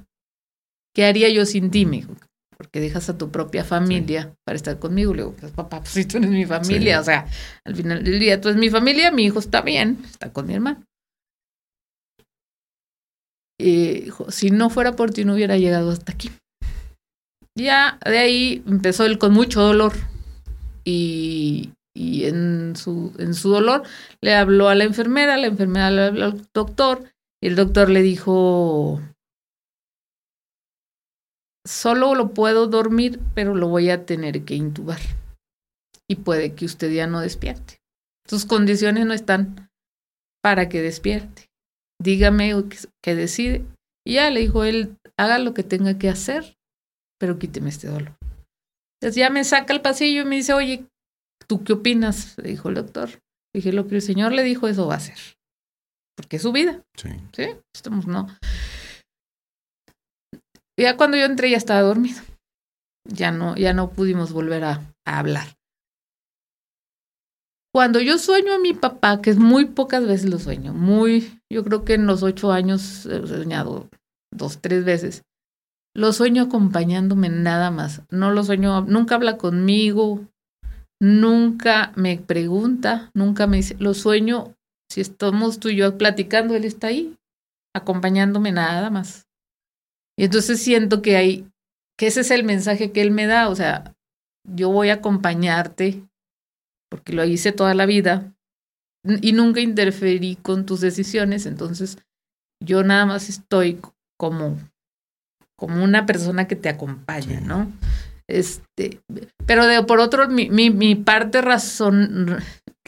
¿Qué 0.93 1.05
haría 1.05 1.29
yo 1.29 1.45
sin 1.45 1.71
ti, 1.71 1.85
mijo? 1.85 2.13
Porque 2.57 2.79
dejas 2.79 3.09
a 3.09 3.17
tu 3.17 3.31
propia 3.31 3.63
familia 3.63 4.35
para 4.45 4.55
estar 4.55 4.77
conmigo. 4.77 5.13
Le 5.13 5.23
digo, 5.23 5.35
pues 5.35 5.51
papá, 5.51 5.79
pues 5.79 5.91
si 5.91 6.05
tú 6.05 6.17
eres 6.17 6.29
mi 6.29 6.45
familia, 6.45 6.99
o 6.99 7.03
sea, 7.03 7.27
al 7.65 7.75
final 7.75 8.03
del 8.03 8.19
día 8.19 8.39
tú 8.39 8.49
eres 8.49 8.59
mi 8.59 8.69
familia, 8.69 9.11
mi 9.11 9.25
hijo 9.25 9.39
está 9.39 9.61
bien, 9.61 9.99
está 10.05 10.31
con 10.31 10.47
mi 10.47 10.53
hermano. 10.53 10.83
Eh, 13.59 14.09
si 14.29 14.51
no 14.51 14.69
fuera 14.69 14.95
por 14.95 15.11
ti 15.11 15.25
no 15.25 15.33
hubiera 15.33 15.57
llegado 15.57 15.91
hasta 15.91 16.11
aquí. 16.11 16.29
Ya 17.55 17.99
de 18.03 18.17
ahí 18.17 18.63
empezó 18.67 19.05
él 19.05 19.17
con 19.17 19.33
mucho 19.33 19.61
dolor, 19.61 19.93
y, 20.85 21.71
y 21.95 22.25
en, 22.25 22.75
su, 22.75 23.13
en 23.19 23.33
su 23.33 23.49
dolor 23.49 23.83
le 24.21 24.35
habló 24.35 24.69
a 24.69 24.75
la 24.75 24.83
enfermera, 24.83 25.37
la 25.37 25.47
enfermera 25.47 25.91
le 25.91 26.01
habló 26.03 26.25
al 26.25 26.47
doctor 26.53 27.03
y 27.41 27.47
el 27.47 27.55
doctor 27.55 27.89
le 27.89 28.01
dijo, 28.01 29.01
solo 31.65 32.15
lo 32.15 32.33
puedo 32.33 32.67
dormir, 32.67 33.19
pero 33.33 33.55
lo 33.55 33.67
voy 33.67 33.89
a 33.89 34.05
tener 34.05 34.43
que 34.43 34.55
intubar. 34.55 34.99
Y 36.09 36.15
puede 36.15 36.53
que 36.53 36.65
usted 36.65 36.91
ya 36.91 37.07
no 37.07 37.21
despierte. 37.21 37.79
Sus 38.27 38.45
condiciones 38.45 39.05
no 39.05 39.13
están 39.13 39.69
para 40.41 40.69
que 40.69 40.81
despierte. 40.81 41.49
Dígame 42.01 42.53
qué 43.01 43.15
decide. 43.15 43.65
Y 44.05 44.15
ya 44.15 44.29
le 44.29 44.41
dijo 44.41 44.63
él, 44.65 44.97
haga 45.17 45.39
lo 45.39 45.53
que 45.53 45.63
tenga 45.63 45.97
que 45.97 46.09
hacer, 46.09 46.55
pero 47.19 47.39
quíteme 47.39 47.69
este 47.69 47.87
dolor. 47.87 48.15
Entonces 49.01 49.15
ya 49.15 49.29
me 49.29 49.43
saca 49.43 49.73
al 49.73 49.81
pasillo 49.81 50.21
y 50.21 50.25
me 50.25 50.37
dice, 50.37 50.53
oye, 50.53 50.85
¿tú 51.47 51.63
qué 51.63 51.73
opinas? 51.73 52.35
Dijo 52.37 52.69
el 52.69 52.75
doctor. 52.75 53.09
Dije, 53.53 53.73
lo 53.73 53.87
que 53.87 53.95
el 53.95 54.01
Señor 54.01 54.31
le 54.31 54.43
dijo, 54.43 54.67
eso 54.67 54.87
va 54.87 54.95
a 54.95 54.99
ser. 54.99 55.17
Porque 56.15 56.37
es 56.37 56.41
su 56.41 56.51
vida. 56.51 56.81
Sí. 56.95 57.09
Sí, 57.33 57.47
estamos, 57.75 58.07
no. 58.07 58.27
Ya 60.79 60.97
cuando 60.97 61.17
yo 61.17 61.25
entré 61.25 61.49
ya 61.49 61.57
estaba 61.57 61.81
dormido. 61.81 62.21
Ya 63.05 63.31
no, 63.31 63.55
ya 63.55 63.73
no 63.73 63.91
pudimos 63.91 64.31
volver 64.31 64.63
a, 64.63 64.81
a 65.05 65.19
hablar. 65.19 65.47
Cuando 67.73 67.99
yo 67.99 68.19
sueño 68.19 68.53
a 68.53 68.59
mi 68.59 68.73
papá, 68.73 69.21
que 69.21 69.31
es 69.31 69.37
muy 69.37 69.65
pocas 69.65 70.05
veces 70.05 70.29
lo 70.29 70.37
sueño, 70.37 70.73
muy, 70.73 71.41
yo 71.51 71.63
creo 71.63 71.83
que 71.83 71.95
en 71.95 72.05
los 72.05 72.21
ocho 72.21 72.51
años 72.51 73.07
he 73.07 73.27
soñado 73.27 73.89
dos, 74.31 74.59
tres 74.61 74.85
veces. 74.85 75.23
Lo 75.95 76.11
sueño 76.13 76.43
acompañándome 76.43 77.29
nada 77.29 77.71
más. 77.71 78.01
No 78.09 78.31
lo 78.31 78.43
sueño, 78.43 78.81
nunca 78.81 79.15
habla 79.15 79.37
conmigo, 79.37 80.27
nunca 80.99 81.91
me 81.95 82.17
pregunta, 82.17 83.11
nunca 83.13 83.47
me 83.47 83.57
dice, 83.57 83.75
lo 83.79 83.93
sueño 83.93 84.55
si 84.93 85.01
estamos 85.01 85.59
tú 85.59 85.69
y 85.69 85.77
yo 85.77 85.97
platicando, 85.97 86.55
él 86.55 86.65
está 86.65 86.87
ahí, 86.87 87.17
acompañándome 87.75 88.51
nada 88.51 88.91
más. 88.91 89.27
Y 90.15 90.25
entonces 90.25 90.61
siento 90.61 91.01
que 91.01 91.15
hay, 91.17 91.47
que 91.97 92.05
ese 92.05 92.21
es 92.21 92.29
el 92.29 92.43
mensaje 92.43 92.91
que 92.91 93.01
él 93.01 93.09
me 93.09 93.25
da, 93.25 93.49
o 93.49 93.55
sea, 93.55 93.95
yo 94.47 94.69
voy 94.69 94.89
a 94.89 94.95
acompañarte, 94.95 96.03
porque 96.91 97.13
lo 97.13 97.25
hice 97.25 97.51
toda 97.51 97.73
la 97.73 97.87
vida, 97.87 98.35
y 99.03 99.33
nunca 99.33 99.61
interferí 99.61 100.35
con 100.35 100.67
tus 100.67 100.79
decisiones, 100.79 101.47
entonces 101.47 101.97
yo 102.63 102.83
nada 102.83 103.07
más 103.07 103.29
estoy 103.29 103.81
como, 104.19 104.59
como 105.57 105.83
una 105.83 106.05
persona 106.05 106.47
que 106.47 106.55
te 106.55 106.69
acompaña, 106.69 107.39
¿no? 107.41 107.71
Este, 108.27 109.01
pero 109.45 109.65
de, 109.67 109.83
por 109.83 109.99
otro, 109.99 110.27
mi, 110.29 110.49
mi, 110.49 110.69
mi 110.69 110.95
parte 110.95 111.41
razón 111.41 112.37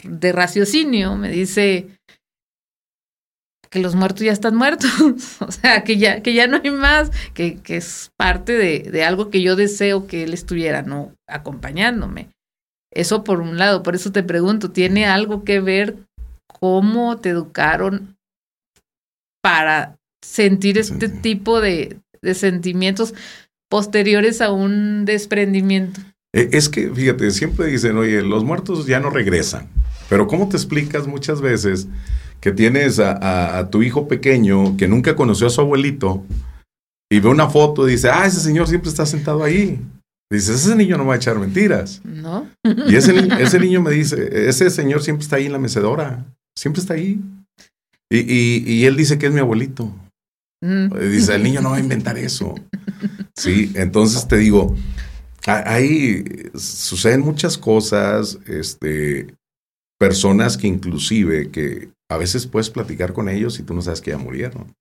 de 0.02 0.32
raciocinio 0.32 1.16
me 1.16 1.30
dice 1.30 1.88
que 3.70 3.80
los 3.80 3.94
muertos 3.94 4.22
ya 4.22 4.32
están 4.32 4.56
muertos, 4.56 4.90
o 5.40 5.50
sea, 5.50 5.84
que 5.84 5.98
ya, 5.98 6.22
que 6.22 6.34
ya 6.34 6.46
no 6.46 6.60
hay 6.62 6.70
más, 6.70 7.10
que, 7.34 7.56
que 7.56 7.76
es 7.76 8.10
parte 8.16 8.52
de, 8.52 8.90
de, 8.90 9.04
algo 9.04 9.30
que 9.30 9.42
yo 9.42 9.56
deseo 9.56 10.06
que 10.06 10.24
él 10.24 10.32
estuviera, 10.32 10.82
¿no? 10.82 11.12
Acompañándome. 11.28 12.30
Eso 12.92 13.24
por 13.24 13.40
un 13.40 13.58
lado, 13.58 13.82
por 13.82 13.94
eso 13.94 14.12
te 14.12 14.22
pregunto, 14.22 14.70
¿tiene 14.70 15.06
algo 15.06 15.44
que 15.44 15.60
ver 15.60 15.96
cómo 16.46 17.18
te 17.18 17.30
educaron 17.30 18.16
para 19.42 19.96
sentir 20.24 20.78
este 20.78 21.08
tipo 21.08 21.60
de, 21.60 22.00
de 22.26 22.34
sentimientos 22.34 23.14
posteriores 23.70 24.42
a 24.42 24.52
un 24.52 25.06
desprendimiento? 25.06 26.00
E, 26.34 26.50
es 26.52 26.68
que, 26.68 26.90
fíjate, 26.90 27.30
siempre 27.30 27.66
dicen, 27.66 27.96
oye, 27.96 28.20
los 28.20 28.44
muertos 28.44 28.86
ya 28.86 29.00
no 29.00 29.08
regresan. 29.08 29.68
Pero 30.08 30.26
¿cómo 30.26 30.48
te 30.48 30.56
explicas 30.56 31.06
muchas 31.06 31.40
veces 31.40 31.88
que 32.40 32.52
tienes 32.52 32.98
a, 32.98 33.58
a, 33.58 33.70
tu 33.70 33.82
hijo 33.82 34.06
pequeño 34.06 34.76
que 34.76 34.86
nunca 34.86 35.16
conoció 35.16 35.46
a 35.46 35.50
su 35.50 35.60
abuelito 35.62 36.22
y 37.10 37.20
ve 37.20 37.28
una 37.28 37.48
foto 37.48 37.88
y 37.88 37.92
dice, 37.92 38.10
ah, 38.10 38.26
ese 38.26 38.40
señor 38.40 38.68
siempre 38.68 38.90
está 38.90 39.06
sentado 39.06 39.42
ahí? 39.42 39.80
Dices, 40.30 40.64
ese 40.64 40.76
niño 40.76 40.98
no 40.98 41.06
va 41.06 41.14
a 41.14 41.16
echar 41.16 41.38
mentiras. 41.38 42.02
No. 42.04 42.48
Y 42.64 42.96
ese, 42.96 43.14
ese 43.40 43.58
niño 43.58 43.80
me 43.80 43.90
dice, 43.90 44.48
ese 44.48 44.70
señor 44.70 45.02
siempre 45.02 45.24
está 45.24 45.36
ahí 45.36 45.46
en 45.46 45.52
la 45.52 45.58
mecedora, 45.58 46.24
siempre 46.56 46.80
está 46.80 46.94
ahí. 46.94 47.20
Y, 48.10 48.18
y, 48.18 48.64
y 48.66 48.84
él 48.84 48.96
dice 48.96 49.18
que 49.18 49.26
es 49.26 49.32
mi 49.32 49.40
abuelito. 49.40 49.92
Mm. 50.62 50.88
Dice, 51.10 51.34
el 51.34 51.42
niño 51.42 51.60
no 51.60 51.70
va 51.70 51.76
a 51.76 51.80
inventar 51.80 52.18
eso. 52.18 52.54
Sí, 53.34 53.72
entonces 53.74 54.26
te 54.26 54.36
digo, 54.36 54.74
ahí 55.46 56.50
suceden 56.54 57.20
muchas 57.20 57.58
cosas, 57.58 58.38
este, 58.46 59.34
personas 59.98 60.56
que 60.56 60.66
inclusive 60.66 61.50
que 61.50 61.90
a 62.10 62.16
veces 62.16 62.46
puedes 62.46 62.70
platicar 62.70 63.12
con 63.12 63.28
ellos 63.28 63.58
y 63.58 63.62
tú 63.62 63.74
no 63.74 63.82
sabes 63.82 64.00
que 64.00 64.12
ya 64.12 64.18
murieron. 64.18 64.74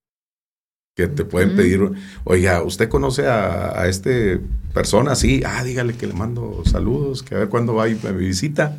Que 0.95 1.07
te 1.07 1.26
pueden 1.26 1.57
pedir, 1.57 1.91
oiga, 2.23 2.63
¿usted 2.63 2.88
conoce 2.88 3.28
a, 3.28 3.82
a 3.82 3.88
este 3.88 4.39
persona? 4.73 5.15
Sí, 5.15 5.43
ah, 5.45 5.61
dígale 5.61 5.95
que 5.95 6.07
le 6.07 6.13
mando 6.13 6.63
saludos, 6.63 7.21
que 7.21 7.36
a 7.36 7.39
ver 7.39 7.49
cuándo 7.49 7.76
va 7.76 7.84
a 7.84 7.89
ir 7.89 7.99
a 8.07 8.13
mi 8.13 8.26
visita. 8.26 8.78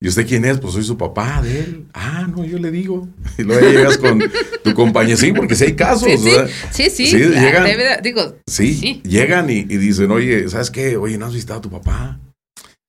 ¿Y 0.00 0.08
usted 0.08 0.28
quién 0.28 0.44
es? 0.44 0.58
Pues 0.58 0.74
soy 0.74 0.84
su 0.84 0.96
papá 0.96 1.42
de 1.42 1.58
él. 1.58 1.86
Ah, 1.92 2.28
no, 2.28 2.44
yo 2.44 2.58
le 2.58 2.70
digo. 2.70 3.08
Y 3.36 3.42
luego 3.42 3.68
llegas 3.68 3.98
con 3.98 4.22
tu 4.62 4.72
compañía. 4.74 5.16
Sí, 5.16 5.32
porque 5.32 5.56
si 5.56 5.64
hay 5.64 5.74
casos. 5.74 6.08
Sí, 6.08 6.30
sí, 6.70 6.90
sí, 6.90 7.06
sí, 7.06 7.18
llegan, 7.18 8.02
digo, 8.02 8.36
sí, 8.46 8.74
sí. 8.74 9.02
llegan 9.04 9.50
y, 9.50 9.58
y, 9.58 9.76
dicen, 9.76 10.10
oye, 10.12 10.48
¿sabes 10.48 10.70
qué? 10.70 10.96
Oye, 10.96 11.18
¿no 11.18 11.26
has 11.26 11.34
visitado 11.34 11.58
a 11.58 11.62
tu 11.62 11.70
papá? 11.70 12.20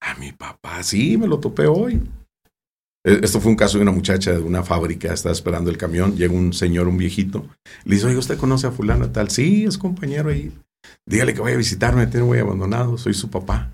A 0.01 0.16
mi 0.16 0.32
papá, 0.34 0.84
sí, 0.84 1.18
me 1.18 1.28
lo 1.28 1.39
topé 1.39 1.66
hoy. 1.66 1.99
E, 3.03 3.20
esto 3.24 3.41
fue 3.41 3.51
un 3.51 3.57
caso 3.57 3.78
de 3.78 3.84
una 3.84 3.91
muchacha 3.91 4.32
de 4.32 4.39
una 4.39 4.64
fábrica, 4.64 5.12
estaba 5.12 5.34
esperando 5.34 5.72
el 5.72 5.78
camión, 5.78 6.16
llega 6.16 6.34
un 6.34 6.53
señor, 6.53 6.88
un 6.88 6.97
viejito, 6.97 7.47
le 7.86 7.95
dice, 7.95 8.07
oye, 8.07 8.18
¿usted 8.18 8.38
conoce 8.38 8.68
a 8.68 8.72
fulano 8.72 9.10
tal? 9.10 9.30
Sí, 9.30 9.66
es 9.66 9.78
compañero 9.78 10.30
ahí. 10.30 10.51
Dígale 11.05 11.34
que 11.34 11.41
vaya 11.41 11.55
a 11.55 11.57
visitarme, 11.57 12.07
tiene 12.07 12.26
muy 12.26 12.38
abandonado, 12.38 12.97
soy 12.97 13.14
su 13.14 13.30
papá. 13.30 13.72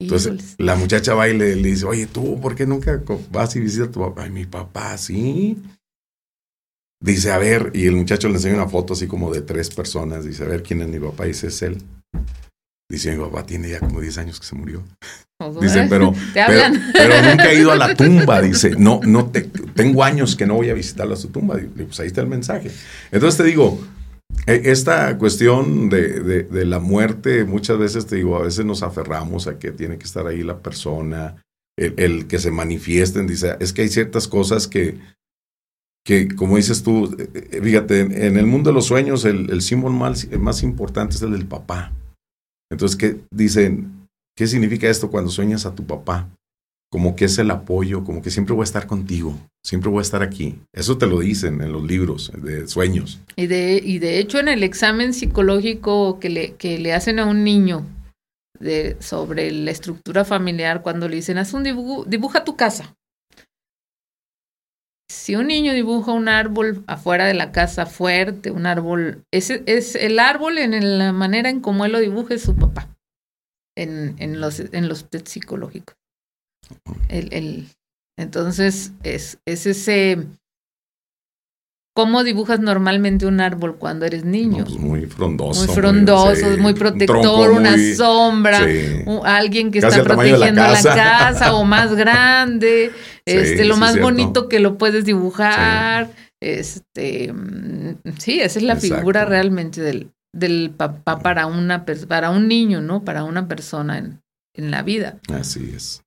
Entonces 0.00 0.54
la 0.58 0.76
muchacha 0.76 1.14
va 1.14 1.28
y 1.28 1.36
le, 1.36 1.56
le, 1.56 1.68
dice, 1.68 1.84
oye, 1.84 2.06
tú, 2.06 2.40
¿por 2.40 2.54
qué 2.54 2.66
nunca 2.66 3.02
vas 3.32 3.56
y 3.56 3.60
visitas 3.60 3.88
a 3.88 3.90
tu 3.90 4.00
papá? 4.00 4.24
Ay, 4.24 4.30
mi 4.30 4.46
papá, 4.46 4.96
sí. 4.96 5.60
Dice, 7.00 7.30
a 7.30 7.38
ver, 7.38 7.70
y 7.74 7.86
el 7.86 7.96
muchacho 7.96 8.28
le 8.28 8.34
enseña 8.34 8.56
una 8.56 8.68
foto 8.68 8.92
así 8.92 9.06
como 9.06 9.32
de 9.32 9.42
tres 9.42 9.70
personas. 9.70 10.24
Dice, 10.24 10.44
a 10.44 10.48
ver, 10.48 10.62
¿quién 10.62 10.82
es 10.82 10.88
mi 10.88 10.98
papá? 10.98 11.24
Dice, 11.24 11.48
es 11.48 11.62
él. 11.62 11.78
Dice, 12.90 13.14
mi 13.14 13.22
papá 13.22 13.44
tiene 13.44 13.68
ya 13.68 13.80
como 13.80 14.00
10 14.00 14.18
años 14.18 14.40
que 14.40 14.46
se 14.46 14.54
murió. 14.54 14.82
Dice, 15.60 15.86
pero, 15.90 16.14
pero, 16.34 16.72
pero, 16.92 17.22
nunca 17.22 17.52
he 17.52 17.60
ido 17.60 17.70
a 17.70 17.76
la 17.76 17.94
tumba. 17.96 18.40
Dice, 18.40 18.70
no, 18.70 19.00
no, 19.04 19.26
te, 19.26 19.42
tengo 19.42 20.02
años 20.02 20.34
que 20.36 20.46
no 20.46 20.54
voy 20.54 20.70
a 20.70 20.74
visitar 20.74 21.10
a 21.12 21.16
su 21.16 21.28
tumba. 21.28 21.56
Dice, 21.56 21.84
pues 21.84 22.00
ahí 22.00 22.06
está 22.06 22.22
el 22.22 22.28
mensaje. 22.28 22.70
Entonces 23.12 23.36
te 23.36 23.44
digo, 23.44 23.78
esta 24.46 25.18
cuestión 25.18 25.88
de, 25.88 26.20
de, 26.20 26.42
de, 26.44 26.64
la 26.64 26.78
muerte, 26.78 27.44
muchas 27.44 27.78
veces 27.78 28.06
te 28.06 28.16
digo, 28.16 28.36
a 28.36 28.42
veces 28.42 28.64
nos 28.64 28.82
aferramos 28.82 29.46
a 29.46 29.58
que 29.58 29.72
tiene 29.72 29.98
que 29.98 30.04
estar 30.04 30.26
ahí 30.26 30.42
la 30.42 30.58
persona, 30.58 31.42
el, 31.76 31.94
el 31.96 32.26
que 32.26 32.38
se 32.38 32.50
manifiesten. 32.50 33.26
Dice, 33.26 33.56
es 33.60 33.72
que 33.72 33.82
hay 33.82 33.88
ciertas 33.88 34.28
cosas 34.28 34.66
que, 34.66 34.98
que 36.04 36.34
como 36.34 36.56
dices 36.56 36.82
tú, 36.82 37.14
eh, 37.18 37.48
eh, 37.52 37.60
fíjate, 37.62 38.00
en 38.00 38.36
el 38.36 38.46
mundo 38.46 38.70
de 38.70 38.74
los 38.74 38.86
sueños, 38.86 39.24
el, 39.24 39.50
el 39.50 39.62
símbolo 39.62 39.94
más, 39.94 40.30
más 40.38 40.62
importante 40.62 41.16
es 41.16 41.22
el 41.22 41.32
del 41.32 41.46
papá. 41.46 41.92
Entonces, 42.70 42.96
¿qué 42.96 43.20
dicen? 43.30 44.08
¿Qué 44.36 44.46
significa 44.46 44.88
esto 44.88 45.10
cuando 45.10 45.30
sueñas 45.30 45.66
a 45.66 45.74
tu 45.74 45.86
papá? 45.86 46.28
Como 46.90 47.16
que 47.16 47.26
es 47.26 47.38
el 47.38 47.50
apoyo, 47.50 48.02
como 48.02 48.22
que 48.22 48.30
siempre 48.30 48.54
voy 48.54 48.62
a 48.62 48.64
estar 48.64 48.86
contigo, 48.86 49.38
siempre 49.62 49.90
voy 49.90 49.98
a 49.98 50.02
estar 50.02 50.22
aquí. 50.22 50.58
Eso 50.72 50.96
te 50.96 51.06
lo 51.06 51.20
dicen 51.20 51.60
en 51.60 51.72
los 51.72 51.82
libros 51.82 52.32
de 52.34 52.66
sueños. 52.66 53.20
Y 53.36 53.46
de, 53.46 53.80
y 53.84 53.98
de 53.98 54.18
hecho 54.18 54.38
en 54.38 54.48
el 54.48 54.62
examen 54.62 55.12
psicológico 55.12 56.18
que 56.18 56.30
le, 56.30 56.54
que 56.54 56.78
le 56.78 56.94
hacen 56.94 57.18
a 57.18 57.26
un 57.26 57.44
niño 57.44 57.84
de, 58.58 58.96
sobre 59.00 59.50
la 59.50 59.70
estructura 59.70 60.24
familiar, 60.24 60.82
cuando 60.82 61.08
le 61.08 61.16
dicen, 61.16 61.38
haz 61.38 61.52
un 61.52 61.62
dibujo, 61.62 62.04
dibuja 62.04 62.44
tu 62.44 62.56
casa. 62.56 62.94
Si 65.10 65.36
un 65.36 65.46
niño 65.46 65.72
dibuja 65.72 66.12
un 66.12 66.28
árbol 66.28 66.84
afuera 66.86 67.26
de 67.26 67.34
la 67.34 67.52
casa 67.52 67.86
fuerte, 67.86 68.50
un 68.50 68.66
árbol, 68.66 69.24
ese 69.30 69.62
es 69.66 69.94
el 69.94 70.18
árbol 70.18 70.58
en 70.58 70.98
la 70.98 71.12
manera 71.12 71.50
en 71.50 71.60
cómo 71.60 71.84
él 71.84 71.92
lo 71.92 72.00
dibuja 72.00 72.34
es 72.34 72.42
su 72.42 72.56
papá, 72.56 72.88
en, 73.76 74.16
en 74.18 74.40
los, 74.40 74.60
en 74.60 74.88
los 74.88 75.06
psicológicos. 75.24 75.97
El, 77.08 77.32
el, 77.32 77.68
entonces, 78.18 78.92
es, 79.04 79.38
es 79.46 79.66
ese... 79.66 80.26
¿Cómo 81.94 82.22
dibujas 82.22 82.60
normalmente 82.60 83.26
un 83.26 83.40
árbol 83.40 83.76
cuando 83.76 84.06
eres 84.06 84.24
niño? 84.24 84.58
No, 84.58 84.64
pues 84.66 84.78
muy 84.78 85.06
frondoso. 85.06 85.66
Muy 85.66 85.74
frondoso, 85.74 86.46
muy, 86.46 86.54
sí, 86.54 86.60
muy 86.60 86.74
protector, 86.74 87.50
un 87.50 87.56
una 87.58 87.76
sombra, 87.96 88.64
sí. 88.64 89.02
un, 89.04 89.26
alguien 89.26 89.72
que 89.72 89.80
está 89.80 90.04
protegiendo 90.04 90.62
la 90.62 90.74
casa. 90.74 90.94
la 90.94 91.18
casa 91.18 91.54
o 91.54 91.64
más 91.64 91.96
grande, 91.96 92.92
este, 93.24 93.64
lo 93.64 93.76
más 93.76 94.00
bonito 94.00 94.48
que 94.48 94.60
lo 94.60 94.78
puedes 94.78 95.04
dibujar. 95.06 96.10
Este, 96.40 97.34
sí, 98.18 98.40
esa 98.40 98.60
es 98.60 98.64
la 98.64 98.74
Exacto. 98.74 98.96
figura 98.96 99.24
realmente 99.24 99.80
del, 99.80 100.12
del 100.32 100.70
papá 100.76 101.18
para 101.18 101.46
una 101.46 101.84
para 102.06 102.30
un 102.30 102.46
niño, 102.46 102.80
¿no? 102.80 103.02
Para 103.02 103.24
una 103.24 103.48
persona 103.48 103.98
en, 103.98 104.22
en 104.54 104.70
la 104.70 104.82
vida. 104.82 105.18
Así 105.32 105.72
es. 105.74 106.04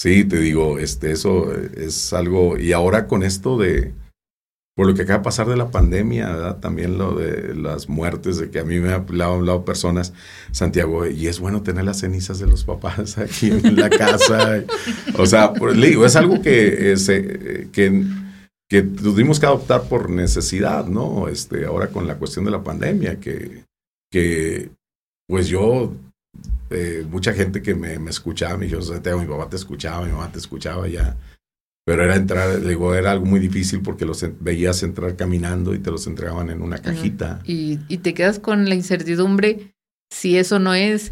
Sí, 0.00 0.24
te 0.24 0.38
digo, 0.38 0.78
este, 0.78 1.12
eso 1.12 1.52
es 1.52 2.14
algo, 2.14 2.56
y 2.56 2.72
ahora 2.72 3.06
con 3.06 3.22
esto 3.22 3.58
de, 3.58 3.92
por 4.74 4.86
lo 4.86 4.94
que 4.94 5.02
acaba 5.02 5.18
de 5.18 5.24
pasar 5.24 5.46
de 5.46 5.58
la 5.58 5.70
pandemia, 5.70 6.56
también 6.62 6.96
lo 6.96 7.16
de 7.16 7.54
las 7.54 7.86
muertes, 7.90 8.38
de 8.38 8.50
que 8.50 8.60
a 8.60 8.64
mí 8.64 8.78
me 8.78 8.94
han 8.94 9.04
hablado, 9.20 9.66
personas, 9.66 10.14
Santiago, 10.52 11.06
y 11.06 11.26
es 11.26 11.38
bueno 11.38 11.62
tener 11.62 11.84
las 11.84 12.00
cenizas 12.00 12.38
de 12.38 12.46
los 12.46 12.64
papás 12.64 13.18
aquí 13.18 13.50
en 13.50 13.76
la 13.76 13.90
casa. 13.90 14.64
o 15.18 15.26
sea, 15.26 15.52
le 15.52 15.88
digo, 15.88 16.06
es 16.06 16.16
algo 16.16 16.40
que, 16.40 16.92
es, 16.92 17.06
que, 17.06 18.02
que 18.70 18.82
tuvimos 18.82 19.38
que 19.38 19.44
adoptar 19.44 19.82
por 19.82 20.08
necesidad, 20.08 20.86
¿no? 20.86 21.28
Este, 21.28 21.66
ahora 21.66 21.88
con 21.88 22.06
la 22.06 22.16
cuestión 22.16 22.46
de 22.46 22.52
la 22.52 22.64
pandemia, 22.64 23.20
que, 23.20 23.64
que 24.10 24.70
pues 25.28 25.48
yo 25.48 25.92
eh, 26.70 27.04
mucha 27.08 27.32
gente 27.32 27.62
que 27.62 27.74
me, 27.74 27.98
me 27.98 28.10
escuchaba, 28.10 28.56
me 28.56 28.66
dijo, 28.66 28.80
mi 29.18 29.26
papá 29.26 29.48
te 29.48 29.56
escuchaba, 29.56 30.06
mi 30.06 30.12
mamá 30.12 30.30
te 30.30 30.38
escuchaba 30.38 30.86
ya. 30.88 31.16
Pero 31.84 32.04
era 32.04 32.14
entrar, 32.14 32.60
digo, 32.60 32.94
era 32.94 33.10
algo 33.10 33.26
muy 33.26 33.40
difícil 33.40 33.82
porque 33.82 34.04
los 34.04 34.24
veías 34.38 34.82
entrar 34.84 35.16
caminando 35.16 35.74
y 35.74 35.80
te 35.80 35.90
los 35.90 36.06
entregaban 36.06 36.50
en 36.50 36.62
una 36.62 36.78
cajita. 36.78 37.40
Y, 37.44 37.80
y 37.88 37.98
te 37.98 38.14
quedas 38.14 38.38
con 38.38 38.68
la 38.68 38.76
incertidumbre 38.76 39.72
si 40.12 40.36
eso 40.36 40.60
no 40.60 40.74
es, 40.74 41.10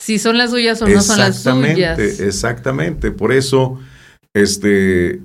si 0.00 0.18
son 0.20 0.38
las 0.38 0.50
suyas 0.50 0.80
o 0.82 0.88
no 0.88 1.02
son 1.02 1.18
las 1.18 1.42
suyas. 1.42 1.98
Exactamente, 1.98 3.10
por 3.10 3.32
eso, 3.32 3.80
este, 4.34 5.20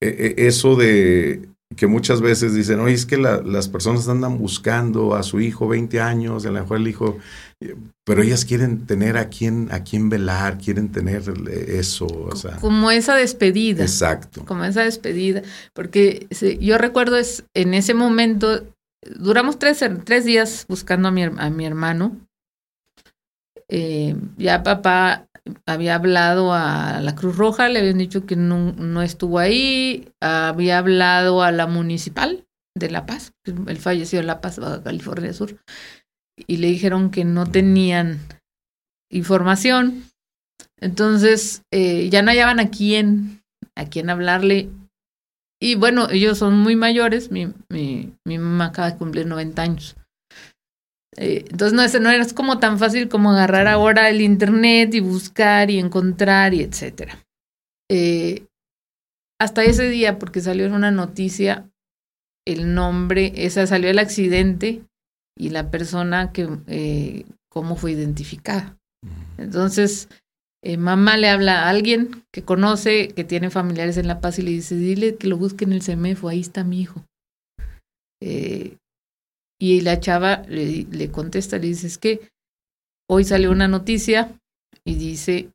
eso 0.00 0.76
de, 0.76 1.49
que 1.76 1.86
muchas 1.86 2.20
veces 2.20 2.54
dicen, 2.54 2.80
oye, 2.80 2.94
es 2.94 3.06
que 3.06 3.16
las 3.16 3.68
personas 3.68 4.08
andan 4.08 4.38
buscando 4.38 5.14
a 5.14 5.22
su 5.22 5.40
hijo 5.40 5.68
20 5.68 6.00
años, 6.00 6.44
a 6.44 6.50
lo 6.50 6.60
mejor 6.60 6.78
el 6.78 6.88
hijo, 6.88 7.18
pero 8.04 8.22
ellas 8.22 8.44
quieren 8.44 8.86
tener 8.86 9.16
a 9.16 9.28
quien, 9.28 9.68
a 9.70 9.84
quien 9.84 10.08
velar, 10.08 10.58
quieren 10.58 10.90
tener 10.90 11.22
eso. 11.68 12.06
O 12.06 12.34
sea. 12.34 12.56
Como 12.56 12.90
esa 12.90 13.14
despedida. 13.14 13.84
Exacto. 13.84 14.44
Como 14.44 14.64
esa 14.64 14.82
despedida. 14.82 15.42
Porque 15.72 16.26
yo 16.60 16.76
recuerdo 16.76 17.16
es, 17.16 17.44
en 17.54 17.74
ese 17.74 17.94
momento, 17.94 18.66
duramos 19.04 19.58
tres, 19.58 19.84
tres 20.04 20.24
días 20.24 20.66
buscando 20.68 21.08
a 21.08 21.10
mi, 21.12 21.22
a 21.22 21.50
mi 21.50 21.66
hermano. 21.66 22.16
Eh, 23.68 24.16
ya 24.36 24.64
papá 24.64 25.28
había 25.66 25.94
hablado 25.94 26.52
a 26.52 27.00
la 27.00 27.14
Cruz 27.14 27.36
Roja, 27.36 27.68
le 27.68 27.80
habían 27.80 27.98
dicho 27.98 28.26
que 28.26 28.36
no, 28.36 29.02
estuvo 29.02 29.38
ahí, 29.38 30.12
había 30.20 30.78
hablado 30.78 31.42
a 31.42 31.52
la 31.52 31.66
municipal 31.66 32.46
de 32.76 32.90
La 32.90 33.06
Paz, 33.06 33.32
él 33.44 33.76
falleció 33.78 34.20
en 34.20 34.26
La 34.26 34.40
Paz, 34.40 34.58
Baja 34.58 34.82
California 34.82 35.32
Sur, 35.32 35.56
y 36.46 36.56
le 36.58 36.68
dijeron 36.68 37.10
que 37.10 37.24
no 37.24 37.46
tenían 37.46 38.20
información. 39.10 40.04
Entonces 40.78 41.62
eh, 41.70 42.08
ya 42.10 42.22
no 42.22 42.30
hallaban 42.30 42.60
a 42.60 42.70
quién, 42.70 43.42
a 43.74 43.86
quién 43.86 44.08
hablarle. 44.08 44.70
Y 45.60 45.74
bueno, 45.74 46.08
ellos 46.10 46.38
son 46.38 46.56
muy 46.58 46.74
mayores, 46.76 47.30
mi, 47.30 47.52
mi, 47.68 48.14
mi 48.24 48.38
mamá 48.38 48.66
acaba 48.66 48.90
de 48.90 48.96
cumplir 48.96 49.26
90 49.26 49.60
años. 49.60 49.96
Eh, 51.20 51.44
entonces 51.50 51.74
no, 51.74 51.82
es, 51.82 52.00
no 52.00 52.10
era 52.10 52.26
como 52.34 52.58
tan 52.58 52.78
fácil 52.78 53.10
como 53.10 53.30
agarrar 53.32 53.68
ahora 53.68 54.08
el 54.08 54.22
internet 54.22 54.94
y 54.94 55.00
buscar 55.00 55.70
y 55.70 55.78
encontrar 55.78 56.54
y 56.54 56.62
etcétera. 56.62 57.22
Eh, 57.90 58.46
hasta 59.38 59.62
ese 59.64 59.90
día, 59.90 60.18
porque 60.18 60.40
salió 60.40 60.64
en 60.64 60.72
una 60.72 60.90
noticia 60.90 61.68
el 62.46 62.74
nombre, 62.74 63.32
esa 63.36 63.66
salió 63.66 63.90
el 63.90 63.98
accidente 63.98 64.82
y 65.36 65.50
la 65.50 65.70
persona 65.70 66.32
que 66.32 66.48
eh, 66.68 67.26
cómo 67.50 67.76
fue 67.76 67.92
identificada. 67.92 68.78
Entonces, 69.36 70.08
mamá 70.78 71.18
le 71.18 71.28
habla 71.28 71.64
a 71.64 71.68
alguien 71.68 72.24
que 72.32 72.42
conoce, 72.42 73.08
que 73.08 73.24
tiene 73.24 73.50
familiares 73.50 73.98
en 73.98 74.08
La 74.08 74.20
Paz 74.20 74.38
y 74.38 74.42
le 74.42 74.52
dice, 74.52 74.74
dile 74.74 75.16
que 75.16 75.28
lo 75.28 75.36
busque 75.36 75.64
en 75.66 75.72
el 75.72 75.82
CEMEFO, 75.82 76.28
ahí 76.28 76.40
está 76.40 76.64
mi 76.64 76.80
hijo. 76.80 77.04
Eh, 78.22 78.76
y 79.60 79.82
la 79.82 80.00
chava 80.00 80.42
le, 80.48 80.86
le 80.90 81.10
contesta, 81.10 81.58
le 81.58 81.68
dice, 81.68 81.86
es 81.86 81.98
que 81.98 82.30
hoy 83.08 83.24
salió 83.24 83.50
una 83.50 83.68
noticia 83.68 84.32
y 84.84 84.94
dice, 84.94 85.50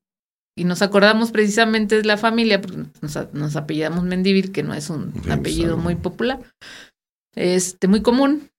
y 0.58 0.64
nos 0.64 0.82
acordamos 0.82 1.32
precisamente 1.32 1.98
de 1.98 2.06
la 2.06 2.18
familia, 2.18 2.62
porque 2.62 2.86
nos, 3.02 3.34
nos 3.34 3.56
apellidamos 3.56 4.04
Mendivil, 4.04 4.52
que 4.52 4.64
no 4.64 4.74
es 4.74 4.90
un 4.90 5.14
apellido 5.30 5.78
muy 5.78 5.96
popular, 5.96 6.40
este, 7.36 7.88
muy 7.88 8.02
común. 8.02 8.50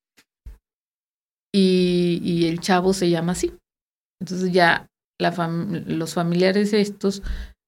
Y, 1.55 2.21
y, 2.23 2.49
el 2.49 2.61
chavo 2.61 2.93
se 2.93 3.09
llama 3.09 3.33
así. 3.33 3.51
Entonces 4.21 4.53
ya 4.53 4.89
la 5.19 5.31
los 5.87 6.13
familiares 6.13 6.75
estos 6.75 7.23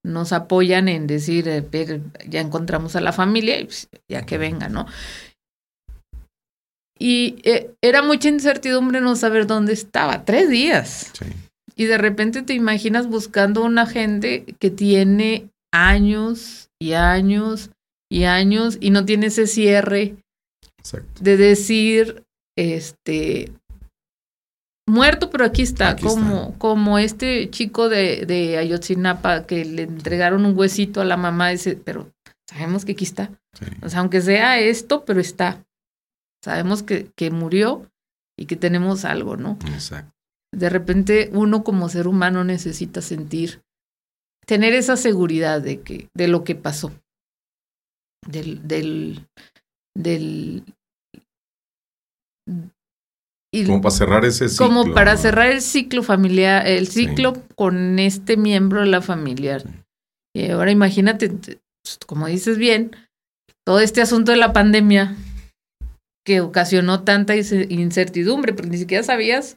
nos 0.04 0.32
apoyan 0.32 0.88
en 0.88 1.06
decir, 1.06 1.48
eh, 1.48 2.02
ya 2.28 2.40
encontramos 2.40 2.96
a 2.96 3.00
la 3.00 3.12
familia, 3.12 3.58
y 3.60 3.64
pues, 3.64 3.88
ya 4.10 4.26
que 4.26 4.36
venga, 4.36 4.68
¿no? 4.68 4.86
Y 6.98 7.36
eh, 7.44 7.70
era 7.82 8.02
mucha 8.02 8.28
incertidumbre 8.28 9.00
no 9.00 9.14
saber 9.16 9.46
dónde 9.46 9.72
estaba, 9.72 10.24
tres 10.24 10.50
días. 10.50 11.12
Y 11.76 11.84
de 11.84 11.98
repente 11.98 12.42
te 12.42 12.54
imaginas 12.54 13.06
buscando 13.06 13.64
una 13.64 13.86
gente 13.86 14.44
que 14.58 14.70
tiene 14.70 15.48
años 15.72 16.70
y 16.80 16.94
años 16.94 17.70
y 18.10 18.24
años 18.24 18.78
y 18.80 18.90
no 18.90 19.04
tiene 19.04 19.26
ese 19.26 19.46
cierre 19.46 20.16
de 21.20 21.36
decir, 21.36 22.24
este, 22.56 23.52
muerto, 24.88 25.30
pero 25.30 25.44
aquí 25.44 25.62
está, 25.62 25.96
como, 25.96 26.58
como 26.58 26.98
este 26.98 27.50
chico 27.50 27.88
de, 27.88 28.24
de 28.26 28.56
Ayotzinapa 28.58 29.46
que 29.46 29.64
le 29.64 29.82
entregaron 29.82 30.46
un 30.46 30.58
huesito 30.58 31.00
a 31.00 31.04
la 31.04 31.16
mamá, 31.16 31.50
dice, 31.50 31.76
pero 31.76 32.10
sabemos 32.48 32.84
que 32.84 32.92
aquí 32.92 33.04
está. 33.04 33.30
O 33.82 33.88
sea, 33.88 34.00
aunque 34.00 34.20
sea 34.20 34.58
esto, 34.58 35.04
pero 35.04 35.20
está. 35.20 35.62
Sabemos 36.42 36.82
que, 36.82 37.10
que 37.16 37.30
murió 37.30 37.90
y 38.38 38.46
que 38.46 38.56
tenemos 38.56 39.04
algo, 39.04 39.36
¿no? 39.36 39.58
Exacto. 39.72 40.12
De 40.52 40.70
repente 40.70 41.30
uno 41.32 41.64
como 41.64 41.88
ser 41.88 42.06
humano 42.08 42.44
necesita 42.44 43.02
sentir, 43.02 43.62
tener 44.46 44.72
esa 44.74 44.96
seguridad 44.96 45.60
de 45.60 45.80
que, 45.82 46.08
de 46.14 46.28
lo 46.28 46.44
que 46.44 46.54
pasó. 46.54 46.92
Del, 48.26 48.66
del, 48.66 49.26
del 49.96 50.64
y 53.52 53.64
como 53.64 53.80
para 53.80 53.94
cerrar 53.94 54.24
ese 54.24 54.48
ciclo. 54.48 54.66
Como 54.66 54.94
para 54.94 55.16
cerrar 55.16 55.50
el 55.50 55.62
ciclo 55.62 56.02
familiar, 56.02 56.66
el 56.66 56.88
ciclo 56.88 57.34
con 57.54 57.98
este 57.98 58.36
miembro 58.36 58.80
de 58.80 58.86
la 58.86 59.00
familia. 59.00 59.62
Y 60.34 60.50
ahora 60.50 60.70
imagínate, 60.70 61.32
como 62.06 62.26
dices 62.26 62.58
bien, 62.58 62.94
todo 63.64 63.80
este 63.80 64.02
asunto 64.02 64.32
de 64.32 64.38
la 64.38 64.52
pandemia 64.52 65.16
que 66.28 66.42
ocasionó 66.42 67.04
tanta 67.04 67.34
incertidumbre, 67.34 68.52
porque 68.52 68.68
ni 68.68 68.76
siquiera 68.76 69.02
sabías, 69.02 69.56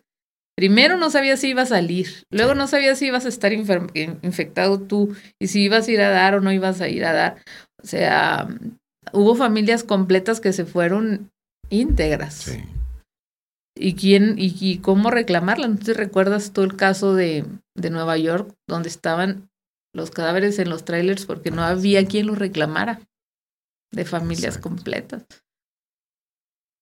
primero 0.58 0.96
no 0.96 1.10
sabías 1.10 1.42
si 1.42 1.50
iba 1.50 1.64
a 1.64 1.66
salir, 1.66 2.08
luego 2.32 2.56
no 2.56 2.66
sabías 2.66 2.98
si 2.98 3.08
ibas 3.08 3.26
a 3.26 3.28
estar 3.28 3.52
infectado 3.52 4.80
tú 4.80 5.14
y 5.38 5.48
si 5.48 5.64
ibas 5.64 5.90
a 5.90 5.92
ir 5.92 6.00
a 6.00 6.12
dar 6.12 6.36
o 6.36 6.40
no 6.40 6.54
ibas 6.54 6.80
a 6.80 6.88
ir 6.88 7.04
a 7.04 7.12
dar. 7.12 7.44
O 7.84 7.86
sea, 7.86 8.48
hubo 9.12 9.36
familias 9.36 9.84
completas 9.84 10.40
que 10.40 10.54
se 10.54 10.64
fueron 10.64 11.30
íntegras. 11.70 12.36
Sí. 12.36 12.64
¿Y 13.78 13.96
quién 13.96 14.36
y, 14.38 14.78
cómo 14.78 15.12
reclamarla? 15.12 15.68
¿No 15.68 15.78
te 15.78 15.94
recuerdas 15.94 16.54
tú 16.54 16.62
el 16.62 16.78
caso 16.78 17.14
de, 17.16 17.44
de 17.76 17.90
Nueva 17.90 18.16
York, 18.16 18.56
donde 18.66 18.88
estaban 18.88 19.50
los 19.94 20.10
cadáveres 20.10 20.58
en 20.58 20.70
los 20.70 20.86
trailers 20.86 21.26
porque 21.26 21.52
no 21.52 21.64
había 21.64 22.06
quien 22.06 22.28
los 22.28 22.40
reclamara 22.40 23.02
de 23.92 24.06
familias 24.06 24.58
completas? 24.58 25.26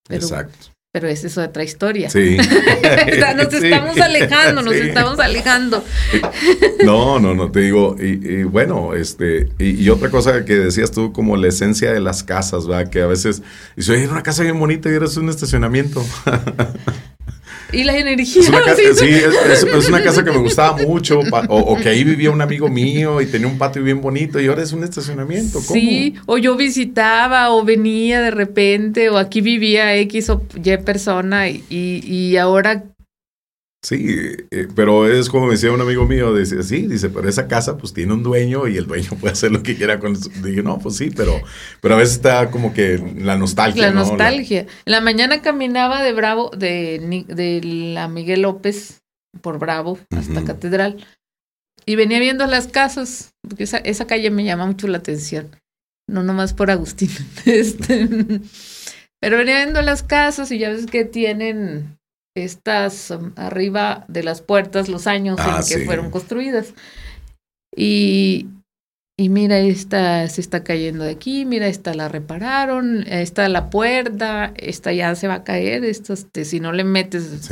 Exacto. 0.10 0.70
Pero 0.92 1.08
es 1.08 1.24
eso 1.24 1.44
otra 1.44 1.64
historia. 1.64 2.10
Sí. 2.10 2.36
nos 3.36 3.54
estamos 3.54 4.00
alejando, 4.00 4.64
nos 4.64 4.74
estamos 4.74 5.20
alejando. 5.20 5.84
no, 6.84 7.20
no, 7.20 7.36
no, 7.36 7.52
te 7.52 7.60
digo, 7.60 7.96
y, 8.00 8.44
bueno, 8.44 8.96
este, 8.96 9.50
y, 9.60 9.88
otra 9.90 10.10
cosa 10.10 10.46
que 10.46 10.56
decías 10.56 10.92
tú, 10.92 11.14
como 11.14 11.38
la 11.38 11.50
esencia 11.50 11.94
de 11.94 12.00
las 12.00 12.24
casas, 12.24 12.66
¿verdad? 12.66 12.90
Que 12.90 13.02
a 13.04 13.08
veces, 13.08 13.44
y 13.78 13.84
soy 13.84 14.04
una 14.06 14.24
casa 14.24 14.42
bien 14.42 14.60
bonita 14.60 14.90
y 14.90 14.96
eres 14.96 15.16
un 15.18 15.30
estacionamiento. 15.30 16.04
Y 17.72 17.84
la 17.84 17.98
energía. 17.98 18.42
Es 18.42 18.50
una 18.50 18.64
casa, 18.64 18.82
sí, 18.96 19.10
es, 19.10 19.90
una 19.90 20.02
casa 20.04 20.24
que 20.24 20.32
me 20.32 20.38
gustaba 20.38 20.78
mucho, 20.78 21.20
o, 21.50 21.78
que 21.78 21.90
ahí 21.90 22.04
vivía 22.04 22.32
un 22.32 22.42
amigo 22.42 22.70
mío 22.70 23.22
y 23.22 23.26
tenía 23.26 23.48
un 23.48 23.58
patio 23.58 23.84
bien 23.84 24.02
bonito 24.02 24.40
y 24.40 24.48
ahora 24.48 24.64
es 24.64 24.74
un 24.74 24.84
estacionamiento. 24.84 25.62
Sí, 25.62 26.16
o 26.26 26.38
yo 26.38 26.56
visitaba 26.56 27.52
o 27.52 27.64
venía 27.64 28.22
de 28.22 28.32
repente, 28.32 29.10
o 29.10 29.18
aquí 29.18 29.42
vivía 29.42 29.96
X 29.98 30.30
o 30.30 30.44
Y 30.56 30.78
persona 30.78 31.50
y, 31.50 31.64
y 31.70 32.38
ahora 32.38 32.86
Sí, 33.82 34.18
eh, 34.52 34.68
pero 34.76 35.08
es 35.08 35.30
como 35.30 35.50
decía 35.50 35.72
un 35.72 35.80
amigo 35.80 36.06
mío, 36.06 36.36
dice, 36.36 36.64
sí, 36.64 36.86
dice, 36.86 37.10
pero 37.10 37.30
esa 37.30 37.48
casa 37.48 37.78
pues 37.78 37.94
tiene 37.94 38.14
un 38.14 38.24
dueño 38.24 38.68
y 38.68 38.76
el 38.76 38.88
dueño 38.88 39.12
puede 39.20 39.34
hacer 39.34 39.52
lo 39.52 39.64
que 39.64 39.76
quiera 39.76 40.00
con 40.00 40.14
eso. 40.14 40.30
Dije, 40.44 40.62
no, 40.62 40.80
pues 40.80 40.98
sí, 40.98 41.12
pero, 41.16 41.42
pero 41.82 41.96
a 41.96 41.98
veces 41.98 42.16
está 42.16 42.52
como 42.52 42.74
que 42.74 43.02
la 43.18 43.38
nostalgia. 43.38 43.88
La 43.88 43.94
nostalgia. 43.94 44.62
En 44.62 44.68
la 44.86 45.00
mañana 45.00 45.42
caminaba 45.42 46.04
de 46.04 46.12
Bravo, 46.12 46.52
de, 46.58 47.26
de 47.28 47.62
la 47.64 48.10
Miguel 48.10 48.42
López 48.42 49.02
por 49.42 49.60
Bravo 49.60 49.98
hasta 50.12 50.44
Catedral 50.44 50.98
y 51.86 51.96
venía 51.96 52.20
viendo 52.20 52.46
las 52.46 52.68
casas, 52.68 53.34
porque 53.42 53.64
esa, 53.64 53.78
esa 53.78 54.08
calle 54.08 54.30
me 54.30 54.44
llama 54.44 54.66
mucho 54.66 54.88
la 54.88 54.98
atención, 54.98 55.56
no 56.08 56.24
nomás 56.24 56.54
por 56.54 56.70
Agustín. 56.70 57.10
Este, 57.46 58.10
pero 59.22 59.38
venía 59.38 59.64
viendo 59.64 59.82
las 59.82 60.04
casas 60.04 60.52
y 60.52 60.60
ya 60.60 60.70
ves 60.70 60.86
que 60.86 61.06
tienen 61.06 61.99
estas 62.44 63.12
um, 63.12 63.32
arriba 63.36 64.06
de 64.08 64.24
las 64.24 64.42
puertas 64.42 64.90
los 64.90 65.08
años 65.08 65.40
en 65.40 65.46
ah, 65.48 65.62
que 65.68 65.86
fueron 65.86 66.12
construidas. 66.12 66.74
Y, 67.76 68.48
y 69.20 69.30
mira, 69.30 69.60
esta 69.60 70.28
se 70.30 70.42
está 70.42 70.64
cayendo 70.64 71.04
de 71.04 71.12
aquí, 71.12 71.46
mira, 71.46 71.68
esta 71.68 71.94
la 71.94 72.08
repararon, 72.08 73.06
esta 73.08 73.50
la 73.50 73.70
puerta, 73.70 74.54
esta 74.56 74.94
ya 74.94 75.14
se 75.16 75.28
va 75.28 75.36
a 75.36 75.44
caer, 75.44 75.84
esta, 75.84 76.14
este, 76.14 76.46
si 76.46 76.60
no 76.60 76.72
le 76.72 76.84
metes. 76.84 77.52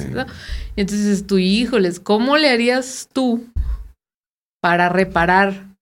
Y 0.76 0.82
entonces 0.82 1.28
tu 1.28 1.38
híjoles, 1.38 2.00
¿cómo 2.00 2.38
le 2.38 2.50
harías 2.50 3.10
tú 3.12 3.48
para 4.62 4.90
reparar 4.90 5.76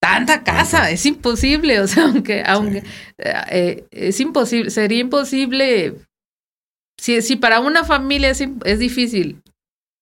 tanta 0.00 0.42
casa? 0.42 0.90
Es 0.90 1.06
imposible, 1.06 1.80
o 1.80 1.86
sea, 1.86 2.04
aunque, 2.04 2.42
aunque 2.44 2.82
eh, 3.18 3.84
es 3.92 4.18
imposible, 4.18 4.70
sería 4.70 4.98
imposible 4.98 5.94
si, 6.98 7.36
para 7.36 7.60
una 7.60 7.84
familia 7.84 8.30
es, 8.30 8.42
es 8.64 8.78
difícil 8.78 9.42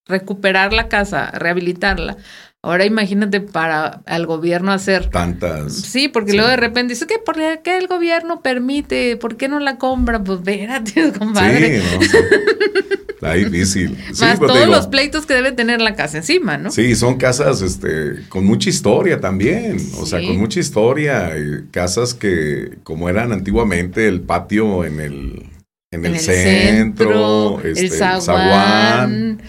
recuperar 0.07 0.73
la 0.73 0.89
casa, 0.89 1.31
rehabilitarla, 1.31 2.17
Ahora 2.63 2.85
imagínate 2.85 3.41
para 3.41 4.03
al 4.05 4.27
gobierno 4.27 4.71
hacer 4.71 5.09
tantas. 5.09 5.73
Sí, 5.73 6.09
porque 6.09 6.35
luego 6.35 6.51
de 6.51 6.59
repente 6.59 6.93
dice 6.93 7.07
que 7.07 7.19
por 7.19 7.37
qué 7.63 7.79
el 7.79 7.87
gobierno 7.87 8.43
permite, 8.43 9.17
¿por 9.17 9.39
qué 9.39 9.49
no 9.49 9.61
la 9.61 9.79
compra? 9.79 10.23
Pues 10.23 10.41
espérate, 10.41 11.11
compadre. 11.19 11.81
Sí, 11.81 11.87
no, 11.97 13.11
Está 13.15 13.33
difícil. 13.33 13.97
Más 14.21 14.39
todos 14.39 14.69
los 14.69 14.89
pleitos 14.89 15.25
que 15.25 15.33
debe 15.33 15.53
tener 15.53 15.81
la 15.81 15.95
casa 15.95 16.19
encima, 16.19 16.59
¿no? 16.59 16.71
Sí, 16.71 16.95
son 16.97 17.17
casas 17.17 17.63
este, 17.63 18.29
con 18.29 18.45
mucha 18.45 18.69
historia 18.69 19.21
también. 19.21 19.79
O 19.99 20.05
sea, 20.05 20.21
con 20.21 20.37
mucha 20.37 20.61
historia. 20.61 21.33
Casas 21.71 22.13
que, 22.13 22.77
como 22.83 23.09
eran 23.09 23.33
antiguamente, 23.33 24.07
el 24.07 24.21
patio 24.21 24.85
en 24.85 25.01
el, 25.01 25.51
en, 25.93 26.07
el, 26.07 26.19
centro, 26.19 27.61
el 27.61 27.77
este, 27.77 27.99
zaguán. 27.99 29.43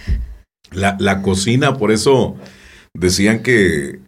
La, 0.72 0.96
la 1.00 1.22
cocina, 1.22 1.78
por 1.78 1.92
eso 1.92 2.38
Decían 2.94 3.42
que 3.42 4.00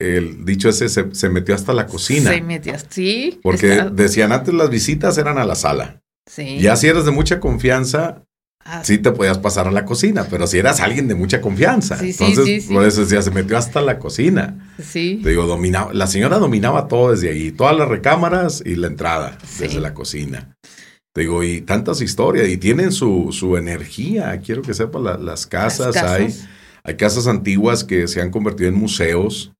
el 0.00 0.44
dicho 0.44 0.68
ese 0.68 0.88
se, 0.88 1.28
metió 1.28 1.54
hasta 1.54 1.72
la 1.72 1.86
cocina. 1.86 2.30
Se 2.30 2.40
metió, 2.40 2.74
sí. 2.88 3.38
Porque 3.42 3.86
decían 3.92 4.32
antes 4.32 4.52
las 4.52 4.70
visitas 4.70 5.16
eran 5.18 5.38
a 5.38 5.44
la 5.44 5.54
sala. 5.54 6.02
Sí. 6.28 6.58
Ya 6.58 6.74
si 6.76 6.88
eras 6.88 7.04
de 7.04 7.12
mucha 7.12 7.38
confianza, 7.38 8.24
ah. 8.64 8.82
sí 8.82 8.98
te 8.98 9.12
podías 9.12 9.38
pasar 9.38 9.68
a 9.68 9.70
la 9.70 9.84
cocina, 9.84 10.26
pero 10.28 10.46
si 10.46 10.58
eras 10.58 10.80
alguien 10.80 11.06
de 11.06 11.14
mucha 11.14 11.40
confianza. 11.40 11.96
Sí, 11.96 12.10
entonces, 12.10 12.64
por 12.64 12.84
eso 12.84 13.02
decía, 13.02 13.22
se 13.22 13.30
metió 13.30 13.56
hasta 13.56 13.80
la 13.80 13.98
cocina. 13.98 14.72
Sí. 14.82 15.20
Te 15.22 15.30
digo, 15.30 15.46
dominaba, 15.46 15.94
la 15.94 16.08
señora 16.08 16.38
dominaba 16.38 16.88
todo 16.88 17.12
desde 17.12 17.30
ahí, 17.30 17.52
todas 17.52 17.76
las 17.76 17.88
recámaras 17.88 18.62
y 18.66 18.74
la 18.74 18.88
entrada 18.88 19.38
desde 19.60 19.80
la 19.80 19.94
cocina. 19.94 20.56
Te 21.14 21.22
digo, 21.22 21.44
y 21.44 21.60
tantas 21.60 22.00
historias, 22.00 22.48
y 22.48 22.56
tienen 22.56 22.90
su, 22.90 23.28
su 23.30 23.56
energía, 23.56 24.40
quiero 24.40 24.62
que 24.62 24.74
sepan, 24.74 25.04
las, 25.24 25.46
casas, 25.46 25.94
las 25.94 25.94
casas. 25.94 26.10
hay 26.10 26.34
hay 26.84 26.96
casas 26.96 27.26
antiguas 27.26 27.82
que 27.82 28.06
se 28.08 28.20
han 28.20 28.30
convertido 28.30 28.68
en 28.68 28.74
museos, 28.74 29.52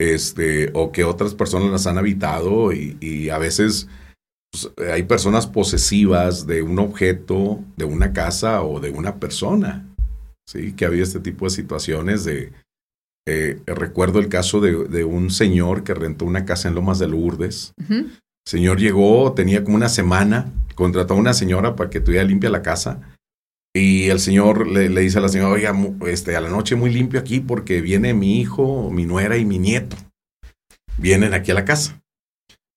este, 0.00 0.70
o 0.74 0.90
que 0.90 1.04
otras 1.04 1.34
personas 1.34 1.70
las 1.70 1.86
han 1.86 1.96
habitado 1.96 2.72
y, 2.72 3.30
a 3.30 3.38
veces 3.38 3.88
pues, 4.50 4.70
hay 4.92 5.04
personas 5.04 5.46
posesivas 5.46 6.46
de 6.46 6.62
un 6.62 6.78
objeto, 6.80 7.62
de 7.76 7.84
una 7.84 8.12
casa 8.12 8.62
o 8.62 8.80
de 8.80 8.90
una 8.90 9.16
persona. 9.16 9.86
Sí, 10.48 10.72
que 10.72 10.84
había 10.84 11.02
este 11.02 11.20
tipo 11.20 11.46
de 11.46 11.50
situaciones 11.50 12.24
de... 12.24 12.52
Eh, 13.28 13.60
recuerdo 13.66 14.20
el 14.20 14.28
caso 14.28 14.60
de, 14.60 15.04
un 15.04 15.30
señor 15.30 15.82
que 15.82 15.94
rentó 15.94 16.24
una 16.24 16.44
casa 16.44 16.68
en 16.68 16.76
Lomas 16.76 17.00
de 17.00 17.08
Lourdes. 17.08 17.72
El 17.88 18.12
señor 18.44 18.78
llegó, 18.78 19.32
tenía 19.32 19.64
como 19.64 19.76
una 19.76 19.88
semana, 19.88 20.52
contrató 20.76 21.14
a 21.14 21.16
una 21.16 21.34
señora 21.34 21.74
para 21.74 21.90
que 21.90 22.00
tuviera 22.00 22.22
limpia 22.22 22.48
la 22.50 22.62
casa 22.62 23.00
y 23.76 24.08
el 24.08 24.20
señor 24.20 24.66
le, 24.66 24.88
dice 24.88 25.18
a 25.18 25.20
la 25.20 25.28
señora, 25.28 25.50
oiga, 25.50 25.74
este, 26.06 26.34
a 26.34 26.40
la 26.40 26.48
noche 26.48 26.76
muy 26.76 26.90
limpio 26.90 27.20
aquí 27.20 27.40
porque 27.40 27.82
viene 27.82 28.14
mi 28.14 28.40
hijo, 28.40 28.90
mi 28.90 29.04
nuera 29.04 29.36
y 29.36 29.44
mi 29.44 29.58
nieto. 29.58 29.96
Vienen 30.96 31.34
aquí 31.34 31.50
a 31.50 31.54
la 31.54 31.66
casa. 31.66 32.00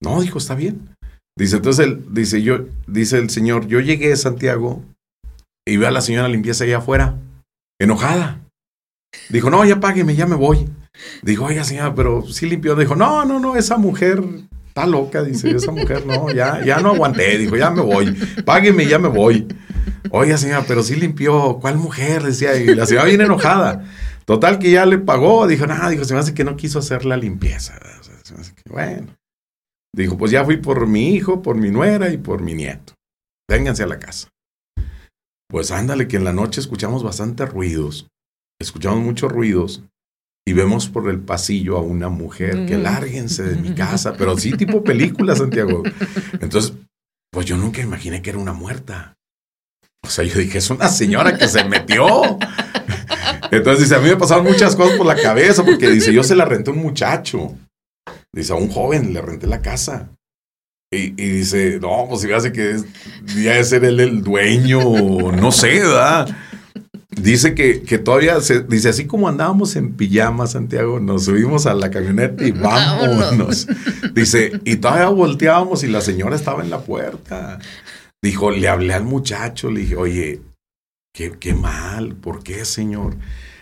No, 0.02 0.20
dijo, 0.20 0.40
está 0.40 0.56
bien. 0.56 0.90
Dice, 1.38 1.56
entonces 1.56 1.86
él, 1.86 2.06
dice, 2.12 2.42
yo, 2.42 2.66
dice 2.86 3.18
el 3.18 3.30
señor, 3.30 3.66
yo 3.68 3.80
llegué 3.80 4.12
a 4.12 4.18
Santiago 4.18 4.84
y 5.66 5.78
veo 5.78 5.88
a 5.88 5.92
la 5.92 6.02
señora 6.02 6.28
limpieza 6.28 6.66
allá 6.66 6.80
afuera, 6.80 7.18
enojada. 7.80 8.42
Dijo, 9.30 9.50
no, 9.50 9.64
ya 9.64 9.80
págueme, 9.80 10.18
ya 10.18 10.26
me 10.26 10.36
voy. 10.36 10.68
Dijo, 11.22 11.46
oiga, 11.46 11.64
señora, 11.64 11.96
pero 11.96 12.28
sí 12.28 12.46
limpió. 12.46 12.76
Dijo, 12.76 12.98
no, 12.98 13.24
no, 13.24 13.40
no, 13.40 13.56
esa 13.56 13.78
mujer 13.78 14.22
loca, 14.86 15.24
dice, 15.24 15.52
esa 15.52 15.72
mujer 15.72 16.06
no, 16.06 16.32
ya, 16.32 16.64
ya 16.66 16.80
no 16.80 16.90
aguanté. 16.90 17.38
Dijo, 17.38 17.56
ya 17.56 17.72
me 17.72 17.82
voy, 17.82 18.14
págueme, 18.46 18.86
ya 18.86 19.00
me 19.00 19.08
voy. 19.08 19.48
Oiga, 20.12 20.38
señora, 20.38 20.66
pero 20.68 20.84
sí 20.84 20.96
limpió. 20.96 21.60
¿Cuál 21.60 21.78
mujer? 21.78 22.24
Decía, 22.24 22.56
y 22.56 22.76
la 22.76 22.86
señora 22.86 23.06
bien 23.06 23.22
enojada. 23.22 23.86
Total 24.26 24.60
que 24.60 24.72
ya 24.72 24.86
le 24.86 24.98
pagó. 24.98 25.48
Dijo, 25.48 25.68
nada, 25.68 25.90
dijo, 25.90 26.06
se 26.06 26.14
me 26.14 26.20
hace 26.20 26.34
que 26.34 26.44
no 26.44 26.56
quiso 26.56 26.80
hacer 26.80 27.06
la 27.06 27.18
limpieza. 27.18 27.80
bueno. 28.66 29.08
Dijo, 29.96 30.18
pues 30.18 30.32
ya 30.32 30.46
fui 30.46 30.58
por 30.58 30.88
mi 30.88 31.16
hijo, 31.16 31.42
por 31.42 31.56
mi 31.56 31.72
nuera 31.72 32.10
y 32.10 32.18
por 32.18 32.42
mi 32.42 32.54
nieto. 32.54 32.94
Vénganse 33.50 33.84
a 33.84 33.88
la 33.88 34.00
casa. 34.00 34.30
Pues 35.50 35.72
ándale, 35.72 36.08
que 36.08 36.18
en 36.18 36.24
la 36.24 36.34
noche 36.34 36.62
escuchamos 36.62 37.04
bastantes 37.04 37.50
ruidos. 37.50 38.08
Escuchamos 38.60 39.00
muchos 39.00 39.32
ruidos 39.32 39.84
y 40.50 40.54
vemos 40.54 40.90
por 40.90 41.08
el 41.12 41.20
pasillo 41.20 41.78
a 41.78 41.82
una 41.82 42.10
mujer 42.10 42.66
que 42.66 42.76
lárguense 42.76 43.44
de 43.44 43.56
mi 43.58 43.76
casa, 43.76 44.16
pero 44.18 44.36
sí 44.36 44.54
tipo 44.54 44.84
película, 44.84 45.36
Santiago. 45.36 45.84
Entonces, 46.42 46.74
pues 47.32 47.46
yo 47.46 47.56
nunca 47.56 47.84
imaginé 47.84 48.24
que 48.24 48.32
era 48.32 48.40
una 48.40 48.54
muerta. 48.54 49.14
O 50.04 50.10
sea, 50.10 50.26
yo 50.26 50.40
dije, 50.40 50.58
es 50.58 50.72
una 50.72 50.90
señora 50.90 51.38
que 51.38 51.48
se 51.48 51.64
metió. 51.66 52.40
Entonces 53.52 53.84
dice, 53.84 53.96
a 53.96 54.00
mí 54.00 54.10
me 54.10 54.18
pasaron 54.18 54.44
muchas 54.44 54.76
cosas 54.76 54.98
por 54.98 55.06
la 55.06 55.22
cabeza, 55.22 55.64
porque 55.64 55.88
dice, 55.88 56.12
yo 56.12 56.24
se 56.24 56.36
la 56.36 56.46
renté 56.46 56.72
a 56.72 56.74
un 56.74 56.80
muchacho. 56.80 57.56
Dice, 58.34 58.52
a 58.52 58.56
un 58.56 58.70
joven 58.70 59.14
le 59.14 59.22
renté 59.22 59.46
la 59.46 59.62
casa. 59.62 60.10
Y, 60.92 61.12
dice, 61.12 61.78
no, 61.80 62.08
pues 62.10 62.22
si 62.22 62.28
me 62.28 62.34
hace 62.34 62.52
que 62.52 62.82
debía 63.22 63.64
ser 63.64 63.86
él 63.86 64.00
el 64.00 64.24
dueño, 64.24 64.80
no 65.32 65.52
sé, 65.52 65.82
¿verdad? 65.82 66.36
Dice 67.22 67.54
que, 67.56 67.82
que 67.82 67.98
todavía, 67.98 68.40
se, 68.42 68.64
dice, 68.64 68.90
así 68.90 69.06
como 69.06 69.28
andábamos 69.28 69.76
en 69.76 69.94
pijama, 69.94 70.48
Santiago, 70.48 71.00
nos 71.00 71.26
subimos 71.26 71.66
a 71.66 71.74
la 71.74 71.90
camioneta 71.90 72.46
y 72.46 72.52
vámonos. 72.52 73.68
Dice, 74.14 74.60
y 74.64 74.78
todavía 74.78 75.10
volteábamos 75.10 75.84
y 75.84 75.88
la 75.88 76.02
señora 76.02 76.36
estaba 76.36 76.64
en 76.64 76.70
la 76.70 76.82
puerta. 76.82 77.60
Dijo, 78.22 78.52
le 78.52 78.68
hablé 78.68 78.94
al 78.94 79.04
muchacho, 79.04 79.72
le 79.72 79.82
dije, 79.82 79.96
oye, 79.96 80.42
qué, 81.14 81.34
qué 81.40 81.54
mal, 81.54 82.16
¿por 82.16 82.44
qué, 82.44 82.66
señor? 82.66 83.18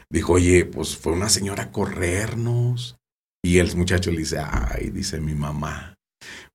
Dijo, 0.09 0.33
oye, 0.33 0.65
pues 0.65 0.95
fue 0.95 1.13
una 1.13 1.29
señora 1.29 1.63
a 1.63 1.71
corrernos. 1.71 2.97
Y 3.43 3.59
el 3.59 3.75
muchacho 3.75 4.11
le 4.11 4.19
dice, 4.19 4.39
ay, 4.39 4.89
dice 4.89 5.19
mi 5.19 5.33
mamá. 5.33 5.96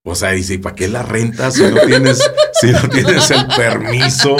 O 0.05 0.15
sea, 0.17 0.31
dice, 0.31 0.59
¿para 0.59 0.75
qué 0.75 0.89
la 0.89 1.03
renta 1.03 1.51
si 1.53 1.63
no 1.63 1.81
tienes, 1.87 2.29
si 2.61 2.73
no 2.73 2.89
tienes 2.89 3.31
el 3.31 3.47
permiso? 3.47 4.37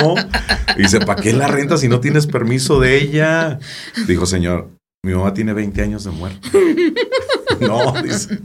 Dice, 0.77 1.01
¿para 1.01 1.23
qué 1.23 1.33
la 1.33 1.47
renta 1.47 1.77
si 1.77 1.89
no 1.89 2.01
tienes 2.01 2.27
permiso 2.27 2.81
de 2.81 3.01
ella? 3.01 3.61
Dijo, 4.09 4.27
señor, 4.27 4.71
mi 5.05 5.15
mamá 5.15 5.35
tiene 5.35 5.53
20 5.53 5.83
años 5.83 6.05
de 6.05 6.11
muerte. 6.11 6.49
no, 7.61 7.93
dice. 8.03 8.41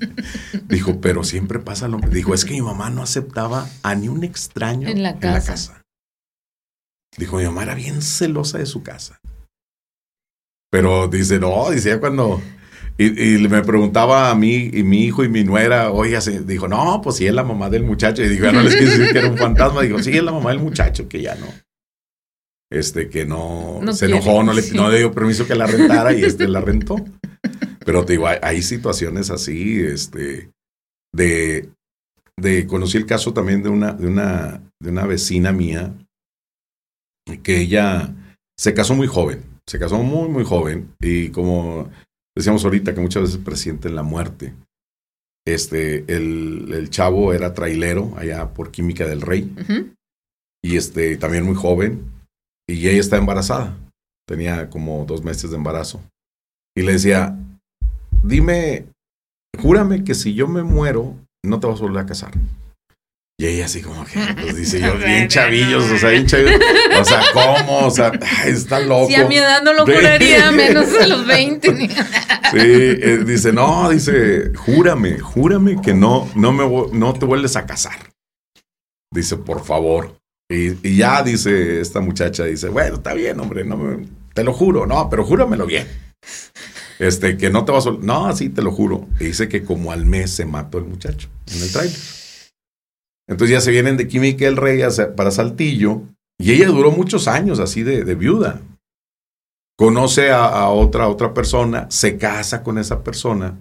Dijo, 0.67 1.01
pero 1.01 1.23
siempre 1.23 1.59
pasa 1.59 1.87
lo 1.87 1.97
mismo. 1.97 2.13
Dijo, 2.13 2.33
es 2.35 2.45
que 2.45 2.53
mi 2.53 2.61
mamá 2.61 2.91
no 2.91 3.01
aceptaba 3.01 3.67
a 3.81 3.95
ni 3.95 4.09
un 4.09 4.23
extraño 4.23 4.87
en 4.87 5.01
la 5.01 5.17
casa. 5.19 5.81
Dijo, 7.17 7.37
mi 7.37 7.45
mamá 7.45 7.63
era 7.63 7.73
bien 7.73 8.03
celosa 8.03 8.59
de 8.59 8.67
su 8.67 8.83
casa. 8.83 9.19
Pero 10.69 11.07
dice, 11.07 11.39
no, 11.39 11.71
dice, 11.71 11.89
ya 11.89 11.99
cuando... 11.99 12.41
Y, 12.99 13.47
me 13.47 13.61
preguntaba 13.61 14.31
a 14.31 14.35
mí 14.35 14.71
y 14.73 14.83
mi 14.83 15.03
hijo 15.03 15.23
y 15.23 15.29
mi 15.29 15.43
nuera, 15.43 15.91
oiga, 15.91 16.19
se, 16.19 16.41
dijo, 16.41 16.67
no, 16.67 16.99
pues 17.03 17.17
sí 17.17 17.27
es 17.27 17.33
la 17.33 17.43
mamá 17.43 17.69
del 17.69 17.83
muchacho. 17.83 18.23
Y 18.23 18.27
dijo, 18.27 18.45
ya 18.45 18.51
no 18.51 18.63
les 18.63 18.75
quise 18.75 18.97
decir 18.97 19.13
que 19.13 19.19
era 19.19 19.29
un 19.29 19.37
fantasma. 19.37 19.83
Dijo, 19.83 19.99
sí 19.99 20.17
es 20.17 20.23
la 20.23 20.31
mamá 20.31 20.49
del 20.49 20.59
muchacho, 20.59 21.07
que 21.07 21.21
ya 21.21 21.35
no 21.35 21.47
este, 22.69 23.09
que 23.09 23.25
no, 23.25 23.81
se 23.93 24.05
enojó, 24.05 24.43
no 24.43 24.53
le, 24.53 24.61
no 24.73 24.91
dio 24.91 25.11
permiso 25.11 25.47
que 25.47 25.55
la 25.55 25.67
rentara 25.67 26.13
y 26.13 26.23
este 26.23 26.47
la 26.47 26.61
rentó. 26.61 26.95
Pero 27.85 28.05
te 28.05 28.13
digo, 28.13 28.27
hay, 28.27 28.61
situaciones 28.61 29.29
así, 29.29 29.79
este, 29.79 30.51
de, 31.13 31.69
de, 32.35 32.67
conocí 32.67 32.97
el 32.97 33.05
caso 33.05 33.33
también 33.33 33.63
de 33.63 33.69
una, 33.69 33.93
de 33.93 34.07
una, 34.07 34.61
de 34.81 34.89
una 34.89 35.05
vecina 35.05 35.53
mía, 35.53 35.93
que 37.43 37.61
ella 37.61 38.13
se 38.57 38.73
casó 38.73 38.95
muy 38.95 39.07
joven, 39.07 39.43
se 39.65 39.79
casó 39.79 39.99
muy, 39.99 40.27
muy 40.27 40.43
joven, 40.43 40.93
y 40.99 41.29
como 41.29 41.89
decíamos 42.37 42.63
ahorita, 42.63 42.93
que 42.93 43.01
muchas 43.01 43.23
veces 43.23 43.37
presienten 43.37 43.95
la 43.95 44.03
muerte. 44.03 44.53
Este, 45.45 46.03
el, 46.13 46.71
el 46.73 46.89
chavo 46.89 47.33
era 47.33 47.53
trailero 47.53 48.13
allá 48.17 48.53
por 48.53 48.71
Química 48.71 49.05
del 49.07 49.21
Rey. 49.21 49.53
Y 50.63 50.75
este, 50.75 51.17
también 51.17 51.45
muy 51.45 51.55
joven, 51.55 52.11
y 52.69 52.87
ella 52.87 52.99
está 52.99 53.17
embarazada. 53.17 53.77
Tenía 54.27 54.69
como 54.69 55.05
dos 55.05 55.23
meses 55.23 55.51
de 55.51 55.57
embarazo. 55.57 56.01
Y 56.75 56.81
le 56.81 56.93
decía, 56.93 57.37
dime, 58.23 58.87
júrame 59.59 60.03
que 60.03 60.15
si 60.15 60.33
yo 60.33 60.47
me 60.47 60.63
muero, 60.63 61.15
no 61.45 61.59
te 61.59 61.67
vas 61.67 61.79
a 61.79 61.83
volver 61.83 62.03
a 62.03 62.05
casar. 62.05 62.33
Y 63.39 63.45
ella 63.45 63.65
así 63.65 63.83
como 63.83 64.03
que, 64.03 64.19
pues 64.41 64.55
dice 64.55 64.79
yo, 64.81 64.97
bien 64.97 65.27
chavillos, 65.27 65.83
o 65.91 65.97
sea, 65.99 66.09
bien 66.09 66.25
chavillos. 66.25 66.59
O 66.99 67.05
sea, 67.05 67.21
¿cómo? 67.33 67.85
O 67.85 67.91
sea, 67.91 68.11
está 68.45 68.79
loco. 68.79 69.07
Si 69.07 69.15
a 69.15 69.27
mi 69.27 69.37
edad 69.37 69.61
no 69.61 69.73
lo 69.73 69.85
juraría, 69.85 70.51
menos 70.51 70.87
a 70.99 71.05
los 71.05 71.27
20. 71.27 71.77
sí, 71.87 72.57
eh, 72.57 73.23
dice, 73.25 73.53
no, 73.53 73.89
dice, 73.91 74.51
júrame, 74.55 75.19
júrame 75.19 75.79
que 75.81 75.93
no, 75.93 76.27
no, 76.33 76.51
me, 76.51 76.97
no 76.97 77.13
te 77.13 77.25
vuelves 77.27 77.55
a 77.55 77.67
casar. 77.67 78.11
Dice, 79.13 79.37
por 79.37 79.63
favor. 79.63 80.17
Y, 80.49 80.97
ya 80.97 81.21
dice 81.21 81.79
esta 81.79 81.99
muchacha, 81.99 82.45
dice, 82.45 82.69
bueno, 82.69 82.95
está 82.95 83.13
bien, 83.13 83.39
hombre, 83.39 83.63
no 83.63 83.99
te 84.33 84.43
lo 84.43 84.53
juro, 84.53 84.87
no, 84.87 85.09
pero 85.09 85.23
júramelo 85.23 85.67
bien. 85.67 85.87
Este, 86.97 87.37
que 87.37 87.51
no 87.51 87.65
te 87.65 87.71
vas 87.71 87.85
a... 87.85 87.91
No, 87.91 88.35
sí, 88.35 88.49
te 88.49 88.63
lo 88.63 88.71
juro. 88.71 89.07
Y 89.19 89.25
dice 89.25 89.47
que 89.47 89.63
como 89.63 89.91
al 89.91 90.05
mes 90.05 90.31
se 90.31 90.45
mató 90.45 90.79
el 90.79 90.85
muchacho 90.85 91.29
en 91.53 91.61
el 91.61 91.71
trailer. 91.71 92.16
Entonces 93.27 93.55
ya 93.55 93.61
se 93.61 93.71
vienen 93.71 93.97
de 93.97 94.07
Química 94.07 94.47
el 94.47 94.57
Rey 94.57 94.81
para 95.15 95.31
Saltillo. 95.31 96.03
Y 96.39 96.51
ella 96.51 96.67
duró 96.67 96.91
muchos 96.91 97.27
años 97.27 97.59
así 97.59 97.83
de, 97.83 98.03
de 98.03 98.15
viuda. 98.15 98.61
conoce 99.77 100.31
a, 100.31 100.69
otra, 100.69 101.07
otra 101.09 101.33
persona, 101.33 101.87
se 101.89 102.17
casa 102.17 102.63
con 102.63 102.77
esa 102.77 103.03
persona 103.03 103.57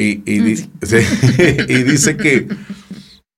y, 0.00 0.22
y, 0.24 0.40
dice 1.84 2.16
que 2.16 2.48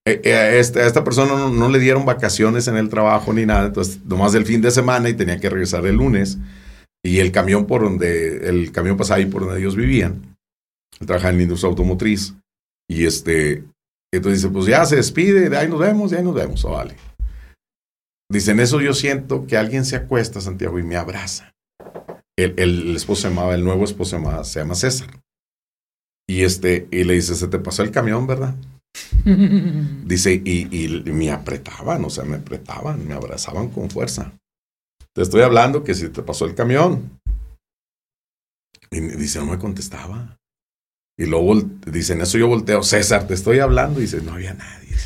eh, 0.07 0.21
eh, 0.25 0.35
a, 0.35 0.55
esta, 0.55 1.05
persona 1.05 1.51
no, 1.51 1.69
le 1.69 1.79
dieron 1.79 2.05
vacaciones 2.05 2.69
en 2.69 2.77
el 2.77 2.89
trabajo 2.89 3.33
ni 3.33 3.47
nada, 3.47 3.67
entonces 3.67 4.05
nomás 4.05 4.33
del 4.33 4.47
fin 4.47 4.61
de 4.61 4.71
semana 4.71 5.09
y 5.09 5.15
tenía 5.15 5.41
que 5.41 5.51
regresar 5.51 5.87
el 5.87 5.97
lunes. 5.97 6.39
Y 7.05 7.19
el 7.19 7.33
camión 7.33 7.67
por 7.67 7.83
donde, 7.83 8.49
el 8.49 8.71
camión 8.71 8.97
pasaba 8.97 9.19
ahí 9.19 9.27
por 9.27 9.45
donde 9.45 9.59
ellos 9.59 9.75
vivían. 9.75 10.37
Trabajaba 11.05 11.31
en 11.31 11.39
la 11.39 11.43
industria 11.43 11.71
automotriz. 11.71 12.35
Y 12.89 13.07
este, 13.07 13.65
entonces 14.17 14.43
dice, 14.43 14.53
pues 14.53 14.67
ya 14.67 14.85
se 14.85 14.97
despide, 14.97 15.49
de 15.49 15.57
ahí 15.57 15.69
nos 15.69 15.79
vemos, 15.79 16.11
de 16.11 16.19
ahí 16.19 16.25
nos 16.25 16.35
vemos, 16.35 16.65
oh, 16.65 16.73
vale. 16.73 16.97
Dicen, 18.31 18.61
eso 18.61 18.81
yo 18.81 18.95
siento 18.95 19.47
que 19.47 19.57
alguien 19.57 19.85
se 19.85 19.97
acuesta, 19.97 20.41
Santiago, 20.41 20.79
y 20.79 20.83
me 20.83 20.97
abraza. 20.97 21.53
El, 22.39 22.55
el, 22.59 22.97
esposo 22.97 23.23
se 23.23 23.29
llamaba, 23.29 23.55
el 23.55 23.65
nuevo 23.65 23.85
esposo 23.85 24.17
se 24.17 24.23
llama, 24.23 24.45
se 24.45 24.61
llama 24.61 24.75
César. 24.75 25.21
Y 26.29 26.43
este, 26.43 26.89
y 26.91 27.05
le 27.05 27.15
dice, 27.15 27.35
se 27.35 27.49
te 27.49 27.59
pasó 27.59 27.83
el 27.83 27.91
camión, 27.91 28.27
¿verdad? 28.27 28.55
Dice, 30.05 30.41
y, 30.45 30.69
y, 30.71 30.89
me 31.13 31.31
apretaban, 31.31 32.05
o 32.05 32.11
sea, 32.11 32.25
me 32.25 32.37
apretaban, 32.37 33.07
me 33.07 33.15
abrazaban 33.15 33.69
con 33.69 33.91
fuerza. 33.91 34.33
Te 35.15 35.23
estoy 35.23 35.43
hablando 35.43 35.85
que 35.85 35.95
si 35.95 36.09
te 36.09 36.23
pasó 36.23 36.47
el 36.47 36.55
camión. 36.55 37.19
Y 38.91 39.01
dice, 39.01 39.39
no 39.39 39.47
me 39.47 39.59
contestaba. 39.59 40.39
Y 41.23 41.27
luego 41.27 41.55
dicen, 41.87 42.21
eso 42.21 42.37
yo 42.37 42.49
volteo, 42.49 42.83
César, 42.83 43.29
te 43.29 43.35
estoy 43.35 43.61
hablando. 43.61 44.01
Y 44.01 44.03
dice, 44.03 44.21
no 44.23 44.33
había 44.33 44.55
nadie. 44.55 44.97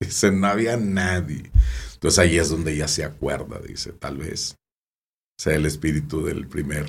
Dice, 0.00 0.30
no 0.30 0.46
había 0.46 0.76
nadie. 0.76 1.50
Entonces 1.94 2.18
ahí 2.20 2.38
es 2.38 2.48
donde 2.48 2.76
ya 2.76 2.86
se 2.86 3.02
acuerda, 3.02 3.58
dice, 3.58 3.92
tal 3.92 4.18
vez 4.18 4.56
sea 5.36 5.56
el 5.56 5.66
espíritu 5.66 6.24
del 6.24 6.46
primer 6.46 6.86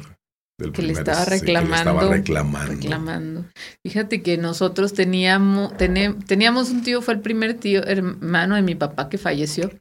que, 0.71 0.83
le 0.83 0.93
estaba 0.93 1.25
reclamando, 1.25 2.11
reclamando. 2.11 3.45
Fíjate 3.83 4.21
que 4.21 4.37
nosotros 4.37 4.93
teníamos, 4.93 5.75
teníamos 5.75 6.69
un 6.69 6.83
tío, 6.83 7.01
fue 7.01 7.15
el 7.15 7.21
primer 7.21 7.55
tío, 7.55 7.83
hermano 7.87 8.53
de 8.53 8.61
mi 8.61 8.75
papá 8.75 9.09
que 9.09 9.17
falleció. 9.17 9.71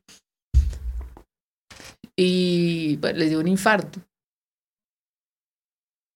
Y 2.16 2.98
le 3.02 3.28
dio 3.28 3.38
un 3.38 3.48
infarto. 3.48 4.00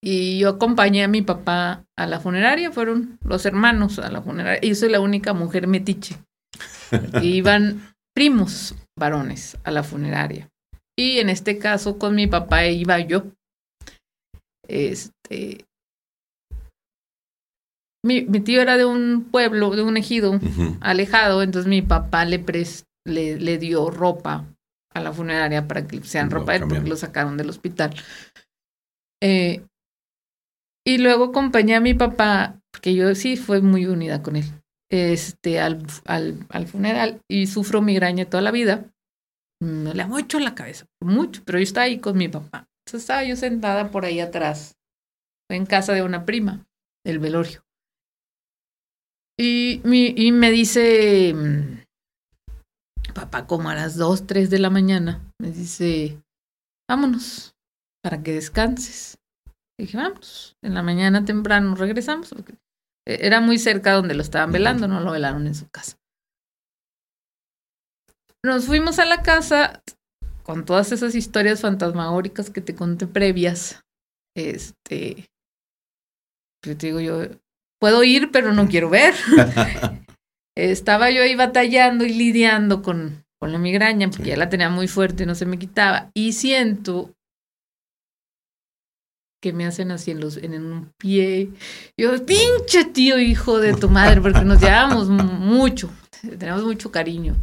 Y 0.02 0.38
yo 0.38 0.50
acompañé 0.50 1.04
a 1.04 1.08
mi 1.08 1.22
papá 1.22 1.84
a 1.96 2.06
la 2.06 2.20
funeraria, 2.20 2.70
fueron 2.70 3.18
los 3.24 3.46
hermanos 3.46 3.98
a 3.98 4.10
la 4.10 4.22
funeraria. 4.22 4.60
Y 4.62 4.68
yo 4.70 4.74
soy 4.74 4.90
la 4.90 5.00
única 5.00 5.32
mujer 5.32 5.66
metiche. 5.66 6.16
y 7.22 7.36
iban 7.36 7.94
primos 8.14 8.74
varones 8.98 9.58
a 9.64 9.70
la 9.70 9.82
funeraria. 9.82 10.48
Y 10.98 11.18
en 11.18 11.28
este 11.28 11.58
caso 11.58 11.98
con 11.98 12.14
mi 12.14 12.26
papá 12.26 12.66
iba 12.66 12.98
yo. 13.00 13.24
Este, 14.68 15.66
mi, 18.06 18.24
tío 18.40 18.62
era 18.62 18.76
de 18.76 18.84
un 18.84 19.28
pueblo, 19.30 19.70
de 19.70 19.82
un 19.82 19.96
ejido 19.96 20.38
alejado, 20.80 21.42
entonces 21.42 21.68
mi 21.68 21.82
papá 21.82 22.24
le, 22.24 22.44
le, 23.04 23.38
le, 23.38 23.58
dio 23.58 23.90
ropa 23.90 24.46
a 24.94 25.00
la 25.00 25.12
funeraria 25.12 25.68
para 25.68 25.86
que 25.86 26.02
sean 26.02 26.30
ropa 26.30 26.52
de 26.52 26.58
él, 26.58 26.64
porque 26.68 26.88
lo 26.88 26.96
sacaron 26.96 27.36
del 27.36 27.50
hospital. 27.50 27.94
Eh, 29.22 29.64
y 30.86 30.98
luego 30.98 31.24
acompañé 31.24 31.74
a 31.74 31.80
mi 31.80 31.94
papá, 31.94 32.60
porque 32.70 32.94
yo 32.94 33.12
sí 33.16 33.36
fue 33.36 33.60
muy 33.60 33.86
unida 33.86 34.22
con 34.22 34.36
él, 34.36 34.44
este, 34.88 35.58
al, 35.58 35.84
al, 36.04 36.46
al 36.48 36.68
funeral 36.68 37.20
y 37.28 37.48
sufro 37.48 37.82
migraña 37.82 38.30
toda 38.30 38.40
la 38.42 38.52
vida. 38.52 38.84
Me 39.60 39.92
le 39.92 40.06
mucho 40.06 40.38
la 40.38 40.54
cabeza, 40.54 40.86
mucho, 41.00 41.42
pero 41.44 41.58
yo 41.58 41.64
estaba 41.64 41.86
ahí 41.86 41.98
con 41.98 42.16
mi 42.16 42.28
papá. 42.28 42.68
Entonces 42.86 43.02
estaba 43.02 43.24
yo 43.24 43.34
sentada 43.34 43.90
por 43.90 44.04
ahí 44.04 44.20
atrás, 44.20 44.76
en 45.50 45.66
casa 45.66 45.92
de 45.92 46.02
una 46.02 46.24
prima, 46.24 46.64
del 47.04 47.18
velorio. 47.18 47.64
Y, 49.36 49.80
mi, 49.82 50.14
y 50.16 50.30
me 50.30 50.52
dice, 50.52 51.34
mm, 51.34 53.12
papá, 53.12 53.48
como 53.48 53.70
a 53.70 53.74
las 53.74 53.96
dos, 53.96 54.28
tres 54.28 54.50
de 54.50 54.60
la 54.60 54.70
mañana, 54.70 55.32
me 55.40 55.50
dice, 55.50 56.22
vámonos 56.88 57.56
para 58.04 58.22
que 58.22 58.34
descanses. 58.34 59.18
Dije, 59.78 59.96
vamos, 59.96 60.56
en 60.62 60.74
la 60.74 60.82
mañana 60.82 61.24
temprano 61.24 61.74
regresamos. 61.74 62.30
Porque 62.30 62.54
era 63.06 63.40
muy 63.40 63.58
cerca 63.58 63.92
donde 63.92 64.14
lo 64.14 64.22
estaban 64.22 64.52
velando, 64.52 64.88
no 64.88 65.00
lo 65.00 65.12
velaron 65.12 65.46
en 65.46 65.54
su 65.54 65.68
casa. 65.68 65.96
Nos 68.44 68.66
fuimos 68.66 68.98
a 68.98 69.04
la 69.04 69.22
casa, 69.22 69.82
con 70.42 70.64
todas 70.64 70.92
esas 70.92 71.14
historias 71.14 71.60
fantasmagóricas 71.60 72.50
que 72.50 72.60
te 72.60 72.74
conté 72.74 73.06
previas, 73.06 73.80
este, 74.36 75.26
pues 76.62 76.78
te 76.78 76.86
digo 76.86 77.00
yo, 77.00 77.22
puedo 77.80 78.04
ir, 78.04 78.30
pero 78.30 78.52
no 78.52 78.68
quiero 78.68 78.90
ver. 78.90 79.14
Estaba 80.56 81.10
yo 81.10 81.22
ahí 81.22 81.34
batallando 81.34 82.04
y 82.04 82.10
lidiando 82.10 82.82
con, 82.82 83.24
con 83.40 83.52
la 83.52 83.58
migraña, 83.58 84.08
porque 84.10 84.30
ya 84.30 84.36
la 84.36 84.48
tenía 84.48 84.70
muy 84.70 84.88
fuerte, 84.88 85.26
no 85.26 85.34
se 85.34 85.46
me 85.46 85.58
quitaba, 85.58 86.10
y 86.14 86.32
siento 86.32 87.15
que 89.46 89.52
me 89.52 89.64
hacen 89.64 89.92
así 89.92 90.10
en, 90.10 90.18
los, 90.18 90.38
en 90.38 90.60
un 90.60 90.90
pie. 90.98 91.50
Yo, 91.96 92.26
pinche 92.26 92.84
tío, 92.92 93.16
hijo 93.20 93.60
de 93.60 93.74
tu 93.74 93.88
madre, 93.88 94.20
porque 94.20 94.40
nos 94.40 94.60
llevamos 94.60 95.08
mucho, 95.08 95.88
tenemos 96.36 96.64
mucho 96.64 96.90
cariño. 96.90 97.36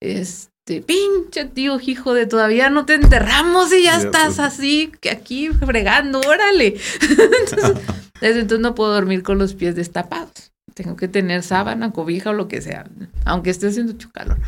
Es, 0.00 0.48
este, 0.66 0.80
pinche 0.80 1.44
tío, 1.44 1.78
hijo 1.78 2.14
de 2.14 2.24
todavía 2.24 2.70
no 2.70 2.86
te 2.86 2.94
enterramos 2.94 3.70
y 3.74 3.82
ya 3.82 3.98
estás 3.98 4.38
así, 4.38 4.92
que 5.02 5.10
aquí 5.10 5.50
fregando, 5.50 6.20
órale. 6.20 6.76
entonces, 7.02 7.84
desde 8.22 8.40
entonces 8.40 8.60
no 8.60 8.74
puedo 8.74 8.94
dormir 8.94 9.22
con 9.22 9.36
los 9.36 9.52
pies 9.52 9.76
destapados. 9.76 10.54
Tengo 10.72 10.96
que 10.96 11.06
tener 11.06 11.42
sábana, 11.42 11.92
cobija 11.92 12.30
o 12.30 12.32
lo 12.32 12.48
que 12.48 12.62
sea, 12.62 12.86
aunque 13.26 13.50
esté 13.50 13.66
haciendo 13.66 13.92
mucho 13.92 14.10
calor. 14.10 14.38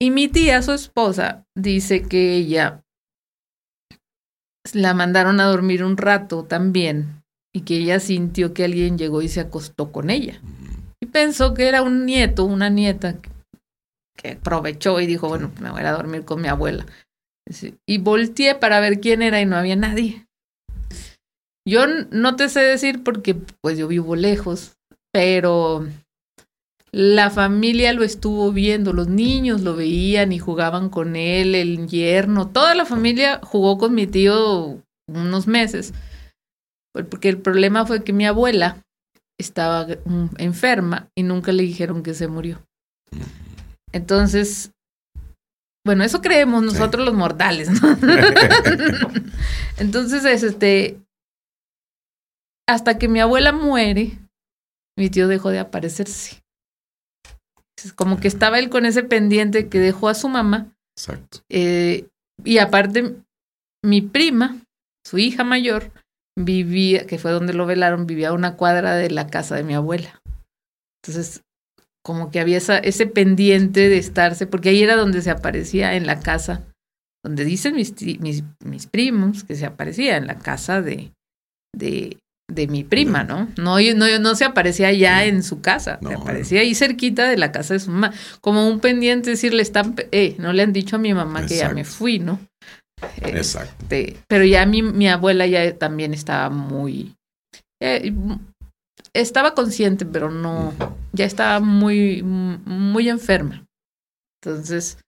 Y 0.00 0.12
mi 0.12 0.28
tía, 0.28 0.62
su 0.62 0.70
esposa, 0.70 1.44
dice 1.56 2.02
que 2.02 2.36
ella 2.36 2.83
la 4.72 4.94
mandaron 4.94 5.40
a 5.40 5.44
dormir 5.44 5.84
un 5.84 5.96
rato 5.96 6.44
también 6.44 7.22
y 7.54 7.62
que 7.62 7.76
ella 7.76 8.00
sintió 8.00 8.54
que 8.54 8.64
alguien 8.64 8.98
llegó 8.98 9.22
y 9.22 9.28
se 9.28 9.40
acostó 9.40 9.92
con 9.92 10.10
ella. 10.10 10.40
Y 11.00 11.06
pensó 11.06 11.54
que 11.54 11.68
era 11.68 11.82
un 11.82 12.06
nieto, 12.06 12.44
una 12.44 12.70
nieta 12.70 13.16
que 14.16 14.32
aprovechó 14.32 15.00
y 15.00 15.06
dijo, 15.06 15.28
bueno, 15.28 15.52
me 15.60 15.70
voy 15.70 15.82
a 15.82 15.92
dormir 15.92 16.24
con 16.24 16.40
mi 16.40 16.48
abuela. 16.48 16.86
Y 17.86 17.98
volteé 17.98 18.54
para 18.54 18.80
ver 18.80 19.00
quién 19.00 19.22
era 19.22 19.40
y 19.40 19.46
no 19.46 19.56
había 19.56 19.76
nadie. 19.76 20.26
Yo 21.66 21.86
no 21.86 22.36
te 22.36 22.48
sé 22.48 22.60
decir 22.60 23.02
porque 23.02 23.34
pues 23.34 23.78
yo 23.78 23.88
vivo 23.88 24.16
lejos, 24.16 24.76
pero 25.12 25.86
la 26.94 27.28
familia 27.28 27.92
lo 27.92 28.04
estuvo 28.04 28.52
viendo, 28.52 28.92
los 28.92 29.08
niños 29.08 29.62
lo 29.62 29.74
veían 29.74 30.30
y 30.30 30.38
jugaban 30.38 30.90
con 30.90 31.16
él, 31.16 31.56
el 31.56 31.88
yerno, 31.88 32.50
toda 32.50 32.76
la 32.76 32.84
familia 32.84 33.40
jugó 33.42 33.78
con 33.78 33.96
mi 33.96 34.06
tío 34.06 34.80
unos 35.08 35.48
meses, 35.48 35.92
porque 37.10 37.28
el 37.30 37.38
problema 37.38 37.84
fue 37.84 38.04
que 38.04 38.12
mi 38.12 38.26
abuela 38.26 38.80
estaba 39.40 39.88
mm, 40.04 40.36
enferma 40.38 41.08
y 41.16 41.24
nunca 41.24 41.50
le 41.50 41.64
dijeron 41.64 42.04
que 42.04 42.14
se 42.14 42.28
murió. 42.28 42.62
Entonces, 43.90 44.70
bueno, 45.84 46.04
eso 46.04 46.20
creemos 46.20 46.62
nosotros 46.62 47.04
los 47.04 47.14
mortales, 47.14 47.70
¿no? 47.82 47.98
Entonces, 49.78 50.24
este, 50.44 51.02
hasta 52.68 52.98
que 52.98 53.08
mi 53.08 53.18
abuela 53.18 53.50
muere, 53.50 54.16
mi 54.96 55.10
tío 55.10 55.26
dejó 55.26 55.50
de 55.50 55.58
aparecerse. 55.58 56.43
Como 57.96 58.18
que 58.18 58.28
estaba 58.28 58.58
él 58.58 58.70
con 58.70 58.86
ese 58.86 59.02
pendiente 59.02 59.68
que 59.68 59.78
dejó 59.78 60.08
a 60.08 60.14
su 60.14 60.28
mamá. 60.28 60.72
Exacto. 60.96 61.40
Eh, 61.48 62.08
y 62.44 62.58
aparte, 62.58 63.16
mi 63.84 64.00
prima, 64.00 64.60
su 65.04 65.18
hija 65.18 65.44
mayor, 65.44 65.90
vivía, 66.36 67.06
que 67.06 67.18
fue 67.18 67.30
donde 67.30 67.52
lo 67.52 67.66
velaron, 67.66 68.06
vivía 68.06 68.30
a 68.30 68.34
una 68.34 68.56
cuadra 68.56 68.94
de 68.94 69.10
la 69.10 69.28
casa 69.28 69.56
de 69.56 69.64
mi 69.64 69.74
abuela. 69.74 70.20
Entonces, 71.02 71.42
como 72.04 72.30
que 72.30 72.40
había 72.40 72.58
ese 72.58 73.06
pendiente 73.06 73.88
de 73.88 73.98
estarse, 73.98 74.46
porque 74.46 74.70
ahí 74.70 74.82
era 74.82 74.96
donde 74.96 75.22
se 75.22 75.30
aparecía 75.30 75.94
en 75.94 76.06
la 76.06 76.20
casa, 76.20 76.62
donde 77.24 77.44
dicen 77.44 77.74
mis, 77.74 77.94
mis, 78.20 78.86
primos 78.86 79.44
que 79.44 79.56
se 79.56 79.64
aparecía 79.64 80.18
en 80.18 80.26
la 80.26 80.38
casa 80.38 80.82
de, 80.82 81.12
de, 81.74 82.18
de 82.48 82.66
mi 82.66 82.84
prima, 82.84 83.24
¿no? 83.24 83.48
No, 83.56 83.78
no, 83.80 84.18
no 84.18 84.34
se 84.34 84.44
aparecía 84.44 84.92
ya 84.92 85.24
en 85.24 85.42
su 85.42 85.60
casa, 85.60 85.98
se 86.06 86.14
aparecía 86.14 86.60
ahí 86.60 86.74
cerquita 86.74 87.28
de 87.28 87.36
la 87.36 87.52
casa 87.52 87.74
de 87.74 87.80
su 87.80 87.90
mamá, 87.90 88.12
como 88.40 88.68
un 88.68 88.80
pendiente 88.80 89.30
decirle, 89.30 89.62
están, 89.62 89.94
eh, 90.12 90.36
no 90.38 90.52
le 90.52 90.62
han 90.62 90.72
dicho 90.72 90.96
a 90.96 90.98
mi 90.98 91.14
mamá 91.14 91.46
que 91.46 91.56
ya 91.56 91.70
me 91.70 91.84
fui, 91.84 92.18
¿no? 92.18 92.40
Exacto. 93.22 93.74
Este, 93.82 94.16
pero 94.28 94.44
ya 94.44 94.66
mi, 94.66 94.82
mi 94.82 95.08
abuela 95.08 95.46
ya 95.46 95.76
también 95.76 96.12
estaba 96.14 96.50
muy, 96.50 97.14
eh, 97.82 98.12
estaba 99.14 99.54
consciente, 99.54 100.04
pero 100.04 100.30
no, 100.30 100.74
ya 101.12 101.24
estaba 101.24 101.60
muy, 101.60 102.22
muy 102.22 103.08
enferma. 103.08 103.64
Entonces, 104.42 104.98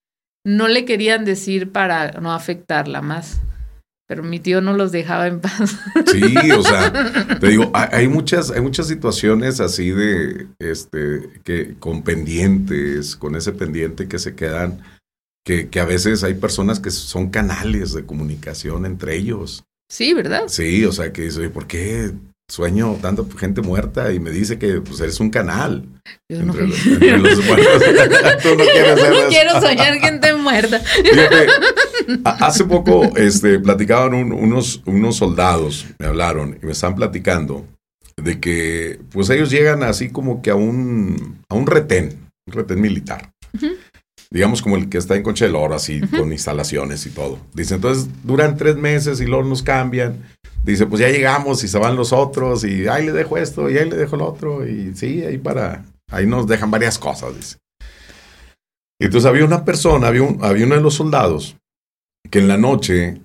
no 0.44 0.68
le 0.68 0.84
querían 0.84 1.24
decir 1.24 1.72
para 1.72 2.12
no 2.12 2.32
afectarla 2.32 3.02
más. 3.02 3.40
Pero 4.08 4.22
mi 4.22 4.38
tío 4.38 4.60
no 4.60 4.72
los 4.72 4.92
dejaba 4.92 5.26
en 5.26 5.40
paz. 5.40 5.76
Sí, 6.06 6.50
o 6.52 6.62
sea, 6.62 7.38
te 7.40 7.48
digo, 7.48 7.70
hay 7.74 8.08
muchas, 8.08 8.50
hay 8.50 8.60
muchas 8.60 8.86
situaciones 8.86 9.60
así 9.60 9.90
de, 9.90 10.46
este, 10.58 11.28
que 11.44 11.74
con 11.78 12.02
pendientes, 12.02 13.16
con 13.16 13.34
ese 13.34 13.52
pendiente 13.52 14.08
que 14.08 14.18
se 14.18 14.34
quedan, 14.34 14.80
que, 15.44 15.68
que 15.68 15.80
a 15.80 15.84
veces 15.84 16.24
hay 16.24 16.34
personas 16.34 16.80
que 16.80 16.90
son 16.90 17.30
canales 17.30 17.92
de 17.92 18.06
comunicación 18.06 18.86
entre 18.86 19.16
ellos. 19.16 19.64
Sí, 19.90 20.14
¿verdad? 20.14 20.44
Sí, 20.46 20.84
o 20.84 20.92
sea, 20.92 21.12
que 21.12 21.22
dice, 21.22 21.48
¿por 21.50 21.66
qué 21.66 22.12
sueño 22.48 22.96
tanto 23.02 23.26
gente 23.36 23.60
muerta 23.60 24.12
y 24.12 24.20
me 24.20 24.30
dice 24.30 24.58
que 24.58 24.80
pues 24.80 25.00
eres 25.00 25.18
un 25.18 25.30
canal. 25.30 25.84
Yo 26.28 26.42
no, 26.42 26.52
entre, 26.52 26.92
entre 26.92 27.18
los 27.18 27.44
muertos. 27.44 27.82
Tú 28.42 28.54
no 28.56 28.64
quieres 28.64 29.00
Yo 29.00 29.10
no 29.10 29.28
quiero 29.28 29.60
soñar 29.60 29.94
gente 29.98 30.34
muerta. 30.34 30.78
Fíjate, 30.78 31.46
hace 32.24 32.64
poco 32.64 33.16
este, 33.16 33.58
platicaban 33.58 34.14
unos, 34.14 34.82
unos 34.86 35.16
soldados, 35.16 35.86
me 35.98 36.06
hablaron 36.06 36.58
y 36.62 36.66
me 36.66 36.72
están 36.72 36.94
platicando 36.94 37.66
de 38.16 38.40
que 38.40 38.98
pues 39.10 39.28
ellos 39.30 39.50
llegan 39.50 39.82
así 39.82 40.10
como 40.10 40.40
que 40.42 40.50
a 40.50 40.54
un, 40.54 41.38
a 41.48 41.54
un 41.54 41.66
retén, 41.66 42.30
un 42.46 42.52
retén 42.52 42.80
militar. 42.80 43.30
Digamos 44.30 44.60
como 44.60 44.76
el 44.76 44.88
que 44.88 44.98
está 44.98 45.14
en 45.14 45.22
Concha 45.22 45.44
del 45.44 45.54
Oro, 45.54 45.74
así, 45.74 46.00
con 46.00 46.32
instalaciones 46.32 47.06
y 47.06 47.10
todo. 47.10 47.38
Dice, 47.54 47.76
entonces 47.76 48.08
duran 48.24 48.56
tres 48.56 48.76
meses 48.76 49.20
y 49.20 49.26
luego 49.26 49.44
nos 49.44 49.62
cambian 49.62 50.24
dice, 50.66 50.86
pues 50.86 51.00
ya 51.00 51.08
llegamos 51.08 51.62
y 51.62 51.68
se 51.68 51.78
van 51.78 51.96
los 51.96 52.12
otros 52.12 52.64
y 52.64 52.88
ahí 52.88 53.06
le 53.06 53.12
dejo 53.12 53.38
esto 53.38 53.70
y 53.70 53.78
ahí 53.78 53.88
le 53.88 53.96
dejo 53.96 54.16
el 54.16 54.22
otro 54.22 54.66
y 54.66 54.94
sí, 54.94 55.24
ahí 55.24 55.38
para, 55.38 55.84
ahí 56.10 56.26
nos 56.26 56.46
dejan 56.46 56.70
varias 56.70 56.98
cosas, 56.98 57.34
dice. 57.36 57.58
Y 59.00 59.06
entonces 59.06 59.28
había 59.28 59.44
una 59.44 59.64
persona, 59.64 60.08
había, 60.08 60.22
un, 60.22 60.44
había 60.44 60.66
uno 60.66 60.74
de 60.74 60.80
los 60.80 60.94
soldados 60.94 61.56
que 62.30 62.38
en 62.38 62.48
la 62.48 62.56
noche, 62.56 63.20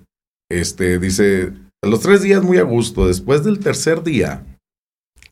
este, 0.50 0.98
dice, 0.98 1.52
a 1.82 1.88
los 1.88 2.00
tres 2.00 2.22
días 2.22 2.42
muy 2.42 2.58
a 2.58 2.62
gusto, 2.62 3.06
después 3.06 3.44
del 3.44 3.58
tercer 3.58 4.02
día, 4.02 4.44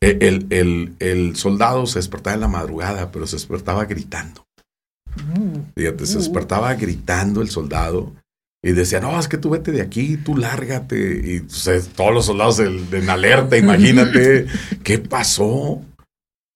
e, 0.01 0.17
el, 0.21 0.47
el, 0.49 0.95
el 0.99 1.35
soldado 1.35 1.85
se 1.85 1.99
despertaba 1.99 2.33
en 2.33 2.41
la 2.41 2.47
madrugada, 2.47 3.11
pero 3.11 3.27
se 3.27 3.35
despertaba 3.35 3.85
gritando. 3.85 4.45
Mm. 5.15 5.73
Fíjate, 5.75 6.05
se 6.05 6.17
uh. 6.17 6.19
despertaba 6.19 6.73
gritando 6.73 7.41
el 7.41 7.49
soldado 7.49 8.13
y 8.63 8.73
decía, 8.73 8.99
no, 8.99 9.19
es 9.19 9.27
que 9.27 9.37
tú 9.37 9.49
vete 9.49 9.71
de 9.71 9.81
aquí, 9.81 10.17
tú 10.17 10.37
lárgate. 10.37 11.21
Y 11.23 11.39
pues, 11.39 11.89
todos 11.95 12.13
los 12.13 12.25
soldados 12.25 12.59
en, 12.59 13.09
alerta, 13.09 13.57
imagínate, 13.57 14.45
¿qué 14.83 14.99
pasó? 14.99 15.81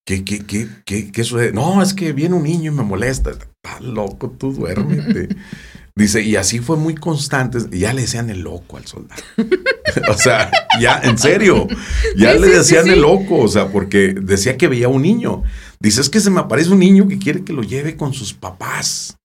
¿Qué, 0.07 0.23
qué, 0.23 0.45
qué, 0.45 0.67
qué, 0.85 1.11
qué 1.11 1.23
sucede? 1.23 1.51
No, 1.51 1.81
es 1.81 1.95
que 1.95 2.13
viene 2.13 2.35
un 2.35 2.43
niño 2.43 2.71
y 2.71 2.75
me 2.75 2.83
molesta. 2.83 3.31
Está 3.31 3.79
loco, 3.79 4.29
tú 4.29 4.53
duérmete. 4.53 5.29
Dice, 5.97 6.21
y 6.21 6.35
así 6.35 6.59
fue 6.59 6.75
muy 6.75 6.95
constante. 6.95 7.57
Y 7.71 7.79
ya 7.79 7.93
le 7.93 8.01
decían 8.01 8.29
el 8.29 8.41
loco 8.41 8.77
al 8.77 8.85
soldado. 8.85 9.21
o 10.09 10.13
sea, 10.13 10.51
ya, 10.79 10.99
en 11.03 11.17
serio, 11.17 11.67
ya 12.17 12.33
le 12.33 12.49
decían 12.49 12.89
el 12.89 13.01
loco, 13.01 13.39
o 13.39 13.47
sea, 13.47 13.69
porque 13.69 14.13
decía 14.13 14.57
que 14.57 14.67
veía 14.67 14.89
un 14.89 15.01
niño. 15.01 15.43
Dice, 15.79 16.01
es 16.01 16.09
que 16.09 16.19
se 16.19 16.29
me 16.29 16.41
aparece 16.41 16.71
un 16.71 16.79
niño 16.79 17.07
que 17.07 17.17
quiere 17.17 17.43
que 17.43 17.53
lo 17.53 17.63
lleve 17.63 17.95
con 17.95 18.13
sus 18.13 18.33
papás 18.33 19.17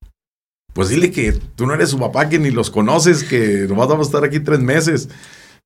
pues 0.72 0.88
dile 0.88 1.10
que 1.10 1.32
tú 1.32 1.66
no 1.66 1.74
eres 1.74 1.90
su 1.90 1.98
papá, 1.98 2.28
que 2.28 2.38
ni 2.38 2.50
los 2.50 2.70
conoces, 2.70 3.24
que 3.24 3.66
nomás 3.68 3.88
vamos 3.88 4.06
a 4.06 4.10
estar 4.10 4.24
aquí 4.24 4.40
tres 4.40 4.60
meses. 4.60 5.08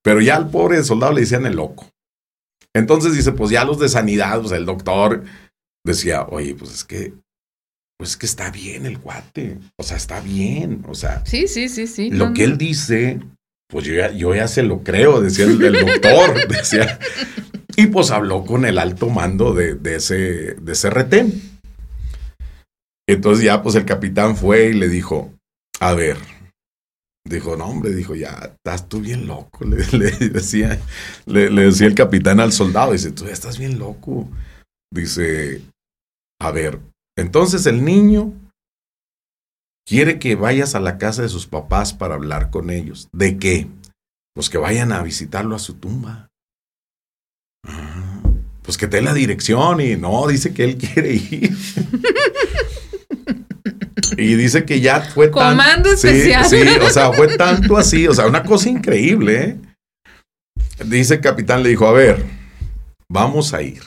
Pero 0.03 0.21
ya 0.21 0.37
al 0.37 0.51
pobre 0.51 0.83
soldado 0.85 1.13
le 1.13 1.21
decían 1.21 1.47
el 1.47 1.57
loco. 1.57 1.89
Entonces 2.75 3.15
dice, 3.15 3.33
pues 3.33 3.51
ya 3.51 3.65
los 3.65 3.79
de 3.79 3.89
sanidad, 3.89 4.41
pues 4.41 4.53
el 4.53 4.67
doctor 4.67 5.25
decía, 5.85 6.27
oye, 6.29 6.55
pues 6.55 6.73
es 6.73 6.85
que, 6.85 7.15
pues 8.05 8.11
es 8.11 8.17
que 8.19 8.27
está 8.27 8.51
bien 8.51 8.85
el 8.85 8.99
guate. 8.99 9.57
O 9.79 9.83
sea, 9.83 9.97
está 9.97 10.21
bien. 10.21 10.85
O 10.87 10.95
sea, 10.95 11.25
sí, 11.25 11.49
sí, 11.49 11.71
sí, 11.71 11.87
sí. 11.87 12.11
Lo 12.11 12.35
que 12.35 12.45
él 12.45 12.59
dice, 12.59 13.19
pues 13.67 13.87
yo 13.87 13.95
ya, 13.95 14.13
yo 14.13 14.35
ya 14.35 14.47
se 14.47 14.63
lo 14.63 14.83
creo, 14.83 15.23
decía 15.23 15.47
el, 15.47 15.59
doctor. 15.59 16.47
decía. 16.49 16.99
Y 17.77 17.87
pues 17.87 18.11
habló 18.11 18.45
con 18.45 18.67
el 18.67 18.77
alto 18.77 19.09
mando 19.09 19.55
de, 19.55 19.77
de 19.77 19.97
ese, 19.97 20.17
de 20.55 20.73
ese 20.73 20.91
retén. 20.91 21.61
Entonces 23.09 23.43
ya 23.43 23.63
pues 23.63 23.75
el 23.75 23.87
capitán 23.87 24.37
fue 24.37 24.67
y 24.67 24.75
le 24.75 24.89
dijo, 24.89 25.33
a 25.81 25.95
ver, 25.95 26.19
dijo, 27.27 27.57
no 27.57 27.65
hombre, 27.65 27.95
dijo, 27.95 28.15
ya 28.15 28.53
estás 28.55 28.87
tú 28.87 29.01
bien 29.01 29.27
loco, 29.27 29.65
le, 29.65 29.77
decía, 30.29 30.79
le, 31.25 31.49
decía 31.49 31.87
el 31.87 31.95
capitán 31.95 32.39
al 32.39 32.53
soldado, 32.53 32.93
dice, 32.93 33.13
tú 33.13 33.25
ya 33.25 33.33
estás 33.33 33.59
bien 33.59 33.79
loco. 33.79 34.29
Dice, 34.93 35.63
a 36.39 36.51
ver, 36.53 36.79
entonces 37.16 37.66
el 37.66 37.85
niño 37.85 38.32
quiere 39.86 40.19
que 40.19 40.35
vayas 40.35 40.74
a 40.74 40.81
la 40.81 40.99
casa 40.99 41.23
de 41.23 41.28
sus 41.28 41.47
papás 41.47 41.93
para 41.93 42.15
hablar 42.15 42.51
con 42.51 42.70
ellos. 42.70 43.09
¿De 43.12 43.39
qué? 43.39 43.69
Pues 44.35 44.51
que 44.51 44.59
vayan 44.59 44.93
a 44.93 45.03
visitarlo 45.03 45.55
a 45.55 45.61
su 45.61 45.74
tumba. 45.74 46.28
Ah, 47.66 48.23
pues 48.62 48.77
que 48.77 48.89
te 48.89 48.97
dé 48.97 49.03
la 49.03 49.15
dirección 49.15 49.81
y 49.81 49.97
no, 49.97 50.27
dice 50.27 50.53
que 50.53 50.65
él 50.65 50.77
quiere 50.78 51.15
ir. 51.15 51.57
Y 54.16 54.35
dice 54.35 54.65
que 54.65 54.81
ya 54.81 55.01
fue 55.01 55.31
Comando 55.31 55.91
especial. 55.91 56.45
Sí, 56.45 56.62
o 56.81 56.91
sea, 56.91 57.12
fue 57.12 57.36
tanto 57.36 57.77
así, 57.77 58.07
o 58.07 58.15
sea, 58.15 58.27
una 58.27 58.43
cosa 58.43 58.69
increíble, 58.69 59.43
¿eh? 59.43 59.57
Dice 60.85 61.15
el 61.15 61.20
capitán, 61.20 61.62
le 61.62 61.70
dijo, 61.70 61.86
a 61.86 61.93
ver, 61.93 62.24
vamos 63.09 63.55
a 63.55 63.62
ir. 63.62 63.82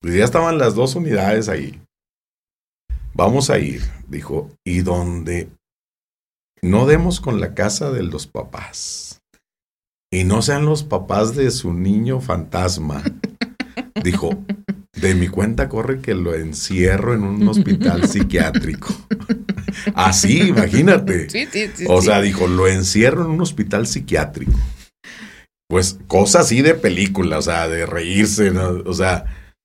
Pues 0.00 0.14
ya 0.14 0.24
estaban 0.24 0.58
las 0.58 0.74
dos 0.74 0.94
unidades 0.94 1.48
ahí. 1.48 1.80
Vamos 3.16 3.48
a 3.48 3.58
ir, 3.58 3.80
dijo, 4.08 4.50
y 4.62 4.80
donde 4.82 5.48
no 6.60 6.84
demos 6.84 7.18
con 7.18 7.40
la 7.40 7.54
casa 7.54 7.90
de 7.90 8.02
los 8.02 8.26
papás 8.26 9.22
y 10.12 10.24
no 10.24 10.42
sean 10.42 10.66
los 10.66 10.84
papás 10.84 11.34
de 11.34 11.50
su 11.50 11.72
niño 11.72 12.20
fantasma, 12.20 13.02
dijo, 14.04 14.44
de 15.00 15.14
mi 15.14 15.28
cuenta 15.28 15.70
corre 15.70 16.02
que 16.02 16.14
lo 16.14 16.34
encierro 16.34 17.14
en 17.14 17.22
un 17.22 17.48
hospital 17.48 18.06
psiquiátrico. 18.08 18.94
Así, 19.94 20.48
imagínate. 20.48 21.30
Sí, 21.30 21.48
sí, 21.50 21.70
sí, 21.74 21.84
o 21.88 22.02
sea, 22.02 22.20
dijo, 22.20 22.46
lo 22.46 22.68
encierro 22.68 23.24
en 23.24 23.30
un 23.30 23.40
hospital 23.40 23.86
psiquiátrico. 23.86 24.60
Pues 25.70 25.98
cosa 26.06 26.40
así 26.40 26.60
de 26.60 26.74
película, 26.74 27.38
o 27.38 27.42
sea, 27.42 27.66
de 27.66 27.86
reírse, 27.86 28.50
o 28.50 28.92
sea, 28.92 29.24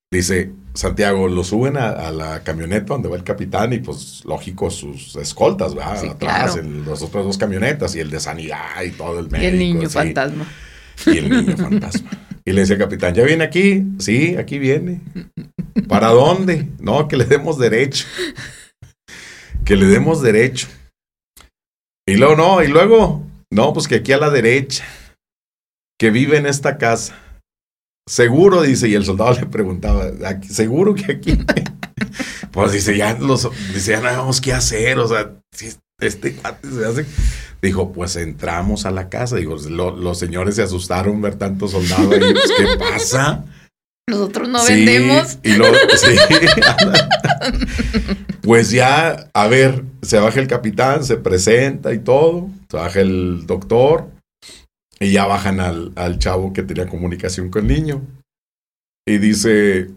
dice, 0.10 0.54
Santiago, 0.74 1.28
lo 1.28 1.44
suben 1.44 1.78
a, 1.78 2.12
la 2.12 2.44
camioneta 2.44 2.94
donde 2.94 3.10
va 3.10 3.18
el 3.18 3.24
capitán 3.24 3.74
y 3.74 3.80
pues 3.80 4.24
lógico 4.26 4.70
sus 4.70 5.16
escoltas, 5.18 5.76
¿verdad? 5.76 6.12
Atrás, 6.12 6.56
en 6.58 6.86
las 6.86 7.02
otras 7.02 7.26
dos 7.26 7.38
camionetas 7.38 7.96
y 7.96 8.00
el 8.00 8.10
de 8.10 8.20
sanidad 8.20 8.82
y 8.86 8.92
todo 8.92 9.20
el 9.20 9.30
médico. 9.30 9.44
Y 9.44 9.46
el 9.48 9.60
niño 9.60 9.90
fantasma. 9.90 10.46
Y 11.06 11.18
el 11.18 11.30
niño 11.30 11.58
fantasma. 11.58 12.10
Y 12.44 12.54
le 12.54 12.62
dice 12.62 12.74
el 12.74 12.80
capitán, 12.80 13.14
¿ya 13.14 13.24
viene 13.24 13.44
aquí? 13.44 13.84
Sí, 14.00 14.36
aquí 14.36 14.58
viene. 14.58 15.02
¿Para 15.88 16.08
dónde? 16.08 16.68
No, 16.80 17.08
que 17.08 17.18
le 17.18 17.26
demos 17.26 17.60
derecho. 17.60 18.06
Que 19.64 19.76
le 19.76 19.86
demos 19.86 20.22
derecho. 20.22 20.68
Y 22.08 22.16
luego, 22.16 22.36
no, 22.36 22.64
y 22.64 22.68
luego, 22.68 23.24
no, 23.52 23.74
pues 23.74 23.88
que 23.88 23.96
aquí 23.96 24.12
a 24.12 24.18
la 24.18 24.32
derecha, 24.32 24.84
que 26.00 26.10
vive 26.10 26.38
en 26.38 26.48
esta 26.48 26.78
casa. 26.78 27.16
Seguro, 28.12 28.62
dice, 28.62 28.90
y 28.90 28.96
el 28.96 29.06
soldado 29.06 29.32
le 29.40 29.46
preguntaba, 29.46 30.12
¿seguro 30.50 30.94
que 30.94 31.14
aquí? 31.14 31.40
pues 32.52 32.74
dice, 32.74 32.98
ya, 32.98 33.18
los, 33.18 33.50
dice, 33.74 33.92
ya 33.92 34.02
no 34.02 34.10
sabemos 34.10 34.42
qué 34.42 34.52
hacer, 34.52 35.00
o 35.00 35.08
sea, 35.08 35.32
si 35.54 35.70
este 35.98 36.34
cuate 36.34 36.68
se 36.70 36.86
hace 36.86 37.06
Dijo, 37.62 37.94
pues 37.94 38.18
entramos 38.18 38.86
a 38.86 38.92
la 38.92 39.08
casa. 39.08 39.38
Digo, 39.38 39.56
los 39.56 40.20
señores 40.20 40.56
se 40.56 40.64
asustaron 40.64 41.22
ver 41.22 41.36
tantos 41.36 41.72
soldados 41.72 42.12
ahí. 42.12 42.20
Pues, 42.20 42.52
¿Qué 42.58 42.66
pasa? 42.78 43.46
Nosotros 44.10 44.50
no 44.50 44.62
vendemos. 44.66 45.38
Y 45.42 45.54
pues 48.42 48.72
ya, 48.72 49.30
a 49.34 49.48
ver, 49.48 49.86
se 50.02 50.20
baja 50.20 50.42
el 50.42 50.48
capitán, 50.48 51.06
se 51.06 51.16
presenta 51.16 51.94
y 51.94 52.00
todo. 52.00 52.50
Se 52.70 52.76
baja 52.76 53.00
el 53.00 53.48
doctor. 53.48 54.10
Y 55.02 55.14
ya 55.14 55.26
bajan 55.26 55.60
al, 55.60 55.94
al 55.96 56.20
chavo 56.20 56.54
que 56.54 56.62
tenía 56.62 56.88
comunicación 56.88 57.50
con 57.50 57.70
el 57.70 57.76
niño. 57.76 58.02
Y 59.08 59.18
dice, 59.18 59.90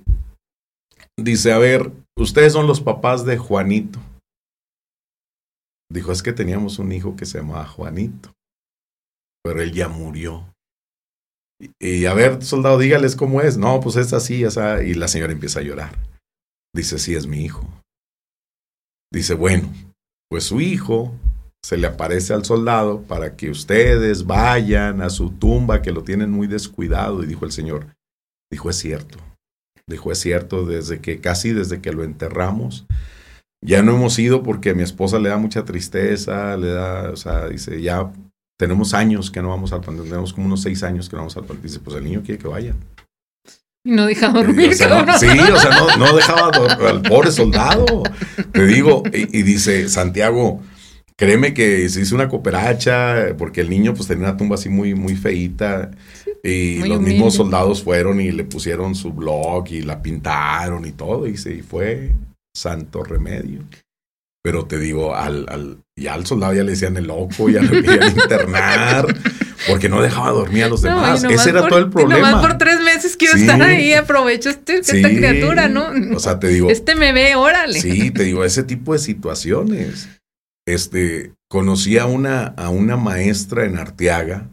dice, 1.19 1.53
a 1.53 1.59
ver, 1.59 1.93
ustedes 2.17 2.55
son 2.55 2.67
los 2.67 2.81
papás 2.81 3.27
de 3.27 3.37
Juanito. 3.37 4.01
Dijo, 5.93 6.11
es 6.11 6.23
que 6.23 6.33
teníamos 6.33 6.79
un 6.79 6.91
hijo 6.91 7.17
que 7.17 7.27
se 7.27 7.39
llamaba 7.39 7.67
Juanito, 7.67 8.33
pero 9.45 9.61
él 9.61 9.73
ya 9.73 9.89
murió. 9.89 10.51
Y, 11.79 12.07
a 12.07 12.15
ver, 12.15 12.43
soldado, 12.43 12.79
dígales 12.79 13.15
cómo 13.15 13.43
es. 13.43 13.59
No, 13.59 13.81
pues 13.81 13.97
es 13.97 14.15
así, 14.15 14.43
esa. 14.43 14.83
Y 14.83 14.95
la 14.95 15.09
señora 15.09 15.33
empieza 15.33 15.61
a 15.61 15.65
llorar. 15.65 15.99
Dice, 16.75 16.99
sí, 16.99 17.15
es 17.15 17.27
mi 17.27 17.45
hijo. 17.45 17.69
Dice, 19.13 19.35
bueno, 19.35 19.71
pues 20.31 20.45
su 20.45 20.63
hijo 20.63 21.13
se 21.65 21.79
le 21.79 21.87
aparece 21.87 22.35
al 22.35 22.45
soldado 22.45 23.01
para 23.05 23.37
que 23.37 23.49
ustedes 23.49 24.27
vayan 24.27 25.01
a 25.01 25.09
su 25.09 25.31
tumba, 25.31 25.81
que 25.81 25.93
lo 25.93 26.03
tienen 26.03 26.31
muy 26.31 26.47
descuidado. 26.47 27.25
Y 27.25 27.27
dijo 27.27 27.47
el 27.47 27.53
Señor, 27.53 27.87
dijo, 28.53 28.69
es 28.69 28.77
cierto. 28.77 29.17
Dijo, 29.87 30.13
es 30.13 30.19
cierto, 30.19 30.67
desde 30.67 31.01
que 31.01 31.21
casi 31.23 31.55
desde 31.55 31.81
que 31.81 31.93
lo 31.93 32.05
enterramos, 32.05 32.85
Ya 33.63 33.83
no 33.83 33.97
hemos 33.97 34.19
ido 34.19 34.43
porque 34.43 34.71
a 34.71 34.75
mi 34.75 34.83
esposa 34.83 35.19
le 35.19 35.31
da 35.31 35.39
mucha 35.39 35.65
tristeza, 35.65 36.55
le 36.59 36.69
da, 36.69 37.11
o 37.11 37.17
sea, 37.17 37.49
dice, 37.49 37.81
ya 37.81 38.13
tenemos 38.59 38.93
años 38.93 39.31
que 39.31 39.41
no 39.41 39.49
vamos 39.49 39.73
al 39.73 39.81
panteón, 39.81 40.09
tenemos 40.09 40.35
como 40.35 40.45
unos 40.49 40.61
seis 40.61 40.83
años 40.83 41.09
que 41.09 41.17
no 41.17 41.23
vamos 41.23 41.37
al 41.39 41.45
panteón. 41.45 41.63
Dice, 41.63 41.81
pues 41.81 41.97
el 41.97 42.05
niño 42.05 42.23
quiere 42.23 42.43
que 42.43 42.49
vaya. 42.49 42.75
Y 43.87 43.93
no 43.93 44.05
deja 44.05 44.29
dormir. 44.29 44.69
O 44.69 44.75
sea, 44.75 45.03
no, 45.03 45.19
sí, 45.19 45.29
o 45.29 45.59
sea, 45.59 45.71
no, 45.71 45.97
no 45.97 46.15
dejaba 46.15 46.51
dormir 46.51 46.87
al 46.87 47.01
pobre 47.01 47.33
soldado. 47.33 48.03
Te 48.53 48.67
digo, 48.67 49.03
y, 49.11 49.39
y, 49.39 49.43
dice 49.43 49.89
Santiago, 49.89 50.61
créeme 51.17 51.55
que 51.55 51.89
se 51.89 52.01
hizo 52.01 52.15
una 52.15 52.29
cooperacha, 52.29 53.35
porque 53.39 53.61
el 53.61 53.71
niño 53.71 53.95
pues 53.95 54.09
tenía 54.09 54.29
una 54.29 54.37
tumba 54.37 54.55
así 54.57 54.69
muy, 54.69 54.95
muy 54.95 55.15
feíta. 55.17 55.91
Y 56.43 56.77
Muy 56.81 56.89
los 56.89 56.99
humilde. 56.99 57.15
mismos 57.15 57.35
soldados 57.35 57.83
fueron 57.83 58.21
y 58.21 58.31
le 58.33 58.45
pusieron 58.45 58.95
su 58.95 59.13
blog 59.13 59.67
y 59.71 59.81
la 59.83 60.03
pintaron 60.03 60.85
y 60.87 60.93
todo. 60.93 61.27
Y, 61.27 61.37
se, 61.37 61.55
y 61.55 61.63
fue 61.63 62.11
santo 62.55 63.03
remedio. 63.03 63.61
Pero 64.43 64.67
te 64.67 64.79
digo, 64.79 65.15
al, 65.17 65.47
al, 65.49 65.79
ya 65.99 66.13
al 66.13 66.27
soldado 66.27 66.53
ya 66.53 66.63
le 66.65 66.73
decían 66.73 66.99
el 66.99 67.07
loco, 67.07 67.49
ya 67.49 67.63
lo 67.63 67.71
querían 67.71 68.11
internar, 68.15 69.07
porque 69.67 69.89
no 69.89 70.03
dejaba 70.03 70.33
dormir 70.33 70.65
a 70.65 70.69
los 70.69 70.83
demás. 70.83 71.25
Ese 71.25 71.49
era 71.49 71.61
por- 71.63 71.71
todo 71.71 71.79
el 71.79 71.89
problema. 71.89 72.31
nomás 72.31 72.47
por 72.47 72.59
tres 72.59 72.79
meses 72.83 73.17
quiero 73.17 73.37
Sí. 73.39 73.41
estar 73.41 73.63
ahí, 73.63 73.95
aprovecho 73.95 74.51
este, 74.51 74.81
esta 74.81 75.09
criatura, 75.09 75.71
¿no? 75.71 75.87
O 76.15 76.21
sea, 76.21 76.39
te 76.39 76.49
digo, 76.49 76.69
este 76.71 76.95
me 76.95 77.13
ve, 77.15 77.37
órale. 77.37 77.81
Sí, 77.81 78.11
te 78.11 78.25
digo, 78.25 78.45
ese 78.45 78.65
tipo 78.65 78.93
de 78.93 78.99
situaciones. 78.99 80.11
Este, 80.67 81.33
conocí 81.51 81.99
a 81.99 82.07
una, 82.07 82.47
a 82.47 82.69
una 82.71 82.97
maestra 82.97 83.65
en 83.65 83.79
Arteaga. 83.79 84.49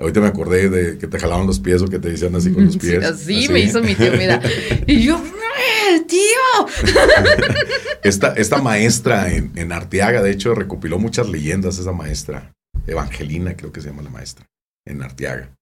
Ahorita 0.00 0.20
me 0.20 0.26
acordé 0.28 0.68
de 0.68 0.98
que 0.98 1.06
te 1.08 1.18
jalaban 1.18 1.46
los 1.46 1.58
pies 1.58 1.82
o 1.82 1.88
que 1.88 1.98
te 1.98 2.10
decían 2.10 2.34
así 2.36 2.52
con 2.52 2.64
los 2.64 2.74
Sí, 2.74 2.78
pies. 2.80 3.04
así 3.04 3.48
me 3.48 3.60
hizo 3.60 3.82
mi 3.82 3.94
tío, 3.94 4.12
mira. 4.12 4.40
Y 4.86 5.02
yo, 5.02 5.16
"Eh, 5.18 6.00
tío. 6.06 6.66
Esta, 8.04 8.32
esta 8.34 8.58
maestra 8.62 9.32
en, 9.32 9.52
en 9.56 9.72
Arteaga, 9.72 10.22
de 10.22 10.30
hecho, 10.30 10.54
recopiló 10.54 10.98
muchas 10.98 11.28
leyendas, 11.28 11.78
esa 11.78 11.92
maestra. 11.92 12.52
Evangelina, 12.86 13.56
creo 13.56 13.72
que 13.72 13.80
se 13.80 13.88
llama 13.88 14.02
la 14.02 14.10
maestra, 14.10 14.46
en 14.86 15.02
Arteaga. 15.02 15.52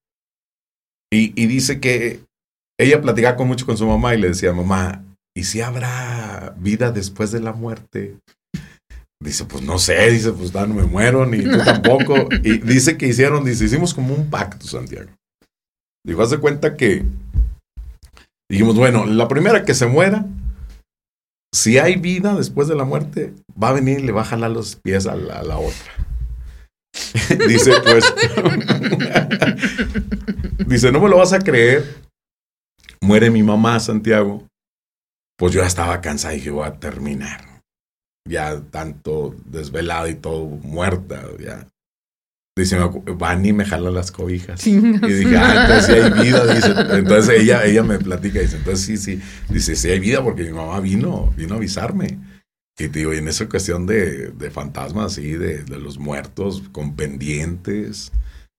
Y, 1.11 1.33
y 1.41 1.47
dice 1.47 1.79
que 1.79 2.21
ella 2.79 3.01
platicaba 3.01 3.35
con 3.35 3.47
mucho 3.47 3.65
con 3.65 3.75
su 3.77 3.87
mamá 3.87 4.13
y 4.13 4.19
le 4.21 4.29
decía, 4.29 4.53
mamá, 4.53 5.03
¿y 5.35 5.43
si 5.45 5.61
habrá 5.61 6.55
vida 6.59 6.91
después 6.91 7.31
de 7.31 7.39
la 7.41 7.53
muerte? 7.53 8.17
Dice, 9.19 9.45
pues 9.45 9.63
no 9.63 9.79
sé, 9.79 10.11
dice, 10.11 10.31
pues 10.31 10.53
no 10.53 10.67
me 10.67 10.83
muero, 10.83 11.25
ni 11.25 11.43
tú 11.43 11.57
tampoco. 11.63 12.29
Y 12.43 12.59
dice 12.59 12.97
que 12.97 13.07
hicieron, 13.07 13.43
dice, 13.43 13.65
hicimos 13.65 13.93
como 13.93 14.13
un 14.13 14.29
pacto, 14.29 14.67
Santiago. 14.67 15.09
Dijo, 16.05 16.21
haz 16.21 16.29
de 16.29 16.37
cuenta 16.37 16.77
que 16.77 17.03
dijimos, 18.49 18.75
bueno, 18.75 19.05
la 19.05 19.27
primera 19.27 19.65
que 19.65 19.73
se 19.73 19.87
muera, 19.87 20.25
si 21.53 21.79
hay 21.79 21.95
vida 21.95 22.35
después 22.35 22.67
de 22.67 22.75
la 22.75 22.85
muerte, 22.85 23.33
va 23.61 23.69
a 23.69 23.73
venir 23.73 23.99
y 23.99 24.03
le 24.03 24.11
va 24.11 24.21
a 24.21 24.25
jalar 24.25 24.51
los 24.51 24.75
pies 24.75 25.07
a 25.07 25.15
la, 25.15 25.39
a 25.39 25.43
la 25.43 25.57
otra. 25.57 25.93
dice, 27.47 27.73
pues, 27.83 28.13
dice, 30.67 30.91
no 30.91 30.99
me 30.99 31.09
lo 31.09 31.17
vas 31.17 31.33
a 31.33 31.39
creer. 31.39 32.07
Muere 33.01 33.29
mi 33.29 33.43
mamá, 33.43 33.79
Santiago. 33.79 34.47
Pues 35.37 35.53
yo 35.53 35.61
ya 35.61 35.67
estaba 35.67 36.01
cansada 36.01 36.33
y 36.33 36.37
dije, 36.37 36.49
voy 36.49 36.67
a 36.67 36.79
terminar. 36.79 37.46
Ya 38.27 38.61
tanto 38.71 39.35
desvelada 39.45 40.09
y 40.09 40.15
todo, 40.15 40.45
muerta, 40.45 41.23
ya. 41.39 41.67
Dice, 42.57 42.77
van 43.17 43.45
y 43.45 43.53
me 43.53 43.65
jalan 43.65 43.93
las 43.93 44.11
cobijas. 44.11 44.59
Chingas. 44.59 45.07
Y 45.09 45.13
dije, 45.13 45.37
ah, 45.37 45.61
entonces 45.61 45.85
sí 45.85 45.93
hay 45.93 46.23
vida, 46.23 46.53
dice. 46.55 46.73
Entonces 46.97 47.41
ella, 47.41 47.63
ella 47.63 47.83
me 47.83 47.99
platica, 47.99 48.39
dice, 48.39 48.57
entonces 48.57 48.83
sí, 48.83 48.97
sí. 48.97 49.21
Dice, 49.47 49.75
sí 49.75 49.89
hay 49.89 49.99
vida 49.99 50.23
porque 50.23 50.43
mi 50.43 50.53
mamá 50.53 50.79
vino, 50.79 51.31
vino 51.37 51.53
a 51.53 51.57
avisarme. 51.57 52.17
Y 52.79 52.87
te 52.87 52.99
digo, 52.99 53.13
y 53.13 53.17
en 53.17 53.27
esa 53.27 53.47
cuestión 53.47 53.85
de, 53.85 54.31
de 54.31 54.49
fantasmas, 54.49 55.13
así, 55.13 55.33
de, 55.33 55.63
de 55.63 55.77
los 55.77 55.99
muertos 55.99 56.63
con 56.71 56.95
pendientes, 56.95 58.11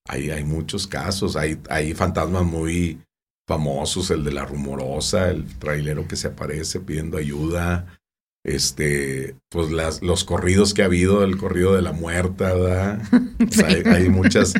hay, 0.09 0.31
hay 0.31 0.45
muchos 0.45 0.87
casos. 0.87 1.35
Hay, 1.35 1.59
hay 1.69 1.93
fantasmas 1.95 2.45
muy 2.45 3.01
famosos, 3.49 4.13
el 4.13 4.23
de 4.23 4.33
la 4.33 4.45
rumorosa, 4.45 5.31
el 5.31 5.45
trailero 5.59 6.07
que 6.07 6.15
se 6.15 6.29
aparece 6.29 6.79
pidiendo 6.79 7.17
ayuda. 7.17 7.98
Este, 8.45 9.37
pues 9.51 9.71
las, 9.71 10.03
los 10.03 10.25
corridos 10.25 10.73
que 10.73 10.83
ha 10.83 10.87
habido, 10.87 11.25
el 11.25 11.37
corrido 11.37 11.75
de 11.75 11.83
la 11.83 11.93
muerta, 11.93 12.55
¿verdad? 12.55 13.03
O 13.49 13.53
sea, 13.53 13.69
hay, 13.69 13.83
hay 13.85 14.09
muchas, 14.09 14.55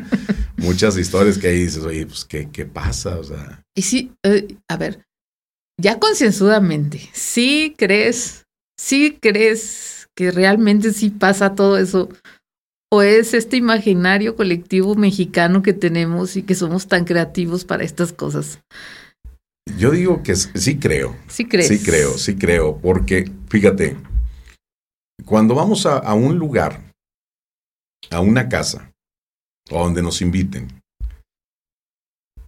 muchas 0.57 0.97
historias 0.97 1.37
que 1.37 1.47
ahí 1.47 1.63
dices, 1.63 1.83
oye, 1.83 2.05
pues, 2.05 2.25
¿qué, 2.25 2.49
qué 2.51 2.65
pasa? 2.65 3.17
O 3.19 3.23
sea, 3.23 3.63
Y 3.75 3.81
sí, 3.81 4.11
eh, 4.23 4.55
a 4.69 4.77
ver, 4.77 5.05
ya 5.79 5.99
concienzudamente, 5.99 7.09
¿sí 7.13 7.73
crees, 7.77 8.45
sí 8.77 9.17
crees 9.21 10.07
que 10.15 10.31
realmente 10.31 10.91
sí 10.91 11.09
pasa 11.09 11.55
todo 11.55 11.77
eso? 11.77 12.09
¿O 12.91 13.01
es 13.01 13.33
este 13.33 13.55
imaginario 13.55 14.35
colectivo 14.35 14.95
mexicano 14.95 15.61
que 15.61 15.73
tenemos 15.73 16.35
y 16.35 16.43
que 16.43 16.55
somos 16.55 16.87
tan 16.87 17.05
creativos 17.05 17.63
para 17.63 17.83
estas 17.83 18.11
cosas? 18.11 18.59
Yo 19.77 19.91
digo 19.91 20.23
que 20.23 20.35
sí 20.35 20.79
creo, 20.79 21.15
¿Sí 21.27 21.47
crees? 21.47 21.67
sí 21.67 21.83
creo, 21.83 22.17
sí 22.17 22.35
creo, 22.35 22.77
porque 22.77 23.31
fíjate, 23.49 23.97
cuando 25.25 25.55
vamos 25.55 25.85
a, 25.85 25.97
a 25.97 26.13
un 26.13 26.37
lugar, 26.37 26.91
a 28.11 28.21
una 28.21 28.49
casa, 28.49 28.91
o 29.69 29.83
donde 29.83 30.01
nos 30.01 30.21
inviten, 30.21 30.67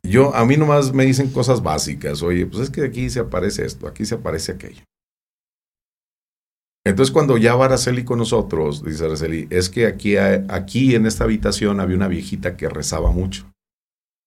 yo, 0.03 0.33
a 0.35 0.45
mí 0.45 0.57
nomás 0.57 0.93
me 0.93 1.05
dicen 1.05 1.31
cosas 1.31 1.61
básicas, 1.61 2.23
oye, 2.23 2.45
pues 2.45 2.63
es 2.63 2.69
que 2.69 2.83
aquí 2.83 3.09
se 3.09 3.19
aparece 3.19 3.65
esto, 3.65 3.87
aquí 3.87 4.05
se 4.05 4.15
aparece 4.15 4.53
aquello. 4.53 4.83
Entonces 6.83 7.13
cuando 7.13 7.37
ya 7.37 7.55
va 7.55 7.65
Araceli 7.65 8.03
con 8.03 8.17
nosotros, 8.17 8.83
dice 8.83 9.05
Araceli, 9.05 9.47
es 9.51 9.69
que 9.69 9.85
aquí, 9.85 10.17
aquí 10.17 10.95
en 10.95 11.05
esta 11.05 11.25
habitación 11.25 11.79
había 11.79 11.95
una 11.95 12.07
viejita 12.07 12.57
que 12.57 12.67
rezaba 12.67 13.11
mucho. 13.11 13.50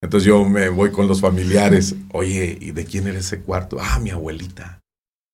Entonces 0.05 0.26
yo 0.26 0.44
me 0.44 0.68
voy 0.68 0.90
con 0.90 1.09
los 1.09 1.22
familiares, 1.22 1.97
oye, 2.12 2.59
¿y 2.60 2.72
de 2.72 2.85
quién 2.85 3.06
era 3.06 3.18
ese 3.18 3.40
cuarto? 3.40 3.78
Ah, 3.81 3.98
mi 4.01 4.10
abuelita. 4.10 4.82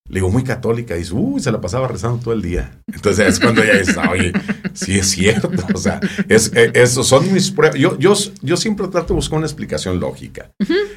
Le 0.07 0.15
digo, 0.15 0.29
muy 0.29 0.45
católica. 0.45 0.95
Dice, 0.95 1.13
uy, 1.13 1.41
se 1.41 1.51
la 1.51 1.59
pasaba 1.59 1.89
rezando 1.89 2.23
todo 2.23 2.33
el 2.33 2.41
día. 2.41 2.79
Entonces 2.87 3.27
es 3.27 3.39
cuando 3.41 3.61
ella 3.61 3.73
está, 3.73 4.09
oye, 4.09 4.31
sí 4.73 4.97
es 4.97 5.09
cierto. 5.09 5.51
O 5.73 5.77
sea, 5.77 5.99
es, 6.29 6.53
eh, 6.55 6.71
eso 6.73 7.03
son 7.03 7.33
mis 7.33 7.51
pruebas. 7.51 7.77
Yo, 7.77 7.99
yo, 7.99 8.13
yo 8.41 8.55
siempre 8.55 8.87
trato 8.87 9.09
de 9.09 9.15
buscar 9.15 9.39
una 9.39 9.45
explicación 9.45 9.99
lógica. 9.99 10.51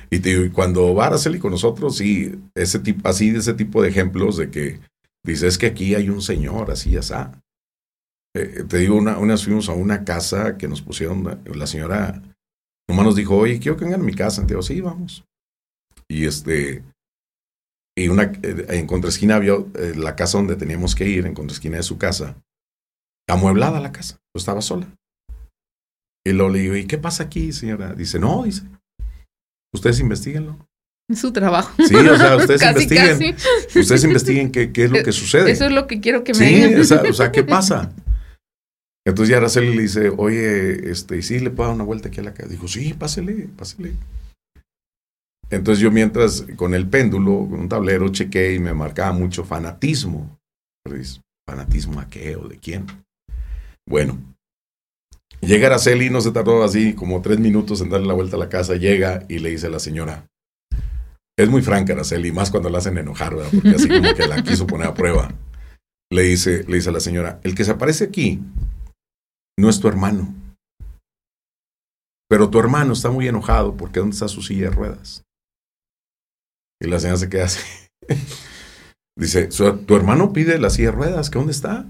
Y 0.09 0.21
te 0.21 0.29
digo, 0.31 0.45
y 0.45 0.51
cuando 0.51 0.95
va 0.95 1.07
Araceli 1.07 1.41
con 1.41 1.51
nosotros, 1.51 1.97
sí, 1.97 2.33
ese 2.55 2.79
tipo, 2.79 3.09
así, 3.09 3.31
ese 3.31 3.55
tipo 3.55 3.83
de 3.83 3.89
ejemplos 3.89 4.37
de 4.37 4.51
que 4.51 4.79
dice, 5.25 5.49
es 5.49 5.59
que 5.59 5.67
aquí 5.67 5.97
hay 5.97 6.11
un 6.11 6.23
señor, 6.23 6.71
así 6.71 6.93
ya 6.93 7.01
está. 7.01 7.41
Eh, 8.37 8.65
te 8.69 8.79
digo, 8.79 8.95
una, 8.95 9.19
unas 9.19 9.43
fuimos 9.45 9.69
a 9.69 9.73
una 9.73 10.05
casa 10.05 10.57
que 10.57 10.69
nos 10.69 10.81
pusieron, 10.81 11.41
la 11.53 11.67
señora 11.67 12.23
nomás 12.89 13.07
nos 13.07 13.17
dijo, 13.17 13.37
oye, 13.37 13.59
quiero 13.59 13.77
que 13.77 13.85
vengan 13.85 14.01
a 14.01 14.05
mi 14.05 14.15
casa. 14.15 14.43
Digo, 14.43 14.63
sí, 14.63 14.81
vamos. 14.81 15.25
Y 16.09 16.27
este, 16.27 16.83
y 17.97 18.09
una, 18.09 18.25
eh, 18.43 18.67
en 18.71 18.87
contraesquina 18.87 19.37
había 19.37 19.55
eh, 19.55 19.95
la 19.97 20.17
casa 20.17 20.39
donde 20.39 20.57
teníamos 20.57 20.95
que 20.95 21.09
ir, 21.09 21.27
en 21.27 21.35
contraesquina 21.35 21.77
de 21.79 21.83
su 21.83 21.97
casa, 21.99 22.37
amueblada 23.29 23.81
la 23.81 23.93
casa, 23.93 24.19
pues 24.33 24.43
estaba 24.43 24.61
sola. 24.61 24.87
Y 26.27 26.33
luego 26.33 26.51
le 26.53 26.59
digo, 26.61 26.77
¿y 26.77 26.87
qué 26.87 26.99
pasa 26.99 27.25
aquí, 27.25 27.53
señora? 27.53 27.95
Dice, 27.95 28.19
no, 28.19 28.45
dice, 28.45 28.63
ustedes 29.75 30.01
investiguenlo. 30.01 30.59
Es 31.11 31.21
su 31.21 31.33
trabajo. 31.33 31.71
Sí, 31.87 31.95
o 31.95 32.17
sea, 32.17 32.37
ustedes 32.37 32.61
casi, 32.63 32.83
investiguen. 32.85 33.35
casi. 33.35 33.79
Ustedes 33.81 34.05
investiguen 34.05 34.51
qué, 34.53 34.73
qué 34.73 34.85
es 34.85 34.91
lo 34.91 35.03
que 35.03 35.13
sucede. 35.13 35.51
Eso 35.51 35.67
es 35.67 35.73
lo 35.73 35.87
que 35.87 36.01
quiero 36.01 36.25
que 36.25 36.33
me 36.33 36.39
Sí, 36.39 36.55
digan. 36.55 36.81
o 36.81 36.85
sea, 36.85 37.03
o 37.03 37.13
sea, 37.13 37.31
¿qué 37.31 37.45
pasa? 37.45 37.93
Entonces 39.07 39.31
ya 39.31 39.37
Araceli 39.37 39.75
le 39.75 39.83
dice, 39.83 40.11
oye, 40.17 40.91
este, 40.91 41.19
¿y 41.19 41.23
sí 41.23 41.39
le 41.39 41.51
puedo 41.51 41.69
dar 41.69 41.75
una 41.75 41.85
vuelta 41.85 42.09
aquí 42.09 42.21
a 42.21 42.25
la 42.25 42.33
casa? 42.33 42.49
Dijo, 42.49 42.69
sí, 42.69 42.95
pásele, 42.95 43.49
pásele. 43.57 43.95
Entonces 45.51 45.83
yo 45.83 45.91
mientras 45.91 46.47
con 46.57 46.75
el 46.75 46.89
péndulo, 46.89 47.47
con 47.49 47.61
un 47.61 47.69
tablero, 47.69 48.09
chequé 48.09 48.55
y 48.55 48.59
me 48.59 48.73
marcaba 48.73 49.13
mucho 49.13 49.45
fanatismo. 49.45 50.39
Dices, 50.87 51.21
¿Fanatismo 51.47 52.01
a 52.01 52.09
qué 52.09 52.37
o 52.37 52.49
de 52.49 52.59
quién? 52.59 52.87
Bueno, 53.87 54.19
llega 55.43 55.67
Araceli, 55.67 56.09
no 56.09 56.23
se 56.23 56.31
tardó 56.31 56.65
así 56.65 56.95
como 56.95 57.21
tres 57.21 57.39
minutos 57.39 57.83
en 57.83 57.91
darle 57.91 58.07
la 58.07 58.15
vuelta 58.15 58.37
a 58.37 58.39
la 58.39 58.49
casa, 58.49 58.77
llega 58.77 59.27
y 59.29 59.41
le 59.41 59.51
dice 59.51 59.67
a 59.67 59.71
la 59.71 59.79
señora, 59.79 60.27
es 61.39 61.51
muy 61.51 61.61
franca 61.61 61.93
Araceli, 61.93 62.33
más 62.33 62.51
cuando 62.51 62.71
la 62.71 62.79
hacen 62.79 62.97
enojar, 62.97 63.35
¿verdad? 63.35 63.51
Porque 63.53 63.77
así 63.77 63.89
como 63.89 64.15
que 64.15 64.27
la 64.27 64.43
quiso 64.43 64.67
poner 64.67 64.87
a 64.87 64.95
prueba. 64.95 65.35
Le 66.11 66.23
dice, 66.23 66.65
le 66.67 66.77
dice 66.77 66.89
a 66.89 66.93
la 66.93 67.01
señora, 67.01 67.41
el 67.43 67.55
que 67.55 67.65
se 67.65 67.73
aparece 67.73 68.05
aquí 68.05 68.41
no 69.59 69.69
es 69.69 69.81
tu 69.81 69.89
hermano. 69.89 70.33
Pero 72.29 72.49
tu 72.51 72.59
hermano 72.59 72.93
está 72.95 73.11
muy 73.11 73.29
enojado 73.29 73.77
porque 73.77 74.01
¿dónde 74.01 74.15
está 74.15 74.29
su 74.29 74.43
silla 74.43 74.71
de 74.71 74.75
ruedas? 74.77 75.23
Y 76.83 76.89
la 76.89 76.99
señora 76.99 77.19
se 77.19 77.29
queda 77.29 77.45
así. 77.45 77.61
Dice, 79.19 79.51
"Su- 79.53 79.77
tu 79.79 79.95
hermano 79.95 80.33
pide 80.33 80.59
la 80.59 80.71
silla 80.71 80.91
de 80.91 80.97
ruedas, 80.97 81.31
¿que 81.31 81.39
dónde 81.39 81.53
está? 81.53 81.87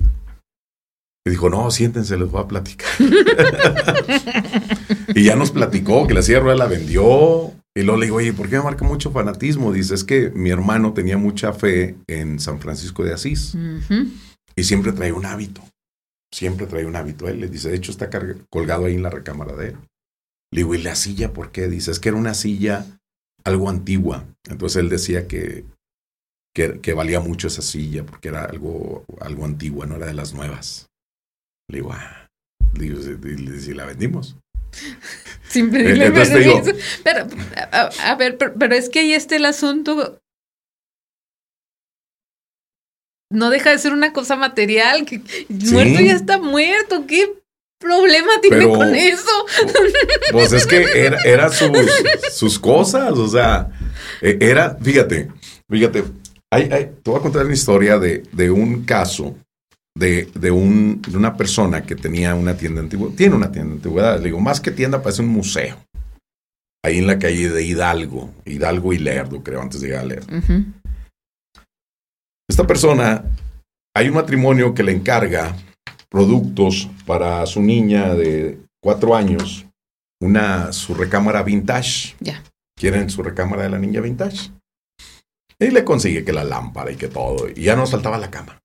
Y 1.27 1.31
dijo, 1.31 1.49
no, 1.49 1.71
siéntense, 1.71 2.19
les 2.19 2.31
voy 2.31 2.43
a 2.43 2.49
platicar. 2.49 2.87
y 5.15 5.25
ya 5.25 5.37
nos 5.37 5.53
platicó 5.53 6.07
que 6.07 6.13
la 6.13 6.21
silla 6.21 6.37
de 6.39 6.43
ruedas 6.45 6.59
la 6.59 6.67
vendió, 6.67 7.53
Y 7.75 7.81
luego 7.83 7.99
le 7.99 8.07
digo, 8.07 8.17
oye, 8.19 8.35
¿por 8.35 8.51
qué 8.51 8.59
me 8.59 8.65
marca 8.65 8.85
mucho 8.85 9.11
fanatismo? 9.11 9.73
Dice, 9.73 9.95
es 9.95 10.05
que 10.05 10.29
mi 10.31 10.51
hermano 10.51 10.93
tenía 10.93 11.17
mucha 11.17 11.55
fe 11.55 11.97
en 12.09 12.39
San 12.41 12.61
Francisco 12.61 13.03
de 13.05 13.15
Asís 13.15 13.57
y 14.55 14.65
siempre 14.65 14.93
traía 14.93 15.15
un 15.15 15.25
hábito. 15.25 15.63
Siempre 16.35 16.67
traía 16.67 16.89
un 16.89 16.97
hábito. 16.97 17.29
Él 17.29 17.39
le 17.39 17.49
dice, 17.49 17.69
de 17.69 17.77
hecho 17.77 17.93
está 17.93 18.11
colgado 18.51 18.87
ahí 18.87 18.95
en 18.95 19.05
la 19.05 19.11
recámara 19.11 19.55
de 19.55 19.69
él. 19.69 19.77
Le 20.51 20.59
digo, 20.59 20.75
¿y 20.75 20.83
la 20.83 20.97
silla 20.97 21.33
por 21.33 21.53
qué? 21.53 21.69
Dice, 21.69 21.93
es 21.93 22.01
que 22.01 22.09
era 22.09 22.19
una 22.19 22.35
silla 22.35 22.85
algo 23.45 23.71
antigua. 23.71 24.27
Entonces 24.51 24.83
él 24.83 24.89
decía 24.89 25.29
que, 25.29 25.65
que, 26.53 26.93
valía 26.93 27.21
mucho 27.21 27.47
esa 27.47 27.63
silla 27.63 28.05
porque 28.05 28.31
era 28.31 28.47
algo, 28.47 29.05
algo 29.21 29.45
antigua, 29.45 29.87
no 29.87 29.95
era 29.95 30.07
de 30.07 30.15
las 30.15 30.35
nuevas. 30.35 30.89
Le 31.71 31.79
digo, 31.79 31.93
ah, 31.93 32.29
digo, 32.73 33.01
si 33.01 33.73
la 33.73 33.87
vendimos. 33.87 34.37
Sin 35.49 35.71
pedirle. 35.71 36.11
Pero, 37.05 37.29
a, 37.71 38.15
ver, 38.17 38.39
pero, 38.39 38.75
es 38.75 38.89
que 38.89 38.99
ahí 38.99 39.13
está 39.13 39.37
el 39.37 39.45
asunto. 39.45 40.21
No 43.31 43.51
deja 43.51 43.71
de 43.71 43.79
ser 43.79 43.93
una 43.93 44.13
cosa 44.13 44.37
material. 44.37 45.05
Que 45.05 45.21
muerto 45.49 46.01
ya 46.01 46.13
está 46.13 46.39
muerto. 46.39 47.07
¿Qué 47.07 47.33
problema 47.79 48.41
tiene 48.41 48.69
con 48.69 48.95
eso? 48.95 49.47
Pues 50.33 50.53
es 50.53 50.67
que 50.67 50.85
era, 50.95 51.21
era 51.23 51.51
sus, 51.51 51.71
sus, 52.33 52.59
cosas. 52.59 53.13
O 53.13 53.29
sea, 53.29 53.71
e, 54.21 54.39
era, 54.41 54.77
fíjate, 54.81 55.29
fíjate. 55.69 56.05
Hay, 56.51 56.69
hay, 56.71 56.85
te 57.03 57.11
voy 57.11 57.19
a 57.19 57.23
contar 57.23 57.45
una 57.45 57.55
historia 57.55 57.99
de, 57.99 58.23
de 58.33 58.51
un 58.51 58.85
caso 58.85 59.37
de, 59.97 60.29
de, 60.35 60.51
un, 60.51 61.01
de 61.03 61.17
una 61.17 61.37
persona 61.37 61.83
que 61.83 61.95
tenía 61.95 62.35
una 62.35 62.57
tienda 62.57 62.81
antigua, 62.81 63.11
tiene 63.17 63.37
una 63.37 63.53
tienda 63.53 63.75
antigüedad, 63.75 64.19
le 64.19 64.25
digo, 64.27 64.41
más 64.41 64.61
que 64.61 64.71
tienda 64.71 65.03
parece 65.03 65.23
un 65.23 65.29
museo, 65.29 65.77
ahí 66.85 66.99
en 66.99 67.07
la 67.07 67.19
calle 67.19 67.49
de 67.49 67.63
Hidalgo, 67.63 68.33
Hidalgo 68.45 68.93
y 68.93 68.99
Lerdo, 68.99 69.43
creo, 69.43 69.63
antes 69.63 69.81
de 69.81 69.89
llegar 69.89 70.05
a 70.05 70.07
Lerdo. 70.07 70.27
Esta 72.55 72.69
persona, 72.69 73.25
hay 73.97 74.09
un 74.09 74.15
matrimonio 74.15 74.75
que 74.75 74.85
le 74.85 74.93
encarga 74.93 75.57
productos 76.09 76.89
para 77.05 77.45
su 77.47 77.61
niña 77.61 78.15
de 78.15 78.61
cuatro 78.81 79.17
años, 79.17 79.67
una, 80.23 80.73
su 80.73 80.95
recámara 80.95 81.43
vintage. 81.43 82.15
Ya. 82.21 82.45
Quieren 82.79 83.11
su 83.11 83.25
recámara 83.25 83.65
de 83.65 83.71
la 83.71 83.81
niña 83.81 84.01
vintage. 84.01 84.53
Y 85.59 85.73
le 85.73 85.83
consigue 85.83 86.25
que 86.25 86.33
la 86.33 86.45
lámpara 86.45 86.93
y 86.93 86.97
que 86.97 87.09
todo, 87.09 87.49
y 87.49 87.61
ya 87.61 87.75
nos 87.75 87.91
faltaba 87.91 88.19
la 88.19 88.31
cama. 88.31 88.63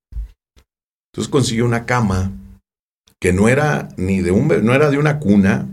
Entonces 1.11 1.31
consiguió 1.31 1.65
una 1.65 1.87
cama 1.87 2.31
que 3.19 3.33
no 3.33 3.49
era 3.49 3.89
ni 3.97 4.21
de 4.21 4.29
un 4.29 4.49
no 4.49 4.75
era 4.75 4.91
de 4.91 4.99
una 4.99 5.17
cuna, 5.17 5.67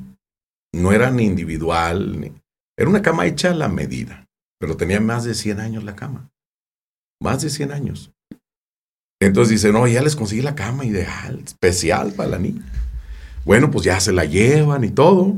no 0.73 0.91
era 0.91 1.11
ni 1.11 1.25
individual, 1.25 2.33
era 2.79 2.89
una 2.89 3.03
cama 3.03 3.27
hecha 3.27 3.51
a 3.51 3.55
la 3.55 3.69
medida, 3.69 4.25
pero 4.59 4.79
tenía 4.79 5.03
más 5.03 5.25
de 5.25 5.35
100 5.35 5.61
años 5.61 5.85
la 5.85 5.95
cama. 5.97 6.31
Más 7.21 7.43
de 7.43 7.51
100 7.51 7.73
años. 7.73 8.13
Entonces 9.21 9.51
dice, 9.51 9.73
no, 9.73 9.87
ya 9.87 10.03
les 10.03 10.17
conseguí 10.17 10.43
la 10.43 10.55
cama 10.55 10.85
ideal, 10.85 11.41
especial 11.45 12.13
para 12.13 12.31
la 12.31 12.39
niña. 12.39 12.63
Bueno, 13.45 13.71
pues 13.71 13.85
ya 13.85 13.99
se 14.01 14.13
la 14.13 14.25
llevan 14.25 14.85
y 14.85 14.91
todo. 14.91 15.35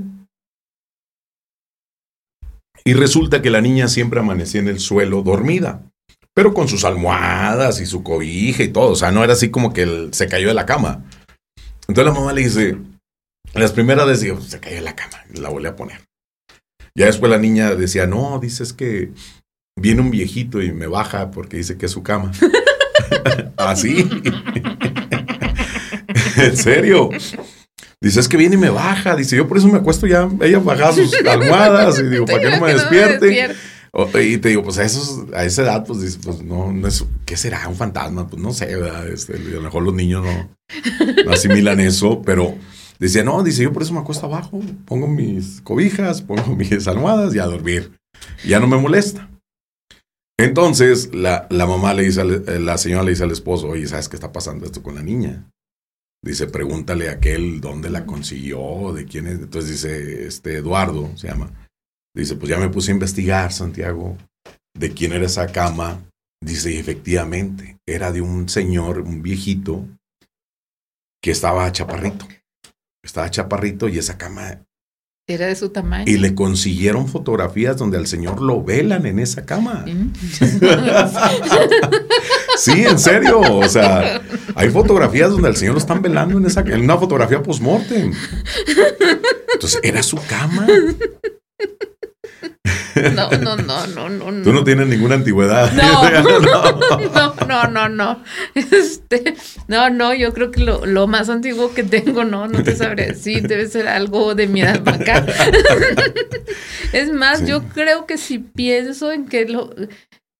Y 2.84 2.94
resulta 2.94 3.42
que 3.42 3.50
la 3.50 3.60
niña 3.60 3.86
siempre 3.88 4.20
amanecía 4.20 4.60
en 4.60 4.68
el 4.68 4.80
suelo 4.80 5.22
dormida 5.22 5.82
pero 6.38 6.54
con 6.54 6.68
sus 6.68 6.84
almohadas 6.84 7.80
y 7.80 7.86
su 7.86 8.04
cobija 8.04 8.62
y 8.62 8.68
todo. 8.68 8.92
O 8.92 8.94
sea, 8.94 9.10
no 9.10 9.24
era 9.24 9.32
así 9.32 9.50
como 9.50 9.72
que 9.72 10.10
se 10.12 10.28
cayó 10.28 10.46
de 10.46 10.54
la 10.54 10.66
cama. 10.66 11.04
Entonces 11.88 12.04
la 12.04 12.12
mamá 12.12 12.32
le 12.32 12.42
dice, 12.42 12.76
las 13.54 13.72
primeras 13.72 14.06
veces 14.06 14.22
digo, 14.22 14.40
se 14.40 14.60
cayó 14.60 14.76
de 14.76 14.82
la 14.82 14.94
cama, 14.94 15.20
la 15.34 15.48
volví 15.48 15.66
a 15.66 15.74
poner. 15.74 16.00
Ya 16.94 17.06
después 17.06 17.28
la 17.28 17.40
niña 17.40 17.74
decía, 17.74 18.06
no, 18.06 18.38
dices 18.38 18.72
que 18.72 19.10
viene 19.80 20.00
un 20.00 20.10
viejito 20.10 20.62
y 20.62 20.72
me 20.72 20.86
baja 20.86 21.30
porque 21.30 21.56
dice 21.56 21.76
que 21.76 21.86
es 21.86 21.92
su 21.92 22.02
cama. 22.02 22.32
Así. 23.56 24.08
en 26.36 26.56
serio. 26.56 27.10
Dice, 28.00 28.20
es 28.20 28.28
que 28.28 28.36
viene 28.36 28.54
y 28.54 28.58
me 28.58 28.70
baja. 28.70 29.16
Dice, 29.16 29.36
yo 29.36 29.48
por 29.48 29.58
eso 29.58 29.68
me 29.68 29.78
acuesto 29.78 30.06
ya, 30.06 30.28
ella 30.40 30.58
baja 30.60 30.92
sus 30.92 31.12
almohdas 31.26 31.98
y 31.98 32.04
digo, 32.04 32.26
para 32.26 32.40
que 32.40 32.50
no 32.50 32.60
me 32.60 32.72
despierte 32.72 33.54
y 34.22 34.38
te 34.38 34.50
digo, 34.50 34.62
pues 34.62 34.78
a, 34.78 34.84
esos, 34.84 35.24
a 35.34 35.44
esa 35.44 35.62
edad, 35.62 35.84
pues 35.86 36.00
dices, 36.00 36.20
pues 36.22 36.42
no, 36.42 36.72
no 36.72 36.86
es, 36.86 37.04
¿qué 37.24 37.36
será? 37.36 37.66
¿Un 37.68 37.76
fantasma? 37.76 38.28
Pues 38.28 38.40
no 38.40 38.52
sé, 38.52 38.66
¿verdad? 38.66 39.08
Este, 39.08 39.34
a 39.34 39.38
lo 39.38 39.62
mejor 39.62 39.82
los 39.82 39.94
niños 39.94 40.24
no, 40.24 40.50
no 41.24 41.32
asimilan 41.32 41.80
eso, 41.80 42.22
pero 42.22 42.54
decía, 42.98 43.24
no, 43.24 43.42
dice, 43.42 43.62
yo 43.62 43.72
por 43.72 43.82
eso 43.82 43.94
me 43.94 44.00
acuesto 44.00 44.26
abajo, 44.26 44.60
pongo 44.84 45.08
mis 45.08 45.60
cobijas, 45.62 46.22
pongo 46.22 46.54
mis 46.54 46.86
almohadas 46.86 47.34
y 47.34 47.38
a 47.38 47.46
dormir. 47.46 47.92
Ya 48.44 48.60
no 48.60 48.66
me 48.66 48.76
molesta. 48.76 49.28
Entonces, 50.40 51.12
la, 51.12 51.48
la 51.50 51.66
mamá 51.66 51.94
le 51.94 52.04
dice, 52.04 52.24
la 52.24 52.78
señora 52.78 53.02
le 53.02 53.10
dice 53.10 53.24
al 53.24 53.32
esposo, 53.32 53.68
oye, 53.68 53.88
¿sabes 53.88 54.08
qué 54.08 54.14
está 54.16 54.30
pasando 54.30 54.66
esto 54.66 54.82
con 54.82 54.94
la 54.94 55.02
niña? 55.02 55.50
Dice, 56.24 56.46
pregúntale 56.46 57.08
a 57.08 57.12
aquel 57.12 57.60
dónde 57.60 57.90
la 57.90 58.06
consiguió, 58.06 58.92
de 58.92 59.04
quién 59.04 59.26
es. 59.26 59.38
Entonces 59.38 59.70
dice, 59.70 60.26
este 60.26 60.56
Eduardo 60.56 61.16
se 61.16 61.28
llama. 61.28 61.50
Dice, 62.14 62.36
pues 62.36 62.50
ya 62.50 62.58
me 62.58 62.68
puse 62.68 62.90
a 62.90 62.94
investigar, 62.94 63.52
Santiago, 63.52 64.16
de 64.76 64.92
quién 64.92 65.12
era 65.12 65.26
esa 65.26 65.48
cama. 65.48 66.04
Dice, 66.40 66.72
y 66.72 66.76
efectivamente, 66.76 67.78
era 67.86 68.12
de 68.12 68.20
un 68.20 68.48
señor, 68.48 69.00
un 69.00 69.22
viejito, 69.22 69.86
que 71.20 71.32
estaba 71.32 71.70
chaparrito. 71.72 72.28
Estaba 73.04 73.28
chaparrito 73.30 73.88
y 73.88 73.98
esa 73.98 74.16
cama... 74.16 74.64
Era 75.30 75.46
de 75.46 75.56
su 75.56 75.68
tamaño. 75.68 76.04
Y 76.06 76.16
le 76.16 76.34
consiguieron 76.34 77.06
fotografías 77.06 77.76
donde 77.76 77.98
al 77.98 78.06
señor 78.06 78.40
lo 78.40 78.64
velan 78.64 79.04
en 79.04 79.18
esa 79.18 79.44
cama. 79.44 79.84
Mm. 79.86 80.10
sí, 82.56 82.86
en 82.86 82.98
serio. 82.98 83.40
O 83.40 83.68
sea, 83.68 84.22
hay 84.54 84.70
fotografías 84.70 85.30
donde 85.30 85.48
al 85.48 85.56
señor 85.56 85.74
lo 85.74 85.80
están 85.80 86.00
velando 86.00 86.38
en 86.38 86.46
esa 86.46 86.62
en 86.62 86.80
una 86.80 86.96
fotografía 86.96 87.42
post-mortem. 87.42 88.14
Entonces, 89.52 89.80
era 89.82 90.02
su 90.02 90.16
cama. 90.26 90.66
No, 93.14 93.30
no, 93.30 93.56
no, 93.56 93.86
no, 93.86 94.08
no. 94.08 94.42
Tú 94.42 94.52
no 94.52 94.64
tienes 94.64 94.86
ninguna 94.88 95.16
antigüedad. 95.16 95.70
No, 95.78 96.10
no, 97.46 97.46
no, 97.46 97.68
no, 97.68 97.88
no. 97.88 98.22
Este, 98.54 99.36
no, 99.68 99.90
no, 99.90 100.14
yo 100.14 100.32
creo 100.32 100.50
que 100.50 100.60
lo, 100.60 100.84
lo, 100.86 101.06
más 101.06 101.28
antiguo 101.28 101.72
que 101.72 101.82
tengo, 101.82 102.24
no, 102.24 102.48
no 102.48 102.62
te 102.62 102.74
sabré. 102.76 103.14
Sí, 103.14 103.40
debe 103.40 103.66
ser 103.68 103.88
algo 103.88 104.34
de 104.34 104.46
mi 104.48 104.62
edad 104.62 104.86
acá. 104.88 105.24
Es 106.92 107.12
más, 107.12 107.46
yo 107.46 107.64
creo 107.68 108.06
que 108.06 108.16
si 108.16 108.38
pienso 108.38 109.12
en 109.12 109.26
que 109.26 109.46
lo, 109.46 109.74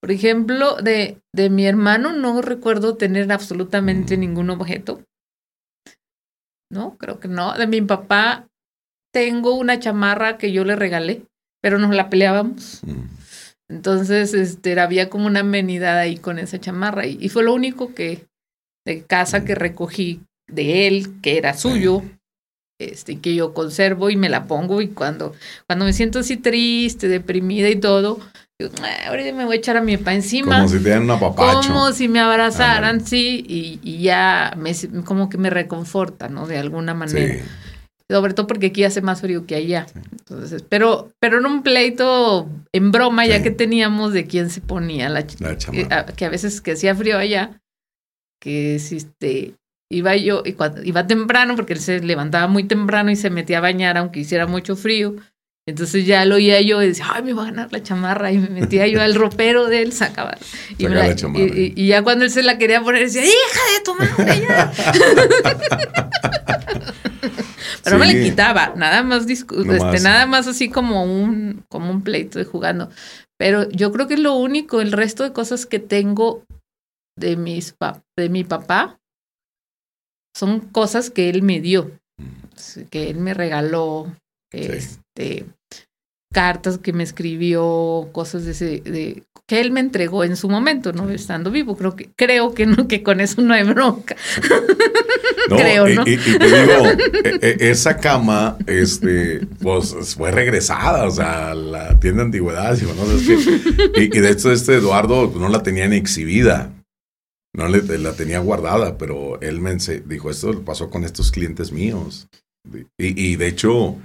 por 0.01 0.11
ejemplo, 0.11 0.75
de, 0.77 1.17
de 1.33 1.49
mi 1.49 1.65
hermano 1.65 2.11
no 2.13 2.41
recuerdo 2.41 2.95
tener 2.95 3.31
absolutamente 3.31 4.17
mm. 4.17 4.19
ningún 4.19 4.49
objeto. 4.49 5.01
No, 6.71 6.97
creo 6.97 7.19
que 7.19 7.27
no. 7.27 7.53
De 7.53 7.67
mi 7.67 7.81
papá 7.81 8.47
tengo 9.13 9.55
una 9.55 9.79
chamarra 9.79 10.37
que 10.37 10.51
yo 10.51 10.63
le 10.65 10.75
regalé 10.75 11.28
pero 11.61 11.77
nos 11.79 11.93
la 11.95 12.09
peleábamos. 12.09 12.79
Mm. 12.83 13.19
Entonces, 13.69 14.33
este, 14.33 14.79
había 14.79 15.09
como 15.09 15.27
una 15.27 15.41
amenidad 15.41 15.97
ahí 15.97 16.17
con 16.17 16.39
esa 16.39 16.59
chamarra 16.59 17.05
y, 17.05 17.29
fue 17.29 17.43
lo 17.43 17.53
único 17.53 17.93
que 17.93 18.25
de 18.85 19.03
casa 19.03 19.45
que 19.45 19.53
mm. 19.53 19.57
recogí 19.57 20.21
de 20.47 20.87
él, 20.87 21.21
que 21.21 21.37
era 21.37 21.53
suyo, 21.53 22.01
este, 22.79 23.19
que 23.19 23.35
yo 23.35 23.53
conservo 23.53 24.09
y 24.09 24.15
me 24.15 24.29
la 24.29 24.45
pongo 24.47 24.81
y 24.81 24.87
cuando, 24.87 25.35
cuando 25.67 25.85
me 25.85 25.93
siento 25.93 26.19
así 26.19 26.37
triste, 26.37 27.07
deprimida 27.07 27.69
y 27.69 27.75
todo, 27.75 28.19
ah, 28.81 29.09
ahorita 29.09 29.35
me 29.35 29.45
voy 29.45 29.57
a 29.57 29.59
echar 29.59 29.77
a 29.77 29.81
mi 29.81 29.97
papá 29.97 30.15
encima. 30.15 30.55
Como 30.57 30.69
si 30.69 30.77
te 30.77 30.85
dieran 30.85 31.03
una 31.03 31.19
papacho. 31.19 31.67
Como 31.67 31.91
si 31.91 32.07
me 32.07 32.19
abrazaran, 32.19 33.05
sí, 33.05 33.45
y, 33.47 33.79
y, 33.83 34.01
ya 34.01 34.55
me, 34.57 34.73
como 35.03 35.29
que 35.29 35.37
me 35.37 35.51
reconforta, 35.51 36.29
¿no? 36.29 36.47
De 36.47 36.57
alguna 36.57 36.95
manera. 36.95 37.35
Sí 37.35 37.41
sobre 38.09 38.33
todo 38.33 38.47
porque 38.47 38.67
aquí 38.67 38.83
hace 38.83 39.01
más 39.01 39.21
frío 39.21 39.45
que 39.45 39.55
allá. 39.55 39.85
Entonces, 40.11 40.63
pero, 40.67 41.11
pero 41.19 41.39
en 41.39 41.45
un 41.45 41.63
pleito 41.63 42.49
en 42.73 42.91
broma 42.91 43.27
ya 43.27 43.43
que 43.43 43.51
teníamos 43.51 44.13
de 44.13 44.25
quién 44.25 44.49
se 44.49 44.61
ponía 44.61 45.09
la, 45.09 45.25
la 45.39 45.57
que, 45.57 45.87
a, 45.91 46.05
que, 46.05 46.25
a, 46.25 46.29
veces 46.29 46.59
que 46.61 46.71
hacía 46.71 46.95
frío 46.95 47.17
allá, 47.17 47.61
que 48.41 48.75
este 48.75 49.55
iba 49.91 50.15
yo 50.15 50.43
y 50.45 50.53
cuando, 50.53 50.83
iba 50.83 51.07
temprano 51.07 51.55
porque 51.55 51.73
él 51.73 51.79
se 51.79 51.99
levantaba 51.99 52.47
muy 52.47 52.63
temprano 52.63 53.11
y 53.11 53.15
se 53.15 53.29
metía 53.29 53.59
a 53.59 53.61
bañar 53.61 53.97
aunque 53.97 54.21
hiciera 54.21 54.47
mucho 54.47 54.75
frío. 54.75 55.15
Entonces 55.69 56.05
ya 56.05 56.25
lo 56.25 56.35
oía 56.35 56.61
yo 56.61 56.81
y 56.81 56.87
decía, 56.87 57.05
ay, 57.13 57.23
me 57.23 57.33
va 57.33 57.43
a 57.43 57.45
ganar 57.45 57.71
la 57.71 57.81
chamarra. 57.83 58.31
Y 58.31 58.37
me 58.37 58.49
metía 58.49 58.87
yo 58.87 59.01
al 59.01 59.15
ropero 59.15 59.67
de 59.67 59.81
él, 59.81 59.93
sacaba. 59.93 60.37
Y, 60.77 60.87
la, 60.87 61.09
y, 61.09 61.73
y, 61.75 61.87
ya 61.87 62.03
cuando 62.03 62.25
él 62.25 62.31
se 62.31 62.43
la 62.43 62.57
quería 62.57 62.81
poner, 62.81 63.03
decía, 63.03 63.23
hija 63.23 63.61
de 63.77 63.83
tu 63.83 63.95
madre, 63.95 64.45
ya. 64.47 64.71
Pero 67.83 67.97
no 67.97 68.05
me 68.05 68.13
le 68.13 68.23
quitaba, 68.23 68.73
nada 68.75 69.03
más, 69.03 69.27
este, 69.29 69.99
nada 70.01 70.25
más 70.25 70.47
así 70.47 70.69
como 70.69 71.03
un, 71.03 71.63
como 71.69 71.91
un 71.91 72.03
pleito 72.03 72.39
de 72.39 72.45
jugando. 72.45 72.89
Pero 73.37 73.69
yo 73.69 73.91
creo 73.91 74.07
que 74.07 74.15
es 74.15 74.19
lo 74.19 74.33
único, 74.35 74.81
el 74.81 74.91
resto 74.91 75.23
de 75.23 75.33
cosas 75.33 75.65
que 75.65 75.79
tengo 75.79 76.43
de, 77.17 77.35
mis 77.37 77.75
de 78.17 78.29
mi 78.29 78.43
papá 78.43 78.99
son 80.35 80.59
cosas 80.59 81.09
que 81.09 81.29
él 81.29 81.41
me 81.41 81.59
dio, 81.59 81.91
mm. 82.17 82.81
que 82.89 83.09
él 83.09 83.17
me 83.17 83.33
regaló. 83.33 84.13
Este, 84.51 85.45
cartas 86.31 86.77
que 86.77 86.93
me 86.93 87.03
escribió, 87.03 88.09
cosas 88.11 88.45
de 88.45 88.51
ese, 88.51 88.65
de, 88.81 89.23
que 89.49 89.59
él 89.59 89.71
me 89.71 89.79
entregó 89.79 90.23
en 90.23 90.35
su 90.35 90.47
momento, 90.47 90.93
¿no? 90.93 91.09
Estando 91.09 91.49
vivo. 91.49 91.75
Creo 91.75 91.95
que, 91.95 92.11
creo 92.15 92.53
que 92.53 92.67
no, 92.67 92.87
que 92.87 93.01
con 93.01 93.19
eso 93.19 93.41
no 93.41 93.55
hay 93.55 93.63
bronca. 93.63 94.15
creo, 95.49 95.89
¿no? 95.89 96.03
Y, 96.03 96.17
te 96.17 96.45
digo, 96.45 96.85
e, 97.41 97.57
e, 97.59 97.69
esa 97.71 97.97
cama, 97.97 98.57
este, 98.67 99.41
pues 99.59 99.95
fue 100.15 100.29
regresada, 100.29 101.07
o 101.07 101.11
sea, 101.11 101.55
la 101.55 101.99
tienda 101.99 102.21
de 102.21 102.25
antigüedades, 102.27 102.83
y, 102.83 104.01
y, 104.03 104.07
de 104.07 104.29
hecho, 104.29 104.51
este 104.51 104.75
Eduardo 104.75 105.33
no 105.35 105.49
la 105.49 105.63
tenía 105.63 105.87
ni 105.87 105.95
exhibida. 105.95 106.71
No 107.55 107.67
le, 107.67 107.81
la 107.97 108.13
tenía 108.13 108.37
guardada, 108.37 108.99
pero 108.99 109.41
él 109.41 109.59
me 109.59 109.75
dijo, 110.05 110.29
esto 110.29 110.61
pasó 110.61 110.91
con 110.91 111.03
estos 111.03 111.31
clientes 111.31 111.71
míos. 111.71 112.27
Y, 112.99 113.31
y 113.31 113.35
de 113.35 113.47
hecho, 113.47 113.97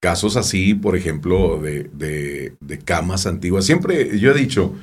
casos 0.00 0.36
así, 0.36 0.74
por 0.74 0.96
ejemplo, 0.96 1.60
de, 1.60 1.90
de, 1.92 2.78
camas 2.84 3.26
antiguas. 3.26 3.64
Siempre 3.64 4.18
yo 4.18 4.30
he 4.30 4.34
dicho, 4.34 4.74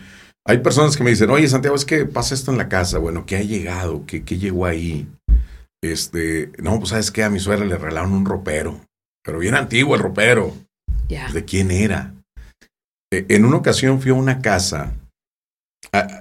hay 0.46 0.60
personas 0.60 0.98
que 0.98 1.04
me 1.04 1.10
dicen, 1.10 1.30
oye, 1.30 1.48
Santiago, 1.48 1.76
es 1.76 1.86
que 1.86 2.06
pasa 2.06 2.36
esto 2.36 2.52
en 2.52 2.58
la 2.58 2.70
casa. 2.70 3.00
Bueno, 3.00 3.26
¿qué 3.26 3.38
ha 3.38 3.42
llegado? 3.42 4.06
¿Qué, 4.06 4.24
qué 4.24 4.38
llegó 4.38 4.66
ahí? 4.66 5.08
Este, 5.82 6.52
no, 6.58 6.78
pues 6.80 6.90
sabes 6.90 7.12
que 7.12 7.24
a 7.24 7.30
mi 7.30 7.40
suegra 7.40 7.66
le 7.66 7.78
regalaron 7.78 8.14
un 8.14 8.26
ropero, 8.26 8.80
pero 9.24 9.40
bien 9.40 9.56
antiguo 9.56 9.96
el 9.96 10.02
ropero. 10.02 10.54
¿De 11.08 11.46
quién 11.46 11.72
era? 11.72 12.14
E, 13.12 13.26
en 13.30 13.46
una 13.46 13.58
ocasión 13.58 14.02
fui 14.02 14.12
a 14.12 14.16
una 14.16 14.42
casa 14.42 14.94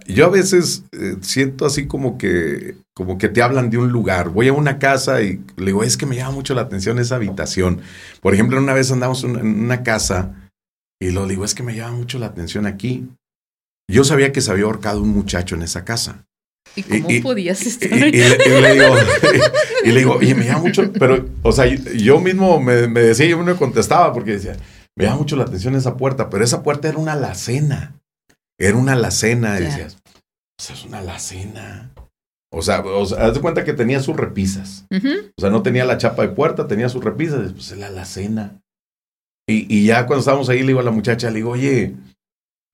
yo 0.07 0.27
a 0.27 0.31
veces 0.31 0.85
eh, 0.93 1.17
siento 1.21 1.67
así 1.67 1.87
como 1.87 2.19
que, 2.19 2.77
como 2.95 3.19
que 3.19 3.29
te 3.29 3.43
hablan 3.43 3.71
de 3.71 3.79
un 3.79 3.91
lugar. 3.91 4.29
Voy 4.31 4.49
a 4.49 4.53
una 4.53 4.79
casa 4.79 5.23
y 5.23 5.41
le 5.57 5.67
digo, 5.67 5.83
es 5.83 5.97
que 5.97 6.07
me 6.07 6.17
llama 6.17 6.33
mucho 6.33 6.55
la 6.55 6.63
atención 6.63 6.99
esa 6.99 7.17
habitación. 7.17 7.81
Por 8.21 8.35
ejemplo, 8.35 8.59
una 8.59 8.75
vez 8.75 8.91
andamos 8.91 9.25
en 9.25 9.37
una 9.37 9.83
casa 9.83 10.51
y 11.01 11.11
lo 11.11 11.27
digo, 11.27 11.45
es 11.45 11.55
que 11.55 11.63
me 11.63 11.75
llama 11.75 11.97
mucho 11.97 12.19
la 12.19 12.27
atención 12.27 12.67
aquí. 12.67 13.09
Yo 13.91 14.05
sabía 14.05 14.33
que 14.33 14.41
se 14.41 14.51
había 14.51 14.65
ahorcado 14.65 15.03
un 15.03 15.11
muchacho 15.11 15.55
en 15.55 15.63
esa 15.63 15.85
casa. 15.85 16.25
¿Y 16.77 16.83
cómo 16.83 17.23
podías 17.23 17.65
estar? 17.67 17.93
Y, 17.93 18.11
le, 18.11 18.73
digo, 18.75 18.97
y, 19.85 19.93
le 19.93 19.99
digo, 19.99 20.15
oye, 20.15 20.35
me 20.35 20.47
llama 20.47 20.63
mucho, 20.63 20.91
pero, 20.93 21.29
o 21.43 21.53
sea, 21.53 21.67
yo 21.67 22.21
mismo 22.21 22.59
me, 22.59 22.89
me 22.89 23.01
decía, 23.01 23.27
yo 23.27 23.39
me 23.39 23.55
contestaba 23.55 24.13
porque 24.13 24.33
decía, 24.33 24.57
me 24.97 25.05
llama 25.05 25.19
mucho 25.19 25.37
la 25.37 25.45
atención 25.45 25.75
esa 25.75 25.97
puerta, 25.97 26.31
pero 26.31 26.45
esa 26.45 26.63
puerta 26.63 26.89
era 26.89 26.99
una 26.99 27.13
alacena. 27.13 27.95
Era 28.59 28.77
una 28.77 28.93
alacena, 28.93 29.55
decías, 29.55 29.99
pues 30.57 30.71
es 30.71 30.85
una 30.85 30.99
alacena. 30.99 31.93
O 32.53 32.63
sea, 32.63 32.81
o 32.81 33.05
sea, 33.05 33.27
haz 33.27 33.35
de 33.35 33.41
cuenta 33.41 33.65
que 33.65 33.73
tenía 33.73 34.01
sus 34.01 34.17
repisas. 34.17 34.87
O 34.91 35.41
sea, 35.41 35.51
no 35.51 35.63
tenía 35.63 35.85
la 35.85 35.99
chapa 35.99 36.23
de 36.23 36.29
puerta, 36.29 36.69
tenía 36.69 36.89
sus 36.89 37.03
repisas, 37.03 37.53
pues 37.53 37.73
es 37.73 37.79
la 37.79 37.89
alacena. 37.89 38.61
Y, 39.49 39.67
y 39.75 39.87
ya 39.87 40.07
cuando 40.07 40.21
estábamos 40.21 40.49
ahí, 40.49 40.61
le 40.61 40.69
digo 40.69 40.81
a 40.81 40.85
la 40.85 40.93
muchacha, 40.93 41.31
le 41.31 41.37
digo, 41.37 41.51
oye, 41.51 41.97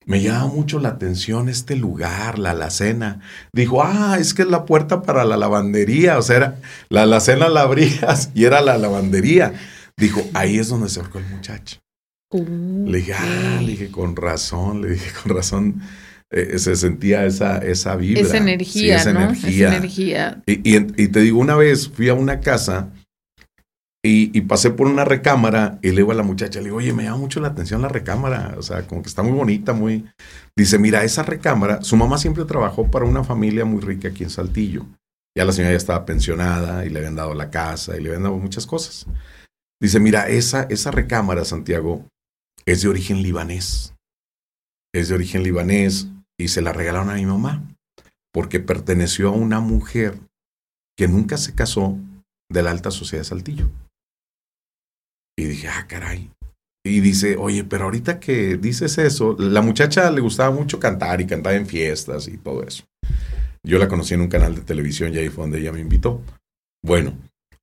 me 0.05 0.21
llama 0.21 0.47
mucho 0.49 0.79
la 0.81 0.91
atención 0.91 1.49
este 1.49 1.77
lugar, 1.77 2.39
la 2.39 2.51
alacena. 2.51 3.21
Dijo, 3.53 3.83
ah, 3.83 4.19
es 4.21 4.35
que 4.35 4.43
es 4.43 4.49
la 4.49 4.67
puerta 4.67 5.03
para 5.03 5.25
la 5.25 5.39
lavandería. 5.39 6.19
O 6.19 6.23
sea, 6.23 6.37
era, 6.37 6.59
la 6.91 7.03
alacena 7.03 7.49
la 7.49 7.63
abrías 7.63 8.31
y 8.35 8.45
era 8.45 8.61
la 8.61 8.77
lavandería. 8.77 9.55
Dijo, 9.97 10.23
ahí 10.35 10.59
es 10.59 10.69
donde 10.69 10.91
se 10.91 11.01
ahorcó 11.01 11.19
el 11.19 11.27
muchacho 11.27 11.81
le 12.33 12.99
dije, 12.99 13.13
ah, 13.13 13.59
le 13.61 13.73
dije, 13.73 13.91
con 13.91 14.15
razón, 14.15 14.83
le 14.83 14.91
dije, 14.91 15.11
con 15.23 15.35
razón. 15.35 15.83
Eh, 16.33 16.61
se 16.61 16.77
sentía 16.77 17.27
esa, 17.27 17.59
esa 17.59 17.97
vibra. 17.97 18.23
Esa 18.23 18.37
energía, 18.37 18.97
esa 18.99 19.13
¿no? 19.13 19.23
Energía. 19.23 19.69
Esa 19.69 19.77
energía. 19.77 20.43
Y, 20.47 20.77
y, 20.77 21.09
te 21.09 21.21
digo, 21.21 21.41
una 21.41 21.57
vez 21.57 21.89
fui 21.89 22.09
a 22.09 22.15
una 22.15 22.39
casa 22.39 22.91
y, 24.01 24.37
y, 24.37 24.43
pasé 24.43 24.71
por 24.71 24.87
una 24.87 25.05
recámara 25.05 25.81
y 25.83 25.89
le 25.89 25.97
digo 25.97 26.13
a 26.13 26.15
la 26.15 26.23
muchacha, 26.23 26.61
le 26.61 26.67
digo, 26.67 26.77
oye, 26.77 26.93
me 26.93 27.03
llama 27.03 27.19
mucho 27.19 27.41
la 27.41 27.49
atención 27.49 27.83
la 27.83 27.89
recámara, 27.89 28.55
o 28.57 28.63
sea, 28.63 28.87
como 28.87 29.03
que 29.03 29.09
está 29.09 29.25
muy 29.25 29.33
bonita, 29.33 29.73
muy... 29.73 30.07
Dice, 30.57 30.79
mira, 30.79 31.03
esa 31.03 31.25
recámara, 31.25 31.83
su 31.83 31.97
mamá 31.97 32.17
siempre 32.17 32.45
trabajó 32.45 32.89
para 32.91 33.07
una 33.07 33.25
familia 33.25 33.65
muy 33.65 33.81
rica 33.81 34.09
aquí 34.09 34.23
en 34.23 34.31
Saltillo. 34.31 34.87
Ya 35.37 35.45
la 35.45 35.53
señora 35.53 35.73
ya 35.73 35.79
estaba 35.79 36.07
pensionada 36.07 36.87
y 36.87 36.91
le 36.91 36.99
habían 37.01 37.17
dado 37.17 37.35
la 37.35 37.51
casa 37.51 37.97
y 37.97 38.03
le 38.03 38.11
habían 38.11 38.23
dado 38.23 38.37
muchas 38.37 38.67
cosas. 38.67 39.07
Dice, 39.83 39.99
mira, 39.99 40.29
esa, 40.29 40.63
esa 40.71 40.91
recámara, 40.91 41.45
Santiago, 41.45 42.07
es 42.67 42.83
de 42.83 42.89
origen 42.89 43.23
libanés. 43.23 43.95
Es 44.93 45.09
de 45.09 45.15
origen 45.15 45.43
libanés 45.43 46.09
y 46.39 46.49
se 46.49 46.63
la 46.63 46.73
regalaron 46.73 47.11
a 47.11 47.15
mi 47.15 47.27
mamá 47.27 47.65
porque 48.33 48.61
perteneció 48.61 49.29
a 49.29 49.33
una 49.33 49.61
mujer 49.61 50.19
que 50.97 51.09
nunca 51.09 51.37
se 51.37 51.55
casó 51.55 51.99
de 52.51 52.63
la 52.63 52.71
alta 52.71 52.91
sociedad 52.91 53.23
de 53.23 53.29
Saltillo. 53.29 53.71
Y 55.39 55.45
dije, 55.45 55.69
ah, 55.69 55.87
caray. 55.89 56.31
Y 56.85 57.01
dice, 57.01 57.37
oye, 57.37 57.65
pero 57.65 57.85
ahorita 57.85 58.21
que 58.21 58.57
dices 58.57 58.99
eso, 58.99 59.37
la 59.39 59.63
muchacha 59.63 60.11
le 60.11 60.21
gustaba 60.21 60.55
mucho 60.55 60.81
cantar 60.81 61.21
y 61.21 61.27
cantaba 61.27 61.57
en 61.57 61.67
fiestas 61.67 62.29
y 62.29 62.39
todo 62.39 62.63
eso. 62.63 62.85
Yo 63.63 63.79
la 63.79 63.89
conocí 63.89 64.15
en 64.15 64.23
un 64.23 64.29
canal 64.29 64.55
de 64.55 64.63
televisión 64.63 65.13
y 65.13 65.19
ahí 65.19 65.29
fue 65.29 65.45
donde 65.45 65.61
ella 65.61 65.73
me 65.73 65.81
invitó. 65.81 66.23
Bueno, 66.83 67.17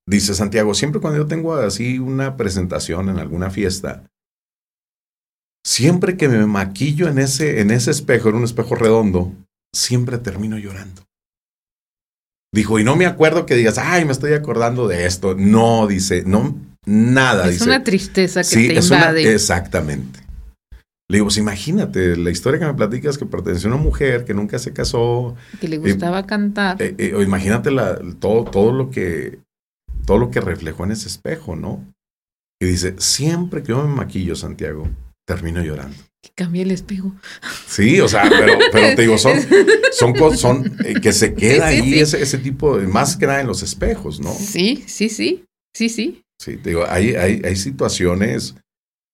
dice 0.08 0.36
Santiago, 0.36 0.74
siempre 0.74 1.02
cuando 1.02 1.18
yo 1.18 1.28
tengo 1.28 1.56
así 1.56 1.98
una 1.98 2.38
presentación 2.38 3.10
en 3.10 3.18
alguna 3.18 3.50
fiesta, 3.50 4.04
siempre 5.68 6.16
que 6.16 6.30
me 6.30 6.46
maquillo 6.48 7.10
en 7.10 7.20
ese, 7.20 7.60
en 7.60 7.72
ese 7.72 7.92
espejo, 7.92 8.30
en 8.30 8.36
un 8.36 8.46
espejo 8.46 8.76
redondo, 8.76 9.34
siempre 9.76 10.18
termino 10.18 10.58
llorando. 10.58 11.04
Dijo, 12.54 12.80
y 12.80 12.86
no 12.86 12.96
me 12.96 13.06
acuerdo 13.06 13.46
que 13.46 13.56
digas, 13.56 13.78
ay, 13.78 14.06
me 14.06 14.14
estoy 14.14 14.32
acordando 14.32 14.88
de 14.88 15.06
esto. 15.06 15.36
No, 15.36 15.86
dice, 15.86 16.24
no, 16.26 16.58
nada. 16.86 17.50
Es 17.50 17.62
una 17.62 17.84
tristeza 17.84 18.44
que 18.44 18.56
te 18.70 18.76
invade. 18.76 19.34
exactamente. 19.34 20.22
Le 21.10 21.18
digo, 21.18 21.26
pues 21.26 21.38
imagínate, 21.38 22.16
la 22.16 22.32
historia 22.32 22.60
que 22.60 22.66
me 22.66 22.74
platicas 22.74 23.18
que 23.18 23.26
perteneció 23.26 23.70
a 23.70 23.76
una 23.76 23.84
mujer 23.84 24.24
que 24.24 24.34
nunca 24.34 24.60
se 24.60 24.72
casó. 24.72 25.36
Que 25.60 25.68
le 25.68 25.80
gustaba 25.80 26.26
cantar. 26.26 26.82
Eh, 26.82 26.96
eh, 26.98 27.14
imagínate 27.22 27.72
la, 27.72 28.00
todo, 28.20 28.46
todo, 28.46 28.72
lo 28.72 28.90
que, 28.90 29.40
todo 30.06 30.18
lo 30.18 30.32
que 30.32 30.40
reflejó 30.40 30.86
en 30.86 30.92
ese 30.92 31.10
espejo, 31.10 31.58
¿no? 31.58 31.84
Y 32.62 32.66
dice, 32.68 32.96
siempre 32.98 33.62
que 33.64 33.70
yo 33.70 33.84
me 33.86 33.94
maquillo, 33.94 34.36
Santiago, 34.36 34.88
termino 35.28 35.62
llorando. 35.62 35.96
Que 36.24 36.32
cambie 36.34 36.64
el 36.64 36.72
espejo. 36.72 37.14
Sí, 37.68 38.00
o 38.00 38.08
sea, 38.08 38.30
pero, 38.72 38.96
te 38.96 39.02
digo, 39.02 39.18
son, 39.18 39.38
son 39.92 40.14
cosas 40.14 40.40
son, 40.40 40.78
eh, 40.86 40.96
que 41.02 41.12
se 41.12 41.36
queda 41.36 41.68
ahí 41.68 42.00
Ese, 42.00 42.22
ese, 42.22 42.38
tipo, 42.38 42.78
de, 42.78 42.88
más 42.88 43.18
que 43.18 43.28
nada 43.28 43.42
en 43.42 43.48
los 43.48 43.62
espejos, 43.62 44.20
¿no? 44.20 44.34
Sí, 44.34 44.84
sí, 44.88 45.10
sí, 45.10 45.44
sí, 45.76 45.90
sí. 45.90 46.24
Sí, 46.42 46.58
te 46.58 46.70
digo, 46.70 46.86
hay, 46.88 47.16
hay, 47.16 47.42
hay 47.44 47.56
situaciones, 47.56 48.56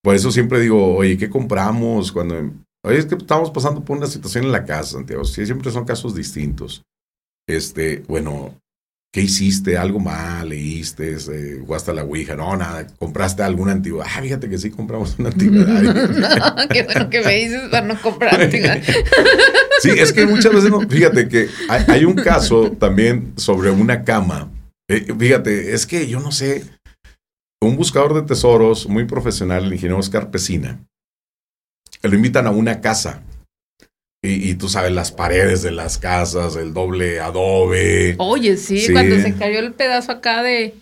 por 0.03 0.15
eso 0.15 0.31
siempre 0.31 0.59
digo, 0.59 0.95
oye, 0.95 1.17
¿qué 1.17 1.29
compramos 1.29 2.11
cuando... 2.11 2.51
Oye, 2.85 2.97
es 2.97 3.05
que 3.05 3.15
estamos 3.15 3.49
pasando 3.49 3.83
por 3.83 3.97
una 3.97 4.07
situación 4.07 4.43
en 4.43 4.51
la 4.51 4.65
casa, 4.65 4.97
Santiago. 4.97 5.23
Sí, 5.23 5.45
siempre 5.45 5.71
son 5.71 5.85
casos 5.85 6.13
distintos. 6.13 6.83
Este, 7.47 8.03
bueno, 8.09 8.59
¿Qué 9.13 9.21
hiciste? 9.21 9.77
¿Algo 9.77 9.99
mal? 9.99 10.49
¿Leíste? 10.49 11.13
Eh, 11.13 11.59
¿Jugaste 11.59 11.93
la 11.93 12.03
Ouija? 12.03 12.35
No, 12.35 12.57
nada. 12.57 12.87
¿Compraste 12.97 13.43
alguna 13.43 13.73
antigüedad? 13.73 14.07
Ah, 14.09 14.19
fíjate 14.23 14.49
que 14.49 14.57
sí 14.57 14.71
compramos 14.71 15.19
una 15.19 15.29
antigüedad. 15.29 15.83
no, 16.55 16.67
qué 16.67 16.81
bueno 16.81 17.11
que 17.11 17.21
me 17.21 17.35
dices 17.35 17.69
para 17.69 17.85
no 17.85 18.01
comprar 18.01 18.41
antigüedad. 18.41 18.81
sí, 19.81 19.91
es 19.91 20.11
que 20.13 20.25
muchas 20.25 20.51
veces 20.51 20.71
no. 20.71 20.81
Fíjate 20.89 21.29
que 21.29 21.47
hay, 21.69 22.05
un 22.05 22.15
caso 22.15 22.71
también 22.71 23.33
sobre 23.35 23.69
una 23.69 24.03
cama. 24.03 24.51
Eh, 24.89 25.05
fíjate, 25.15 25.75
es 25.75 25.85
que 25.85 26.07
yo 26.07 26.19
no 26.19 26.31
sé. 26.31 26.63
Un 27.61 27.77
buscador 27.77 28.15
de 28.15 28.23
tesoros 28.23 28.89
muy 28.89 29.05
profesional, 29.05 29.65
el 29.65 29.73
ingeniero 29.73 29.99
Oscar 29.99 30.31
Pesina, 30.31 30.83
lo 32.01 32.15
invitan 32.15 32.47
a 32.47 32.49
una 32.49 32.81
casa 32.81 33.21
y, 34.25 34.55
tú 34.55 34.69
sabes, 34.69 34.93
las 34.93 35.11
paredes 35.11 35.63
de 35.63 35.71
las 35.71 35.97
casas, 35.97 36.55
el 36.55 36.73
doble 36.73 37.19
adobe. 37.19 38.15
Oye, 38.19 38.55
sí, 38.55 38.87
cuando 38.93 39.17
se 39.19 39.35
cayó 39.35 39.59
el 39.59 39.73
pedazo 39.73 40.13
acá 40.13 40.41
de 40.41 40.75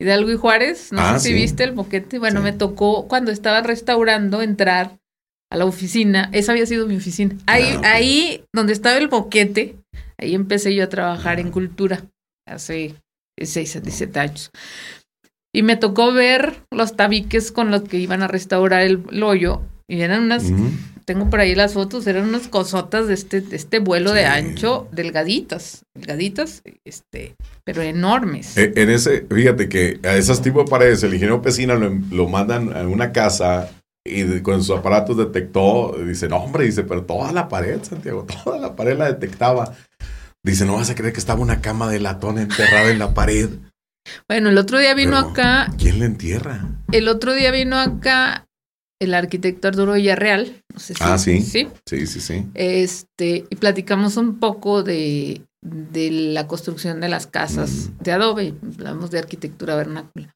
Hidalgo 0.00 0.32
y 0.32 0.36
Juárez, 0.36 0.90
no 0.90 1.00
ah, 1.00 1.18
sé 1.18 1.28
si 1.28 1.32
viste 1.32 1.62
el 1.62 1.72
boquete. 1.72 2.18
Bueno, 2.18 2.40
me 2.40 2.52
tocó 2.52 3.06
cuando 3.06 3.30
estaba 3.30 3.60
restaurando 3.62 4.42
entrar 4.42 4.98
a 5.48 5.56
la 5.56 5.64
oficina. 5.64 6.28
Esa 6.32 6.50
había 6.50 6.66
sido 6.66 6.88
mi 6.88 6.96
oficina. 6.96 7.36
Ahí, 7.46 7.78
ah, 7.84 7.92
ahí 7.94 8.44
donde 8.52 8.72
estaba 8.72 8.98
el 8.98 9.06
boquete, 9.06 9.76
ahí 10.18 10.34
empecé 10.34 10.74
yo 10.74 10.82
a 10.82 10.88
trabajar 10.88 11.38
en 11.38 11.52
cultura 11.52 12.04
hace 12.48 12.96
seis, 13.40 13.80
siete 13.90 14.18
años. 14.18 14.50
Y 15.54 15.62
me 15.62 15.76
tocó 15.76 16.12
ver 16.12 16.64
los 16.72 16.96
tabiques 16.96 17.52
con 17.52 17.70
los 17.70 17.82
que 17.82 17.98
iban 17.98 18.22
a 18.22 18.28
restaurar 18.28 18.82
el, 18.82 19.22
hoyo. 19.22 19.62
Y 19.88 20.00
eran 20.00 20.24
unas 20.24 20.50
tengo 21.08 21.30
por 21.30 21.40
ahí 21.40 21.54
las 21.54 21.72
fotos, 21.72 22.06
eran 22.06 22.28
unas 22.28 22.48
cosotas 22.48 23.08
de 23.08 23.14
este, 23.14 23.42
este 23.52 23.78
vuelo 23.78 24.12
de 24.12 24.26
ancho, 24.26 24.88
delgaditas, 24.92 25.86
delgaditas, 25.94 26.62
este, 26.84 27.34
pero 27.64 27.80
enormes. 27.80 28.58
E, 28.58 28.74
en 28.76 28.90
ese, 28.90 29.22
fíjate 29.22 29.70
que 29.70 30.00
a 30.04 30.16
esas 30.16 30.42
tipo 30.42 30.62
de 30.62 30.68
paredes, 30.68 31.02
el 31.02 31.14
ingeniero 31.14 31.40
Pesina 31.40 31.76
lo, 31.76 32.28
mandan 32.28 32.76
a 32.76 32.86
una 32.86 33.10
casa 33.10 33.70
y 34.04 34.40
con 34.40 34.62
sus 34.62 34.76
aparatos 34.76 35.16
detectó, 35.16 35.96
dice, 36.06 36.28
no 36.28 36.36
hombre, 36.36 36.66
dice, 36.66 36.84
pero 36.84 37.04
toda 37.04 37.32
la 37.32 37.48
pared, 37.48 37.82
Santiago, 37.82 38.26
toda 38.44 38.58
la 38.58 38.76
pared 38.76 38.98
la 38.98 39.06
detectaba. 39.06 39.74
Dice, 40.44 40.66
no 40.66 40.74
vas 40.74 40.90
a 40.90 40.94
creer 40.94 41.14
que 41.14 41.20
estaba 41.20 41.40
una 41.40 41.62
cama 41.62 41.90
de 41.90 42.00
latón 42.00 42.36
enterrada 42.36 42.90
en 42.90 42.98
la 42.98 43.14
pared. 43.14 43.48
Bueno, 44.28 44.50
el 44.50 44.58
otro 44.58 44.78
día 44.78 44.92
vino 44.92 45.16
acá. 45.16 45.72
¿Quién 45.78 46.00
le 46.00 46.04
entierra? 46.04 46.66
El 46.92 47.08
otro 47.08 47.32
día 47.32 47.50
vino 47.50 47.78
acá 47.78 48.44
el 49.00 49.14
arquitecto 49.14 49.68
Arturo 49.68 49.94
Villarreal. 49.94 50.62
No 50.72 50.80
sé 50.80 50.94
si, 50.94 51.02
ah, 51.04 51.18
sí. 51.18 51.40
Sí, 51.40 51.68
sí, 51.86 52.06
sí. 52.06 52.46
Este, 52.54 53.46
y 53.48 53.56
platicamos 53.56 54.16
un 54.16 54.38
poco 54.38 54.82
de, 54.82 55.42
de 55.62 56.10
la 56.10 56.46
construcción 56.46 57.00
de 57.00 57.08
las 57.08 57.26
casas 57.26 57.90
mm. 57.90 58.02
de 58.02 58.12
adobe. 58.12 58.54
Hablamos 58.74 59.10
de 59.10 59.18
arquitectura 59.18 59.76
vernácula. 59.76 60.34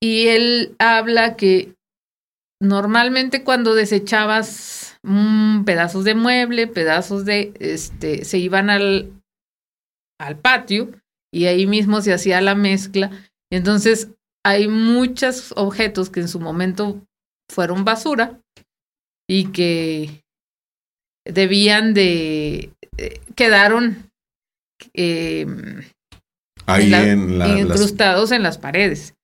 Y 0.00 0.28
él 0.28 0.76
habla 0.78 1.36
que 1.36 1.74
normalmente 2.60 3.42
cuando 3.42 3.74
desechabas 3.74 4.98
pedazos 5.64 6.04
de 6.04 6.14
mueble, 6.14 6.66
pedazos 6.66 7.24
de, 7.24 7.52
este, 7.60 8.24
se 8.24 8.38
iban 8.38 8.68
al, 8.68 9.12
al 10.20 10.38
patio 10.38 10.90
y 11.32 11.46
ahí 11.46 11.66
mismo 11.66 12.00
se 12.00 12.12
hacía 12.12 12.40
la 12.40 12.54
mezcla. 12.54 13.10
Entonces 13.50 14.10
hay 14.44 14.68
muchos 14.68 15.52
objetos 15.56 16.10
que 16.10 16.20
en 16.20 16.28
su 16.28 16.40
momento 16.40 17.04
fueron 17.50 17.84
basura 17.84 18.40
y 19.28 19.46
que 19.52 20.24
debían 21.24 21.94
de 21.94 22.72
eh, 22.96 23.20
quedaron 23.34 24.10
eh, 24.94 25.46
ahí 26.66 26.92
en 26.94 27.40
incrustados 27.58 28.32
en 28.32 28.42
las 28.42 28.58
paredes 28.58 29.14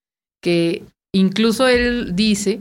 que 0.42 0.84
incluso 1.12 1.68
él 1.68 2.14
dice 2.14 2.60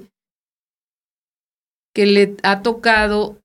que 1.93 2.05
le 2.05 2.35
ha 2.43 2.61
tocado 2.61 3.39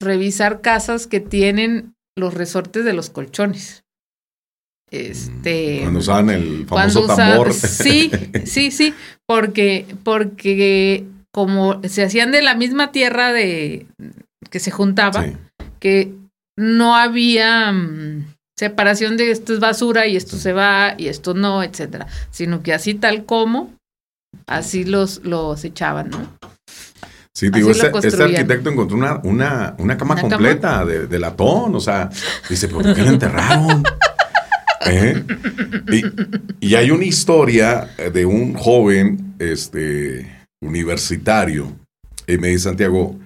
revisar 0.00 0.60
casas 0.60 1.06
que 1.06 1.20
tienen 1.20 1.94
los 2.16 2.34
resortes 2.34 2.84
de 2.84 2.92
los 2.92 3.10
colchones. 3.10 3.84
Este, 4.90 5.80
cuando 5.80 6.00
usaban 6.00 6.30
el 6.30 6.66
famoso 6.66 7.06
tambor. 7.06 7.52
Sí, 7.54 8.10
sí, 8.44 8.70
sí, 8.70 8.94
porque, 9.26 9.86
porque 10.04 11.06
como 11.32 11.80
se 11.82 12.04
hacían 12.04 12.30
de 12.30 12.42
la 12.42 12.54
misma 12.54 12.92
tierra 12.92 13.32
de 13.32 13.86
que 14.50 14.60
se 14.60 14.70
juntaba, 14.70 15.24
que 15.80 16.14
no 16.56 16.94
había 16.94 17.72
mm, 17.72 18.34
separación 18.56 19.16
de 19.16 19.30
esto 19.30 19.54
es 19.54 19.60
basura 19.60 20.06
y 20.06 20.16
esto 20.16 20.36
se 20.36 20.52
va 20.52 20.94
y 20.98 21.08
esto 21.08 21.34
no, 21.34 21.62
etcétera, 21.62 22.06
sino 22.30 22.62
que 22.62 22.74
así 22.74 22.94
tal 22.94 23.24
como, 23.24 23.72
así 24.46 24.84
los, 24.84 25.24
los 25.24 25.64
echaban, 25.64 26.10
¿no? 26.10 26.38
Sí, 27.34 27.48
digo, 27.48 27.70
este, 27.70 27.90
este, 28.06 28.22
arquitecto 28.22 28.68
encontró 28.68 28.94
una, 28.98 29.20
una, 29.24 29.74
una 29.78 29.96
cama 29.96 30.20
completa 30.20 30.84
De, 30.84 31.06
de, 31.06 31.18
latón, 31.18 31.74
o 31.74 31.80
sea, 31.80 32.10
dice, 32.50 32.68
¿por 32.68 32.94
qué 32.94 33.02
la 33.02 33.08
enterraron? 33.08 33.82
¿Eh? 34.86 35.24
Y, 36.60 36.66
y, 36.66 36.74
hay 36.74 36.90
una 36.90 37.04
historia 37.04 37.88
de 38.12 38.26
un 38.26 38.52
joven 38.52 39.34
este, 39.38 40.41
universitario, 40.62 41.70
y 42.26 42.38
me 42.38 42.48
dice 42.48 42.60
Santiago, 42.60 43.16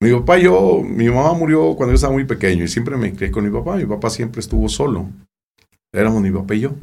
mi 0.00 0.12
papá 0.12 0.38
yo, 0.38 0.82
mi 0.82 1.08
mamá 1.08 1.32
murió 1.34 1.74
cuando 1.74 1.92
yo 1.92 1.96
estaba 1.96 2.12
muy 2.12 2.24
pequeño 2.24 2.64
y 2.64 2.68
siempre 2.68 2.96
me 2.96 3.12
crié 3.14 3.30
con 3.30 3.44
mi 3.44 3.50
papá. 3.50 3.76
Mi 3.76 3.84
papá 3.84 4.10
siempre 4.10 4.40
estuvo 4.40 4.68
solo. 4.68 5.08
Éramos 5.92 6.22
mi 6.22 6.30
papá 6.30 6.54
y 6.54 6.60
yo. 6.60 6.76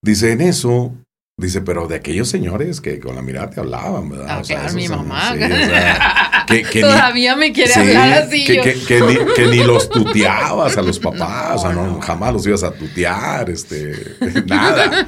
Dice, 0.00 0.32
en 0.32 0.42
eso, 0.42 0.94
dice, 1.38 1.60
pero 1.62 1.86
de 1.88 1.96
aquellos 1.96 2.28
señores 2.28 2.80
que 2.80 3.00
con 3.00 3.16
la 3.16 3.22
mirada 3.22 3.50
te 3.50 3.60
hablaban, 3.60 4.08
¿verdad? 4.08 4.26
Ah, 4.28 4.42
claro, 4.46 4.72
mi 4.74 4.88
mamá. 4.88 5.34
que, 6.46 6.80
Todavía 6.80 7.36
me 7.36 7.52
quiere 7.52 7.74
hablar 7.74 8.24
así. 8.24 8.44
Que, 8.44 9.46
ni, 9.50 9.64
los 9.64 9.88
tuteabas 9.88 10.76
a 10.76 10.82
los 10.82 10.98
papás, 11.00 11.56
o 11.56 11.58
sea, 11.58 11.72
no, 11.72 12.00
jamás 12.00 12.32
los 12.32 12.46
ibas 12.46 12.62
a 12.62 12.72
tutear, 12.72 13.50
este, 13.50 14.16
nada. 14.46 15.06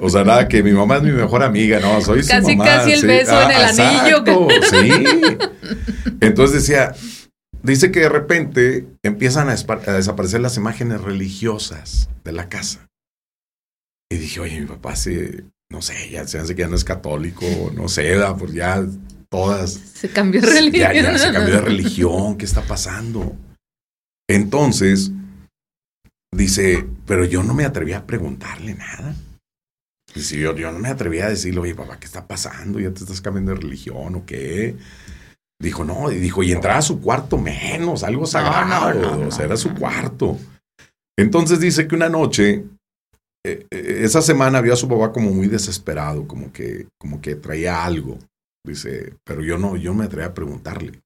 O 0.00 0.10
sea, 0.10 0.24
nada, 0.24 0.48
que 0.48 0.62
mi 0.62 0.72
mamá 0.72 0.96
es 0.96 1.02
mi 1.02 1.12
mejor 1.12 1.42
amiga, 1.42 1.80
no, 1.80 2.00
soy 2.00 2.22
su 2.22 2.28
casi, 2.28 2.56
mamá. 2.56 2.70
Casi 2.70 2.92
el 2.92 3.06
beso 3.06 3.42
en 3.42 3.50
el 3.50 3.56
ah, 3.56 3.68
anillo. 3.68 4.24
sí. 4.70 5.04
Entonces 6.20 6.62
decía, 6.62 6.94
dice 7.62 7.90
que 7.90 8.00
de 8.00 8.08
repente 8.08 8.86
empiezan 9.02 9.48
a, 9.48 9.52
a 9.54 9.92
desaparecer 9.92 10.40
las 10.40 10.56
imágenes 10.56 11.00
religiosas 11.00 12.08
de 12.22 12.32
la 12.32 12.48
casa. 12.48 12.86
Y 14.10 14.16
dije, 14.16 14.40
oye, 14.40 14.60
mi 14.60 14.66
papá 14.66 14.94
se, 14.96 15.44
no 15.70 15.82
sé, 15.82 16.10
ya 16.10 16.26
se 16.26 16.38
hace 16.38 16.54
que 16.54 16.62
ya 16.62 16.68
no 16.68 16.76
es 16.76 16.84
católico, 16.84 17.44
no 17.74 17.88
sé, 17.88 18.16
pues 18.38 18.52
ya 18.52 18.84
todas. 19.28 19.72
Se 19.72 20.10
cambió 20.10 20.40
de 20.40 20.46
religión. 20.48 20.92
Ya, 20.92 21.18
se 21.18 21.32
cambió 21.32 21.54
de 21.54 21.60
religión, 21.60 22.36
¿qué 22.36 22.44
está 22.44 22.62
pasando? 22.62 23.36
Entonces, 24.28 25.10
dice, 26.32 26.86
pero 27.06 27.24
yo 27.24 27.42
no 27.42 27.54
me 27.54 27.64
atreví 27.64 27.92
a 27.92 28.06
preguntarle 28.06 28.74
nada. 28.74 29.14
Dice, 30.14 30.38
yo, 30.38 30.54
yo 30.54 30.70
no 30.70 30.78
me 30.78 30.88
atreví 30.88 31.18
a 31.20 31.28
decirle, 31.28 31.60
oye, 31.60 31.74
papá, 31.74 31.98
¿qué 31.98 32.06
está 32.06 32.26
pasando? 32.26 32.78
¿Ya 32.78 32.92
te 32.92 33.00
estás 33.00 33.20
cambiando 33.20 33.52
de 33.52 33.60
religión 33.60 34.14
o 34.14 34.24
qué? 34.24 34.76
Dijo, 35.60 35.84
no, 35.84 36.12
y 36.12 36.18
dijo, 36.18 36.42
y 36.42 36.52
entrar 36.52 36.76
a 36.76 36.82
su 36.82 37.00
cuarto 37.00 37.38
menos, 37.38 38.04
algo 38.04 38.26
sagrado, 38.26 39.26
o 39.26 39.30
sea, 39.30 39.46
era 39.46 39.56
su 39.56 39.74
cuarto. 39.74 40.38
Entonces 41.18 41.58
dice 41.60 41.88
que 41.88 41.94
una 41.94 42.08
noche, 42.08 42.64
eh, 43.46 43.66
eh, 43.70 44.00
esa 44.02 44.22
semana 44.22 44.60
vio 44.60 44.72
a 44.72 44.76
su 44.76 44.88
papá 44.88 45.12
como 45.12 45.30
muy 45.30 45.48
desesperado, 45.48 46.26
como 46.26 46.52
que, 46.52 46.86
como 46.98 47.20
que 47.20 47.36
traía 47.36 47.84
algo. 47.84 48.18
Dice, 48.66 49.14
pero 49.24 49.42
yo 49.42 49.58
no, 49.58 49.76
yo 49.76 49.92
me 49.92 50.04
atreví 50.04 50.26
a 50.26 50.34
preguntarle. 50.34 51.00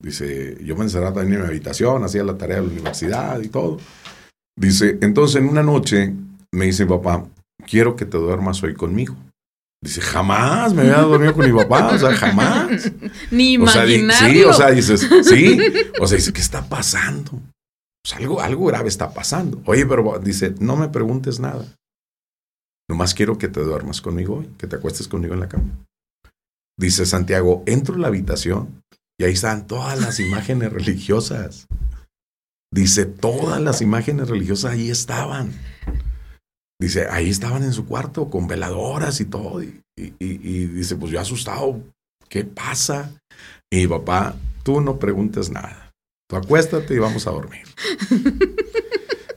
Dice, 0.00 0.56
yo 0.62 0.76
me 0.76 0.84
encerraba 0.84 1.14
también 1.14 1.34
en 1.34 1.40
mi 1.40 1.48
habitación, 1.48 2.04
hacía 2.04 2.22
la 2.22 2.38
tarea 2.38 2.60
de 2.60 2.66
la 2.66 2.72
universidad 2.72 3.40
y 3.40 3.48
todo. 3.48 3.78
Dice, 4.56 4.98
entonces 5.00 5.42
en 5.42 5.48
una 5.48 5.64
noche 5.64 6.14
me 6.52 6.66
dice 6.66 6.86
papá, 6.86 7.26
quiero 7.66 7.96
que 7.96 8.04
te 8.04 8.16
duermas 8.16 8.62
hoy 8.62 8.74
conmigo. 8.74 9.16
Dice, 9.82 10.00
jamás 10.00 10.72
me 10.74 10.82
había 10.82 10.98
dormido 10.98 11.34
con 11.34 11.46
mi 11.46 11.56
papá, 11.56 11.94
o 11.94 11.98
sea, 11.98 12.12
jamás. 12.14 12.92
Ni 13.30 13.54
imaginarlo. 13.54 14.28
sí, 14.28 14.44
o 14.44 14.52
sea, 14.52 14.70
dices, 14.70 15.08
sí, 15.22 15.58
o 16.00 16.06
sea, 16.06 16.16
dice, 16.16 16.32
¿qué 16.32 16.40
está 16.40 16.68
pasando? 16.68 17.40
Pues 18.08 18.20
algo, 18.20 18.40
algo 18.40 18.64
grave 18.64 18.88
está 18.88 19.12
pasando. 19.12 19.60
Oye, 19.66 19.84
pero 19.84 20.18
dice, 20.18 20.54
no 20.60 20.76
me 20.76 20.88
preguntes 20.88 21.40
nada. 21.40 21.66
Nomás 22.88 23.12
quiero 23.12 23.36
que 23.36 23.48
te 23.48 23.60
duermas 23.60 24.00
conmigo 24.00 24.36
hoy, 24.36 24.46
que 24.56 24.66
te 24.66 24.76
acuestes 24.76 25.08
conmigo 25.08 25.34
en 25.34 25.40
la 25.40 25.48
cama. 25.48 25.84
Dice 26.78 27.04
Santiago, 27.04 27.62
entro 27.66 27.96
en 27.96 28.00
la 28.00 28.08
habitación 28.08 28.82
y 29.20 29.24
ahí 29.24 29.34
están 29.34 29.66
todas 29.66 30.00
las 30.00 30.20
imágenes 30.20 30.72
religiosas. 30.72 31.66
Dice, 32.72 33.04
todas 33.04 33.60
las 33.60 33.82
imágenes 33.82 34.28
religiosas 34.28 34.72
ahí 34.72 34.88
estaban. 34.88 35.52
Dice, 36.80 37.08
ahí 37.10 37.28
estaban 37.28 37.62
en 37.62 37.74
su 37.74 37.84
cuarto 37.84 38.30
con 38.30 38.46
veladoras 38.46 39.20
y 39.20 39.26
todo. 39.26 39.62
Y, 39.62 39.82
dice, 40.18 40.96
pues 40.96 41.12
yo 41.12 41.20
asustado, 41.20 41.82
¿qué 42.30 42.44
pasa? 42.44 43.20
Y 43.70 43.86
papá, 43.86 44.34
tú 44.62 44.80
no 44.80 44.98
preguntes 44.98 45.50
nada. 45.50 45.87
Tú 46.28 46.36
acuéstate 46.36 46.94
y 46.94 46.98
vamos 46.98 47.26
a 47.26 47.30
dormir. 47.30 47.66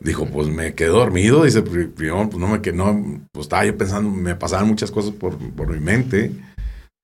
Dijo, 0.01 0.25
pues 0.25 0.49
me 0.49 0.73
quedé 0.75 0.89
dormido. 0.89 1.43
Dice, 1.43 1.61
primero, 1.61 2.29
pues 2.29 2.37
no 2.37 2.47
me 2.47 2.61
quedé, 2.61 2.75
no, 2.75 3.21
pues 3.31 3.45
estaba 3.45 3.65
yo 3.65 3.77
pensando, 3.77 4.09
me 4.09 4.35
pasaban 4.35 4.67
muchas 4.67 4.91
cosas 4.91 5.13
por, 5.13 5.37
por 5.53 5.71
mi 5.71 5.79
mente. 5.79 6.31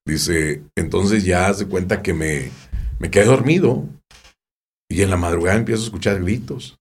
Dice, 0.06 0.64
entonces 0.76 1.24
ya 1.24 1.54
se 1.54 1.68
cuenta 1.68 2.02
que 2.02 2.14
me, 2.14 2.50
me 3.00 3.10
quedé 3.10 3.26
dormido 3.26 3.88
y 4.90 5.02
en 5.02 5.10
la 5.10 5.18
madrugada 5.18 5.58
empiezo 5.58 5.84
a 5.84 5.86
escuchar 5.86 6.22
gritos. 6.22 6.78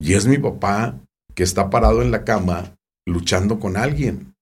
Y 0.00 0.14
es 0.14 0.26
mi 0.26 0.38
papá 0.38 0.98
que 1.34 1.44
está 1.44 1.70
parado 1.70 2.02
en 2.02 2.10
la 2.10 2.24
cama 2.24 2.74
luchando 3.06 3.60
con 3.60 3.76
alguien. 3.76 4.34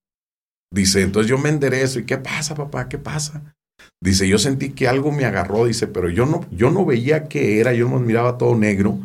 Dice, 0.72 1.02
entonces 1.02 1.28
yo 1.28 1.36
me 1.38 1.48
enderezo 1.48 1.98
y 1.98 2.06
¿qué 2.06 2.16
pasa, 2.16 2.54
papá? 2.54 2.88
¿Qué 2.88 2.98
pasa? 2.98 3.54
Dice, 4.02 4.26
yo 4.26 4.38
sentí 4.38 4.70
que 4.70 4.88
algo 4.88 5.12
me 5.12 5.26
agarró, 5.26 5.66
dice, 5.66 5.86
pero 5.86 6.08
yo 6.08 6.24
no, 6.24 6.46
yo 6.50 6.70
no 6.70 6.86
veía 6.86 7.28
qué 7.28 7.60
era, 7.60 7.74
yo 7.74 7.88
no 7.88 7.98
miraba 8.00 8.38
todo 8.38 8.56
negro, 8.56 8.98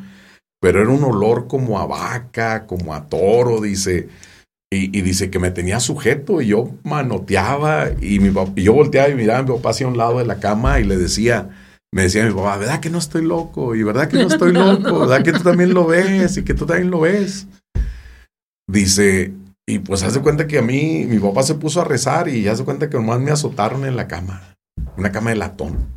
pero 0.61 0.81
era 0.81 0.89
un 0.89 1.03
olor 1.03 1.47
como 1.47 1.79
a 1.79 1.85
vaca, 1.85 2.65
como 2.65 2.93
a 2.93 3.07
toro, 3.07 3.59
dice. 3.61 4.07
Y, 4.71 5.01
dice 5.01 5.29
que 5.29 5.39
me 5.39 5.51
tenía 5.51 5.79
sujeto 5.79 6.41
y 6.41 6.47
yo 6.47 6.71
manoteaba 6.83 7.91
y, 8.01 8.19
mi 8.19 8.33
y 8.55 8.63
yo 8.63 8.73
volteaba 8.73 9.07
y 9.07 9.15
miraba 9.15 9.39
a 9.39 9.43
mi 9.43 9.49
papá 9.49 9.69
hacia 9.69 9.87
un 9.87 9.95
lado 9.95 10.17
de 10.17 10.25
la 10.25 10.39
cama 10.39 10.81
y 10.81 10.83
le 10.83 10.97
decía, 10.97 11.49
me 11.93 12.01
decía 12.01 12.25
mi 12.25 12.33
papá, 12.33 12.57
¿verdad 12.57 12.81
que 12.81 12.89
no 12.89 12.97
estoy 12.97 13.23
loco? 13.23 13.75
Y 13.75 13.83
¿verdad 13.83 14.09
que 14.09 14.17
no 14.17 14.27
estoy 14.27 14.51
loco? 14.53 15.01
¿Verdad 15.01 15.23
que 15.23 15.31
tú 15.31 15.43
también 15.43 15.73
lo 15.73 15.85
ves? 15.85 16.35
Y 16.37 16.43
que 16.43 16.53
tú 16.53 16.65
también 16.65 16.91
lo 16.91 17.01
ves. 17.01 17.47
Dice, 18.67 19.33
y 19.67 19.79
pues 19.79 20.03
hace 20.03 20.19
cuenta 20.19 20.47
que 20.47 20.57
a 20.57 20.61
mí, 20.61 21.05
mi 21.07 21.19
papá 21.19 21.43
se 21.43 21.55
puso 21.55 21.79
a 21.79 21.85
rezar 21.85 22.27
y 22.27 22.47
hace 22.47 22.65
cuenta 22.65 22.89
que 22.89 22.97
nomás 22.97 23.19
me 23.19 23.31
azotaron 23.31 23.85
en 23.85 23.95
la 23.95 24.07
cama. 24.07 24.54
Una 24.97 25.11
cama 25.11 25.31
de 25.31 25.35
latón, 25.37 25.87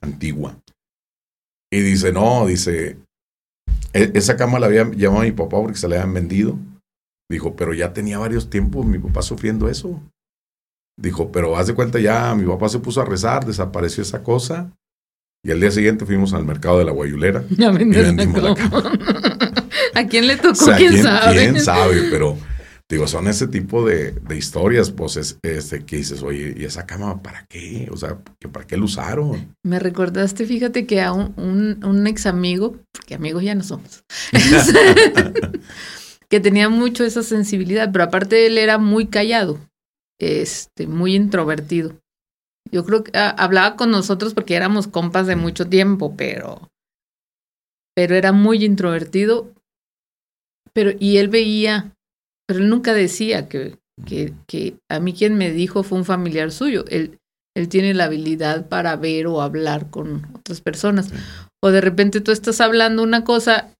antigua. 0.00 0.56
Y 1.70 1.80
dice, 1.80 2.12
no, 2.12 2.46
dice, 2.46 2.98
e-, 3.92 4.12
esa 4.14 4.36
cama 4.36 4.58
la 4.58 4.66
había 4.66 4.90
llamado 4.90 5.22
a 5.22 5.24
mi 5.24 5.32
papá 5.32 5.60
porque 5.60 5.78
se 5.78 5.88
la 5.88 5.96
habían 5.96 6.14
vendido. 6.14 6.58
Dijo, 7.30 7.56
pero 7.56 7.74
ya 7.74 7.92
tenía 7.92 8.18
varios 8.18 8.48
tiempos 8.48 8.86
mi 8.86 8.98
papá 8.98 9.22
sufriendo 9.22 9.68
eso. 9.68 10.00
Dijo, 10.98 11.30
pero 11.30 11.56
haz 11.56 11.66
de 11.66 11.74
cuenta 11.74 12.00
ya, 12.00 12.34
mi 12.34 12.46
papá 12.46 12.68
se 12.68 12.80
puso 12.80 13.00
a 13.00 13.04
rezar, 13.04 13.44
desapareció 13.44 14.02
esa 14.02 14.22
cosa. 14.22 14.72
Y 15.44 15.52
al 15.52 15.60
día 15.60 15.70
siguiente 15.70 16.04
fuimos 16.04 16.32
al 16.32 16.44
mercado 16.44 16.78
de 16.78 16.84
la 16.84 16.90
guayulera 16.90 17.44
y 17.48 17.56
vendimos 17.56 18.42
la 18.42 18.54
cama. 18.54 18.92
¿A 19.94 20.06
quién 20.06 20.26
le 20.26 20.36
tocó? 20.36 20.72
¿Quién, 20.76 21.02
sabe? 21.02 21.36
¿Quién 21.36 21.60
sabe? 21.60 22.08
Pero, 22.10 22.36
Digo, 22.90 23.06
son 23.06 23.28
ese 23.28 23.46
tipo 23.48 23.84
de, 23.84 24.18
historias, 24.34 24.90
pues, 24.90 25.18
es, 25.18 25.38
este, 25.42 25.84
que 25.84 25.96
dices, 25.96 26.22
oye, 26.22 26.54
¿y 26.56 26.64
esa 26.64 26.86
cama 26.86 27.22
para 27.22 27.44
qué? 27.44 27.86
O 27.92 27.98
sea, 27.98 28.18
¿para 28.50 28.66
qué 28.66 28.78
lo 28.78 28.86
usaron? 28.86 29.54
Me 29.62 29.78
recordaste, 29.78 30.46
fíjate 30.46 30.86
que 30.86 31.02
a 31.02 31.12
un, 31.12 31.34
un, 31.84 32.06
ex 32.06 32.24
amigo, 32.24 32.76
porque 32.92 33.14
amigos 33.14 33.42
ya 33.42 33.54
no 33.54 33.62
somos, 33.62 34.04
que 36.30 36.40
tenía 36.40 36.70
mucho 36.70 37.04
esa 37.04 37.22
sensibilidad, 37.22 37.92
pero 37.92 38.04
aparte 38.04 38.46
él 38.46 38.56
era 38.56 38.78
muy 38.78 39.08
callado, 39.08 39.60
este, 40.18 40.86
muy 40.86 41.14
introvertido. 41.14 41.94
Yo 42.72 42.86
creo 42.86 43.04
que 43.04 43.12
ah, 43.14 43.34
hablaba 43.36 43.76
con 43.76 43.90
nosotros 43.90 44.32
porque 44.32 44.54
éramos 44.54 44.88
compas 44.88 45.26
de 45.26 45.36
mucho 45.36 45.66
tiempo, 45.68 46.16
pero, 46.16 46.70
pero 47.94 48.14
era 48.14 48.32
muy 48.32 48.64
introvertido. 48.64 49.52
Pero, 50.74 50.92
y 50.98 51.16
él 51.16 51.28
veía 51.28 51.94
pero 52.48 52.60
él 52.60 52.70
nunca 52.70 52.94
decía 52.94 53.46
que, 53.46 53.78
que, 54.06 54.32
que, 54.46 54.78
a 54.90 55.00
mí 55.00 55.12
quien 55.12 55.36
me 55.36 55.52
dijo 55.52 55.82
fue 55.82 55.98
un 55.98 56.06
familiar 56.06 56.50
suyo. 56.50 56.86
Él, 56.88 57.20
él 57.54 57.68
tiene 57.68 57.92
la 57.92 58.04
habilidad 58.04 58.68
para 58.68 58.96
ver 58.96 59.26
o 59.26 59.42
hablar 59.42 59.90
con 59.90 60.34
otras 60.34 60.62
personas. 60.62 61.10
O 61.62 61.70
de 61.70 61.82
repente 61.82 62.22
tú 62.22 62.32
estás 62.32 62.62
hablando 62.62 63.02
una 63.02 63.22
cosa, 63.22 63.74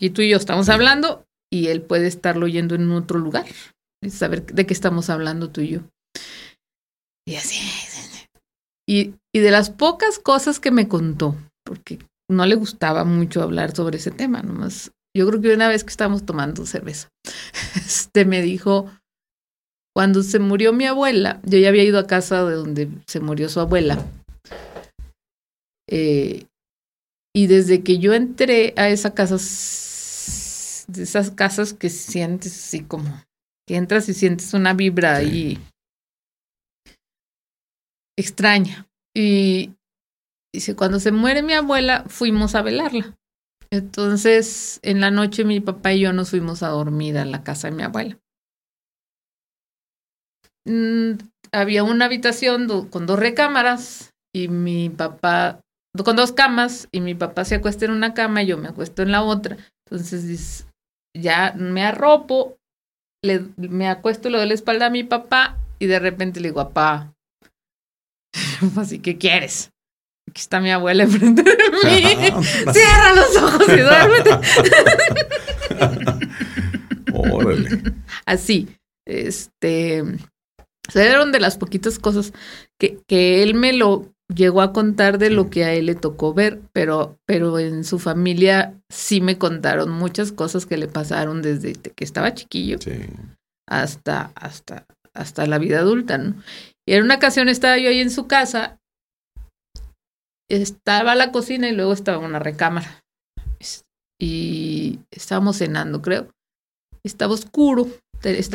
y 0.00 0.10
tú 0.10 0.22
y 0.22 0.30
yo 0.30 0.38
estamos 0.38 0.70
hablando, 0.70 1.26
y 1.52 1.66
él 1.66 1.82
puede 1.82 2.06
estarlo 2.06 2.46
oyendo 2.46 2.74
en 2.74 2.90
otro 2.90 3.18
lugar. 3.18 3.44
Y 4.02 4.08
saber 4.08 4.46
de 4.46 4.64
qué 4.64 4.72
estamos 4.72 5.10
hablando 5.10 5.50
tú 5.50 5.60
y 5.60 5.68
yo. 5.68 5.80
Y 7.26 7.36
así. 7.36 7.58
Y, 8.88 9.16
y 9.34 9.40
de 9.40 9.50
las 9.50 9.68
pocas 9.68 10.18
cosas 10.18 10.60
que 10.60 10.70
me 10.70 10.88
contó, 10.88 11.36
porque 11.62 11.98
no 12.30 12.46
le 12.46 12.54
gustaba 12.54 13.04
mucho 13.04 13.42
hablar 13.42 13.76
sobre 13.76 13.98
ese 13.98 14.12
tema, 14.12 14.42
nomás 14.42 14.92
yo 15.16 15.26
creo 15.26 15.40
que 15.40 15.54
una 15.54 15.68
vez 15.68 15.84
que 15.84 15.90
estábamos 15.90 16.24
tomando 16.24 16.66
cerveza, 16.66 17.08
este 17.74 18.24
me 18.24 18.42
dijo, 18.42 18.90
cuando 19.94 20.22
se 20.22 20.38
murió 20.38 20.72
mi 20.72 20.86
abuela, 20.86 21.40
yo 21.44 21.58
ya 21.58 21.68
había 21.68 21.84
ido 21.84 21.98
a 21.98 22.06
casa 22.06 22.44
de 22.44 22.54
donde 22.54 22.90
se 23.06 23.20
murió 23.20 23.48
su 23.48 23.60
abuela. 23.60 24.04
Eh, 25.88 26.46
y 27.34 27.46
desde 27.46 27.82
que 27.82 27.98
yo 27.98 28.12
entré 28.14 28.74
a 28.76 28.88
esa 28.88 29.14
casa, 29.14 29.36
de 29.36 31.02
esas 31.02 31.30
casas 31.30 31.72
que 31.72 31.90
sientes 31.90 32.52
así 32.56 32.82
como, 32.82 33.24
que 33.66 33.76
entras 33.76 34.08
y 34.08 34.14
sientes 34.14 34.54
una 34.54 34.74
vibra 34.74 35.16
ahí 35.16 35.58
extraña. 38.18 38.86
Y 39.14 39.74
dice, 40.54 40.76
cuando 40.76 41.00
se 41.00 41.12
muere 41.12 41.42
mi 41.42 41.54
abuela, 41.54 42.04
fuimos 42.06 42.54
a 42.54 42.62
velarla. 42.62 43.14
Entonces, 43.76 44.80
en 44.82 45.00
la 45.00 45.10
noche 45.10 45.44
mi 45.44 45.60
papá 45.60 45.92
y 45.92 46.00
yo 46.00 46.12
nos 46.12 46.30
fuimos 46.30 46.62
a 46.62 46.68
dormir 46.68 47.18
a 47.18 47.24
la 47.24 47.44
casa 47.44 47.68
de 47.68 47.76
mi 47.76 47.82
abuela. 47.82 48.18
Mm, 50.64 51.18
había 51.52 51.84
una 51.84 52.06
habitación 52.06 52.88
con 52.88 53.06
dos 53.06 53.18
recámaras 53.18 54.14
y 54.34 54.48
mi 54.48 54.88
papá, 54.88 55.60
con 56.04 56.16
dos 56.16 56.32
camas, 56.32 56.88
y 56.90 57.00
mi 57.00 57.14
papá 57.14 57.44
se 57.44 57.56
acuesta 57.56 57.84
en 57.84 57.92
una 57.92 58.14
cama 58.14 58.42
y 58.42 58.46
yo 58.46 58.58
me 58.58 58.68
acuesto 58.68 59.02
en 59.02 59.12
la 59.12 59.22
otra. 59.22 59.56
Entonces, 59.84 60.66
ya 61.14 61.54
me 61.56 61.84
arropo, 61.84 62.56
le, 63.22 63.46
me 63.56 63.88
acuesto, 63.88 64.28
le 64.30 64.38
doy 64.38 64.48
la 64.48 64.54
espalda 64.54 64.86
a 64.86 64.90
mi 64.90 65.04
papá 65.04 65.58
y 65.78 65.86
de 65.86 65.98
repente 65.98 66.40
le 66.40 66.48
digo, 66.48 66.62
papá, 66.62 67.14
así, 68.76 69.00
¿qué 69.00 69.18
quieres? 69.18 69.70
Aquí 70.28 70.40
está 70.40 70.60
mi 70.60 70.70
abuela 70.70 71.04
enfrente 71.04 71.42
de 71.42 71.56
mí. 71.84 72.44
Cierra 72.72 73.14
los 73.14 73.36
ojos 73.36 73.68
y 73.68 73.80
duérmete. 73.80 74.30
Órale. 77.12 77.94
Así. 78.24 78.68
Este. 79.06 80.04
Fueron 80.88 81.32
de 81.32 81.40
las 81.40 81.56
poquitas 81.56 81.98
cosas 81.98 82.32
que, 82.78 83.00
que 83.08 83.42
él 83.42 83.54
me 83.54 83.72
lo 83.72 84.12
llegó 84.34 84.60
a 84.60 84.72
contar 84.72 85.18
de 85.18 85.30
lo 85.30 85.50
que 85.50 85.64
a 85.64 85.72
él 85.72 85.86
le 85.86 85.94
tocó 85.94 86.34
ver, 86.34 86.60
pero, 86.72 87.18
pero 87.26 87.58
en 87.58 87.84
su 87.84 87.98
familia 87.98 88.74
sí 88.88 89.20
me 89.20 89.38
contaron 89.38 89.90
muchas 89.90 90.32
cosas 90.32 90.66
que 90.66 90.76
le 90.76 90.88
pasaron 90.88 91.42
desde 91.42 91.74
que 91.74 92.04
estaba 92.04 92.34
chiquillo 92.34 92.78
hasta, 93.68 94.32
hasta, 94.34 94.86
hasta 95.14 95.46
la 95.46 95.58
vida 95.58 95.80
adulta, 95.80 96.18
¿no? 96.18 96.34
Y 96.88 96.94
en 96.94 97.04
una 97.04 97.16
ocasión 97.16 97.48
estaba 97.48 97.78
yo 97.78 97.88
ahí 97.88 98.00
en 98.00 98.10
su 98.10 98.26
casa 98.26 98.78
estaba 100.48 101.14
la 101.14 101.32
cocina 101.32 101.68
y 101.68 101.72
luego 101.72 101.92
estaba 101.92 102.18
una 102.18 102.38
recámara. 102.38 103.04
Y 104.20 105.00
estábamos 105.10 105.58
cenando, 105.58 106.00
creo. 106.00 106.28
Estaba 107.04 107.34
oscuro. 107.34 107.88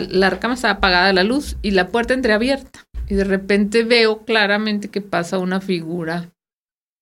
La 0.09 0.29
recámara 0.29 0.55
estaba 0.55 0.75
apagada 0.75 1.13
la 1.13 1.23
luz 1.23 1.57
y 1.61 1.71
la 1.71 1.89
puerta 1.89 2.13
entreabierta. 2.13 2.85
Y 3.07 3.15
de 3.15 3.23
repente 3.23 3.83
veo 3.83 4.23
claramente 4.25 4.89
que 4.89 5.01
pasa 5.01 5.37
una 5.37 5.61
figura, 5.61 6.31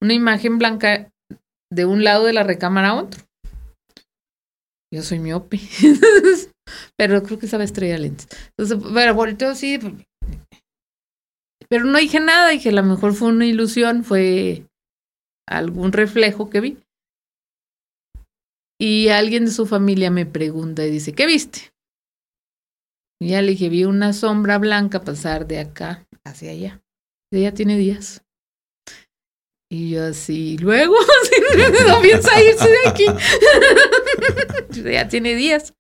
una 0.02 0.14
imagen 0.14 0.58
blanca 0.58 1.12
de 1.72 1.86
un 1.86 2.04
lado 2.04 2.26
de 2.26 2.34
la 2.34 2.44
recámara 2.44 2.90
a 2.90 2.96
otro. 2.96 3.24
Yo 4.92 5.04
soy 5.04 5.20
miope. 5.20 5.60
pero 6.98 7.24
creo 7.24 7.40
que 7.40 7.46
estaba 7.46 7.64
estrella 7.64 7.98
lentes. 7.98 8.28
Entonces, 8.58 8.90
pero 8.94 9.14
volteo 9.14 9.50
así. 9.50 9.80
Pero 11.70 11.86
no 11.86 11.98
dije 12.00 12.20
nada, 12.20 12.50
dije, 12.50 12.70
a 12.70 12.74
lo 12.74 12.84
mejor 12.84 13.14
fue 13.14 13.30
una 13.30 13.46
ilusión, 13.46 14.04
fue 14.04 14.66
algún 15.50 15.92
reflejo 15.92 16.50
que 16.50 16.62
vi. 16.62 16.78
Y 18.80 19.10
alguien 19.10 19.46
de 19.46 19.52
su 19.52 19.66
familia 19.66 20.10
me 20.10 20.26
pregunta 20.26 20.86
y 20.86 20.92
dice, 20.92 21.14
¿qué 21.14 21.26
viste? 21.26 21.74
Y 23.22 23.30
ya 23.30 23.42
le 23.42 23.52
dije, 23.52 23.68
vi 23.68 23.84
una 23.84 24.14
sombra 24.14 24.58
blanca 24.58 25.02
pasar 25.02 25.48
de 25.48 25.60
acá 25.60 26.08
hacia 26.24 26.52
allá. 26.52 26.82
Ella 27.34 27.54
tiene 27.54 27.78
días. 27.78 28.24
Y 29.72 29.92
yo 29.92 30.06
así, 30.06 30.58
luego, 30.58 30.96
no 31.88 32.02
piensa 32.02 32.42
irse 32.42 32.70
de 32.70 32.90
aquí. 32.90 33.06
ya 34.94 35.08
tiene 35.10 35.36
días. 35.36 35.74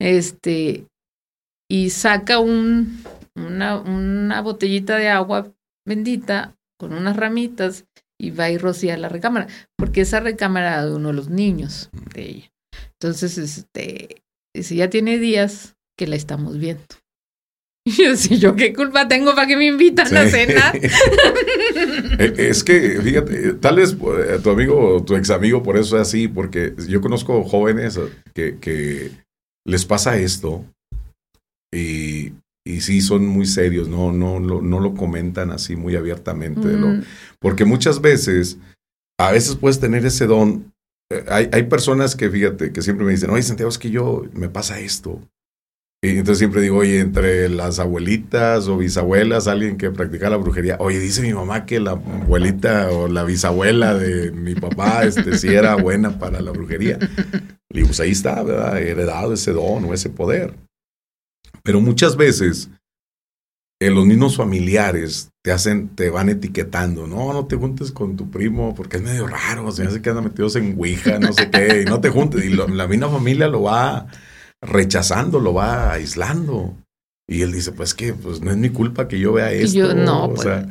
Este, 0.00 0.86
y 1.70 1.90
saca 1.90 2.40
un, 2.40 3.02
una, 3.36 3.80
una 3.80 4.40
botellita 4.42 4.96
de 4.96 5.08
agua 5.08 5.52
bendita 5.86 6.56
con 6.78 6.92
unas 6.92 7.16
ramitas 7.16 7.84
y 8.20 8.30
va 8.30 8.50
y 8.50 8.58
rocía 8.58 8.96
la 8.96 9.08
recámara, 9.08 9.48
porque 9.76 10.02
esa 10.02 10.20
recámara 10.20 10.74
era 10.74 10.86
de 10.86 10.94
uno 10.94 11.08
de 11.08 11.14
los 11.14 11.30
niños 11.30 11.90
de 12.14 12.22
ella. 12.22 12.52
Entonces, 13.00 13.38
este, 13.38 14.22
si 14.54 14.76
ya 14.76 14.90
tiene 14.90 15.18
días 15.18 15.76
que 15.98 16.06
la 16.06 16.16
estamos 16.16 16.58
viendo. 16.58 16.84
Y 17.86 17.92
yo, 18.04 18.16
si 18.16 18.38
yo 18.38 18.56
qué 18.56 18.74
culpa 18.74 19.08
tengo 19.08 19.34
para 19.34 19.46
que 19.46 19.56
me 19.56 19.66
invitan 19.66 20.14
a 20.16 20.26
cenar. 20.26 20.78
Eh, 22.18 22.34
es 22.36 22.64
que, 22.64 23.00
fíjate, 23.00 23.54
tal 23.54 23.76
vez 23.76 23.92
eh, 23.92 24.38
tu 24.42 24.50
amigo 24.50 24.96
o 24.96 25.04
tu 25.04 25.16
ex 25.16 25.30
amigo 25.30 25.62
por 25.62 25.78
eso 25.78 25.96
es 25.96 26.02
así, 26.02 26.28
porque 26.28 26.74
yo 26.88 27.00
conozco 27.00 27.44
jóvenes 27.44 27.98
que, 28.34 28.58
que 28.58 29.10
les 29.64 29.86
pasa 29.86 30.18
esto 30.18 30.64
y 31.72 32.32
y 32.70 32.80
sí 32.80 33.00
son 33.00 33.26
muy 33.26 33.46
serios, 33.46 33.88
no, 33.88 34.12
no, 34.12 34.40
no, 34.40 34.62
no 34.62 34.80
lo 34.80 34.94
comentan 34.94 35.50
así 35.50 35.76
muy 35.76 35.96
abiertamente. 35.96 36.68
Mm. 36.68 37.02
porque 37.38 37.64
muchas 37.64 38.00
veces, 38.00 38.58
a 39.18 39.32
veces 39.32 39.56
puedes 39.56 39.80
tener 39.80 40.04
ese 40.06 40.26
don. 40.26 40.72
Eh, 41.10 41.24
hay, 41.28 41.48
hay 41.52 41.64
personas 41.64 42.16
que, 42.16 42.30
fíjate, 42.30 42.72
que 42.72 42.82
siempre 42.82 43.04
me 43.04 43.12
dicen, 43.12 43.30
oye, 43.30 43.42
Santiago, 43.42 43.70
es 43.70 43.78
que 43.78 43.90
yo 43.90 44.24
me 44.32 44.48
pasa 44.48 44.80
esto. 44.80 45.20
Y 46.02 46.10
entonces 46.12 46.38
siempre 46.38 46.62
digo, 46.62 46.78
oye, 46.78 47.00
entre 47.00 47.50
las 47.50 47.78
abuelitas 47.78 48.68
o 48.68 48.78
bisabuelas, 48.78 49.48
alguien 49.48 49.76
que 49.76 49.90
practica 49.90 50.30
la 50.30 50.38
brujería, 50.38 50.76
oye, 50.80 50.98
dice 50.98 51.20
mi 51.20 51.34
mamá 51.34 51.66
que 51.66 51.78
la 51.78 51.90
abuelita 51.90 52.88
o 52.90 53.06
la 53.06 53.22
bisabuela 53.24 53.94
de 53.94 54.32
mi 54.32 54.54
papá 54.54 55.04
este, 55.04 55.36
sí 55.36 55.48
era 55.48 55.74
buena 55.74 56.18
para 56.18 56.40
la 56.40 56.52
brujería. 56.52 56.98
Y 57.68 57.84
pues 57.84 58.00
ahí 58.00 58.12
está, 58.12 58.42
¿verdad? 58.42 58.78
Heredado 58.78 59.34
ese 59.34 59.52
don 59.52 59.84
o 59.84 59.92
ese 59.92 60.08
poder. 60.08 60.54
Pero 61.62 61.80
muchas 61.80 62.16
veces 62.16 62.70
en 63.80 63.94
los 63.94 64.04
mismos 64.04 64.36
familiares 64.36 65.30
te 65.42 65.52
hacen, 65.52 65.88
te 65.88 66.10
van 66.10 66.28
etiquetando, 66.28 67.06
no, 67.06 67.32
no 67.32 67.46
te 67.46 67.56
juntes 67.56 67.92
con 67.92 68.16
tu 68.16 68.30
primo 68.30 68.74
porque 68.74 68.98
es 68.98 69.02
medio 69.02 69.26
raro, 69.26 69.72
se 69.72 69.84
hace 69.84 70.02
que 70.02 70.10
andan 70.10 70.24
metidos 70.24 70.56
en 70.56 70.76
Ouija, 70.78 71.18
no 71.18 71.32
sé 71.32 71.50
qué, 71.50 71.82
y 71.82 71.84
no 71.88 72.00
te 72.00 72.10
juntes, 72.10 72.44
y 72.44 72.50
la 72.50 72.86
misma 72.86 73.08
familia 73.08 73.48
lo 73.48 73.62
va 73.62 74.06
rechazando, 74.60 75.40
lo 75.40 75.54
va 75.54 75.92
aislando. 75.92 76.76
Y 77.26 77.42
él 77.42 77.52
dice, 77.52 77.72
pues 77.72 77.94
que 77.94 78.12
pues 78.12 78.40
no 78.40 78.50
es 78.50 78.56
mi 78.56 78.70
culpa 78.70 79.08
que 79.08 79.18
yo 79.18 79.32
vea 79.32 79.52
esto. 79.52 79.78
yo, 79.78 79.94
no, 79.94 80.24
o 80.24 80.28
pues. 80.34 80.42
sea, 80.42 80.66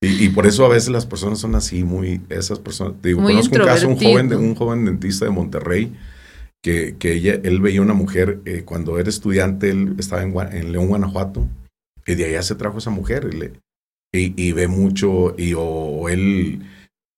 y, 0.00 0.28
por 0.30 0.46
eso 0.46 0.66
a 0.66 0.68
veces 0.68 0.90
las 0.90 1.06
personas 1.06 1.38
son 1.38 1.54
así, 1.54 1.82
muy, 1.82 2.20
esas 2.28 2.58
personas, 2.58 2.94
digo, 3.02 3.22
conozco 3.22 3.56
un 3.56 3.64
caso, 3.64 3.88
un 3.88 3.96
joven, 3.96 4.28
de, 4.28 4.36
un 4.36 4.54
joven 4.54 4.84
dentista 4.84 5.24
de 5.24 5.30
Monterrey, 5.30 5.96
que, 6.64 6.96
que 6.96 7.12
ella, 7.12 7.38
él 7.44 7.60
veía 7.60 7.82
una 7.82 7.92
mujer, 7.92 8.40
eh, 8.46 8.62
cuando 8.64 8.98
era 8.98 9.10
estudiante, 9.10 9.68
él 9.68 9.96
estaba 9.98 10.22
en, 10.22 10.72
León, 10.72 10.88
Guanajuato, 10.88 11.46
y 12.06 12.14
de 12.14 12.24
allá 12.24 12.42
se 12.42 12.54
trajo 12.54 12.78
esa 12.78 12.88
mujer, 12.88 13.28
y, 14.14 14.42
y, 14.42 14.52
ve 14.52 14.66
mucho, 14.66 15.34
y 15.36 15.52
o, 15.54 16.08
él 16.08 16.62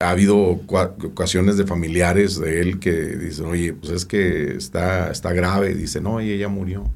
ha 0.03 0.11
habido 0.11 0.37
ocasiones 0.37 1.57
de 1.57 1.65
familiares 1.65 2.41
de 2.41 2.61
él 2.61 2.81
que 2.81 2.91
dicen, 2.91 3.47
oye, 3.47 3.73
pues 3.73 3.93
es 3.93 4.05
que 4.05 4.57
está, 4.57 5.11
está 5.11 5.33
grave. 5.33 5.75
Dice, 5.75 6.01
no, 6.01 6.21
ella 6.21 6.49
murió. 6.49 6.91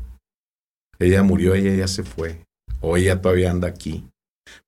Ella 0.98 1.22
murió, 1.22 1.54
ella 1.54 1.74
ya 1.74 1.88
se 1.88 2.02
fue. 2.02 2.44
O 2.80 2.96
ella 2.96 3.20
todavía 3.22 3.50
anda 3.50 3.68
aquí. 3.68 4.04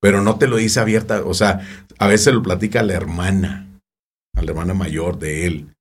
Pero 0.00 0.22
no 0.22 0.38
te 0.38 0.46
lo 0.46 0.56
dice 0.56 0.80
abierta. 0.80 1.22
O 1.24 1.34
sea, 1.34 1.60
a 1.98 2.06
veces 2.06 2.32
lo 2.32 2.42
platica 2.42 2.80
a 2.80 2.84
la 2.84 2.94
hermana, 2.94 3.68
a 4.34 4.42
la 4.42 4.50
hermana 4.50 4.72
mayor 4.72 5.18
de 5.18 5.46
él. 5.46 5.71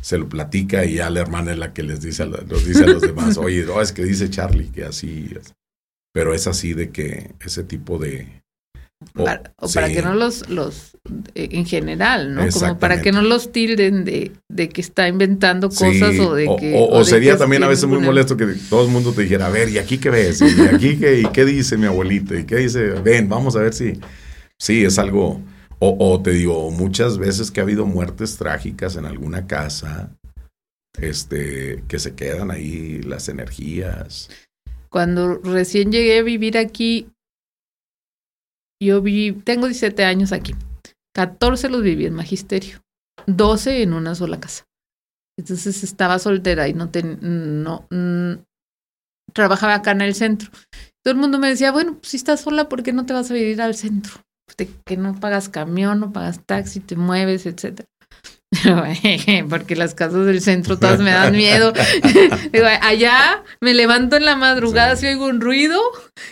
Se 0.00 0.18
lo 0.18 0.28
platica 0.28 0.84
y 0.84 0.94
ya 0.94 1.10
la 1.10 1.20
hermana 1.20 1.52
es 1.52 1.58
la 1.58 1.72
que 1.72 1.82
les 1.82 2.00
dice 2.00 2.22
a, 2.22 2.26
los, 2.26 2.66
dice 2.66 2.84
a 2.84 2.86
los 2.86 3.02
demás, 3.02 3.36
oye, 3.36 3.64
no, 3.64 3.80
es 3.80 3.92
que 3.92 4.04
dice 4.04 4.30
Charlie 4.30 4.70
que 4.70 4.84
así. 4.84 5.30
Es. 5.38 5.54
Pero 6.12 6.34
es 6.34 6.46
así 6.46 6.74
de 6.74 6.90
que 6.90 7.34
ese 7.40 7.62
tipo 7.62 7.98
de, 7.98 8.40
o, 9.16 9.24
para, 9.72 9.88
que 9.88 10.02
no 10.02 10.14
los, 10.14 10.48
los, 10.50 10.96
eh, 11.34 11.48
en 11.52 11.64
general, 11.64 12.34
¿no? 12.34 12.46
Como 12.48 12.78
para 12.78 13.00
que 13.00 13.12
no 13.12 13.22
los 13.22 13.50
tilden 13.50 14.04
de, 14.04 14.32
de 14.50 14.68
que 14.68 14.82
está 14.82 15.08
inventando 15.08 15.70
cosas 15.70 16.18
o 16.18 16.34
de 16.34 16.44
que... 16.58 16.74
O, 16.76 17.02
sería 17.04 17.38
también 17.38 17.62
a 17.62 17.68
veces 17.68 17.86
muy 17.86 17.98
molesto 17.98 18.36
que 18.36 18.46
todo 18.68 18.84
el 18.84 18.90
mundo 18.90 19.12
te 19.12 19.22
dijera, 19.22 19.46
a 19.46 19.50
ver, 19.50 19.70
¿y 19.70 19.78
aquí 19.78 19.96
qué 19.96 20.10
ves? 20.10 20.42
¿Y 20.42 20.60
aquí 20.62 20.98
qué, 20.98 21.20
y 21.20 21.24
qué 21.32 21.46
dice 21.46 21.78
mi 21.78 21.86
abuelita? 21.86 22.38
¿Y 22.38 22.44
qué 22.44 22.56
dice? 22.56 22.90
Ven, 23.02 23.28
vamos 23.28 23.56
a 23.56 23.60
ver 23.60 23.72
si... 23.72 23.98
Sí, 24.58 24.84
es 24.84 24.98
algo... 24.98 25.40
O, 25.80 25.96
o 25.98 26.22
te 26.22 26.30
digo, 26.30 26.70
muchas 26.70 27.18
veces 27.18 27.50
que 27.50 27.60
ha 27.60 27.64
habido 27.64 27.86
muertes 27.86 28.36
trágicas 28.36 28.96
en 28.96 29.06
alguna 29.06 29.46
casa, 29.46 30.14
este, 30.98 31.82
que 31.88 31.98
se 31.98 32.14
quedan 32.14 32.50
ahí 32.50 33.00
las 33.02 33.28
energías. 33.28 34.30
Cuando 34.90 35.38
recién 35.38 35.90
llegué 35.90 36.18
a 36.18 36.22
vivir 36.22 36.58
aquí, 36.58 37.08
yo 38.82 39.00
vi, 39.02 39.32
tengo 39.32 39.66
17 39.66 40.04
años 40.04 40.32
aquí. 40.32 40.54
14 41.14 41.68
los 41.68 41.82
viví 41.82 42.06
en 42.06 42.14
magisterio. 42.14 42.80
12 43.26 43.82
en 43.82 43.92
una 43.92 44.14
sola 44.14 44.40
casa. 44.40 44.64
Entonces 45.38 45.82
estaba 45.82 46.18
soltera 46.18 46.68
y 46.68 46.74
no, 46.74 46.90
ten, 46.90 47.18
no 47.62 47.86
trabajaba 49.32 49.76
acá 49.76 49.92
en 49.92 50.02
el 50.02 50.14
centro. 50.14 50.50
Todo 51.02 51.12
el 51.12 51.20
mundo 51.20 51.38
me 51.38 51.48
decía, 51.48 51.72
bueno, 51.72 51.96
pues 51.96 52.08
si 52.08 52.16
estás 52.16 52.40
sola, 52.42 52.68
¿por 52.68 52.82
qué 52.82 52.92
no 52.92 53.06
te 53.06 53.12
vas 53.12 53.30
a 53.30 53.34
vivir 53.34 53.62
al 53.62 53.74
centro? 53.74 54.20
Que 54.56 54.96
no 54.96 55.18
pagas 55.18 55.48
camión, 55.48 56.00
no 56.00 56.12
pagas 56.12 56.40
taxi, 56.44 56.80
te 56.80 56.96
mueves, 56.96 57.46
etcétera. 57.46 57.88
Porque 59.48 59.76
las 59.76 59.94
casas 59.94 60.26
del 60.26 60.40
centro 60.40 60.78
todas 60.78 60.98
me 61.00 61.10
dan 61.10 61.32
miedo. 61.36 61.72
allá 62.82 63.42
me 63.60 63.74
levanto 63.74 64.16
en 64.16 64.24
la 64.24 64.34
madrugada 64.36 64.96
si 64.96 65.06
oigo 65.06 65.26
un 65.26 65.40
ruido 65.40 65.80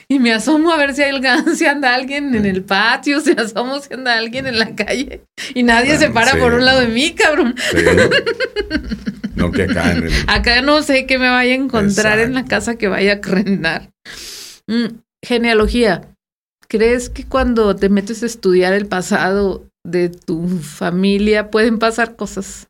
y 0.08 0.18
me 0.18 0.32
asomo 0.32 0.72
a 0.72 0.76
ver 0.76 0.94
si, 0.94 1.02
hay, 1.02 1.12
si 1.54 1.66
anda 1.66 1.94
alguien 1.94 2.34
en 2.34 2.44
el 2.44 2.64
patio, 2.64 3.20
si 3.20 3.32
asomo 3.32 3.80
si 3.80 3.94
anda 3.94 4.16
alguien 4.16 4.46
en 4.46 4.58
la 4.58 4.74
calle 4.74 5.22
y 5.54 5.62
nadie 5.62 5.96
se 5.96 6.10
para 6.10 6.32
por 6.36 6.54
un 6.54 6.64
lado 6.64 6.80
de 6.80 6.88
mí, 6.88 7.14
cabrón. 7.14 7.54
No 9.36 9.52
que 9.52 9.62
acá 9.62 9.92
en 9.92 10.08
Acá 10.26 10.62
no 10.62 10.82
sé 10.82 11.06
qué 11.06 11.18
me 11.18 11.28
vaya 11.28 11.52
a 11.52 11.56
encontrar 11.56 12.18
en 12.18 12.34
la 12.34 12.44
casa 12.44 12.76
que 12.76 12.88
vaya 12.88 13.14
a 13.14 13.20
crendar. 13.20 13.90
Mm, 14.66 14.98
genealogía. 15.24 16.02
¿Crees 16.70 17.08
que 17.08 17.24
cuando 17.24 17.74
te 17.76 17.88
metes 17.88 18.22
a 18.22 18.26
estudiar 18.26 18.74
el 18.74 18.86
pasado 18.86 19.66
de 19.86 20.10
tu 20.10 20.46
familia 20.58 21.50
pueden 21.50 21.78
pasar 21.78 22.14
cosas? 22.14 22.68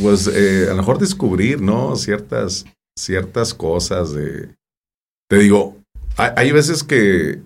Pues 0.00 0.28
eh, 0.28 0.66
a 0.66 0.70
lo 0.70 0.76
mejor 0.76 0.98
descubrir, 0.98 1.60
¿no? 1.60 1.96
Ciertas, 1.96 2.64
ciertas 2.96 3.54
cosas 3.54 4.12
de... 4.12 4.54
Te 5.28 5.36
digo, 5.38 5.78
hay, 6.16 6.52
veces 6.52 6.84
que, 6.84 7.42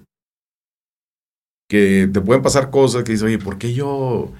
que 1.70 2.09
te 2.12 2.20
pueden 2.20 2.43
pasar 2.43 2.70
cosas 2.70 3.02
que 3.02 3.12
dices, 3.12 3.24
oye, 3.24 3.39
¿por 3.39 3.56
qué 3.56 3.73
yo 3.73 4.31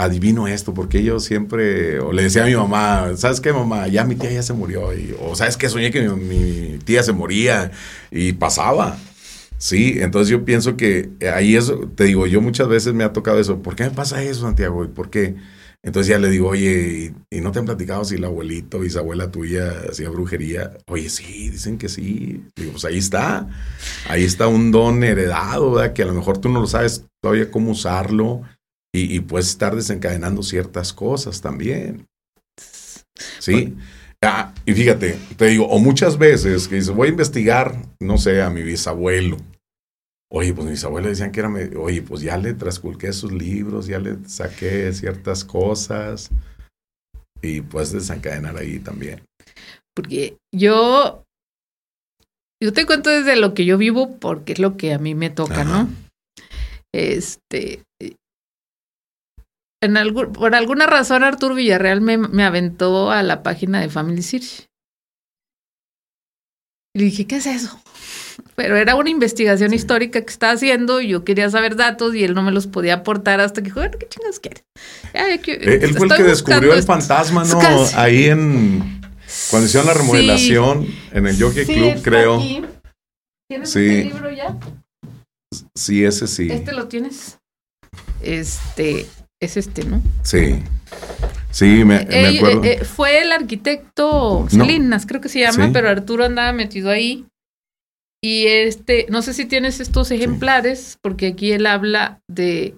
adivino 0.00 0.48
esto? 0.48 0.72
¿Por 0.72 0.88
qué 0.88 1.04
yo 1.04 1.20
siempre... 1.20 2.00
O 2.00 2.12
le 2.12 2.22
decía 2.22 2.44
a 2.44 2.46
mi 2.46 2.56
mamá, 2.56 3.14
¿sabes 3.16 3.42
qué, 3.42 3.52
mamá? 3.52 3.88
Ya 3.88 4.04
mi 4.04 4.16
tía 4.16 4.32
ya 4.32 4.42
se 4.42 4.54
murió. 4.54 4.88
O 5.20 5.36
¿sabes 5.36 5.58
qué? 5.58 5.68
Soñé 5.68 5.90
que 5.90 6.08
mi 6.08 6.78
tía 6.78 7.02
se 7.02 7.12
moría 7.12 7.70
y 8.10 8.32
pasaba. 8.32 8.96
Sí, 9.62 9.94
entonces 10.00 10.28
yo 10.28 10.44
pienso 10.44 10.76
que 10.76 11.10
ahí 11.32 11.54
eso, 11.54 11.88
te 11.94 12.02
digo, 12.02 12.26
yo 12.26 12.40
muchas 12.40 12.66
veces 12.66 12.94
me 12.94 13.04
ha 13.04 13.12
tocado 13.12 13.38
eso. 13.38 13.62
¿Por 13.62 13.76
qué 13.76 13.84
me 13.84 13.90
pasa 13.90 14.20
eso, 14.20 14.40
Santiago? 14.40 14.84
¿Y 14.84 14.88
por 14.88 15.08
qué? 15.08 15.36
Entonces 15.84 16.10
ya 16.10 16.18
le 16.18 16.30
digo, 16.30 16.48
oye, 16.48 17.14
¿y, 17.30 17.40
no 17.40 17.52
te 17.52 17.60
han 17.60 17.66
platicado 17.66 18.04
si 18.04 18.16
el 18.16 18.24
abuelito, 18.24 18.80
bisabuela 18.80 19.30
tuya 19.30 19.72
hacía 19.88 20.08
brujería? 20.08 20.76
Oye, 20.88 21.08
sí, 21.08 21.48
dicen 21.48 21.78
que 21.78 21.88
sí. 21.88 22.42
Digo, 22.56 22.72
pues 22.72 22.84
ahí 22.84 22.98
está. 22.98 23.48
Ahí 24.08 24.24
está 24.24 24.48
un 24.48 24.72
don 24.72 25.04
heredado, 25.04 25.74
¿verdad? 25.74 25.92
Que 25.92 26.02
a 26.02 26.06
lo 26.06 26.14
mejor 26.14 26.38
tú 26.38 26.48
no 26.48 26.60
lo 26.60 26.66
sabes 26.66 27.04
todavía 27.22 27.52
cómo 27.52 27.70
usarlo 27.70 28.42
y, 28.92 29.14
y 29.14 29.20
puedes 29.20 29.46
estar 29.46 29.76
desencadenando 29.76 30.42
ciertas 30.42 30.92
cosas 30.92 31.40
también. 31.40 32.08
Sí. 33.38 33.76
Ah, 34.22 34.54
y 34.66 34.72
fíjate, 34.72 35.16
te 35.36 35.46
digo, 35.46 35.66
o 35.68 35.78
muchas 35.78 36.18
veces 36.18 36.66
que 36.66 36.74
dices, 36.76 36.90
voy 36.92 37.06
a 37.06 37.10
investigar, 37.12 37.76
no 38.00 38.18
sé, 38.18 38.42
a 38.42 38.50
mi 38.50 38.64
bisabuelo. 38.64 39.36
Oye, 40.34 40.54
pues 40.54 40.66
mis 40.66 40.82
abuelos 40.82 41.10
decían 41.10 41.30
que 41.30 41.40
era, 41.40 41.50
oye, 41.76 42.00
pues 42.00 42.22
ya 42.22 42.38
le 42.38 42.54
trasculqué 42.54 43.12
sus 43.12 43.32
libros, 43.32 43.86
ya 43.86 43.98
le 43.98 44.16
saqué 44.26 44.90
ciertas 44.94 45.44
cosas 45.44 46.30
y 47.42 47.60
puedes 47.60 47.92
desencadenar 47.92 48.56
ahí 48.56 48.78
también. 48.78 49.22
Porque 49.94 50.38
yo, 50.50 51.22
yo 52.62 52.72
te 52.72 52.86
cuento 52.86 53.10
desde 53.10 53.36
lo 53.36 53.52
que 53.52 53.66
yo 53.66 53.76
vivo 53.76 54.16
porque 54.16 54.54
es 54.54 54.58
lo 54.58 54.78
que 54.78 54.94
a 54.94 54.98
mí 54.98 55.14
me 55.14 55.28
toca, 55.28 55.64
¿no? 55.64 55.90
Este, 56.94 57.82
en 59.82 59.96
algún, 59.98 60.32
por 60.32 60.54
alguna 60.54 60.86
razón 60.86 61.24
Arturo 61.24 61.54
Villarreal 61.54 62.00
me, 62.00 62.16
me 62.16 62.44
aventó 62.44 63.10
a 63.10 63.22
la 63.22 63.42
página 63.42 63.82
de 63.82 63.90
Family 63.90 64.22
Search. 64.22 64.66
Y 66.94 66.98
le 66.98 67.04
dije, 67.06 67.26
¿qué 67.26 67.36
es 67.36 67.46
eso? 67.46 67.80
pero 68.54 68.76
era 68.76 68.94
una 68.94 69.10
investigación 69.10 69.72
histórica 69.72 70.20
que 70.22 70.30
estaba 70.30 70.52
haciendo 70.52 71.00
y 71.00 71.08
yo 71.08 71.24
quería 71.24 71.50
saber 71.50 71.76
datos 71.76 72.14
y 72.14 72.24
él 72.24 72.34
no 72.34 72.42
me 72.42 72.52
los 72.52 72.66
podía 72.66 72.94
aportar 72.94 73.40
hasta 73.40 73.62
que 73.62 73.66
dijo, 73.66 73.80
¿qué 73.98 74.06
chingas 74.08 74.40
quieres? 74.40 74.64
Eh, 75.14 75.40
él 75.82 75.94
fue 75.94 76.06
el 76.06 76.14
que 76.14 76.22
descubrió 76.22 76.74
el 76.74 76.82
fantasma, 76.82 77.44
¿no? 77.44 77.60
Ahí 77.94 78.26
en... 78.26 79.00
Cuando 79.50 79.66
hicieron 79.66 79.86
la 79.86 79.94
remodelación 79.94 80.86
en 81.12 81.26
el 81.26 81.40
Jockey 81.40 81.64
Club, 81.64 82.02
creo. 82.02 82.38
¿Tienes 83.48 83.68
este 83.68 84.04
libro 84.04 84.30
ya? 84.30 84.58
Sí, 85.74 86.04
ese 86.04 86.26
sí. 86.26 86.48
¿Este 86.50 86.72
lo 86.72 86.88
tienes? 86.88 87.38
Este, 88.22 89.06
es 89.40 89.56
este, 89.56 89.84
¿no? 89.84 90.02
Sí. 90.22 90.62
Sí, 91.52 91.84
me, 91.84 91.96
acuerdo. 91.96 92.64
Eh, 92.64 92.82
fue 92.84 93.22
el 93.22 93.30
arquitecto 93.30 94.46
Salinas, 94.48 95.06
creo 95.06 95.20
que 95.20 95.28
se 95.28 95.40
llama, 95.40 95.70
pero 95.72 95.88
Arturo 95.88 96.24
andaba 96.24 96.52
metido 96.52 96.90
ahí. 96.90 97.26
Y 98.24 98.46
este, 98.46 99.06
no 99.10 99.20
sé 99.20 99.34
si 99.34 99.44
tienes 99.44 99.80
estos 99.80 100.10
ejemplares, 100.10 100.98
porque 101.02 101.28
aquí 101.28 101.52
él 101.52 101.66
habla 101.66 102.20
de, 102.28 102.76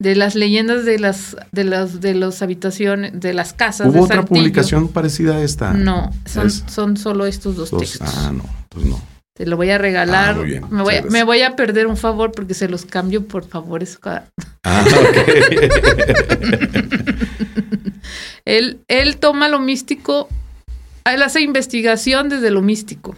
de 0.00 0.14
las 0.14 0.34
leyendas 0.34 0.84
de 0.84 0.98
las, 0.98 1.36
de 1.52 1.64
las, 1.64 2.00
de 2.00 2.14
las 2.14 2.40
habitaciones, 2.40 3.20
de 3.20 3.34
las 3.34 3.52
casas. 3.52 3.88
¿Hubo 3.88 4.04
otra 4.04 4.24
publicación 4.24 4.88
parecida 4.88 5.36
a 5.36 5.42
esta? 5.42 5.74
No, 5.74 6.10
son, 6.24 6.50
son 6.50 6.96
solo 6.96 7.26
estos 7.26 7.56
dos, 7.56 7.70
textos. 7.70 8.08
Ah, 8.16 8.32
no, 8.32 8.44
pues 8.70 8.86
no. 8.86 9.00
Te 9.36 9.46
lo 9.46 9.56
voy 9.56 9.70
a 9.70 9.78
regalar. 9.78 10.36
Ah, 10.38 10.68
me, 10.70 10.82
voy, 10.82 10.94
me, 11.10 11.24
voy, 11.24 11.42
a 11.42 11.56
perder 11.56 11.88
un 11.88 11.96
favor 11.96 12.30
porque 12.30 12.54
se 12.54 12.68
los 12.68 12.84
cambio 12.84 13.26
por 13.26 13.44
favores. 13.48 13.98
Ah, 14.62 14.84
él, 18.44 18.80
él 18.88 19.16
toma 19.16 19.48
lo 19.48 19.60
místico, 19.60 20.28
él 21.04 21.22
hace 21.22 21.40
investigación 21.40 22.28
desde 22.28 22.50
lo 22.50 22.62
místico 22.62 23.14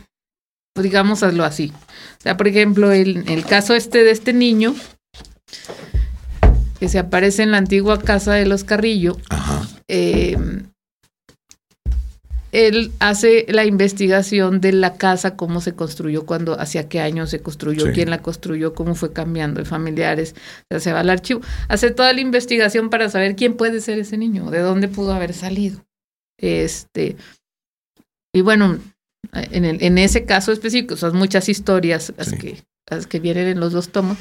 digamos 0.83 1.23
hazlo 1.23 1.45
así. 1.45 1.73
O 2.19 2.23
sea, 2.23 2.37
por 2.37 2.49
ejemplo, 2.49 2.93
el, 2.93 3.25
el 3.29 3.45
caso 3.45 3.75
este 3.75 4.05
de 4.05 4.11
este 4.11 4.33
niño 4.33 4.75
que 6.79 6.89
se 6.89 6.99
aparece 6.99 7.43
en 7.43 7.53
la 7.53 7.59
antigua 7.59 7.99
casa 7.99 8.35
de 8.35 8.47
los 8.47 8.65
Carrillo, 8.65 9.17
em, 9.89 10.67
él 12.57 12.93
hace 13.01 13.45
la 13.49 13.67
investigación 13.67 14.63
de 14.63 14.73
la 14.73 14.95
casa, 14.95 15.37
cómo 15.37 15.61
se 15.61 15.75
construyó, 15.75 16.25
cuándo, 16.25 16.59
hacia 16.59 16.89
qué 16.89 17.01
año 17.01 17.27
se 17.27 17.41
construyó, 17.41 17.93
quién 17.93 18.09
la 18.09 18.23
construyó, 18.23 18.73
cómo 18.73 18.95
fue 18.95 19.13
cambiando 19.13 19.61
de 19.61 19.67
familiares. 19.67 20.35
O 20.35 20.67
sea, 20.71 20.81
se 20.81 20.93
va 20.95 21.01
al 21.01 21.11
archivo, 21.11 21.43
hace 21.69 21.91
toda 21.91 22.15
la 22.15 22.21
investigación 22.23 22.89
para 22.89 23.11
saber 23.11 23.37
quién 23.37 23.59
puede 23.59 23.83
ser 23.83 23.99
ese 23.99 24.17
niño, 24.17 24.51
de 24.51 24.61
dónde 24.61 24.89
pudo 24.89 25.13
haber 25.13 25.35
salido. 25.35 25.85
Este, 26.39 27.17
y 28.33 28.41
bueno, 28.41 28.79
en, 29.35 29.65
en 29.65 29.99
ese 29.99 30.25
caso 30.25 30.51
específico, 30.51 30.97
son 30.97 31.15
muchas 31.15 31.51
historias 31.51 32.15
las, 32.17 32.33
que, 32.33 32.63
las 32.89 33.07
que 33.07 33.21
vienen 33.21 33.49
en 33.49 33.61
los 33.61 33.73
dos 33.75 33.91
tomos. 33.91 34.17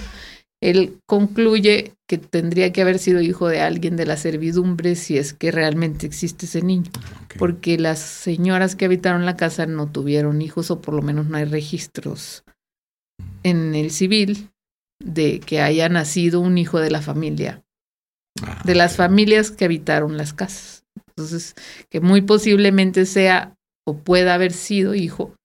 Él 0.69 0.99
concluye 1.05 1.93
que 2.07 2.17
tendría 2.17 2.71
que 2.71 2.81
haber 2.81 2.99
sido 2.99 3.21
hijo 3.21 3.47
de 3.47 3.61
alguien 3.61 3.95
de 3.95 4.05
la 4.05 4.17
servidumbre 4.17 4.95
si 4.95 5.17
es 5.17 5.33
que 5.33 5.51
realmente 5.51 6.05
existe 6.05 6.45
ese 6.45 6.61
niño. 6.61 6.91
Porque 7.37 7.77
las 7.77 7.99
señoras 7.99 8.75
que 8.75 8.85
habitaron 8.85 9.25
la 9.25 9.35
casa 9.35 9.65
no 9.65 9.91
tuvieron 9.91 10.41
hijos 10.41 10.71
o 10.71 10.81
por 10.81 10.93
lo 10.93 11.01
menos 11.01 11.27
no 11.27 11.37
hay 11.37 11.45
registros 11.45 12.43
en 13.43 13.75
el 13.75 13.91
civil 13.91 14.49
de 15.03 15.39
que 15.39 15.61
haya 15.61 15.89
nacido 15.89 16.39
un 16.39 16.57
hijo 16.57 16.79
de 16.79 16.91
la 16.91 17.01
familia 17.01 17.65
Ah, 18.43 18.61
de 18.65 18.75
las 18.75 18.97
familias 18.97 19.51
que 19.51 19.65
habitaron 19.65 20.17
las 20.17 20.33
casas. 20.33 20.85
Entonces, 21.07 21.55
que 21.89 22.01
muy 22.01 22.21
posiblemente 22.21 23.05
sea 23.05 23.55
o 23.87 23.97
pueda 23.97 24.33
haber 24.33 24.51
sido 24.51 24.93
hijo 24.93 25.35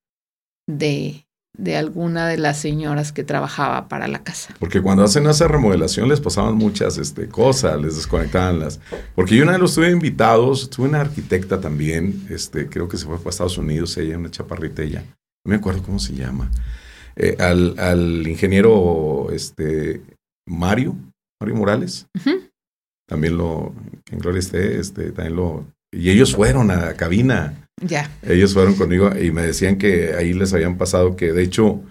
de, 0.69 1.27
de 1.61 1.77
alguna 1.77 2.27
de 2.27 2.39
las 2.39 2.59
señoras 2.59 3.13
que 3.13 3.23
trabajaba 3.23 3.89
para 3.89 4.09
la 4.09 4.23
casa. 4.23 4.55
Porque 4.59 4.81
cuando 4.81 5.05
hacen 5.05 5.27
esa 5.27 5.47
remodelación 5.47 6.09
les 6.09 6.21
pasaban 6.21 6.57
muchas 6.57 6.99
este, 6.99 7.29
cosas, 7.29 7.81
les 7.81 7.97
desconectaban 7.97 8.59
las... 8.59 8.81
Porque 9.15 9.37
yo 9.37 9.43
una 9.43 9.53
vez 9.53 9.61
los 9.61 9.75
tuve 9.75 9.91
invitados, 9.91 10.71
tuve 10.71 10.89
una 10.89 11.01
arquitecta 11.01 11.61
también, 11.61 12.27
este, 12.31 12.69
creo 12.69 12.89
que 12.89 12.97
se 12.97 13.07
fue 13.07 13.19
para 13.19 13.31
Estados 13.31 13.59
Unidos, 13.59 13.97
ella, 13.99 14.17
una 14.17 14.31
chaparrita 14.31 14.83
ella, 14.83 15.05
no 15.45 15.51
me 15.51 15.57
acuerdo 15.57 15.83
cómo 15.83 15.99
se 15.99 16.15
llama, 16.15 16.51
eh, 17.17 17.37
al, 17.39 17.79
al 17.79 18.27
ingeniero 18.27 19.29
este, 19.33 20.03
Mario, 20.47 20.97
Mario 21.41 21.57
Morales, 21.57 22.07
también 23.07 23.37
lo, 23.37 23.75
que 24.05 24.15
en 24.15 24.21
gloria 24.21 24.39
esté, 24.39 24.79
este, 24.79 25.13
también 25.13 25.37
lo... 25.37 25.67
Y 25.93 26.11
ellos 26.11 26.37
fueron 26.37 26.71
a 26.71 26.77
la 26.77 26.95
cabina. 26.95 27.69
Ya. 27.81 28.11
Ellos 28.23 28.53
fueron 28.55 28.75
conmigo 28.75 29.11
y 29.19 29.31
me 29.31 29.43
decían 29.43 29.77
que 29.79 30.15
ahí 30.15 30.33
les 30.35 30.53
habían 30.53 30.77
pasado 30.79 31.17
que 31.17 31.33
de 31.33 31.43
hecho 31.43 31.83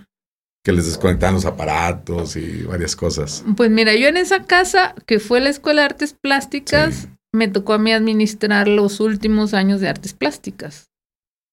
que 0.63 0.71
les 0.73 0.85
desconectaban 0.85 1.35
los 1.35 1.45
aparatos 1.45 2.35
y 2.35 2.63
varias 2.63 2.95
cosas. 2.95 3.43
Pues 3.55 3.71
mira, 3.71 3.95
yo 3.95 4.07
en 4.09 4.17
esa 4.17 4.43
casa, 4.43 4.93
que 5.07 5.19
fue 5.19 5.39
la 5.39 5.49
Escuela 5.49 5.81
de 5.81 5.85
Artes 5.85 6.13
Plásticas, 6.13 6.95
Sí. 7.03 7.07
me 7.33 7.47
tocó 7.47 7.73
a 7.73 7.77
mí 7.79 7.91
administrar 7.93 8.67
los 8.67 8.99
últimos 8.99 9.53
años 9.53 9.79
de 9.81 9.87
artes 9.87 10.13
plásticas. 10.13 10.89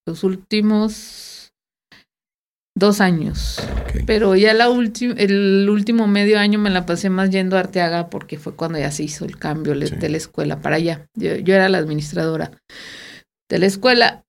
Los 0.07 0.25
últimos 0.25 1.53
dos 2.77 3.01
años. 3.01 3.59
Pero 4.07 4.35
ya 4.37 4.53
la 4.55 4.67
el 4.67 5.69
último 5.71 6.07
medio 6.07 6.39
año 6.39 6.59
me 6.59 6.71
la 6.71 6.85
pasé 6.85 7.09
más 7.09 7.31
yendo 7.31 7.57
a 7.57 7.61
Arteaga 7.61 8.11
porque 8.11 8.39
fue 8.39 8.55
cuando 8.55 8.79
ya 8.79 8.91
se 8.91 9.03
hizo 9.05 9.25
el 9.25 9.39
cambio 9.39 9.75
Sí. 9.87 9.95
de 9.97 10.09
la 10.09 10.17
escuela 10.19 10.61
para 10.61 10.77
allá. 10.77 11.07
Yo, 11.15 11.37
yo 11.37 11.55
era 11.55 11.69
la 11.69 11.79
administradora 11.79 12.51
de 13.49 13.59
la 13.59 13.67
escuela. 13.67 14.25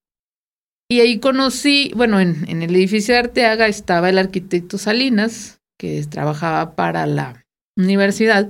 Y 0.90 1.02
ahí 1.02 1.20
conocí, 1.20 1.92
bueno, 1.96 2.20
en, 2.20 2.50
en 2.50 2.62
el 2.62 2.76
edificio 2.76 3.14
de 3.14 3.20
Arteaga 3.20 3.68
estaba 3.68 4.10
el 4.10 4.18
arquitecto 4.18 4.78
Salinas, 4.78 5.60
que 5.78 6.06
trabajaba 6.10 6.76
para 6.76 7.06
la 7.06 7.46
universidad. 7.78 8.50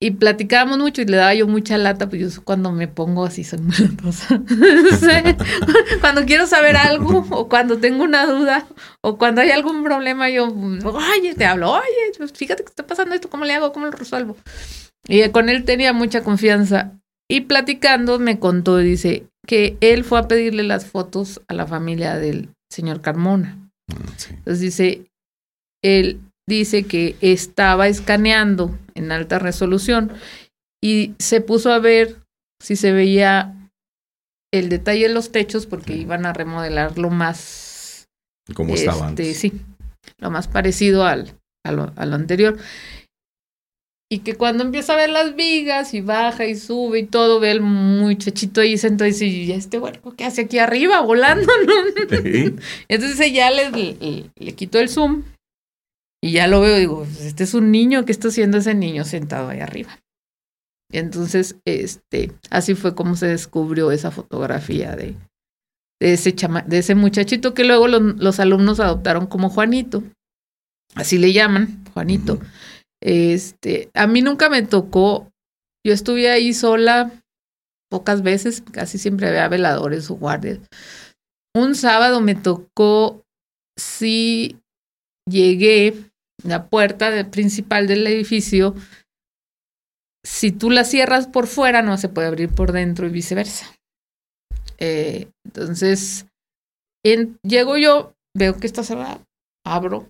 Y 0.00 0.10
platicábamos 0.10 0.78
mucho 0.78 1.00
y 1.00 1.06
le 1.06 1.16
daba 1.16 1.34
yo 1.34 1.46
mucha 1.46 1.78
lata, 1.78 2.08
pues 2.08 2.20
yo 2.20 2.44
cuando 2.44 2.72
me 2.72 2.88
pongo 2.88 3.24
así 3.24 3.44
soy 3.44 3.60
muy 3.60 3.74
latosa. 3.78 4.42
Cuando 6.00 6.26
quiero 6.26 6.46
saber 6.46 6.76
algo 6.76 7.24
o 7.30 7.48
cuando 7.48 7.78
tengo 7.78 8.02
una 8.02 8.26
duda 8.26 8.66
o 9.00 9.16
cuando 9.16 9.40
hay 9.40 9.50
algún 9.50 9.82
problema, 9.82 10.28
yo, 10.28 10.46
oye, 10.46 11.34
te 11.34 11.46
hablo, 11.46 11.72
oye, 11.72 12.12
pues 12.18 12.32
fíjate 12.32 12.64
que 12.64 12.68
está 12.68 12.86
pasando 12.86 13.14
esto, 13.14 13.30
¿cómo 13.30 13.44
le 13.44 13.54
hago? 13.54 13.72
¿Cómo 13.72 13.86
lo 13.86 13.92
resuelvo? 13.92 14.36
Y 15.06 15.26
con 15.30 15.48
él 15.48 15.64
tenía 15.64 15.92
mucha 15.92 16.22
confianza. 16.22 16.92
Y 17.30 17.42
platicando 17.42 18.18
me 18.18 18.38
contó, 18.38 18.76
dice, 18.78 19.26
que 19.46 19.76
él 19.80 20.04
fue 20.04 20.18
a 20.18 20.28
pedirle 20.28 20.62
las 20.62 20.86
fotos 20.86 21.40
a 21.48 21.54
la 21.54 21.66
familia 21.66 22.16
del 22.16 22.50
señor 22.70 23.00
Carmona. 23.00 23.58
Sí. 24.16 24.30
Entonces 24.30 24.60
dice, 24.60 25.06
él 25.82 26.20
dice 26.48 26.84
que 26.84 27.16
estaba 27.20 27.88
escaneando 27.88 28.76
en 28.94 29.12
alta 29.12 29.38
resolución 29.38 30.12
y 30.82 31.14
se 31.18 31.40
puso 31.40 31.72
a 31.72 31.78
ver 31.78 32.16
si 32.60 32.76
se 32.76 32.92
veía 32.92 33.54
el 34.52 34.68
detalle 34.68 35.08
de 35.08 35.14
los 35.14 35.32
techos 35.32 35.66
porque 35.66 35.96
iban 35.96 36.26
a 36.26 36.32
remodelar 36.32 36.98
lo 36.98 37.10
más 37.10 38.06
¿Cómo 38.54 38.74
estaba 38.74 38.96
este, 38.96 39.06
antes? 39.06 39.38
sí, 39.38 39.52
lo 40.18 40.30
más 40.30 40.48
parecido 40.48 41.04
al, 41.04 41.34
a, 41.64 41.72
lo, 41.72 41.92
a 41.96 42.06
lo 42.06 42.14
anterior. 42.14 42.56
Y 44.10 44.18
que 44.18 44.34
cuando 44.34 44.62
empieza 44.64 44.92
a 44.92 44.96
ver 44.96 45.10
las 45.10 45.34
vigas 45.34 45.94
y 45.94 46.00
baja 46.00 46.46
y 46.46 46.54
sube 46.56 47.00
y 47.00 47.06
todo, 47.06 47.40
ve 47.40 47.50
el 47.50 47.60
muchachito 47.62 48.60
ahí 48.60 48.76
sentado 48.76 49.08
y 49.08 49.12
dice, 49.12 49.26
¿y 49.26 49.50
este 49.52 49.78
huerco 49.78 50.14
qué 50.14 50.24
hace 50.24 50.42
aquí 50.42 50.58
arriba 50.58 51.00
volando? 51.00 51.46
¿no?" 51.66 52.22
Sí. 52.22 52.54
Entonces 52.88 53.32
ya 53.32 53.50
le, 53.50 53.70
le, 53.70 54.30
le 54.36 54.52
quito 54.52 54.78
el 54.78 54.88
zoom 54.88 55.22
y 56.22 56.32
ya 56.32 56.46
lo 56.46 56.60
veo 56.60 56.76
y 56.76 56.80
digo, 56.80 56.98
"Pues, 57.04 57.22
este 57.22 57.44
es 57.44 57.54
un 57.54 57.70
niño, 57.70 58.04
¿qué 58.04 58.12
está 58.12 58.28
haciendo 58.28 58.58
ese 58.58 58.74
niño 58.74 59.04
sentado 59.04 59.48
ahí 59.48 59.60
arriba? 59.60 59.98
Entonces, 60.92 61.56
este, 61.64 62.32
así 62.50 62.74
fue 62.74 62.94
como 62.94 63.16
se 63.16 63.26
descubrió 63.26 63.90
esa 63.90 64.10
fotografía 64.10 64.94
de, 64.94 65.16
de 66.00 66.12
ese 66.12 66.34
chama, 66.34 66.62
de 66.62 66.78
ese 66.78 66.94
muchachito 66.94 67.52
que 67.54 67.64
luego 67.64 67.88
lo- 67.88 68.00
los 68.00 68.38
alumnos 68.38 68.80
adoptaron 68.80 69.26
como 69.26 69.48
Juanito. 69.48 70.04
Así 70.94 71.18
le 71.18 71.32
llaman, 71.32 71.84
Juanito. 71.94 72.38
Este, 73.04 73.90
a 73.92 74.06
mí 74.06 74.22
nunca 74.22 74.48
me 74.48 74.62
tocó, 74.62 75.30
yo 75.86 75.92
estuve 75.92 76.30
ahí 76.30 76.54
sola 76.54 77.12
pocas 77.90 78.22
veces, 78.22 78.62
casi 78.72 78.96
siempre 78.98 79.28
había 79.28 79.46
veladores 79.48 80.10
o 80.10 80.16
guardias. 80.16 80.58
Un 81.54 81.74
sábado 81.74 82.20
me 82.22 82.34
tocó, 82.34 83.22
sí 83.78 84.58
llegué, 85.30 86.10
la 86.42 86.68
puerta 86.68 87.10
de- 87.10 87.24
principal 87.24 87.86
del 87.86 88.06
edificio, 88.06 88.74
si 90.24 90.50
tú 90.50 90.70
la 90.70 90.84
cierras 90.84 91.26
por 91.28 91.46
fuera, 91.46 91.82
no 91.82 91.96
se 91.98 92.08
puede 92.08 92.28
abrir 92.28 92.48
por 92.54 92.72
dentro 92.72 93.06
y 93.06 93.10
viceversa. 93.10 93.66
Eh, 94.78 95.30
entonces, 95.44 96.26
en- 97.04 97.38
llego 97.42 97.76
yo, 97.76 98.14
veo 98.36 98.56
que 98.58 98.66
está 98.66 98.82
cerrada, 98.82 99.20
abro, 99.64 100.08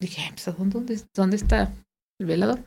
dije, 0.00 0.22
"Ay, 0.22 0.30
pues, 0.30 0.46
¿dónde, 0.56 0.72
dónde, 0.74 1.02
dónde 1.14 1.36
está 1.36 1.72
el 2.20 2.26
velador? 2.26 2.64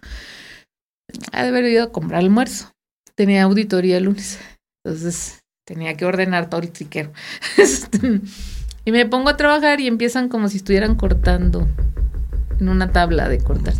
Ha 1.32 1.44
de 1.44 1.50
haber 1.50 1.66
ido 1.66 1.84
a 1.84 1.92
comprar 1.92 2.20
almuerzo. 2.20 2.72
Tenía 3.16 3.44
auditoría 3.44 3.98
el 3.98 4.06
lunes. 4.06 4.40
Entonces 4.84 5.42
tenía 5.66 5.96
que 5.96 6.06
ordenar 6.06 6.50
todo 6.50 6.62
el 6.62 6.72
triquero. 6.72 7.12
Este, 7.58 8.22
y 8.86 8.92
me 8.92 9.06
pongo 9.06 9.30
a 9.30 9.38
trabajar 9.38 9.82
y 9.82 9.88
empiezan 9.88 10.30
como 10.30 10.48
si 10.48 10.58
estuvieran 10.58 10.96
cortando 10.96 11.68
en 12.60 12.70
una 12.70 12.92
tabla 12.92 13.28
de 13.30 13.40
cortar. 13.44 13.74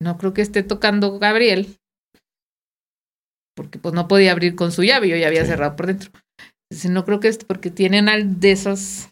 No 0.00 0.18
creo 0.18 0.34
que 0.34 0.42
esté 0.42 0.62
tocando 0.62 1.18
Gabriel. 1.18 1.78
Porque 3.54 3.78
pues 3.78 3.94
no 3.94 4.08
podía 4.08 4.32
abrir 4.32 4.56
con 4.56 4.72
su 4.72 4.82
llave, 4.82 5.08
yo 5.08 5.16
ya 5.16 5.28
había 5.28 5.42
Sí. 5.42 5.48
cerrado 5.48 5.76
por 5.76 5.86
dentro. 5.86 6.10
Entonces, 6.70 6.90
no 6.90 7.04
creo 7.04 7.20
que 7.20 7.28
es 7.28 7.38
porque 7.44 7.70
tienen 7.70 8.08
al 8.08 8.40
de 8.40 8.52
esas 8.52 9.10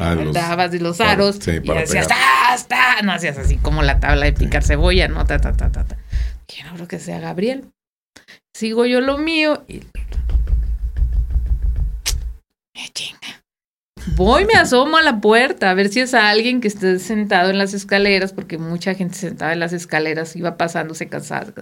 Ah, 0.00 0.14
los- 0.14 0.32
dabas 0.34 0.70
de 0.70 0.80
los 0.80 0.96
para- 0.96 1.12
aros 1.12 1.36
sí, 1.40 1.50
y 1.62 1.70
hacías. 1.70 2.08
¡ta! 2.08 2.16
¡ta! 2.66 3.02
no 3.02 3.12
hacías 3.12 3.36
así 3.36 3.58
como 3.58 3.82
la 3.82 4.00
tabla 4.00 4.24
de 4.24 4.32
picar 4.32 4.62
cebolla, 4.64 5.06
no 5.08 5.24
ta 5.26 5.38
ta 5.38 5.52
ta 5.52 5.70
ta 5.70 5.84
ta. 5.84 5.98
Que 6.46 6.62
no 6.64 6.74
creo 6.74 6.88
que 6.88 6.98
sea 6.98 7.20
Gabriel. 7.20 7.70
Sigo 8.54 8.86
yo 8.86 9.00
lo 9.02 9.18
mío 9.18 9.64
y 9.68 9.80
me 12.74 12.88
chinga. 12.94 13.42
Voy, 14.16 14.44
me 14.46 14.54
asomo 14.54 14.96
a 14.96 15.02
la 15.02 15.20
puerta 15.20 15.70
a 15.70 15.74
ver 15.74 15.88
si 15.88 16.00
es 16.00 16.12
alguien 16.14 16.60
que 16.60 16.68
esté 16.68 16.98
sentado 16.98 17.50
en 17.50 17.58
las 17.58 17.72
escaleras, 17.72 18.32
porque 18.32 18.58
mucha 18.58 18.94
gente 18.94 19.14
sentada 19.16 19.52
en 19.52 19.60
las 19.60 19.72
escaleras 19.72 20.34
iba 20.36 20.56
pasando, 20.56 20.94
se 20.94 21.08
cansaba. 21.08 21.52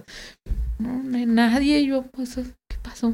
No, 0.79 1.03
no 1.03 1.19
hay 1.19 1.27
nadie. 1.27 1.85
Yo, 1.85 2.03
pues, 2.03 2.37
¿qué 2.37 2.79
pasó? 2.83 3.13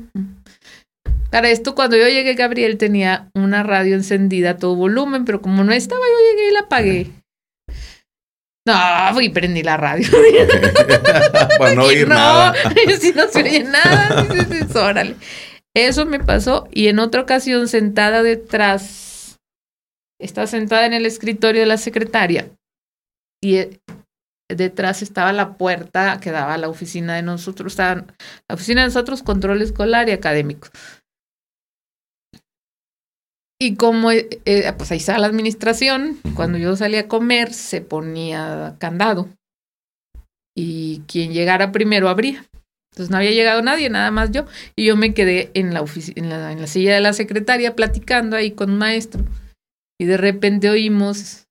Para 1.30 1.50
esto, 1.50 1.74
cuando 1.74 1.96
yo 1.96 2.08
llegué, 2.08 2.34
Gabriel 2.34 2.78
tenía 2.78 3.30
una 3.34 3.62
radio 3.62 3.94
encendida 3.94 4.50
a 4.50 4.56
todo 4.56 4.76
volumen, 4.76 5.24
pero 5.24 5.42
como 5.42 5.64
no 5.64 5.72
estaba, 5.72 6.00
yo 6.00 6.30
llegué 6.30 6.48
y 6.48 6.52
la 6.52 6.60
apagué. 6.60 7.10
No, 8.66 8.74
fui 9.14 9.26
y 9.26 9.28
prendí 9.28 9.62
la 9.62 9.76
radio. 9.76 10.08
Para 11.58 11.74
no 11.74 11.84
oír 11.84 12.08
nada. 12.08 12.52
si 13.00 13.12
no 13.12 13.28
se 13.28 13.42
oye 13.42 13.62
nada. 13.62 14.24
dices, 14.24 14.74
órale. 14.74 15.14
Eso 15.72 16.04
me 16.04 16.18
pasó. 16.18 16.68
Y 16.72 16.88
en 16.88 16.98
otra 16.98 17.20
ocasión, 17.20 17.68
sentada 17.68 18.24
detrás, 18.24 19.38
estaba 20.20 20.48
sentada 20.48 20.84
en 20.84 20.94
el 20.94 21.06
escritorio 21.06 21.60
de 21.60 21.66
la 21.66 21.76
secretaria. 21.76 22.50
Y 23.40 23.58
eh, 23.58 23.78
detrás 24.48 25.00
estaba 25.00 25.32
la 25.32 25.56
puerta 25.56 26.18
que 26.20 26.32
daba 26.32 26.54
a 26.54 26.58
la 26.58 26.68
oficina 26.68 27.14
de 27.14 27.22
nosotros. 27.22 27.74
Estaban, 27.74 28.12
la 28.48 28.54
oficina 28.56 28.80
de 28.80 28.88
nosotros, 28.88 29.22
control 29.22 29.62
escolar 29.62 30.08
y 30.08 30.12
académico. 30.12 30.68
Y 33.60 33.76
como 33.76 34.10
eh, 34.10 34.28
eh, 34.44 34.70
pues 34.76 34.90
ahí 34.92 34.98
estaba 34.98 35.18
la 35.18 35.26
administración, 35.28 36.18
cuando 36.34 36.58
yo 36.58 36.76
salía 36.76 37.00
a 37.00 37.08
comer 37.08 37.52
se 37.54 37.80
ponía 37.80 38.76
candado 38.78 39.28
y 40.56 41.00
quien 41.06 41.32
llegara 41.32 41.72
primero 41.72 42.08
abría. 42.08 42.44
Entonces 42.92 43.10
no 43.10 43.18
había 43.18 43.32
llegado 43.32 43.60
nadie, 43.60 43.90
nada 43.90 44.10
más 44.10 44.30
yo. 44.30 44.46
Y 44.74 44.86
yo 44.86 44.96
me 44.96 45.12
quedé 45.12 45.50
en 45.52 45.74
la, 45.74 45.82
ofici- 45.82 46.14
en 46.16 46.30
la, 46.30 46.50
en 46.52 46.60
la 46.62 46.66
silla 46.66 46.94
de 46.94 47.00
la 47.02 47.12
secretaria 47.12 47.76
platicando 47.76 48.36
ahí 48.36 48.52
con 48.52 48.70
un 48.70 48.78
maestro. 48.78 49.22
Y 50.00 50.06
de 50.06 50.16
repente 50.16 50.70
oímos 50.70 51.44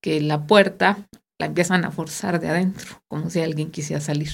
que 0.00 0.20
la 0.20 0.46
puerta 0.46 0.98
la 1.40 1.46
empiezan 1.46 1.84
a 1.84 1.90
forzar 1.90 2.38
de 2.40 2.48
adentro, 2.48 3.00
como 3.08 3.30
si 3.30 3.40
alguien 3.40 3.70
quisiera 3.72 4.00
salir. 4.00 4.30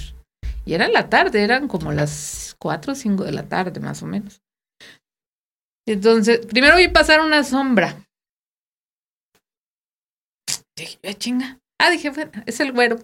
Y 0.66 0.74
era 0.74 0.88
la 0.88 1.08
tarde, 1.08 1.42
eran 1.42 1.68
como 1.68 1.90
las 1.92 2.54
4 2.58 2.92
o 2.92 2.96
5 2.96 3.24
de 3.24 3.32
la 3.32 3.48
tarde 3.48 3.80
más 3.80 4.02
o 4.02 4.06
menos. 4.06 4.41
Entonces, 5.86 6.46
primero 6.46 6.76
vi 6.76 6.88
pasar 6.88 7.20
una 7.20 7.44
sombra. 7.44 8.04
dije, 10.76 11.14
chinga. 11.14 11.58
Ah, 11.80 11.90
dije, 11.90 12.10
bueno, 12.10 12.30
es 12.46 12.60
el 12.60 12.72
güero, 12.72 12.98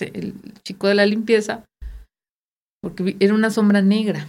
el 0.00 0.34
chico 0.62 0.86
de 0.86 0.94
la 0.94 1.06
limpieza, 1.06 1.64
porque 2.82 3.16
era 3.20 3.34
una 3.34 3.50
sombra 3.50 3.80
negra. 3.80 4.26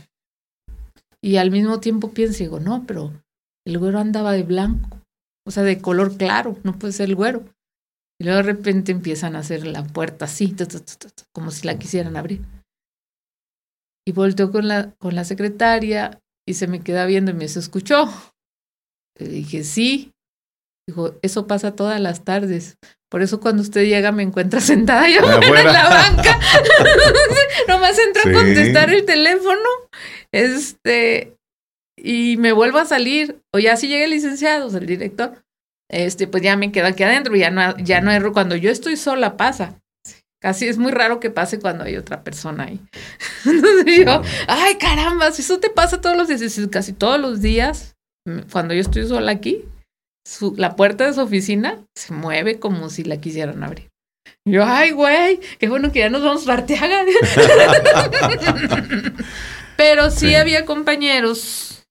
Y 1.21 1.35
al 1.35 1.51
mismo 1.51 1.81
tiempo 1.81 2.11
pienso, 2.13 2.39
digo, 2.39 2.59
no, 2.59 2.85
pero 2.87 3.11
el 3.67 3.77
güero 3.77 3.99
andaba 3.99 4.31
de 4.31 4.43
blanco, 4.43 5.01
o 5.45 5.51
sea, 5.51 5.63
de 5.63 5.81
color 5.81 6.17
claro, 6.17 6.57
no 6.63 6.79
puede 6.79 6.93
ser 6.93 7.09
el 7.09 7.15
güero. 7.15 7.43
Y 8.21 8.25
luego 8.25 8.37
de 8.37 8.53
repente 8.53 8.91
empiezan 8.91 9.35
a 9.35 9.39
hacer 9.39 9.65
la 9.67 9.83
puerta 9.83 10.25
así, 10.25 10.55
como 11.33 11.51
si 11.51 11.67
la 11.67 11.77
quisieran 11.77 12.15
abrir. 12.15 12.41
Y 14.07 14.11
volteó 14.13 14.51
con 14.51 14.67
la, 14.67 14.91
con 14.93 15.15
la 15.15 15.25
secretaria 15.25 16.19
y 16.49 16.55
se 16.55 16.65
me 16.65 16.81
queda 16.81 17.05
viendo 17.05 17.29
y 17.29 17.35
me 17.35 17.43
dice, 17.43 17.59
¿escuchó? 17.59 18.09
Le 19.19 19.27
dije, 19.27 19.63
sí. 19.63 20.13
Dijo, 20.87 21.13
eso 21.21 21.45
pasa 21.45 21.75
todas 21.75 22.01
las 22.01 22.23
tardes. 22.25 22.79
Por 23.07 23.21
eso 23.21 23.39
cuando 23.39 23.61
usted 23.61 23.85
llega 23.85 24.11
me 24.11 24.23
encuentra 24.23 24.59
sentada 24.59 25.07
yo 25.07 25.19
en 25.19 25.65
la 25.65 25.89
banca. 25.89 26.39
Nomás 27.67 27.99
entro 27.99 28.31
a 28.31 28.33
contestar 28.33 28.89
el 28.89 29.05
teléfono. 29.05 29.69
Este, 30.31 31.37
y 31.95 32.37
me 32.37 32.51
vuelvo 32.51 32.79
a 32.79 32.85
salir. 32.85 33.43
O 33.53 33.59
ya 33.59 33.77
si 33.77 33.87
llega 33.87 34.05
el 34.05 34.09
licenciado, 34.09 34.69
o 34.69 34.75
el 34.75 34.87
director, 34.87 35.43
este, 35.87 36.25
pues 36.25 36.41
ya 36.41 36.57
me 36.57 36.71
quedo 36.71 36.87
aquí 36.87 37.03
adentro. 37.03 37.35
Ya 37.35 37.51
no, 37.51 37.77
ya 37.77 38.01
no 38.01 38.09
erro. 38.09 38.33
Cuando 38.33 38.55
yo 38.55 38.71
estoy 38.71 38.97
sola 38.97 39.37
pasa. 39.37 39.79
Casi 40.41 40.67
es 40.67 40.77
muy 40.77 40.91
raro 40.91 41.19
que 41.19 41.29
pase 41.29 41.59
cuando 41.59 41.83
hay 41.83 41.97
otra 41.97 42.23
persona 42.23 42.65
ahí. 42.65 42.79
Entonces 43.45 44.05
yo, 44.05 44.21
ay 44.47 44.77
caramba, 44.77 45.31
si 45.31 45.41
eso 45.41 45.59
te 45.59 45.69
pasa 45.69 45.99
todos 45.99 46.15
los 46.15 46.27
días, 46.27 46.59
casi 46.71 46.93
todos 46.93 47.19
los 47.19 47.41
días, 47.41 47.95
cuando 48.51 48.73
yo 48.73 48.81
estoy 48.81 49.07
sola 49.07 49.31
aquí, 49.31 49.65
la 50.55 50.75
puerta 50.75 51.05
de 51.05 51.13
su 51.13 51.21
oficina 51.21 51.79
se 51.95 52.13
mueve 52.13 52.59
como 52.59 52.89
si 52.89 53.03
la 53.03 53.17
quisieran 53.17 53.63
abrir. 53.63 53.89
yo, 54.45 54.63
ay, 54.63 54.91
güey, 54.91 55.39
qué 55.57 55.67
bueno 55.67 55.91
que 55.91 55.99
ya 55.99 56.09
nos 56.09 56.23
vamos 56.23 56.47
a 56.47 56.53
Arteaga. 56.53 57.03
Pero 59.77 60.11
sí, 60.11 60.35
había 60.35 60.65
compañeros 60.65 61.83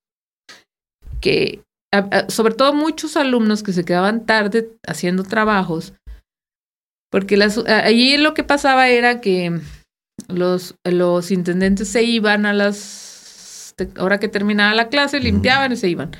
que, 1.20 1.62
sobre 2.28 2.54
todo 2.54 2.72
muchos 2.72 3.16
alumnos 3.16 3.62
que 3.62 3.72
se 3.72 3.84
quedaban 3.84 4.26
tarde 4.26 4.70
haciendo 4.86 5.24
trabajos, 5.24 5.94
porque 7.10 7.36
las, 7.36 7.58
allí 7.58 8.16
lo 8.16 8.34
que 8.34 8.44
pasaba 8.44 8.88
era 8.88 9.20
que 9.20 9.60
los, 10.28 10.74
los 10.84 11.30
intendentes 11.30 11.88
se 11.88 12.02
iban 12.02 12.46
a 12.46 12.52
las, 12.52 13.74
ahora 13.96 14.18
que 14.18 14.28
terminaba 14.28 14.74
la 14.74 14.88
clase, 14.88 15.20
limpiaban 15.20 15.72
y 15.72 15.76
se 15.76 15.88
iban 15.88 16.10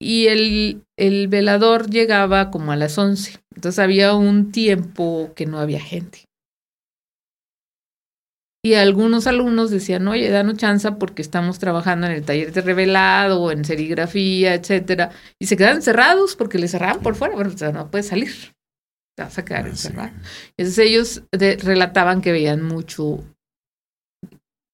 y 0.00 0.28
el, 0.28 0.82
el 0.98 1.28
velador 1.28 1.90
llegaba 1.90 2.50
como 2.50 2.72
a 2.72 2.76
las 2.76 2.96
11. 2.96 3.38
Entonces 3.54 3.78
había 3.78 4.14
un 4.14 4.50
tiempo 4.50 5.32
que 5.36 5.46
no 5.46 5.58
había 5.58 5.80
gente. 5.80 6.24
Y 8.62 8.74
algunos 8.74 9.26
alumnos 9.26 9.70
decían, 9.70 10.06
oye, 10.08 10.28
danos 10.30 10.56
chance 10.56 10.90
porque 10.92 11.22
estamos 11.22 11.58
trabajando 11.58 12.06
en 12.06 12.12
el 12.12 12.24
taller 12.24 12.52
de 12.52 12.60
revelado 12.60 13.42
o 13.42 13.50
en 13.52 13.64
serigrafía, 13.64 14.54
etcétera. 14.54 15.10
Y 15.38 15.46
se 15.46 15.56
quedan 15.56 15.76
encerrados 15.76 16.36
porque 16.36 16.58
les 16.58 16.70
cerraban 16.70 17.00
por 17.00 17.14
fuera. 17.14 17.34
Bueno, 17.34 17.52
no 17.72 17.90
puedes 17.90 18.08
salir. 18.08 18.30
Te 19.20 19.24
vas 19.24 19.38
a 19.38 19.44
quedar 19.44 19.66
ah, 19.66 19.68
encerrado. 19.68 20.12
Entonces 20.56 20.78
ellos 20.78 21.22
relataban 21.30 22.22
que 22.22 22.32
veían 22.32 22.62
mucho 22.62 23.22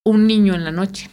un 0.07 0.29
niño 0.29 0.55
en 0.55 0.63
la 0.63 0.71
noche. 0.71 1.11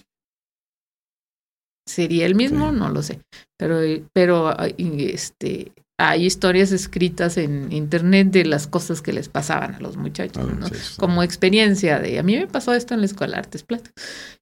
¿Sería 1.87 2.27
el 2.27 2.35
mismo? 2.35 2.71
No 2.71 2.89
lo 2.89 3.01
sé. 3.01 3.21
Pero, 3.57 3.79
pero 4.13 4.55
este, 4.59 5.71
hay 5.99 6.25
historias 6.25 6.71
escritas 6.71 7.37
en 7.37 7.71
internet 7.71 8.27
de 8.29 8.45
las 8.45 8.67
cosas 8.67 9.01
que 9.01 9.13
les 9.13 9.29
pasaban 9.29 9.73
a 9.73 9.79
los 9.79 9.97
muchachos, 9.97 10.47
¿no? 10.53 10.67
Como 10.99 11.23
experiencia 11.23 11.97
de, 11.97 12.19
a 12.19 12.23
mí 12.23 12.37
me 12.37 12.45
pasó 12.45 12.75
esto 12.75 12.93
en 12.93 12.99
la 12.99 13.07
escuela 13.07 13.33
de 13.33 13.39
artes 13.39 13.63
plata. 13.63 13.89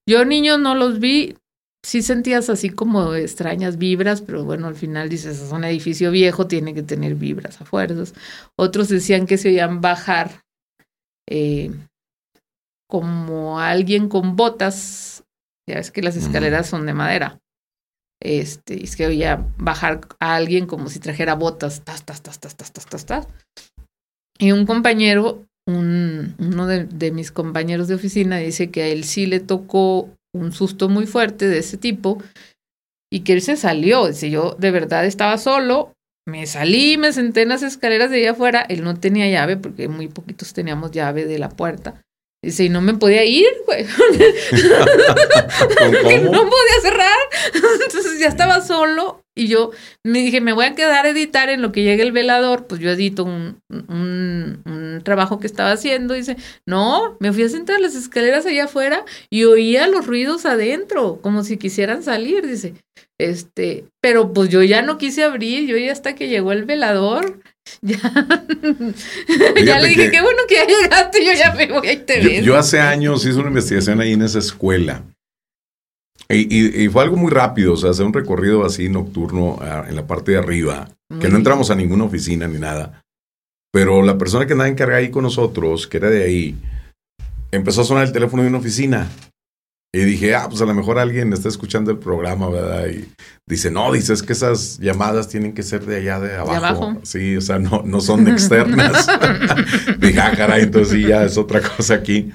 Yo 0.06 0.26
niños 0.26 0.60
no 0.60 0.74
los 0.74 1.00
vi, 1.00 1.38
sí 1.84 2.02
sentías 2.02 2.48
así 2.48 2.70
como 2.70 3.14
extrañas 3.14 3.78
vibras, 3.78 4.22
pero 4.22 4.44
bueno, 4.44 4.68
al 4.68 4.76
final 4.76 5.08
dices, 5.08 5.40
es 5.40 5.52
un 5.52 5.64
edificio 5.64 6.10
viejo, 6.10 6.46
tiene 6.46 6.74
que 6.74 6.82
tener 6.82 7.14
vibras 7.14 7.60
a 7.60 7.64
fuerzas. 7.64 8.14
Otros 8.56 8.88
decían 8.88 9.26
que 9.26 9.38
se 9.38 9.48
oían 9.48 9.80
bajar 9.80 10.42
eh, 11.28 11.70
como 12.88 13.58
alguien 13.58 14.08
con 14.08 14.36
botas 14.36 15.12
ya 15.66 15.76
ves 15.76 15.90
que 15.90 16.02
las 16.02 16.16
escaleras 16.16 16.66
son 16.66 16.86
de 16.86 16.94
madera. 16.94 17.40
Este, 18.20 18.82
es 18.82 18.96
que 18.96 19.06
oía 19.06 19.46
bajar 19.58 20.00
a 20.20 20.34
alguien 20.34 20.66
como 20.66 20.88
si 20.88 21.00
trajera 21.00 21.34
botas, 21.34 21.82
tas, 21.82 22.04
tas, 22.04 22.22
tas, 22.22 22.38
tas, 22.38 22.56
tas, 22.56 22.72
tas, 22.72 23.06
tas, 23.06 23.28
Y 24.38 24.52
un 24.52 24.64
compañero, 24.66 25.44
un, 25.66 26.34
uno 26.38 26.66
de, 26.66 26.84
de, 26.84 27.10
mis 27.10 27.32
compañeros 27.32 27.88
de 27.88 27.94
oficina, 27.94 28.38
dice 28.38 28.70
que 28.70 28.82
a 28.82 28.86
él 28.86 29.04
sí 29.04 29.26
le 29.26 29.40
tocó 29.40 30.10
un 30.34 30.52
susto 30.52 30.88
muy 30.88 31.06
fuerte 31.06 31.48
de 31.48 31.58
ese 31.58 31.76
tipo 31.76 32.22
y 33.12 33.20
que 33.20 33.34
él 33.34 33.42
se 33.42 33.56
salió. 33.56 34.06
Dice, 34.06 34.30
yo 34.30 34.56
de 34.58 34.70
verdad 34.70 35.04
estaba 35.04 35.36
solo, 35.38 35.92
me 36.26 36.46
salí, 36.46 36.96
me 36.96 37.12
senté 37.12 37.42
en 37.42 37.50
las 37.50 37.62
escaleras 37.62 38.10
de 38.10 38.18
allá 38.18 38.30
afuera, 38.32 38.62
él 38.68 38.84
no 38.84 38.98
tenía 38.98 39.28
llave 39.28 39.56
porque 39.56 39.88
muy 39.88 40.08
poquitos 40.08 40.52
teníamos 40.52 40.90
llave 40.90 41.26
de 41.26 41.38
la 41.38 41.48
puerta. 41.48 42.02
Dice, 42.44 42.64
y 42.64 42.68
no 42.68 42.80
me 42.80 42.94
podía 42.94 43.24
ir, 43.24 43.46
güey. 43.66 43.84
no 46.24 46.32
podía 46.32 46.80
cerrar. 46.82 47.16
Entonces 47.54 48.18
ya 48.18 48.26
estaba 48.26 48.60
solo 48.60 49.22
y 49.36 49.46
yo 49.46 49.70
me 50.02 50.18
dije, 50.18 50.40
me 50.40 50.52
voy 50.52 50.64
a 50.64 50.74
quedar 50.74 51.06
a 51.06 51.10
editar 51.10 51.50
en 51.50 51.62
lo 51.62 51.70
que 51.70 51.84
llegue 51.84 52.02
el 52.02 52.10
velador. 52.10 52.66
Pues 52.66 52.80
yo 52.80 52.90
edito 52.90 53.22
un, 53.22 53.60
un, 53.70 54.60
un 54.66 55.02
trabajo 55.04 55.38
que 55.38 55.46
estaba 55.46 55.70
haciendo. 55.70 56.14
Dice, 56.14 56.36
no, 56.66 57.16
me 57.20 57.32
fui 57.32 57.44
a 57.44 57.48
sentar 57.48 57.80
las 57.80 57.94
escaleras 57.94 58.44
allá 58.44 58.64
afuera 58.64 59.04
y 59.30 59.44
oía 59.44 59.86
los 59.86 60.08
ruidos 60.08 60.44
adentro, 60.44 61.20
como 61.22 61.44
si 61.44 61.58
quisieran 61.58 62.02
salir. 62.02 62.44
Dice, 62.46 62.74
este, 63.18 63.84
pero 64.00 64.32
pues 64.32 64.48
yo 64.48 64.64
ya 64.64 64.82
no 64.82 64.98
quise 64.98 65.22
abrir, 65.22 65.68
yo 65.68 65.76
ya 65.76 65.92
hasta 65.92 66.16
que 66.16 66.26
llegó 66.26 66.50
el 66.50 66.64
velador 66.64 67.40
Ya, 67.82 67.98
ya 69.64 69.80
le 69.80 69.88
dije, 69.88 70.10
qué 70.10 70.20
bueno 70.20 70.42
que 70.48 70.54
ya 70.54 70.66
llegaste, 70.66 71.24
yo 71.24 71.32
ya 71.32 71.52
me 71.54 71.66
voy 71.66 71.88
a 71.88 72.06
te 72.06 72.42
yo, 72.42 72.56
hace 72.56 72.80
años 72.80 73.24
hice 73.24 73.38
una 73.38 73.48
investigación 73.48 74.00
ahí 74.00 74.12
en 74.12 74.22
esa 74.22 74.38
escuela. 74.38 75.02
Y, 76.28 76.88
fue 76.88 77.02
algo 77.02 77.16
muy 77.16 77.30
rápido, 77.30 77.74
o 77.74 77.76
sea, 77.76 77.90
hacer 77.90 78.06
un 78.06 78.12
recorrido 78.12 78.64
así 78.64 78.88
nocturno 78.88 79.58
ah, 79.60 79.84
en 79.88 79.96
la 79.96 80.06
parte 80.06 80.32
de 80.32 80.38
arriba, 80.38 80.88
que 81.20 81.28
no 81.28 81.36
entramos 81.36 81.70
a 81.70 81.74
ninguna 81.74 82.04
oficina 82.04 82.48
ni 82.48 82.58
nada. 82.58 83.02
Pero 83.72 84.02
la 84.02 84.16
persona 84.16 84.46
que 84.46 84.52
andaba 84.52 84.68
encargada 84.68 85.00
ahí 85.00 85.10
con 85.10 85.24
nosotros, 85.24 85.86
que 85.86 85.96
era 85.96 86.08
de 86.10 86.24
ahí, 86.24 86.56
empezó 87.50 87.82
a 87.82 87.84
sonar 87.84 88.06
el 88.06 88.12
teléfono 88.12 88.42
de 88.42 88.48
una 88.48 88.58
oficina. 88.58 89.08
Y 89.94 90.04
dije, 90.04 90.34
ah, 90.34 90.46
pues 90.48 90.62
a 90.62 90.64
lo 90.64 90.72
mejor 90.72 90.98
alguien 90.98 91.34
está 91.34 91.50
escuchando 91.50 91.90
el 91.90 91.98
programa, 91.98 92.48
¿verdad? 92.48 92.86
Y 92.88 93.06
dice, 93.46 93.70
no, 93.70 93.92
dices 93.92 94.22
que 94.22 94.32
esas 94.32 94.78
llamadas 94.78 95.28
tienen 95.28 95.52
que 95.52 95.62
ser 95.62 95.84
de 95.84 95.96
allá 95.96 96.18
de 96.18 96.34
abajo. 96.34 96.98
Sí, 97.02 97.36
o 97.36 97.42
sea, 97.42 97.58
no, 97.58 97.82
no 97.84 98.00
son 98.00 98.26
externas. 98.26 99.06
dije, 99.98 100.18
ah, 100.18 100.32
caray, 100.34 100.62
entonces 100.62 100.94
sí, 100.94 101.06
ya 101.06 101.24
es 101.24 101.36
otra 101.36 101.60
cosa 101.60 101.92
aquí. 101.92 102.32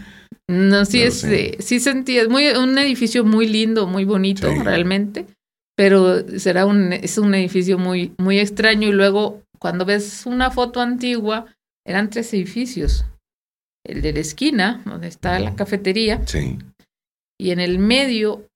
No, 0.47 0.85
sí, 0.85 1.01
es, 1.01 1.21
sí. 1.21 1.53
sí. 1.57 1.79
sentí, 1.79 2.19
es 2.19 2.29
muy, 2.29 2.47
un 2.49 2.77
edificio 2.77 3.25
muy 3.25 3.47
lindo, 3.47 3.87
muy 3.87 4.05
bonito, 4.05 4.53
realmente. 4.63 5.25
Pero 5.75 6.27
será 6.37 6.67
un, 6.67 6.93
es 6.93 7.17
un 7.17 7.33
edificio 7.33 7.79
muy, 7.79 8.13
muy 8.19 8.39
extraño. 8.39 8.87
Y 8.87 8.91
luego, 8.91 9.41
cuando 9.57 9.83
ves 9.83 10.27
una 10.27 10.51
foto 10.51 10.79
antigua, 10.79 11.47
eran 11.87 12.11
tres 12.11 12.31
edificios. 12.35 13.03
El 13.83 14.03
de 14.03 14.13
la 14.13 14.19
esquina, 14.19 14.83
donde 14.85 15.07
está 15.07 15.39
la 15.39 15.55
cafetería. 15.55 16.21
Sí 16.27 16.59
y 17.39 17.51
en 17.51 17.59
el 17.59 17.79
medio 17.79 18.47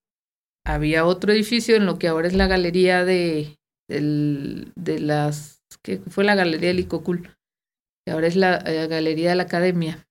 había 0.65 1.05
otro 1.05 1.31
edificio 1.31 1.75
en 1.75 1.85
lo 1.85 1.97
que 1.97 2.07
ahora 2.07 2.27
es 2.27 2.33
la 2.33 2.47
galería 2.47 3.05
de, 3.05 3.57
de 3.87 4.99
las, 4.99 5.61
que 5.83 5.99
fue 6.09 6.23
la 6.23 6.35
galería 6.35 6.69
del 6.69 6.79
Icocul, 6.79 7.35
que 8.05 8.11
ahora 8.11 8.27
es 8.27 8.35
la, 8.35 8.57
eh, 8.65 8.87
galería 8.87 9.29
de 9.29 9.35
la 9.35 9.43
Academia 9.43 10.07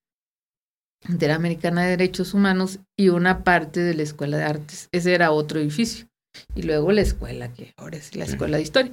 Interamericana 1.09 1.83
de 1.83 1.91
Derechos 1.91 2.33
Humanos 2.33 2.79
y 2.97 3.09
una 3.09 3.43
parte 3.43 3.79
de 3.79 3.95
la 3.95 4.03
Escuela 4.03 4.37
de 4.37 4.43
Artes. 4.43 4.87
Ese 4.91 5.13
era 5.13 5.31
otro 5.31 5.59
edificio. 5.59 6.07
Y 6.55 6.61
luego 6.61 6.91
la 6.91 7.01
escuela, 7.01 7.51
que 7.51 7.73
ahora 7.75 7.97
es 7.97 8.15
la 8.15 8.23
Escuela 8.23 8.57
de 8.57 8.63
Historia. 8.63 8.91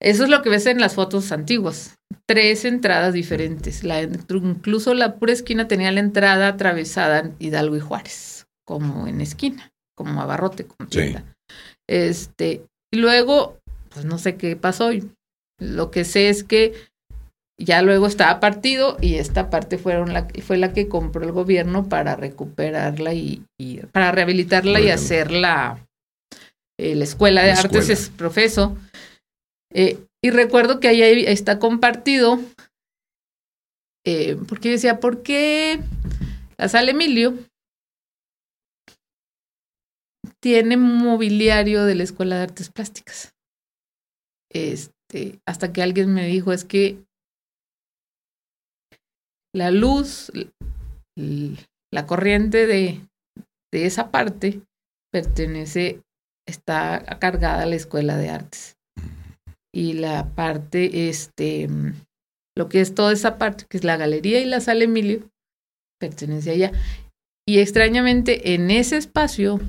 Eso 0.00 0.24
es 0.24 0.30
lo 0.30 0.42
que 0.42 0.48
ves 0.48 0.66
en 0.66 0.80
las 0.80 0.94
fotos 0.94 1.30
antiguas. 1.32 1.98
Tres 2.26 2.64
entradas 2.64 3.12
diferentes. 3.14 3.84
La, 3.84 4.02
incluso 4.02 4.94
la 4.94 5.16
pura 5.16 5.32
esquina 5.32 5.68
tenía 5.68 5.92
la 5.92 6.00
entrada 6.00 6.48
atravesada 6.48 7.20
en 7.20 7.36
Hidalgo 7.38 7.76
y 7.76 7.80
Juárez 7.80 8.35
como 8.66 9.06
en 9.06 9.20
esquina, 9.20 9.72
como 9.96 10.20
abarrote, 10.20 10.66
como 10.66 10.88
tienda. 10.88 11.24
Este, 11.88 12.66
y 12.92 12.98
luego, 12.98 13.58
pues 13.90 14.04
no 14.04 14.18
sé 14.18 14.36
qué 14.36 14.56
pasó. 14.56 14.90
Lo 15.58 15.90
que 15.90 16.04
sé 16.04 16.28
es 16.28 16.44
que 16.44 16.74
ya 17.58 17.80
luego 17.80 18.06
estaba 18.06 18.40
partido 18.40 18.98
y 19.00 19.14
esta 19.14 19.48
parte 19.48 19.78
fueron 19.78 20.12
la, 20.12 20.28
fue 20.42 20.58
la 20.58 20.72
que 20.74 20.88
compró 20.88 21.24
el 21.24 21.32
gobierno 21.32 21.88
para 21.88 22.14
recuperarla 22.14 23.14
y, 23.14 23.42
para 23.92 24.12
rehabilitarla 24.12 24.80
y 24.80 24.90
hacer 24.90 25.30
la, 25.30 25.86
eh, 26.78 26.94
la 26.94 27.04
escuela 27.04 27.42
de 27.42 27.52
artes 27.52 27.88
es 27.88 28.10
profeso. 28.10 28.76
Eh, 29.72 29.98
y 30.22 30.30
recuerdo 30.30 30.80
que 30.80 30.88
ahí 30.88 31.24
está 31.26 31.58
compartido 31.58 32.40
eh, 34.06 34.36
porque 34.48 34.68
yo 34.68 34.72
decía, 34.72 35.00
¿por 35.00 35.24
qué 35.24 35.80
la 36.56 36.68
sala 36.68 36.92
Emilio 36.92 37.34
tiene 40.42 40.76
mobiliario 40.76 41.84
de 41.84 41.94
la 41.94 42.02
Escuela 42.02 42.36
de 42.36 42.42
Artes 42.42 42.70
Plásticas? 42.70 43.34
Este, 44.52 45.40
hasta 45.46 45.72
que 45.72 45.82
alguien 45.82 46.12
me 46.12 46.26
dijo, 46.26 46.52
es 46.52 46.64
que 46.64 47.04
la 49.54 49.70
luz, 49.70 50.30
la 51.16 52.06
corriente 52.06 52.66
de, 52.66 53.00
de 53.72 53.86
esa 53.86 54.10
parte 54.10 54.60
pertenece, 55.12 56.02
está 56.46 57.04
cargada 57.18 57.62
a 57.62 57.66
la 57.66 57.76
Escuela 57.76 58.16
de 58.16 58.30
Artes. 58.30 58.76
Y 59.74 59.94
la 59.94 60.34
parte, 60.34 61.08
este, 61.08 61.68
lo 62.56 62.68
que 62.68 62.80
es 62.80 62.94
toda 62.94 63.12
esa 63.12 63.38
parte, 63.38 63.66
que 63.68 63.76
es 63.76 63.84
la 63.84 63.96
galería 63.96 64.40
y 64.40 64.46
la 64.46 64.60
sala 64.60 64.84
Emilio, 64.84 65.28
pertenece 65.98 66.50
allá. 66.50 66.72
Y 67.48 67.58
extrañamente 67.60 68.54
en 68.54 68.70
ese 68.70 68.96
espacio, 68.96 69.60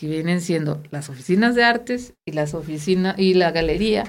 que 0.00 0.06
vienen 0.06 0.40
siendo 0.40 0.82
las 0.90 1.10
oficinas 1.10 1.54
de 1.54 1.62
artes 1.62 2.14
y 2.26 2.32
las 2.32 2.54
oficinas 2.54 3.18
y 3.18 3.34
la 3.34 3.50
galería, 3.50 4.04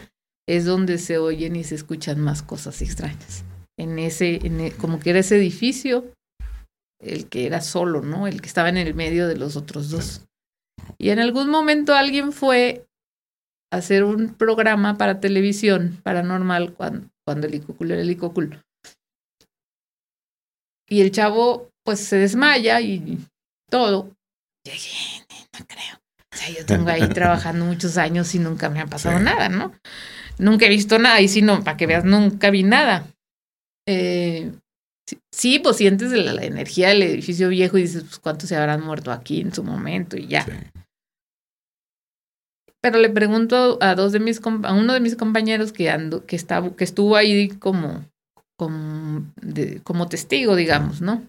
es 0.47 0.63
donde 0.63 0.97
se 0.97 1.17
oyen 1.17 1.57
y 1.57 1.65
se 1.65 1.75
escuchan 1.75 2.17
más 2.17 2.41
cosas 2.41 2.81
extrañas. 2.81 3.43
En 3.77 3.99
ese, 3.99 4.39
en 4.47 4.61
e, 4.61 4.71
como 4.71 5.01
que 5.01 5.09
era 5.09 5.19
ese 5.19 5.35
edificio, 5.35 6.13
el 7.01 7.27
que 7.27 7.45
era 7.45 7.59
solo, 7.59 8.01
¿no? 8.01 8.25
El 8.25 8.39
que 8.39 8.47
estaba 8.47 8.69
en 8.69 8.77
el 8.77 8.93
medio 8.93 9.27
de 9.27 9.35
los 9.35 9.57
otros 9.57 9.89
dos. 9.89 10.25
Y 10.97 11.09
en 11.09 11.19
algún 11.19 11.49
momento 11.49 11.93
alguien 11.93 12.31
fue 12.31 12.85
a 13.69 13.77
hacer 13.77 14.05
un 14.05 14.35
programa 14.35 14.97
para 14.97 15.19
televisión 15.19 15.99
paranormal 16.03 16.73
cuando, 16.73 17.09
cuando 17.25 17.47
el 17.47 17.51
licocul 17.51 17.91
era 17.91 17.99
el 17.99 18.07
licocul. 18.07 18.61
Y 20.87 21.01
el 21.01 21.11
chavo, 21.11 21.69
pues 21.83 21.99
se 21.99 22.15
desmaya 22.15 22.79
y 22.79 23.17
todo. 23.69 24.15
Llegué, 24.63 25.25
no 25.57 25.65
creo. 25.65 26.01
O 26.33 26.37
sea, 26.37 26.49
yo 26.49 26.65
tengo 26.65 26.89
ahí 26.89 27.07
trabajando 27.09 27.65
muchos 27.65 27.97
años 27.97 28.33
y 28.35 28.39
nunca 28.39 28.69
me 28.69 28.79
ha 28.79 28.85
pasado 28.85 29.19
nada, 29.19 29.49
¿no? 29.49 29.73
Nunca 30.37 30.65
he 30.65 30.69
visto 30.69 30.97
nada 30.97 31.19
y 31.19 31.27
si 31.27 31.41
no, 31.41 31.63
para 31.63 31.77
que 31.77 31.87
veas, 31.87 32.05
nunca 32.05 32.49
vi 32.49 32.63
nada. 32.63 33.07
Eh, 33.87 34.51
sí, 35.31 35.59
pues 35.59 35.77
sientes 35.77 36.11
la, 36.11 36.33
la, 36.33 36.43
energía 36.43 36.89
del 36.89 37.03
edificio 37.03 37.49
viejo 37.49 37.77
y 37.77 37.81
dices, 37.81 38.03
pues 38.03 38.19
cuántos 38.19 38.49
se 38.49 38.55
habrán 38.55 38.81
muerto 38.81 39.11
aquí 39.11 39.41
en 39.41 39.53
su 39.53 39.63
momento 39.63 40.15
y 40.15 40.27
ya. 40.27 40.45
Sí. 40.45 40.51
Pero 42.81 42.97
le 42.97 43.09
pregunto 43.09 43.77
a 43.79 43.93
dos 43.93 44.11
de 44.11 44.19
mis 44.19 44.41
a 44.43 44.73
uno 44.73 44.93
de 44.93 44.99
mis 44.99 45.15
compañeros 45.15 45.71
que 45.71 45.89
ando, 45.91 46.25
que 46.25 46.35
estaba, 46.35 46.75
que 46.75 46.83
estuvo 46.83 47.15
ahí 47.15 47.49
como, 47.49 48.03
como, 48.57 49.31
de, 49.35 49.81
como 49.83 50.07
testigo, 50.07 50.55
digamos, 50.55 50.99
¿no? 50.99 51.23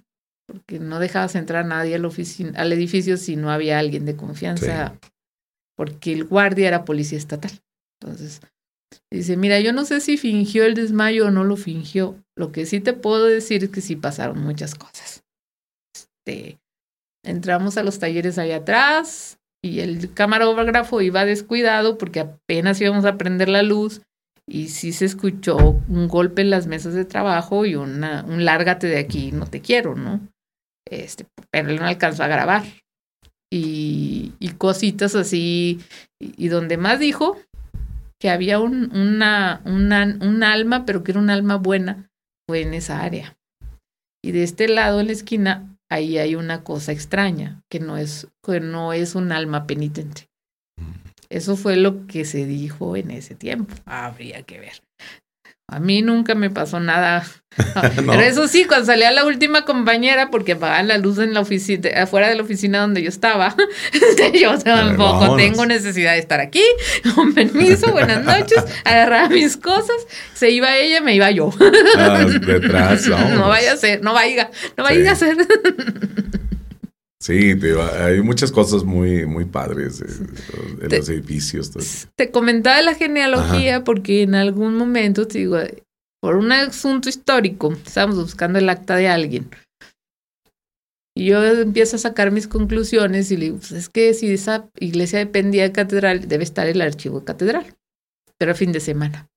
Porque 0.52 0.78
no 0.78 0.98
dejabas 0.98 1.34
entrar 1.34 1.64
a 1.64 1.68
nadie 1.68 1.94
al, 1.94 2.04
oficina, 2.04 2.52
al 2.60 2.72
edificio 2.72 3.16
si 3.16 3.36
no 3.36 3.50
había 3.50 3.78
alguien 3.78 4.04
de 4.04 4.16
confianza, 4.16 4.90
sí. 4.90 5.08
porque 5.76 6.12
el 6.12 6.24
guardia 6.24 6.68
era 6.68 6.84
policía 6.84 7.16
estatal. 7.16 7.52
Entonces, 8.00 8.42
dice, 9.10 9.36
mira, 9.36 9.60
yo 9.60 9.72
no 9.72 9.84
sé 9.84 10.00
si 10.00 10.18
fingió 10.18 10.64
el 10.64 10.74
desmayo 10.74 11.28
o 11.28 11.30
no 11.30 11.44
lo 11.44 11.56
fingió. 11.56 12.22
Lo 12.36 12.52
que 12.52 12.66
sí 12.66 12.80
te 12.80 12.92
puedo 12.92 13.26
decir 13.26 13.64
es 13.64 13.70
que 13.70 13.80
sí 13.80 13.96
pasaron 13.96 14.42
muchas 14.42 14.74
cosas. 14.74 15.24
Este, 15.94 16.58
entramos 17.24 17.78
a 17.78 17.82
los 17.82 17.98
talleres 17.98 18.36
allá 18.36 18.56
atrás, 18.56 19.38
y 19.64 19.80
el 19.80 20.12
camarógrafo 20.12 21.00
iba 21.00 21.24
descuidado 21.24 21.96
porque 21.96 22.20
apenas 22.20 22.80
íbamos 22.80 23.04
a 23.04 23.16
prender 23.16 23.48
la 23.48 23.62
luz 23.62 24.02
y 24.46 24.68
sí 24.68 24.92
se 24.92 25.04
escuchó 25.04 25.56
un 25.56 26.08
golpe 26.08 26.42
en 26.42 26.50
las 26.50 26.66
mesas 26.66 26.94
de 26.94 27.04
trabajo 27.04 27.64
y 27.64 27.76
una, 27.76 28.24
un 28.24 28.44
lárgate 28.44 28.88
de 28.88 28.98
aquí, 28.98 29.30
no 29.30 29.46
te 29.46 29.60
quiero, 29.60 29.94
¿no? 29.94 30.20
Este, 30.88 31.26
pero 31.50 31.70
él 31.70 31.76
no 31.78 31.86
alcanzó 31.86 32.22
a 32.24 32.28
grabar. 32.28 32.64
Y, 33.52 34.32
y 34.38 34.48
cositas 34.50 35.14
así, 35.14 35.80
y, 36.18 36.46
y, 36.46 36.48
donde 36.48 36.78
más 36.78 36.98
dijo 36.98 37.38
que 38.18 38.30
había 38.30 38.58
un, 38.58 38.96
una, 38.96 39.60
una, 39.66 40.04
un 40.04 40.42
alma, 40.42 40.86
pero 40.86 41.04
que 41.04 41.12
era 41.12 41.20
un 41.20 41.28
alma 41.28 41.56
buena, 41.56 42.08
fue 42.48 42.62
en 42.62 42.72
esa 42.72 43.02
área. 43.02 43.36
Y 44.24 44.32
de 44.32 44.44
este 44.44 44.68
lado, 44.68 45.00
en 45.00 45.08
la 45.08 45.12
esquina, 45.12 45.76
ahí 45.90 46.16
hay 46.16 46.34
una 46.34 46.64
cosa 46.64 46.92
extraña, 46.92 47.60
que 47.70 47.80
no 47.80 47.98
es, 47.98 48.28
que 48.42 48.60
no 48.60 48.92
es 48.92 49.14
un 49.14 49.32
alma 49.32 49.66
penitente. 49.66 50.28
Eso 51.28 51.56
fue 51.56 51.76
lo 51.76 52.06
que 52.06 52.24
se 52.24 52.46
dijo 52.46 52.96
en 52.96 53.10
ese 53.10 53.34
tiempo. 53.34 53.74
Habría 53.86 54.42
que 54.42 54.60
ver. 54.60 54.82
A 55.72 55.80
mí 55.80 56.02
nunca 56.02 56.34
me 56.34 56.50
pasó 56.50 56.80
nada. 56.80 57.24
no. 58.02 58.12
Pero 58.12 58.20
eso 58.20 58.46
sí, 58.46 58.66
cuando 58.66 58.86
salía 58.86 59.10
la 59.10 59.24
última 59.24 59.64
compañera, 59.64 60.30
porque 60.30 60.52
apagaban 60.52 60.88
la 60.88 60.98
luz 60.98 61.18
en 61.18 61.32
la 61.32 61.40
oficina, 61.40 61.88
afuera 62.02 62.28
de 62.28 62.34
la 62.34 62.42
oficina 62.42 62.80
donde 62.80 63.02
yo 63.02 63.08
estaba, 63.08 63.54
yo 64.40 64.58
tampoco 64.58 65.36
tengo 65.36 65.64
necesidad 65.64 66.12
de 66.12 66.18
estar 66.18 66.40
aquí. 66.40 66.62
Con 67.14 67.32
permiso, 67.32 67.90
buenas 67.90 68.22
noches. 68.22 68.62
Agarraba 68.84 69.30
mis 69.30 69.56
cosas, 69.56 69.96
se 70.34 70.50
iba 70.50 70.76
ella, 70.76 71.00
me 71.00 71.14
iba 71.14 71.30
yo. 71.30 71.50
Ah, 71.96 72.24
detrás, 72.24 73.08
vámonos. 73.08 73.38
No 73.38 73.48
vaya 73.48 73.72
a 73.72 73.76
ser, 73.76 74.02
no 74.02 74.12
vaya, 74.12 74.50
no 74.76 74.84
vaya 74.84 75.02
sí. 75.02 75.08
a 75.08 75.16
ser. 75.16 75.36
Sí, 77.22 77.54
te, 77.54 77.80
hay 77.80 78.20
muchas 78.20 78.50
cosas 78.50 78.82
muy, 78.82 79.26
muy 79.26 79.44
padres 79.44 80.00
de 80.00 80.88
te, 80.88 80.98
los 80.98 81.08
edificios. 81.08 81.70
Todo. 81.70 81.84
Te 82.16 82.32
comentaba 82.32 82.82
la 82.82 82.96
genealogía 82.96 83.76
Ajá. 83.76 83.84
porque 83.84 84.22
en 84.22 84.34
algún 84.34 84.74
momento, 84.74 85.28
te 85.28 85.38
digo, 85.38 85.56
por 86.20 86.34
un 86.34 86.50
asunto 86.50 87.08
histórico, 87.08 87.74
estábamos 87.74 88.16
buscando 88.16 88.58
el 88.58 88.68
acta 88.68 88.96
de 88.96 89.06
alguien. 89.06 89.48
Y 91.16 91.26
yo 91.26 91.44
empiezo 91.44 91.94
a 91.94 92.00
sacar 92.00 92.32
mis 92.32 92.48
conclusiones 92.48 93.30
y 93.30 93.36
le 93.36 93.44
digo, 93.44 93.58
pues 93.58 93.70
es 93.70 93.88
que 93.88 94.14
si 94.14 94.32
esa 94.32 94.68
iglesia 94.80 95.20
dependía 95.20 95.62
de 95.62 95.70
catedral, 95.70 96.26
debe 96.26 96.42
estar 96.42 96.66
el 96.66 96.80
archivo 96.80 97.20
de 97.20 97.24
catedral, 97.24 97.76
pero 98.36 98.50
a 98.50 98.56
fin 98.56 98.72
de 98.72 98.80
semana. 98.80 99.28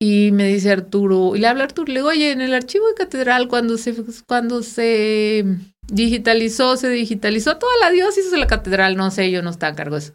Y 0.00 0.30
me 0.30 0.46
dice 0.46 0.70
Arturo, 0.70 1.34
y 1.34 1.40
le 1.40 1.48
habla 1.48 1.64
Arturo, 1.64 1.92
le 1.92 1.98
digo, 1.98 2.08
oye, 2.08 2.30
en 2.30 2.40
el 2.40 2.54
archivo 2.54 2.86
de 2.86 2.94
catedral, 2.94 3.48
cuando 3.48 3.78
se, 3.78 3.94
cuando 4.28 4.62
se 4.62 5.44
digitalizó, 5.86 6.76
se 6.76 6.88
digitalizó 6.88 7.58
toda 7.58 7.72
la 7.80 7.90
diócesis 7.90 8.30
de 8.30 8.38
la 8.38 8.46
catedral, 8.46 8.96
no 8.96 9.10
sé, 9.10 9.30
yo 9.30 9.42
no 9.42 9.50
estaba 9.50 9.72
a 9.72 9.76
cargo 9.76 9.96
de 9.96 10.02
eso. 10.02 10.14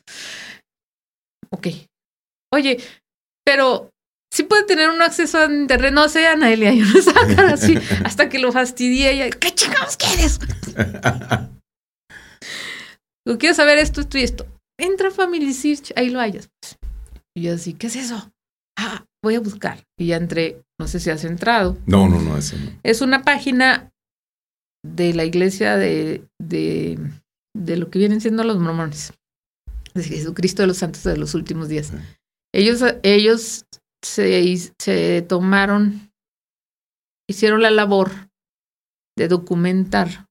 Ok. 1.51 1.67
Oye, 2.53 2.79
pero 3.45 3.89
sí 4.33 4.43
puede 4.43 4.63
tener 4.63 4.89
un 4.89 5.01
acceso 5.01 5.39
a 5.39 5.45
internet, 5.45 5.93
no 5.93 6.09
sé, 6.09 6.27
Anaelia, 6.27 6.73
yo 6.73 6.85
no 6.85 6.99
estaba 6.99 7.53
así, 7.53 7.77
hasta 8.03 8.29
que 8.29 8.39
lo 8.39 8.51
fastidié, 8.51 9.27
y 9.27 9.29
¿qué 9.31 9.53
chingados 9.53 9.97
quieres? 9.97 10.39
Yo 13.27 13.37
quiero 13.37 13.55
saber 13.55 13.77
esto, 13.77 14.01
esto 14.01 14.17
y 14.17 14.23
esto. 14.23 14.47
Entra 14.79 15.09
a 15.09 15.11
Family 15.11 15.53
Search, 15.53 15.91
ahí 15.95 16.09
lo 16.09 16.19
hayas. 16.19 16.49
Y 17.35 17.43
yo 17.43 17.55
así, 17.55 17.73
¿qué 17.73 17.87
es 17.87 17.95
eso? 17.95 18.31
Ah, 18.77 19.05
voy 19.23 19.35
a 19.35 19.39
buscar. 19.41 19.83
Y 19.99 20.07
ya 20.07 20.17
entré, 20.17 20.61
no 20.79 20.87
sé 20.87 20.99
si 20.99 21.09
has 21.09 21.25
entrado. 21.25 21.77
No, 21.85 22.07
no, 22.07 22.21
no, 22.21 22.37
eso 22.37 22.55
no. 22.57 22.71
Es 22.83 23.01
una 23.01 23.23
página 23.23 23.91
de 24.95 25.13
la 25.13 25.25
iglesia 25.25 25.77
de, 25.77 26.23
de, 26.39 26.99
de 27.55 27.77
lo 27.77 27.89
que 27.89 27.99
vienen 27.99 28.21
siendo 28.21 28.43
los 28.43 28.59
mormones. 28.59 29.13
De 29.93 30.03
Jesucristo 30.03 30.63
de 30.63 30.67
los 30.67 30.77
Santos 30.77 31.03
de 31.03 31.17
los 31.17 31.33
últimos 31.33 31.69
días. 31.69 31.91
Ellos, 32.53 32.81
ellos 33.03 33.65
se, 34.03 34.73
se 34.79 35.21
tomaron, 35.23 36.11
hicieron 37.29 37.61
la 37.61 37.71
labor 37.71 38.11
de 39.17 39.27
documentar 39.27 40.27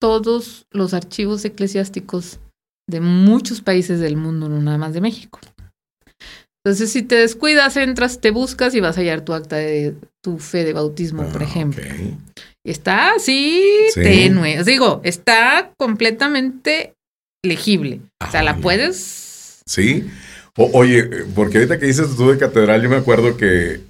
todos 0.00 0.66
los 0.70 0.92
archivos 0.94 1.44
eclesiásticos 1.44 2.40
de 2.88 3.00
muchos 3.00 3.60
países 3.62 4.00
del 4.00 4.16
mundo, 4.16 4.48
no 4.48 4.60
nada 4.60 4.78
más 4.78 4.92
de 4.92 5.00
México. 5.00 5.40
Entonces, 6.64 6.90
si 6.90 7.02
te 7.02 7.14
descuidas, 7.14 7.76
entras, 7.76 8.20
te 8.20 8.32
buscas 8.32 8.74
y 8.74 8.80
vas 8.80 8.98
a 8.98 9.00
hallar 9.00 9.24
tu 9.24 9.34
acta 9.34 9.56
de 9.56 9.96
tu 10.20 10.38
fe 10.38 10.64
de 10.64 10.72
bautismo, 10.72 11.22
ah, 11.22 11.32
por 11.32 11.42
ejemplo. 11.42 11.84
Okay. 11.84 12.18
Está 12.66 13.14
así 13.14 13.62
sí. 13.94 14.02
tenue. 14.02 14.60
Os 14.60 14.66
digo, 14.66 15.00
está 15.04 15.72
completamente 15.78 16.94
legible. 17.44 18.00
Ah, 18.20 18.26
o 18.28 18.30
sea, 18.30 18.42
la 18.42 18.56
puedes. 18.56 19.62
Sí. 19.66 20.08
O, 20.56 20.70
oye, 20.72 21.04
porque 21.34 21.58
ahorita 21.58 21.78
que 21.78 21.86
dices 21.86 22.16
tú 22.16 22.30
de 22.30 22.38
catedral, 22.38 22.82
yo 22.82 22.90
me 22.90 22.96
acuerdo 22.96 23.36
que 23.36 23.80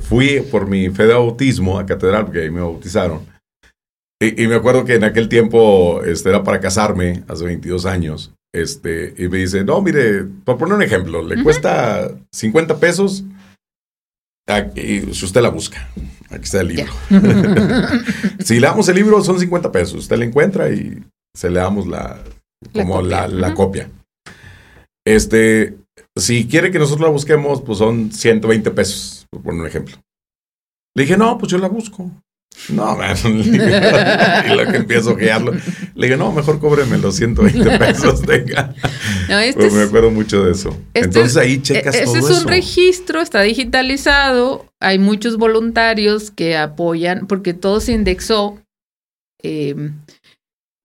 fui 0.00 0.40
por 0.50 0.66
mi 0.66 0.90
fe 0.90 1.06
de 1.06 1.14
bautismo 1.14 1.78
a 1.78 1.86
catedral, 1.86 2.24
porque 2.24 2.42
ahí 2.42 2.50
me 2.50 2.60
bautizaron. 2.60 3.24
Y, 4.20 4.42
y 4.42 4.48
me 4.48 4.56
acuerdo 4.56 4.84
que 4.84 4.94
en 4.94 5.04
aquel 5.04 5.28
tiempo 5.28 6.02
este, 6.02 6.30
era 6.30 6.42
para 6.42 6.60
casarme, 6.60 7.22
hace 7.28 7.44
22 7.44 7.86
años. 7.86 8.32
Este, 8.52 9.14
y 9.18 9.28
me 9.28 9.38
dice, 9.38 9.62
no, 9.64 9.80
mire, 9.82 10.24
por 10.44 10.56
poner 10.56 10.74
un 10.74 10.82
ejemplo, 10.82 11.22
le 11.22 11.34
uh 11.34 11.38
-huh. 11.38 11.42
cuesta 11.44 12.10
50 12.32 12.80
pesos 12.80 13.24
si 15.12 15.24
usted 15.24 15.42
la 15.42 15.50
busca. 15.50 15.88
Aquí 16.30 16.44
está 16.44 16.60
el 16.60 16.68
libro. 16.68 16.92
Si 18.44 18.60
le 18.60 18.66
damos 18.66 18.88
el 18.88 18.96
libro, 18.96 19.22
son 19.22 19.38
50 19.38 19.72
pesos. 19.72 19.94
Usted 19.94 20.18
la 20.18 20.24
encuentra 20.24 20.68
y 20.70 21.04
se 21.34 21.50
le 21.50 21.60
damos 21.60 21.86
la, 21.86 22.18
como 22.72 23.02
la 23.02 23.22
copia. 23.22 23.28
La, 23.28 23.40
la 23.40 23.48
uh 23.48 23.50
-huh. 23.50 23.54
copia. 23.54 23.90
Este, 25.06 25.76
si 26.16 26.48
quiere 26.48 26.70
que 26.70 26.78
nosotros 26.78 27.06
la 27.06 27.12
busquemos, 27.12 27.62
pues 27.62 27.78
son 27.78 28.10
120 28.10 28.70
pesos, 28.72 29.26
por 29.30 29.42
poner 29.42 29.60
un 29.60 29.66
ejemplo. 29.66 29.96
Le 30.96 31.02
dije, 31.02 31.16
no, 31.16 31.38
pues 31.38 31.52
yo 31.52 31.58
la 31.58 31.68
busco. 31.68 32.10
No, 32.68 32.98
y 33.24 33.58
lo 34.56 34.66
que 34.70 34.76
empiezo 34.76 35.10
a 35.10 35.12
ojearlo. 35.12 35.52
Le 35.94 36.06
dije, 36.06 36.16
no, 36.16 36.32
mejor 36.32 36.58
cóbreme 36.58 36.98
los 36.98 37.14
120 37.16 37.78
pesos, 37.78 38.22
tenga. 38.22 38.74
No, 39.28 39.38
este 39.38 39.60
pues 39.60 39.72
me 39.72 39.82
acuerdo 39.82 40.10
mucho 40.10 40.44
de 40.44 40.52
eso. 40.52 40.70
Este 40.92 41.06
Entonces 41.06 41.36
ahí 41.36 41.62
checas 41.62 41.94
e-, 41.94 42.04
todo 42.04 42.16
eso. 42.16 42.26
Ese 42.26 42.32
es 42.34 42.42
un 42.42 42.48
registro, 42.48 43.20
está 43.20 43.42
digitalizado. 43.42 44.66
Hay 44.80 44.98
muchos 44.98 45.36
voluntarios 45.36 46.30
que 46.30 46.56
apoyan, 46.56 47.26
porque 47.26 47.54
todo 47.54 47.80
se 47.80 47.92
indexó 47.92 48.60
em, 49.42 49.94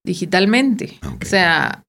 digitalmente. 0.05 0.99
O 1.03 1.25
sea, 1.25 1.83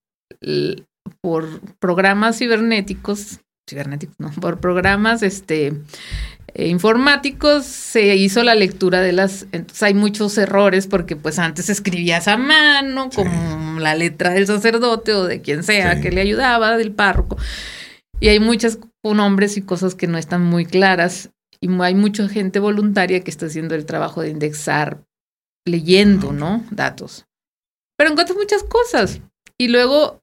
por 1.21 1.61
programas 1.79 2.39
cibernéticos, 2.39 3.41
cibernéticos, 3.69 4.15
no, 4.19 4.31
por 4.41 4.59
programas 4.59 5.23
este, 5.23 5.73
eh, 6.53 6.67
informáticos 6.67 7.65
se 7.65 8.15
hizo 8.15 8.43
la 8.43 8.55
lectura 8.55 9.01
de 9.01 9.13
las, 9.13 9.47
entonces 9.51 9.83
hay 9.83 9.93
muchos 9.93 10.37
errores 10.37 10.87
porque 10.87 11.15
pues 11.15 11.39
antes 11.39 11.69
escribías 11.69 12.27
a 12.27 12.37
mano 12.37 13.09
como 13.09 13.79
la 13.79 13.95
letra 13.95 14.31
del 14.31 14.47
sacerdote 14.47 15.13
o 15.13 15.25
de 15.25 15.41
quien 15.41 15.63
sea 15.63 16.01
que 16.01 16.11
le 16.11 16.21
ayudaba, 16.21 16.77
del 16.77 16.91
párroco. 16.91 17.37
Y 18.19 18.29
hay 18.29 18.39
muchos 18.39 18.79
nombres 19.03 19.57
y 19.57 19.61
cosas 19.61 19.95
que 19.95 20.07
no 20.07 20.17
están 20.17 20.43
muy 20.43 20.65
claras 20.65 21.31
y 21.59 21.69
hay 21.81 21.95
mucha 21.95 22.27
gente 22.27 22.59
voluntaria 22.59 23.23
que 23.23 23.31
está 23.31 23.45
haciendo 23.45 23.75
el 23.75 23.85
trabajo 23.85 24.21
de 24.21 24.29
indexar 24.29 25.01
leyendo, 25.65 26.33
¿no? 26.33 26.63
Datos. 26.71 27.25
Pero 27.97 28.11
encuentras 28.11 28.37
muchas 28.37 28.63
cosas. 28.63 29.21
Y 29.57 29.69
luego, 29.69 30.21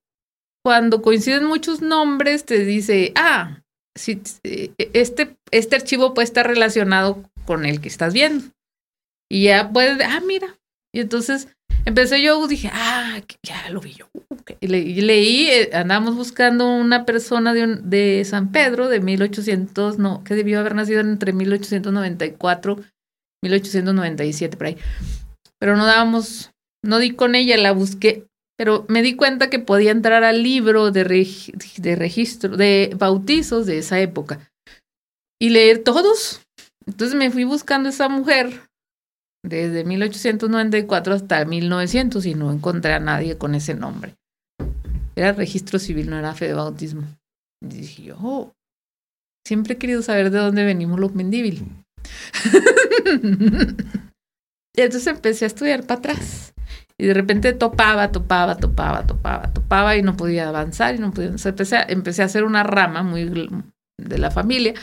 cuando 0.62 1.02
coinciden 1.02 1.44
muchos 1.44 1.80
nombres, 1.80 2.44
te 2.44 2.64
dice, 2.64 3.12
ah, 3.16 3.62
si, 3.96 4.22
eh, 4.44 4.72
este, 4.92 5.36
este 5.50 5.76
archivo 5.76 6.14
puede 6.14 6.24
estar 6.24 6.46
relacionado 6.46 7.22
con 7.46 7.64
el 7.66 7.80
que 7.80 7.88
estás 7.88 8.12
viendo. 8.12 8.44
Y 9.30 9.44
ya 9.44 9.70
puedes, 9.70 9.98
ah, 10.04 10.20
mira. 10.26 10.58
Y 10.92 11.00
entonces 11.00 11.48
empecé 11.84 12.22
yo, 12.22 12.46
dije, 12.46 12.70
ah, 12.72 13.20
ya 13.42 13.70
lo 13.70 13.80
vi 13.80 13.94
yo. 13.94 14.08
Y, 14.60 14.66
leí, 14.68 15.46
eh, 15.46 15.70
andamos 15.72 16.16
buscando 16.16 16.68
una 16.68 17.04
persona 17.04 17.54
de, 17.54 18.24
San 18.24 18.52
Pedro 18.52 18.88
de 18.88 19.00
1800, 19.00 19.98
no, 19.98 20.24
que 20.24 20.34
debió 20.34 20.60
haber 20.60 20.74
nacido 20.74 21.00
entre 21.00 21.32
1894 21.32 22.78
1897, 23.42 24.56
por 24.56 24.66
ahí. 24.66 24.76
Pero 25.58 25.76
no 25.76 25.86
dábamos, 25.86 26.50
no 26.84 26.98
di 26.98 27.12
con 27.12 27.34
ella, 27.34 27.56
la 27.56 27.72
busqué 27.72 28.26
pero 28.60 28.84
me 28.88 29.00
di 29.00 29.16
cuenta 29.16 29.48
que 29.48 29.58
podía 29.58 29.90
entrar 29.90 30.22
al 30.22 30.42
libro 30.42 30.90
de, 30.90 31.02
de 31.78 31.96
registro, 31.96 32.58
de 32.58 32.94
bautizos 32.94 33.64
de 33.64 33.78
esa 33.78 34.00
época 34.00 34.52
y 35.40 35.48
leer 35.48 35.82
todos. 35.82 36.42
Entonces 36.84 37.16
me 37.16 37.30
fui 37.30 37.44
buscando 37.44 37.88
esa 37.88 38.10
mujer 38.10 38.68
desde 39.42 39.84
1894 39.84 41.14
hasta 41.14 41.42
1900 41.42 42.26
y 42.26 42.34
no 42.34 42.52
encontré 42.52 42.92
a 42.92 43.00
nadie 43.00 43.38
con 43.38 43.54
ese 43.54 43.72
nombre. 43.72 44.14
Era 45.16 45.32
registro 45.32 45.78
civil, 45.78 46.10
no 46.10 46.18
era 46.18 46.34
fe 46.34 46.48
de 46.48 46.52
bautismo. 46.52 47.04
Y 47.62 47.66
dije 47.66 48.02
yo, 48.02 48.18
oh, 48.20 48.52
siempre 49.46 49.72
he 49.72 49.78
querido 49.78 50.02
saber 50.02 50.30
de 50.30 50.36
dónde 50.36 50.66
venimos 50.66 51.00
los 51.00 51.14
mendíbil. 51.14 51.66
entonces 54.76 55.06
empecé 55.06 55.46
a 55.46 55.48
estudiar 55.48 55.86
para 55.86 56.00
atrás. 56.00 56.49
Y 57.00 57.06
de 57.06 57.14
repente 57.14 57.54
topaba, 57.54 58.12
topaba, 58.12 58.58
topaba, 58.58 59.06
topaba, 59.06 59.50
topaba 59.54 59.96
y 59.96 60.02
no 60.02 60.18
podía 60.18 60.50
avanzar 60.50 60.94
y 60.94 60.98
no 60.98 61.12
podía. 61.12 61.30
empecé, 61.30 62.22
a, 62.22 62.26
hacer 62.26 62.44
una 62.44 62.62
rama 62.62 63.02
muy 63.02 63.24
de 63.98 64.18
la 64.18 64.30
familia 64.30 64.74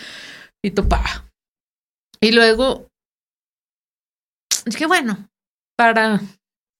y 0.66 0.72
topaba. 0.72 1.30
Y 2.20 2.32
luego 2.32 2.88
dije, 4.66 4.88
bueno, 4.88 5.30
para 5.78 6.20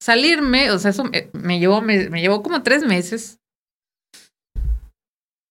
salirme, 0.02 0.72
o 0.72 0.78
sea, 0.80 0.90
eso 0.90 1.04
me, 1.04 1.60
llevó, 1.60 1.82
me, 1.82 2.08
llevó 2.20 2.42
como 2.42 2.64
tres 2.64 2.84
meses 2.84 3.38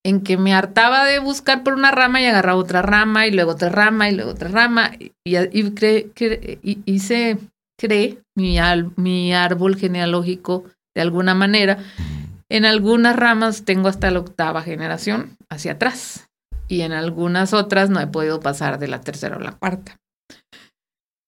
en 0.04 0.22
que 0.22 0.36
me 0.36 0.52
hartaba 0.52 1.06
de 1.06 1.18
buscar 1.18 1.62
por 1.62 1.72
una 1.72 1.92
rama 1.92 2.20
y 2.20 2.26
agarraba 2.26 2.58
otra 2.58 2.82
rama 2.82 3.26
y 3.26 3.30
luego 3.30 3.52
otra 3.52 3.70
rama 3.70 4.10
y 4.10 4.14
luego 4.14 4.32
otra 4.32 4.50
rama 4.50 4.90
y, 4.98 5.12
y 5.24 6.82
hice 6.84 7.38
cree 7.78 8.18
mi, 8.34 8.58
mi 8.96 9.32
árbol 9.32 9.76
genealógico 9.76 10.64
de 10.94 11.02
alguna 11.02 11.34
manera. 11.34 11.78
En 12.50 12.64
algunas 12.64 13.16
ramas 13.16 13.64
tengo 13.64 13.88
hasta 13.88 14.10
la 14.10 14.18
octava 14.20 14.62
generación 14.62 15.36
hacia 15.48 15.72
atrás 15.72 16.28
y 16.66 16.82
en 16.82 16.92
algunas 16.92 17.54
otras 17.54 17.88
no 17.88 18.00
he 18.00 18.06
podido 18.06 18.40
pasar 18.40 18.78
de 18.78 18.88
la 18.88 19.00
tercera 19.00 19.36
o 19.36 19.40
la 19.40 19.52
cuarta. 19.52 19.98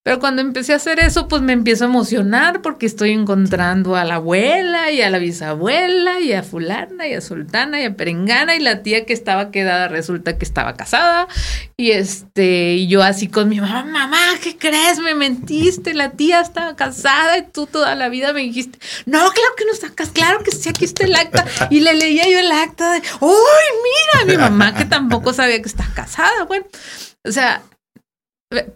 Pero 0.02 0.18
cuando 0.18 0.40
empecé 0.40 0.72
a 0.72 0.76
hacer 0.76 0.98
eso, 0.98 1.28
pues 1.28 1.42
me 1.42 1.52
empiezo 1.52 1.84
a 1.84 1.88
emocionar 1.88 2.62
porque 2.62 2.86
estoy 2.86 3.10
encontrando 3.10 3.96
a 3.96 4.04
la 4.04 4.14
abuela 4.14 4.90
y 4.90 5.02
a 5.02 5.10
la 5.10 5.18
bisabuela 5.18 6.20
y 6.20 6.32
a 6.32 6.42
fulana 6.42 7.06
y 7.06 7.12
a 7.12 7.20
sultana 7.20 7.82
y 7.82 7.84
a 7.84 7.94
perengana 7.94 8.56
y 8.56 8.60
la 8.60 8.82
tía 8.82 9.04
que 9.04 9.12
estaba 9.12 9.50
quedada 9.50 9.88
resulta 9.88 10.38
que 10.38 10.46
estaba 10.46 10.74
casada. 10.74 11.28
Y 11.76 11.90
este 11.90 12.76
y 12.76 12.88
yo 12.88 13.02
así 13.02 13.28
con 13.28 13.50
mi 13.50 13.60
mamá, 13.60 13.84
mamá, 13.84 14.38
¿qué 14.42 14.56
crees? 14.56 14.98
Me 15.00 15.14
mentiste, 15.14 15.92
la 15.92 16.12
tía 16.12 16.40
estaba 16.40 16.76
casada 16.76 17.36
y 17.36 17.42
tú 17.42 17.66
toda 17.66 17.94
la 17.94 18.08
vida 18.08 18.32
me 18.32 18.40
dijiste, 18.40 18.78
no, 19.04 19.18
claro 19.18 19.54
que 19.56 19.64
no 19.66 19.94
casada, 19.94 20.14
claro 20.14 20.42
que 20.42 20.50
sí, 20.50 20.70
aquí 20.70 20.86
está 20.86 21.04
el 21.04 21.14
acta 21.14 21.44
y 21.68 21.80
le 21.80 21.92
leía 21.92 22.26
yo 22.26 22.38
el 22.38 22.50
acta 22.50 22.94
de, 22.94 23.02
uy, 23.20 23.34
mira, 23.84 24.24
mi 24.26 24.38
mamá 24.38 24.74
que 24.74 24.86
tampoco 24.86 25.34
sabía 25.34 25.60
que 25.60 25.68
está 25.68 25.86
casada, 25.94 26.44
bueno, 26.44 26.64
o 27.22 27.32
sea, 27.32 27.62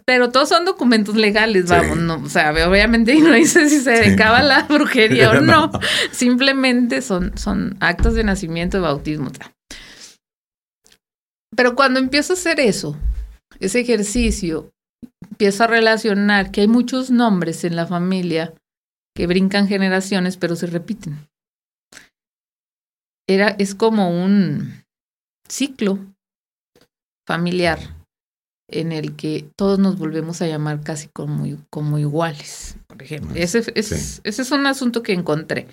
pero 0.05 0.31
todos 0.31 0.47
son 0.47 0.63
documentos 0.63 1.15
legales, 1.15 1.67
vamos, 1.67 1.97
no, 1.97 2.15
o 2.23 2.29
sea, 2.29 2.51
obviamente 2.67 3.13
no 3.19 3.33
dice 3.33 3.69
si 3.69 3.81
se 3.81 3.91
dedicaba 3.91 4.37
a 4.37 4.43
la 4.43 4.63
brujería 4.69 5.31
o 5.31 5.41
no. 5.41 5.69
Simplemente 6.11 7.01
son, 7.01 7.37
son 7.37 7.75
actos 7.81 8.13
de 8.13 8.23
nacimiento, 8.23 8.77
de 8.77 8.83
bautismo. 8.83 9.29
Pero 11.55 11.75
cuando 11.75 11.99
empiezo 11.99 12.33
a 12.33 12.35
hacer 12.35 12.61
eso, 12.61 12.97
ese 13.59 13.81
ejercicio, 13.81 14.71
empiezo 15.29 15.65
a 15.65 15.67
relacionar 15.67 16.51
que 16.51 16.61
hay 16.61 16.67
muchos 16.67 17.11
nombres 17.11 17.65
en 17.65 17.75
la 17.75 17.85
familia 17.85 18.53
que 19.13 19.27
brincan 19.27 19.67
generaciones, 19.67 20.37
pero 20.37 20.55
se 20.55 20.67
repiten. 20.67 21.27
Era, 23.27 23.49
es 23.59 23.75
como 23.75 24.23
un 24.23 24.85
ciclo 25.49 25.99
familiar 27.25 27.94
en 28.67 28.91
el 28.91 29.15
que 29.15 29.49
todos 29.55 29.79
nos 29.79 29.97
volvemos 29.97 30.41
a 30.41 30.47
llamar 30.47 30.81
casi 30.81 31.07
como, 31.07 31.45
como 31.69 31.99
iguales, 31.99 32.77
por 32.87 33.01
ejemplo. 33.01 33.35
Ese, 33.35 33.63
ese 33.75 34.21
es 34.23 34.51
un 34.51 34.65
asunto 34.65 35.03
que 35.03 35.13
encontré. 35.13 35.67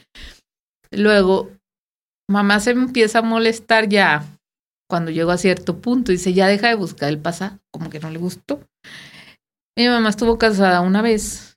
Luego, 0.91 1.51
mamá 2.29 2.61
se 2.61 2.73
empieza 2.73 3.21
a 3.21 3.23
molestar 3.23 3.89
ya 3.89 4.25
cuando 4.89 5.11
llegó 5.11 5.31
a 5.31 5.39
cierto 5.39 5.79
punto. 5.79 6.13
Dice, 6.13 6.35
ya 6.35 6.47
deja 6.47 6.69
de 6.69 6.75
buscar 6.75 7.09
el 7.09 7.19
pasado, 7.19 7.59
como 7.73 7.89
que 7.89 8.01
no 8.01 8.11
le 8.11 8.19
gustó. 8.19 8.61
Mi 9.77 9.89
mamá 9.89 10.11
estuvo 10.11 10.37
casada 10.37 10.83
una 10.83 11.01
vez 11.01 11.57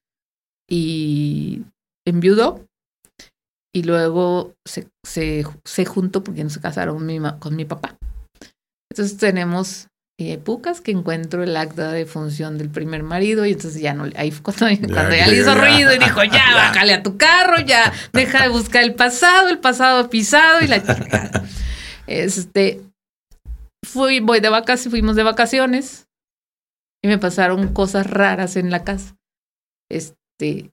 y 0.69 1.63
enviudó 2.07 2.65
y 3.73 3.83
luego 3.83 4.53
se, 4.63 4.87
se, 5.05 5.45
se 5.65 5.85
juntó 5.85 6.23
porque 6.23 6.45
no 6.45 6.49
se 6.49 6.61
casaron 6.61 7.05
con 7.39 7.57
mi 7.57 7.65
papá. 7.65 7.97
Entonces 8.89 9.17
tenemos 9.17 9.89
y 10.17 10.31
épocas 10.31 10.79
que 10.79 10.91
encuentro 10.91 11.43
el 11.43 11.57
acta 11.57 11.91
de 11.91 12.05
función 12.05 12.57
del 12.57 12.69
primer 12.69 13.03
marido 13.03 13.45
y 13.45 13.51
entonces 13.51 13.81
ya 13.81 13.93
no, 13.93 14.05
ahí 14.15 14.31
fue 14.31 14.43
cuando, 14.43 14.69
ya, 15.15 15.27
le 15.27 15.37
hizo 15.37 15.53
ruido 15.55 15.93
y 15.93 15.97
dijo, 15.97 16.23
ya, 16.31 16.55
bájale 16.55 16.93
a 16.93 17.03
tu 17.03 17.17
carro, 17.17 17.59
ya, 17.59 17.91
deja 18.13 18.43
de 18.43 18.49
buscar 18.49 18.83
el 18.83 18.95
pasado, 18.95 19.49
el 19.49 19.59
pasado 19.59 20.09
pisado 20.09 20.61
y 20.61 20.67
la 20.67 20.81
Este, 22.07 22.81
fui, 23.85 24.21
voy 24.21 24.39
de 24.39 24.49
vacaciones, 24.49 24.91
fuimos 24.91 25.17
de 25.17 25.23
vacaciones 25.23 26.07
y 27.03 27.07
me 27.07 27.17
pasaron 27.17 27.73
cosas 27.73 28.09
raras 28.09 28.55
en 28.55 28.71
la 28.71 28.85
casa. 28.85 29.17
Este, 29.89 30.71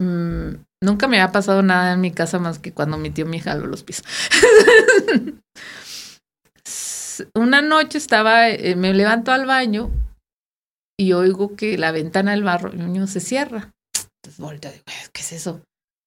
mm, 0.00 0.54
nunca 0.80 1.08
me 1.08 1.20
había 1.20 1.32
pasado 1.32 1.62
nada 1.62 1.94
en 1.94 2.00
mi 2.00 2.12
casa 2.12 2.38
más 2.38 2.60
que 2.60 2.72
cuando 2.72 2.98
mi 2.98 3.10
tío 3.10 3.26
me 3.26 3.40
jaló 3.40 3.66
los 3.66 3.84
una 7.34 7.62
noche 7.62 7.98
estaba, 7.98 8.48
eh, 8.48 8.76
me 8.76 8.94
levanto 8.94 9.32
al 9.32 9.46
baño 9.46 9.90
y 10.98 11.12
oigo 11.12 11.56
que 11.56 11.76
la 11.78 11.92
ventana 11.92 12.32
del 12.32 12.44
baño 12.44 13.06
se 13.06 13.20
cierra. 13.20 13.72
Entonces 14.16 14.38
volteo, 14.38 14.72
digo, 14.72 14.84
¿qué 15.12 15.20
es 15.20 15.32
eso? 15.32 15.62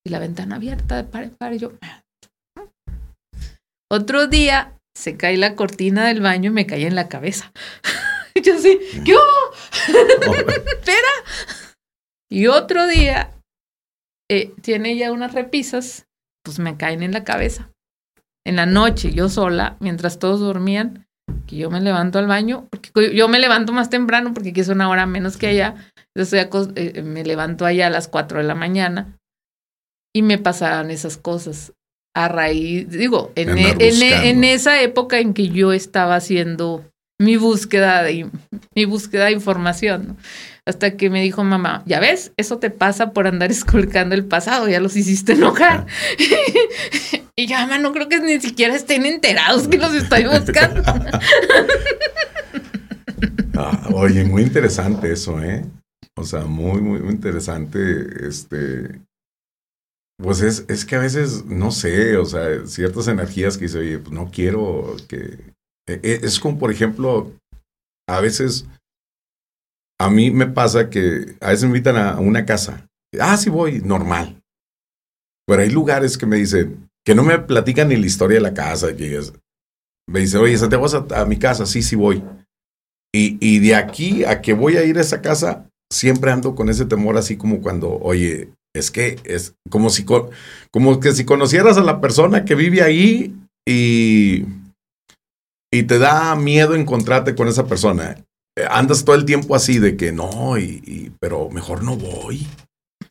Y 0.06 0.10
la 0.10 0.20
ventana 0.20 0.56
abierta, 0.56 1.06
pare, 1.08 1.30
pare, 1.30 1.60
yo. 1.60 1.74
Otro 3.92 4.28
día 4.28 4.78
se 4.98 5.18
cae 5.18 5.38
la 5.38 5.56
cortina 5.56 6.08
del 6.08 6.22
baño 6.22 6.52
y 6.52 6.54
me 6.54 6.66
cae 6.66 6.88
en 6.88 6.96
la 6.96 7.08
cabeza. 7.08 7.52
yo 8.44 8.56
así, 8.56 8.80
¿qué 9.06 9.14
Espera. 9.88 11.12
Y 12.30 12.48
otro 12.48 12.88
día 12.88 13.34
eh, 14.30 14.54
tiene 14.62 14.98
ya 14.98 15.12
unas 15.12 15.34
repisas, 15.34 16.06
pues 16.44 16.60
me 16.60 16.78
caen 16.78 17.04
en 17.04 17.12
la 17.14 17.24
cabeza 17.24 17.70
en 18.48 18.56
la 18.56 18.66
noche, 18.66 19.12
yo 19.12 19.28
sola, 19.28 19.76
mientras 19.80 20.20
todos 20.20 20.40
dormían, 20.40 21.06
que 21.46 21.58
yo 21.58 21.70
me 21.70 21.82
levanto 21.82 22.18
al 22.18 22.28
baño, 22.28 22.68
porque 22.72 23.14
yo 23.14 23.28
me 23.28 23.40
levanto 23.40 23.74
más 23.74 23.90
temprano 23.90 24.34
porque 24.34 24.50
aquí 24.50 24.62
es 24.62 24.70
una 24.70 24.90
hora 24.90 25.06
menos 25.06 25.36
que 25.36 25.48
allá. 25.48 25.76
Entonces 26.16 26.48
eh, 26.76 27.04
me 27.04 27.26
levanto 27.26 27.66
allá 27.66 27.88
a 27.88 27.90
las 27.90 28.08
4 28.08 28.40
de 28.40 28.46
la 28.46 28.56
mañana 28.56 29.18
y 30.16 30.22
me 30.22 30.38
pasaban 30.38 30.92
esas 30.92 31.18
cosas 31.18 31.74
a 32.16 32.30
raíz, 32.30 32.90
digo, 32.90 33.32
en, 33.36 33.58
e, 33.58 33.76
e, 33.78 34.30
en, 34.30 34.44
esa 34.44 34.82
época 34.82 35.20
en 35.20 35.36
que 35.36 35.50
yo 35.50 35.74
estaba 35.74 36.16
haciendo 36.16 36.84
mi 37.20 37.36
búsqueda 37.36 38.02
de, 38.02 38.30
mi 38.74 38.86
búsqueda 38.86 39.26
de 39.26 39.34
información. 39.34 40.18
Hasta 40.66 40.98
que 40.98 41.10
me 41.10 41.22
dijo 41.22 41.44
mamá, 41.44 41.84
ya 41.86 42.00
ves, 42.00 42.32
eso 42.38 42.58
te 42.58 42.72
pasa 42.72 43.12
por 43.12 43.28
andar 43.28 43.52
esculcando 43.52 44.16
el 44.16 44.26
pasado, 44.26 44.68
ya 44.70 44.80
los 44.80 44.96
hiciste 44.96 45.34
enojar. 45.34 45.86
y 47.40 47.46
yo, 47.46 47.56
mamá, 47.56 47.78
no 47.78 47.94
creo 47.94 48.10
que 48.10 48.20
ni 48.20 48.42
siquiera 48.42 48.76
estén 48.76 49.06
enterados 49.06 49.68
que 49.68 49.78
los 49.78 49.94
estoy 49.94 50.26
buscando. 50.26 50.82
Ah, 53.60 53.90
oye, 53.92 54.24
muy 54.24 54.44
interesante 54.44 55.12
eso, 55.12 55.42
¿eh? 55.42 55.66
O 56.16 56.24
sea, 56.24 56.46
muy, 56.46 56.80
muy, 56.80 57.00
muy 57.00 57.12
interesante. 57.12 58.28
Este, 58.28 59.02
pues 60.22 60.42
es, 60.42 60.66
es 60.68 60.86
que 60.86 60.96
a 60.96 61.00
veces, 61.00 61.46
no 61.46 61.72
sé, 61.72 62.18
o 62.18 62.26
sea, 62.26 62.68
ciertas 62.68 63.08
energías 63.08 63.58
que 63.58 63.66
dice, 63.66 63.80
oye, 63.80 63.98
pues 63.98 64.12
no 64.12 64.30
quiero 64.30 64.96
que... 65.10 65.56
E, 65.88 66.00
e, 66.04 66.20
es 66.22 66.40
como, 66.40 66.60
por 66.60 66.72
ejemplo, 66.72 67.32
a 68.08 68.22
veces, 68.22 68.68
a 70.00 70.12
mí 70.12 70.30
me 70.30 70.46
pasa 70.46 70.92
que 70.92 71.36
a 71.42 71.50
veces 71.50 71.64
me 71.64 71.70
invitan 71.70 71.98
a 71.98 72.20
una 72.20 72.46
casa. 72.46 72.88
Ah, 73.20 73.38
sí 73.38 73.50
voy, 73.50 73.82
normal. 73.82 74.40
Pero 75.48 75.64
hay 75.64 75.72
lugares 75.72 76.16
que 76.16 76.28
me 76.28 76.38
dicen, 76.38 76.87
que 77.08 77.16
no 77.16 77.24
me 77.24 77.40
platican 77.40 77.88
ni 77.88 77.96
la 77.96 78.06
historia 78.06 78.36
de 78.36 78.42
la 78.42 78.54
casa. 78.54 78.94
Que 78.94 79.18
me 80.10 80.20
dice, 80.20 80.38
oye, 80.38 80.58
Santiago, 80.58 80.84
vas 80.84 80.94
a, 80.94 81.24
mi 81.24 81.40
casa? 81.40 81.66
Sí, 81.66 81.82
sí 81.82 81.96
voy. 81.96 82.22
Y, 83.16 83.38
y 83.40 83.60
de 83.60 83.76
aquí 83.76 84.26
a 84.26 84.42
que 84.42 84.52
voy 84.52 84.76
a 84.76 84.84
ir 84.84 84.98
a 84.98 85.02
esa 85.02 85.22
casa, 85.22 85.70
siempre 85.90 86.32
ando 86.32 86.54
con 86.54 86.68
ese 86.68 86.84
temor 86.84 87.16
así 87.16 87.38
como 87.38 87.62
cuando, 87.62 87.98
oye, 88.00 88.50
es 88.76 88.92
que 88.92 89.16
es 89.24 89.56
como 89.70 89.90
si, 89.90 90.04
como 90.04 91.00
que 91.00 91.14
si 91.14 91.24
conocieras 91.24 91.78
a 91.78 91.82
la 91.82 92.02
persona 92.02 92.44
que 92.44 92.56
vive 92.56 92.82
ahí 92.82 93.34
y, 93.66 94.44
y 95.72 95.84
te 95.84 96.00
da 96.00 96.36
miedo 96.36 96.76
encontrarte 96.76 97.36
con 97.36 97.48
esa 97.48 97.68
persona. 97.68 98.22
Andas 98.70 99.06
todo 99.06 99.16
el 99.16 99.24
tiempo 99.24 99.56
así 99.56 99.80
de 99.80 99.96
que 99.96 100.12
no, 100.12 100.58
y, 100.58 101.14
pero 101.22 101.50
mejor 101.52 101.86
no 101.86 101.96
voy. 101.96 102.46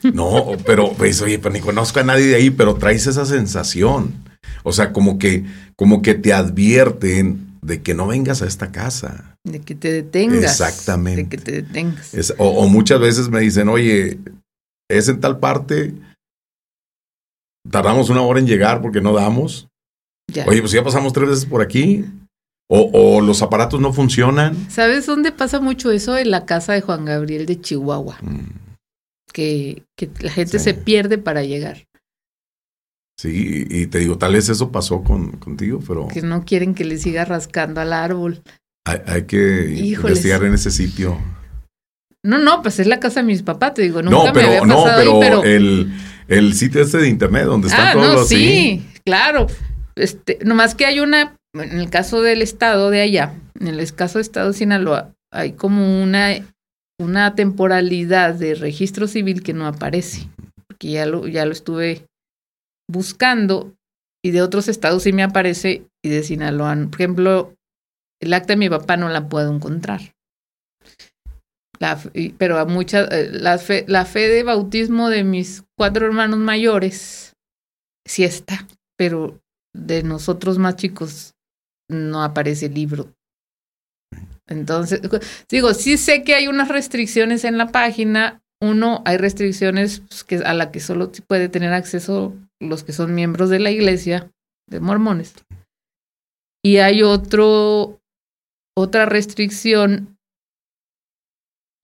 No, 0.02 0.52
pero 0.64 0.92
pues, 0.92 1.20
oye, 1.22 1.38
pero 1.38 1.52
ni 1.52 1.60
conozco 1.60 2.00
a 2.00 2.04
nadie 2.04 2.26
de 2.26 2.34
ahí, 2.36 2.50
pero 2.50 2.74
traes 2.74 3.06
esa 3.06 3.24
sensación. 3.24 4.14
O 4.62 4.72
sea, 4.72 4.92
como 4.92 5.18
que, 5.18 5.44
como 5.76 6.02
que 6.02 6.14
te 6.14 6.32
advierten 6.32 7.58
de 7.62 7.82
que 7.82 7.94
no 7.94 8.06
vengas 8.06 8.42
a 8.42 8.46
esta 8.46 8.72
casa. 8.72 9.36
De 9.44 9.60
que 9.60 9.74
te 9.74 9.92
detengas. 9.92 10.42
Exactamente. 10.42 11.22
De 11.22 11.28
que 11.28 11.38
te 11.38 11.52
detengas. 11.52 12.34
o, 12.38 12.68
muchas 12.68 13.00
veces 13.00 13.28
me 13.28 13.40
dicen, 13.40 13.68
oye, 13.68 14.18
es 14.88 15.08
en 15.08 15.20
tal 15.20 15.38
parte, 15.38 15.94
tardamos 17.70 18.10
una 18.10 18.22
hora 18.22 18.40
en 18.40 18.46
llegar 18.46 18.80
porque 18.82 19.00
no 19.00 19.12
damos. 19.12 19.68
Oye, 20.46 20.60
pues 20.60 20.72
ya 20.72 20.82
pasamos 20.82 21.12
tres 21.12 21.28
veces 21.28 21.46
por 21.46 21.62
aquí. 21.62 22.04
O, 22.68 23.20
los 23.20 23.42
aparatos 23.42 23.80
no 23.80 23.92
funcionan. 23.92 24.68
¿Sabes 24.70 25.06
dónde 25.06 25.30
pasa 25.30 25.60
mucho 25.60 25.92
eso? 25.92 26.16
En 26.18 26.32
la 26.32 26.46
casa 26.46 26.72
de 26.72 26.80
Juan 26.80 27.04
Gabriel 27.04 27.46
de 27.46 27.60
Chihuahua. 27.60 28.18
Mm. 28.20 28.65
Que, 29.36 29.82
que, 29.98 30.08
la 30.20 30.30
gente 30.30 30.58
se 30.58 30.72
pierde 30.72 31.18
para 31.18 31.42
llegar. 31.42 31.86
Sí, 33.20 33.66
y 33.68 33.86
te 33.86 33.98
digo, 33.98 34.16
tal 34.16 34.32
vez 34.32 34.48
eso 34.48 34.72
pasó 34.72 35.02
con, 35.02 35.32
contigo, 35.32 35.78
pero... 35.86 36.08
Que 36.08 36.22
no 36.22 36.46
quieren 36.46 36.74
que 36.74 36.86
le 36.86 36.96
siga 36.96 37.26
rascando 37.26 37.82
al 37.82 37.92
árbol. 37.92 38.42
Hay, 38.86 39.24
que 39.24 39.74
investigar 39.76 40.42
en 40.44 40.54
ese 40.54 40.70
sitio. 40.70 41.18
No, 42.24 42.38
no, 42.38 42.62
pues 42.62 42.78
es 42.78 42.86
la 42.86 42.98
casa 42.98 43.20
de 43.20 43.26
mis 43.26 43.42
papás, 43.42 43.74
te 43.74 43.82
digo, 43.82 44.00
nunca 44.00 44.16
no, 44.16 44.32
pero, 44.32 44.48
me 44.48 44.56
había 44.56 44.74
pasado 44.74 45.04
no, 45.04 45.20
pero, 45.20 45.44
El, 45.44 45.92
el 46.28 46.54
sitio 46.54 46.80
este 46.80 46.96
de 46.96 47.08
internet 47.08 47.44
donde 47.44 47.68
están 47.68 47.88
ah, 47.88 47.92
todos 47.92 48.14
no, 48.14 48.24
sí, 48.24 48.88
claro. 49.04 49.48
Este, 49.96 50.38
nomás 50.44 50.74
que 50.74 50.86
hay 50.86 51.00
una, 51.00 51.36
en 51.52 51.78
el 51.78 51.90
caso 51.90 52.22
del 52.22 52.40
estado 52.40 52.88
de 52.88 53.02
allá, 53.02 53.34
en 53.60 53.68
el 53.68 53.94
caso 53.94 54.18
de 54.18 54.22
estado 54.22 54.52
de 54.52 54.58
Sinaloa, 54.58 55.12
hay 55.30 55.52
como 55.52 56.02
una, 56.02 56.32
una 56.98 57.34
temporalidad 57.34 58.34
de 58.34 58.54
registro 58.54 59.06
civil 59.06 59.42
que 59.42 59.52
no 59.52 59.66
aparece, 59.66 60.28
porque 60.66 60.90
ya 60.90 61.06
lo, 61.06 61.26
ya 61.26 61.44
lo 61.44 61.52
estuve 61.52 62.06
buscando 62.90 63.74
y 64.24 64.30
de 64.30 64.42
otros 64.42 64.68
estados 64.68 65.02
sí 65.02 65.12
me 65.12 65.22
aparece 65.22 65.86
y 66.04 66.08
de 66.08 66.22
Sinaloa, 66.22 66.74
por 66.90 67.00
ejemplo, 67.00 67.54
el 68.20 68.32
acta 68.32 68.54
de 68.54 68.56
mi 68.56 68.68
papá 68.68 68.96
no 68.96 69.08
la 69.08 69.28
puedo 69.28 69.54
encontrar. 69.54 70.00
La, 71.78 72.00
pero 72.38 72.58
eh, 72.58 73.28
la 73.32 73.58
fe, 73.58 73.84
la 73.86 74.06
fe 74.06 74.28
de 74.28 74.42
bautismo 74.42 75.10
de 75.10 75.24
mis 75.24 75.64
cuatro 75.76 76.06
hermanos 76.06 76.38
mayores 76.38 77.34
sí 78.06 78.24
está, 78.24 78.66
pero 78.96 79.38
de 79.74 80.02
nosotros 80.02 80.58
más 80.58 80.76
chicos 80.76 81.34
no 81.90 82.22
aparece 82.22 82.66
el 82.66 82.74
libro. 82.74 83.12
Entonces, 84.48 85.00
digo, 85.48 85.74
sí 85.74 85.96
sé 85.96 86.22
que 86.22 86.34
hay 86.34 86.48
unas 86.48 86.68
restricciones 86.68 87.44
en 87.44 87.58
la 87.58 87.68
página. 87.68 88.42
Uno, 88.60 89.02
hay 89.04 89.16
restricciones 89.16 90.00
pues, 90.00 90.24
que, 90.24 90.36
a 90.36 90.54
la 90.54 90.70
que 90.70 90.80
solo 90.80 91.10
puede 91.26 91.48
tener 91.48 91.72
acceso 91.72 92.34
los 92.60 92.84
que 92.84 92.92
son 92.92 93.14
miembros 93.14 93.50
de 93.50 93.58
la 93.58 93.70
iglesia 93.70 94.30
de 94.68 94.80
mormones. 94.80 95.34
Y 96.64 96.78
hay 96.78 97.02
otro, 97.02 98.00
otra 98.76 99.06
restricción 99.06 100.16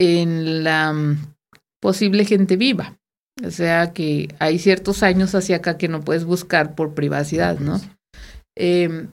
en 0.01 0.65
la 0.65 0.93
mm, 0.93 1.35
posible 1.81 2.25
gente 2.25 2.57
viva. 2.57 2.97
O 3.45 3.51
sea 3.51 3.93
que 3.93 4.35
hay 4.39 4.59
ciertos 4.59 5.03
años 5.03 5.35
hacia 5.35 5.57
acá 5.57 5.79
que 5.79 5.89
no 5.89 6.03
puedes 6.03 6.25
buscar 6.25 6.75
por 6.75 6.95
privacidad, 6.95 7.59
¿no? 7.59 7.81
Em, 8.57 9.09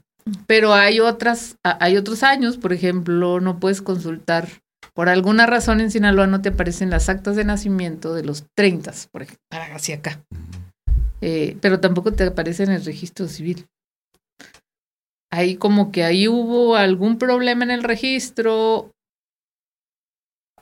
pero 0.48 0.74
hay 0.74 0.99
otras, 0.99 1.58
hay 1.64 1.98
otros 1.98 2.24
años, 2.24 2.58
por 2.58 2.74
ejemplo, 2.74 3.40
no 3.40 3.59
puedes 3.59 3.82
consultar, 3.82 4.48
por 4.93 5.09
alguna 5.09 5.45
razón 5.45 5.82
en 5.82 5.91
Sinaloa 5.91 6.27
no 6.27 6.41
te 6.41 6.49
aparecen 6.49 6.90
las 6.90 7.09
actas 7.09 7.35
de 7.35 7.45
nacimiento 7.45 8.14
de 8.14 8.24
los 8.24 8.45
30, 8.56 8.91
por 9.11 9.22
ejemplo, 9.24 9.45
hacia 9.74 9.95
acá. 9.95 10.24
Eh, 11.22 11.58
pero 11.61 11.80
tampoco 11.80 12.14
te 12.14 12.24
aparece 12.24 12.64
en 12.64 12.72
el 12.72 12.83
registro 12.83 13.27
civil. 13.27 13.67
Ahí 15.32 15.56
como 15.58 15.91
que 15.91 16.03
ahí 16.03 16.27
hubo 16.27 16.75
algún 16.75 17.17
problema 17.17 17.64
en 17.64 17.72
el 17.72 17.83
registro 17.83 18.91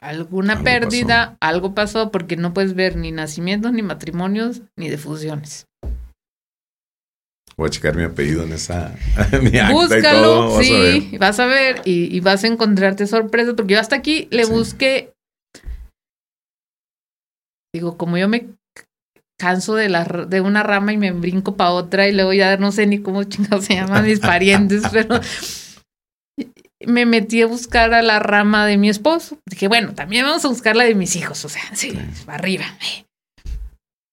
alguna 0.02 0.62
pérdida, 0.64 1.38
algo 1.40 1.74
pasó 1.74 2.12
porque 2.12 2.38
no 2.38 2.54
puedes 2.54 2.76
ver 2.76 2.96
ni 2.96 3.12
nacimientos, 3.12 3.72
ni 3.74 3.82
matrimonios, 3.82 4.62
ni 4.76 4.90
defusiones. 4.90 5.68
Voy 7.58 7.68
a 7.68 7.72
checar 7.72 7.96
mi 7.96 8.04
apellido 8.04 8.44
en 8.44 8.54
esa. 8.54 8.94
Búscalo, 9.72 10.62
sí, 10.62 11.18
vas 11.20 11.40
a 11.40 11.48
ver 11.48 11.82
y, 11.86 12.20
vas 12.20 12.44
a 12.44 12.48
encontrarte 12.48 13.08
sorpresas, 13.08 13.56
porque 13.56 13.74
yo 13.74 13.80
hasta 13.80 13.96
aquí 13.96 14.28
le 14.30 14.46
busqué. 14.46 15.14
Digo, 17.74 17.98
como 17.98 18.18
yo 18.18 18.28
me 18.28 18.50
canso 19.40 19.76
de, 19.76 19.90
la, 19.90 20.04
de 20.04 20.42
una 20.42 20.64
rama 20.64 20.94
y 20.94 20.98
me 20.98 21.12
brinco 21.12 21.56
para 21.56 21.72
otra 21.72 22.08
y 22.08 22.14
luego 22.14 22.34
ya 22.34 22.58
no 22.58 22.72
sé 22.72 22.86
ni 22.88 23.00
cómo 23.00 23.24
chingados 23.24 23.66
se 23.66 23.76
llaman 23.76 24.06
mis 24.06 24.20
parientes, 24.20 24.84
pero 24.92 25.20
me 26.86 27.06
metí 27.06 27.42
a 27.42 27.48
buscar 27.48 27.94
a 27.94 28.04
la 28.04 28.20
rama 28.20 28.68
de 28.68 28.78
mi 28.78 28.90
esposo. 28.90 29.40
Dije, 29.46 29.68
bueno, 29.68 29.96
también 29.96 30.26
vamos 30.26 30.46
a 30.46 30.50
buscar 30.50 30.76
la 30.76 30.84
de 30.84 30.94
mis 30.94 31.16
hijos, 31.16 31.44
o 31.44 31.50
sea, 31.50 31.64
sí, 31.74 31.98
arriba. 32.28 32.66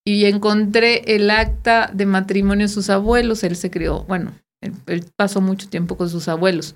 Y 0.07 0.27
encontré 0.27 1.15
el 1.15 1.31
acta 1.31 1.91
de 1.93 2.07
matrimonio 2.07 2.67
de 2.67 2.73
sus 2.73 2.91
abuelos. 2.91 3.43
Él 3.43 3.57
se 3.57 3.71
crió, 3.71 4.05
bueno, 4.05 4.35
él, 4.61 5.05
pasó 5.17 5.41
mucho 5.41 5.69
tiempo 5.69 5.97
con 5.97 6.11
sus 6.11 6.29
abuelos. 6.29 6.75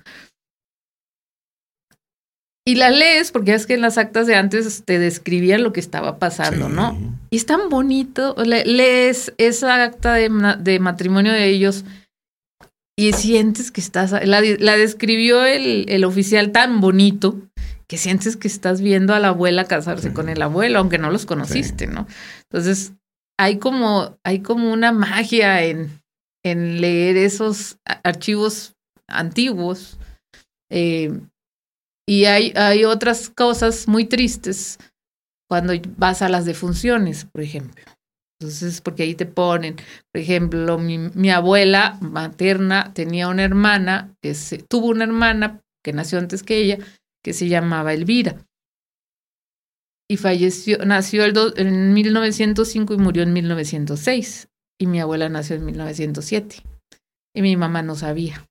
Y 2.65 2.75
la 2.75 2.89
lees, 2.91 3.31
porque 3.31 3.53
es 3.53 3.65
que 3.65 3.73
en 3.73 3.81
las 3.81 3.97
actas 3.97 4.27
de 4.27 4.35
antes 4.35 4.83
te 4.83 4.99
describían 4.99 5.63
lo 5.63 5.73
que 5.73 5.79
estaba 5.79 6.19
pasando, 6.19 6.69
¿no? 6.69 6.97
Y 7.29 7.37
es 7.37 7.45
tan 7.45 7.69
bonito. 7.69 8.35
lees 8.45 9.33
esa 9.37 9.83
acta 9.83 10.13
de, 10.13 10.29
de 10.59 10.79
matrimonio 10.79 11.31
de 11.31 11.45
ellos 11.47 11.85
y 12.99 13.13
sientes 13.13 13.71
que 13.71 13.79
estás, 13.79 14.11
la, 14.11 14.41
describió 14.41 15.45
el, 15.45 15.85
el, 15.87 16.03
oficial 16.03 16.51
tan 16.51 16.81
bonito 16.81 17.39
que 17.87 17.97
sientes 17.97 18.35
que 18.35 18.49
estás 18.49 18.81
viendo 18.81 19.15
a 19.15 19.19
la 19.19 19.29
abuela 19.29 19.63
casarse 19.63 20.11
con 20.11 20.27
el 20.27 20.41
abuelo, 20.41 20.79
aunque 20.79 20.97
no 20.97 21.09
los 21.09 21.25
conociste, 21.25 21.87
¿no? 21.87 22.07
Entonces, 22.51 22.91
hay 23.39 23.57
como, 23.57 24.19
hay 24.25 24.41
como 24.41 24.73
una 24.73 24.91
magia 24.91 25.63
en, 25.63 26.01
en 26.43 26.81
leer 26.81 27.15
esos 27.15 27.77
archivos 28.03 28.75
antiguos. 29.07 29.97
Eh, 30.69 31.21
y 32.05 32.25
hay, 32.25 32.51
hay 32.57 32.83
otras 32.83 33.29
cosas 33.29 33.87
muy 33.87 34.03
tristes 34.05 34.77
cuando 35.49 35.73
vas 35.95 36.21
a 36.21 36.27
las 36.27 36.43
defunciones, 36.43 37.23
por 37.23 37.41
ejemplo. 37.41 37.81
Entonces, 38.41 38.81
porque 38.81 39.03
ahí 39.03 39.15
te 39.15 39.25
ponen, 39.25 39.77
por 40.11 40.21
ejemplo, 40.21 40.77
mi, 40.77 40.97
mi 40.97 41.29
abuela 41.31 41.97
materna 42.01 42.93
tenía 42.93 43.29
una 43.29 43.45
hermana, 43.45 44.17
que 44.21 44.35
se, 44.35 44.57
tuvo 44.57 44.87
una 44.87 45.05
hermana, 45.05 45.61
que 45.81 45.93
nació 45.93 46.19
antes 46.19 46.43
que 46.43 46.57
ella, 46.57 46.77
que 47.23 47.31
se 47.31 47.47
llamaba 47.47 47.93
Elvira. 47.93 48.35
Y 50.09 50.17
falleció, 50.17 50.79
nació 50.85 51.23
el 51.23 51.37
en 51.55 51.93
1905 51.93 52.93
y 52.95 52.97
murió 52.97 53.23
en 53.23 53.31
1906. 53.31 54.49
Y 54.79 54.87
mi 54.87 54.99
abuela 54.99 55.29
nació 55.29 55.55
en 55.55 55.65
1907. 55.65 56.63
Y 57.35 57.41
mi 57.41 57.55
mamá 57.55 57.83
no 57.83 57.95
sabía. 57.95 58.45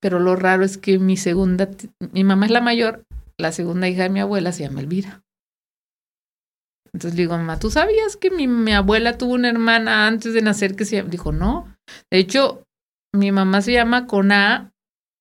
Pero 0.00 0.18
lo 0.18 0.34
raro 0.34 0.64
es 0.64 0.76
que 0.78 0.98
mi 0.98 1.16
segunda, 1.16 1.70
mi 2.12 2.24
mamá 2.24 2.46
es 2.46 2.52
la 2.52 2.60
mayor, 2.60 3.04
la 3.38 3.52
segunda 3.52 3.88
hija 3.88 4.04
de 4.04 4.08
mi 4.08 4.20
abuela 4.20 4.50
se 4.50 4.64
llama 4.64 4.80
Elvira. 4.80 5.22
Entonces 6.92 7.16
le 7.16 7.22
digo, 7.22 7.36
mamá, 7.36 7.58
¿tú 7.58 7.70
sabías 7.70 8.16
que 8.16 8.30
mi, 8.30 8.48
mi, 8.48 8.72
abuela 8.72 9.18
tuvo 9.18 9.34
una 9.34 9.48
hermana 9.48 10.08
antes 10.08 10.34
de 10.34 10.42
nacer 10.42 10.74
que 10.74 10.84
se 10.84 10.96
llama? 10.96 11.10
Dijo, 11.10 11.32
no. 11.32 11.72
De 12.10 12.18
hecho, 12.18 12.64
mi 13.14 13.30
mamá 13.30 13.62
se 13.62 13.72
llama 13.72 14.06
con 14.06 14.32
A, 14.32 14.72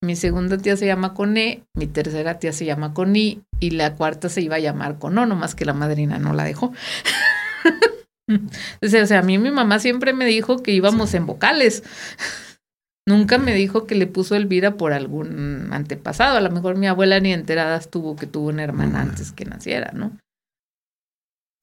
mi 0.02 0.16
segunda 0.16 0.58
tía 0.58 0.78
se 0.78 0.86
llama 0.86 1.14
con 1.14 1.38
E, 1.38 1.64
mi 1.76 1.88
tercera 1.88 2.40
tía 2.40 2.54
se 2.54 2.66
llama 2.66 2.94
con 2.94 3.16
I 3.16 3.42
y 3.60 3.72
la 3.72 3.96
cuarta 3.96 4.30
se 4.30 4.42
iba 4.42 4.56
a 4.56 4.60
llamar 4.60 4.98
con 4.98 5.18
O, 5.18 5.26
nomás 5.26 5.56
que 5.56 5.66
la 5.66 5.74
madrina 5.74 6.20
no 6.20 6.34
la 6.34 6.44
dejó. 6.44 6.74
o 8.82 8.88
sea, 8.88 9.20
a 9.20 9.22
mí 9.22 9.38
mi 9.38 9.52
mamá 9.52 9.80
siempre 9.80 10.14
me 10.14 10.26
dijo 10.26 10.64
que 10.64 10.72
íbamos 10.72 11.14
en 11.14 11.26
vocales. 11.26 11.84
Nunca 13.08 13.40
me 13.40 13.54
dijo 13.54 13.88
que 13.88 13.96
le 13.96 14.08
puso 14.08 14.36
Elvira 14.36 14.78
por 14.78 14.94
algún 14.94 15.70
antepasado. 15.74 16.38
A 16.38 16.42
lo 16.42 16.52
mejor 16.52 16.78
mi 16.78 16.88
abuela 16.88 17.20
ni 17.20 17.34
enterada 17.34 17.76
estuvo 17.78 18.16
que 18.16 18.28
tuvo 18.28 18.50
una 18.50 18.64
hermana 18.64 19.02
antes 19.02 19.32
que 19.32 19.46
naciera, 19.46 19.92
¿no? 19.94 20.16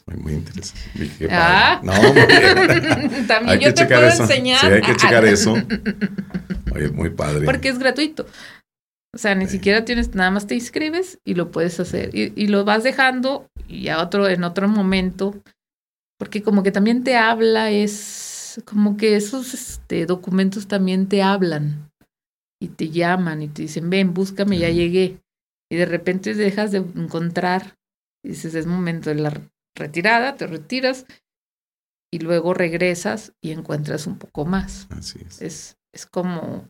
Muy, 0.06 0.22
muy 0.22 0.32
interesante. 0.34 1.28
Ah. 1.30 1.80
No, 1.82 1.92
También 3.26 3.48
hay 3.48 3.58
yo 3.58 3.68
que 3.68 3.72
te 3.72 3.86
puedo 3.86 4.06
eso. 4.06 4.22
enseñar. 4.22 4.60
Sí, 4.60 4.66
hay 4.66 4.80
que 4.82 4.96
checar 4.96 5.24
eso. 5.24 5.54
Oye, 6.74 6.88
muy 6.90 7.10
padre. 7.10 7.44
Porque 7.44 7.68
es 7.68 7.78
gratuito. 7.78 8.26
O 9.14 9.18
sea, 9.18 9.34
ni 9.34 9.46
siquiera 9.46 9.84
tienes, 9.84 10.14
nada 10.14 10.30
más 10.30 10.46
te 10.46 10.54
inscribes 10.54 11.18
y 11.24 11.34
lo 11.34 11.50
puedes 11.50 11.80
hacer. 11.80 12.14
Y, 12.14 12.32
y, 12.36 12.48
lo 12.48 12.64
vas 12.64 12.84
dejando 12.84 13.48
y 13.66 13.88
a 13.88 14.00
otro, 14.00 14.28
en 14.28 14.44
otro 14.44 14.68
momento. 14.68 15.34
Porque 16.18 16.42
como 16.42 16.62
que 16.62 16.70
también 16.70 17.02
te 17.02 17.16
habla, 17.16 17.70
es 17.70 18.60
como 18.64 18.96
que 18.96 19.16
esos 19.16 19.54
este, 19.54 20.06
documentos 20.06 20.66
también 20.66 21.08
te 21.08 21.22
hablan 21.22 21.90
y 22.60 22.68
te 22.68 22.90
llaman 22.90 23.42
y 23.42 23.48
te 23.48 23.62
dicen, 23.62 23.90
ven, 23.90 24.14
búscame, 24.14 24.58
ya 24.58 24.70
llegué. 24.70 25.20
Y 25.70 25.76
de 25.76 25.86
repente 25.86 26.34
dejas 26.34 26.70
de 26.72 26.78
encontrar, 26.78 27.74
y 28.24 28.30
dices, 28.30 28.54
es 28.54 28.66
momento 28.66 29.10
de 29.10 29.16
la 29.16 29.30
retirada, 29.76 30.36
te 30.36 30.46
retiras 30.46 31.06
y 32.12 32.18
luego 32.18 32.54
regresas 32.54 33.32
y 33.42 33.52
encuentras 33.52 34.06
un 34.06 34.18
poco 34.18 34.44
más. 34.44 34.88
Así 34.90 35.20
es. 35.26 35.42
Es, 35.42 35.78
es 35.94 36.06
como 36.06 36.68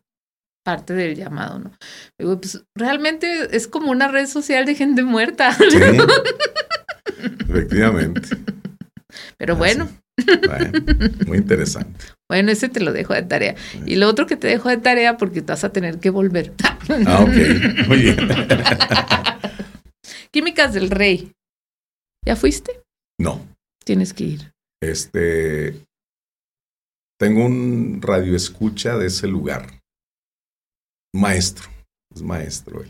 parte 0.65 0.95
del 0.95 1.15
llamado, 1.15 1.61
¿no? 1.61 1.73
Digo, 2.19 2.41
pues 2.41 2.65
realmente 2.75 3.57
es 3.57 3.69
como 3.69 3.91
una 3.93 4.09
red 4.09 4.27
social 4.27 4.67
de 4.67 4.75
gente 4.75 5.05
muerta. 5.05 5.53
Sí, 5.55 5.79
efectivamente. 7.49 8.37
Pero 9.39 9.55
bueno, 9.55 9.89
muy 11.27 11.39
interesante. 11.39 12.07
Bueno, 12.29 12.51
ese 12.51 12.69
te 12.69 12.81
lo 12.81 12.93
dejo 12.93 13.15
de 13.15 13.23
tarea. 13.23 13.55
Y 13.85 13.97
lo 13.97 14.09
otro 14.09 14.27
que 14.27 14.37
te 14.37 14.49
dejo 14.49 14.69
de 14.69 14.79
tarea 14.79 15.17
porque 15.17 15.43
te 15.43 15.53
vas 15.53 15.63
a 15.65 15.73
tener 15.73 16.01
que 16.01 16.11
volver. 16.11 16.53
Ah, 17.07 17.21
ok. 17.23 17.87
Muy 17.89 17.99
bien. 17.99 18.17
Químicas 20.33 20.75
del 20.75 20.91
Rey. 20.91 21.33
¿Ya 22.25 22.35
fuiste? 22.35 22.83
No. 23.19 23.47
Tienes 23.85 24.13
que 24.13 24.25
ir. 24.25 24.53
Este. 24.83 25.87
Tengo 27.19 27.47
un 27.47 28.01
radio 28.03 28.37
escucha 28.37 28.97
de 28.97 29.07
ese 29.07 29.27
lugar. 29.27 29.83
Maestro. 31.15 31.71
Es 32.15 32.23
maestro. 32.23 32.85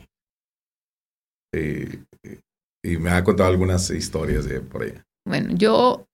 Eh, 1.55 2.05
y 2.85 2.97
me 2.99 3.11
ha 3.11 3.23
contado 3.25 3.49
algunas 3.49 3.91
historias 3.91 4.47
de 4.47 4.61
por 4.61 4.83
allá. 4.83 5.05
Bueno, 5.25 5.55
yo 5.57 6.07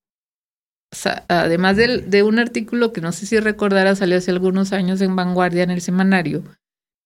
además 1.28 1.76
de, 1.76 2.22
un 2.22 2.38
artículo 2.38 2.92
que 2.92 3.00
no 3.00 3.12
sé 3.12 3.26
si 3.26 3.38
recordará, 3.38 3.96
salió 3.96 4.18
hace 4.18 4.30
algunos 4.30 4.72
años 4.72 5.00
en 5.00 5.16
Vanguardia 5.16 5.62
en 5.62 5.70
el 5.70 5.80
semanario, 5.80 6.44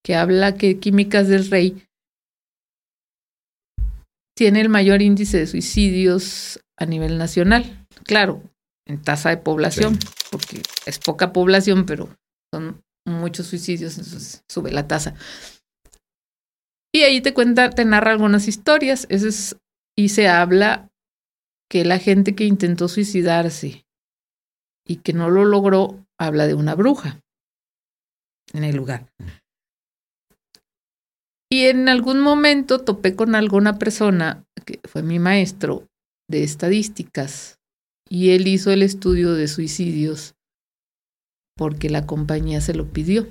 que 0.04 0.16
habla 0.16 0.56
que 0.56 0.78
Químicas 0.78 1.28
del 1.28 1.48
Rey 1.50 1.82
tiene 4.36 4.60
el 4.60 4.68
mayor 4.68 5.02
índice 5.02 5.38
de 5.38 5.46
suicidios 5.46 6.60
a 6.78 6.86
nivel 6.86 7.18
nacional. 7.18 7.86
Claro, 8.04 8.42
en 8.86 9.02
tasa 9.02 9.30
de 9.30 9.38
población, 9.38 9.98
porque 10.30 10.62
es 10.86 10.98
poca 10.98 11.32
población, 11.32 11.86
pero 11.86 12.08
son 12.52 12.82
muchos 13.06 13.46
suicidios, 13.46 13.98
entonces 13.98 14.44
sube 14.48 14.72
la 14.72 14.86
tasa. 14.86 15.14
Y 16.94 17.02
ahí 17.02 17.20
te 17.20 17.34
cuenta, 17.34 17.70
te 17.70 17.84
narra 17.84 18.12
algunas 18.12 18.48
historias, 18.48 19.06
es, 19.10 19.56
y 19.96 20.10
se 20.10 20.28
habla 20.28 20.90
que 21.68 21.84
la 21.84 21.98
gente 21.98 22.34
que 22.34 22.44
intentó 22.44 22.88
suicidarse 22.88 23.84
y 24.86 24.96
que 24.96 25.12
no 25.12 25.30
lo 25.30 25.44
logró 25.44 26.06
habla 26.18 26.46
de 26.46 26.54
una 26.54 26.74
bruja 26.74 27.20
en 28.52 28.64
el 28.64 28.76
lugar. 28.76 29.12
Y 31.50 31.66
en 31.66 31.88
algún 31.88 32.20
momento 32.20 32.80
topé 32.80 33.14
con 33.14 33.34
alguna 33.34 33.78
persona, 33.78 34.44
que 34.64 34.80
fue 34.84 35.02
mi 35.02 35.18
maestro 35.18 35.86
de 36.28 36.42
estadísticas, 36.44 37.58
y 38.08 38.30
él 38.30 38.46
hizo 38.46 38.70
el 38.70 38.82
estudio 38.82 39.34
de 39.34 39.48
suicidios 39.48 40.34
porque 41.56 41.90
la 41.90 42.06
compañía 42.06 42.60
se 42.60 42.74
lo 42.74 42.92
pidió. 42.92 43.26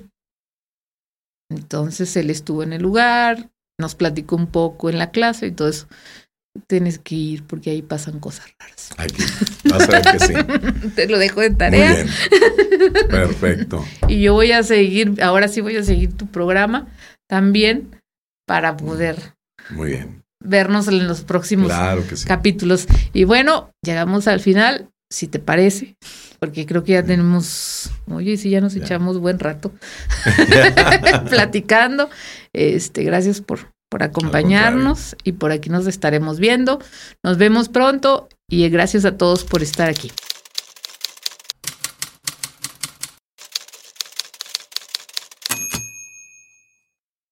Entonces 1.50 2.16
él 2.16 2.30
estuvo 2.30 2.62
en 2.62 2.72
el 2.72 2.82
lugar, 2.82 3.50
nos 3.78 3.94
platicó 3.94 4.36
un 4.36 4.48
poco 4.48 4.90
en 4.90 4.98
la 4.98 5.10
clase 5.10 5.46
y 5.46 5.52
todo 5.52 5.68
eso 5.68 5.86
tienes 6.66 6.98
que 6.98 7.14
ir 7.14 7.44
porque 7.44 7.70
ahí 7.70 7.82
pasan 7.82 8.18
cosas 8.18 8.46
raras. 8.58 8.90
Ay, 8.96 9.08
vas 9.70 9.88
a 9.88 9.92
ver 9.92 10.02
que 10.02 10.18
sí. 10.18 10.90
Te 10.96 11.08
lo 11.08 11.18
dejo 11.18 11.40
de 11.40 11.50
tarea. 11.50 11.92
Muy 11.94 12.04
bien. 12.04 13.08
Perfecto. 13.08 13.84
y 14.08 14.22
yo 14.22 14.34
voy 14.34 14.52
a 14.52 14.62
seguir, 14.62 15.22
ahora 15.22 15.48
sí 15.48 15.60
voy 15.60 15.76
a 15.76 15.82
seguir 15.82 16.16
tu 16.16 16.26
programa 16.26 16.88
también 17.28 18.00
para 18.46 18.76
poder. 18.76 19.34
Muy 19.70 19.90
bien. 19.90 20.15
Vernos 20.44 20.88
en 20.88 21.06
los 21.08 21.22
próximos 21.22 21.72
capítulos. 22.26 22.86
Y 23.12 23.24
bueno, 23.24 23.70
llegamos 23.82 24.28
al 24.28 24.40
final, 24.40 24.88
si 25.10 25.26
te 25.26 25.38
parece, 25.38 25.96
porque 26.38 26.66
creo 26.66 26.84
que 26.84 26.92
ya 26.92 27.02
tenemos, 27.02 27.90
oye, 28.10 28.36
sí, 28.36 28.50
ya 28.50 28.60
nos 28.60 28.76
echamos 28.76 29.18
buen 29.18 29.38
rato 29.38 29.72
platicando. 31.30 32.10
Este, 32.52 33.02
gracias 33.02 33.40
por 33.40 33.76
por 33.88 34.02
acompañarnos 34.02 35.16
y 35.22 35.32
por 35.32 35.52
aquí 35.52 35.70
nos 35.70 35.86
estaremos 35.86 36.38
viendo. 36.40 36.80
Nos 37.22 37.38
vemos 37.38 37.68
pronto 37.68 38.28
y 38.48 38.68
gracias 38.68 39.04
a 39.04 39.16
todos 39.16 39.44
por 39.44 39.62
estar 39.62 39.88
aquí. 39.88 40.10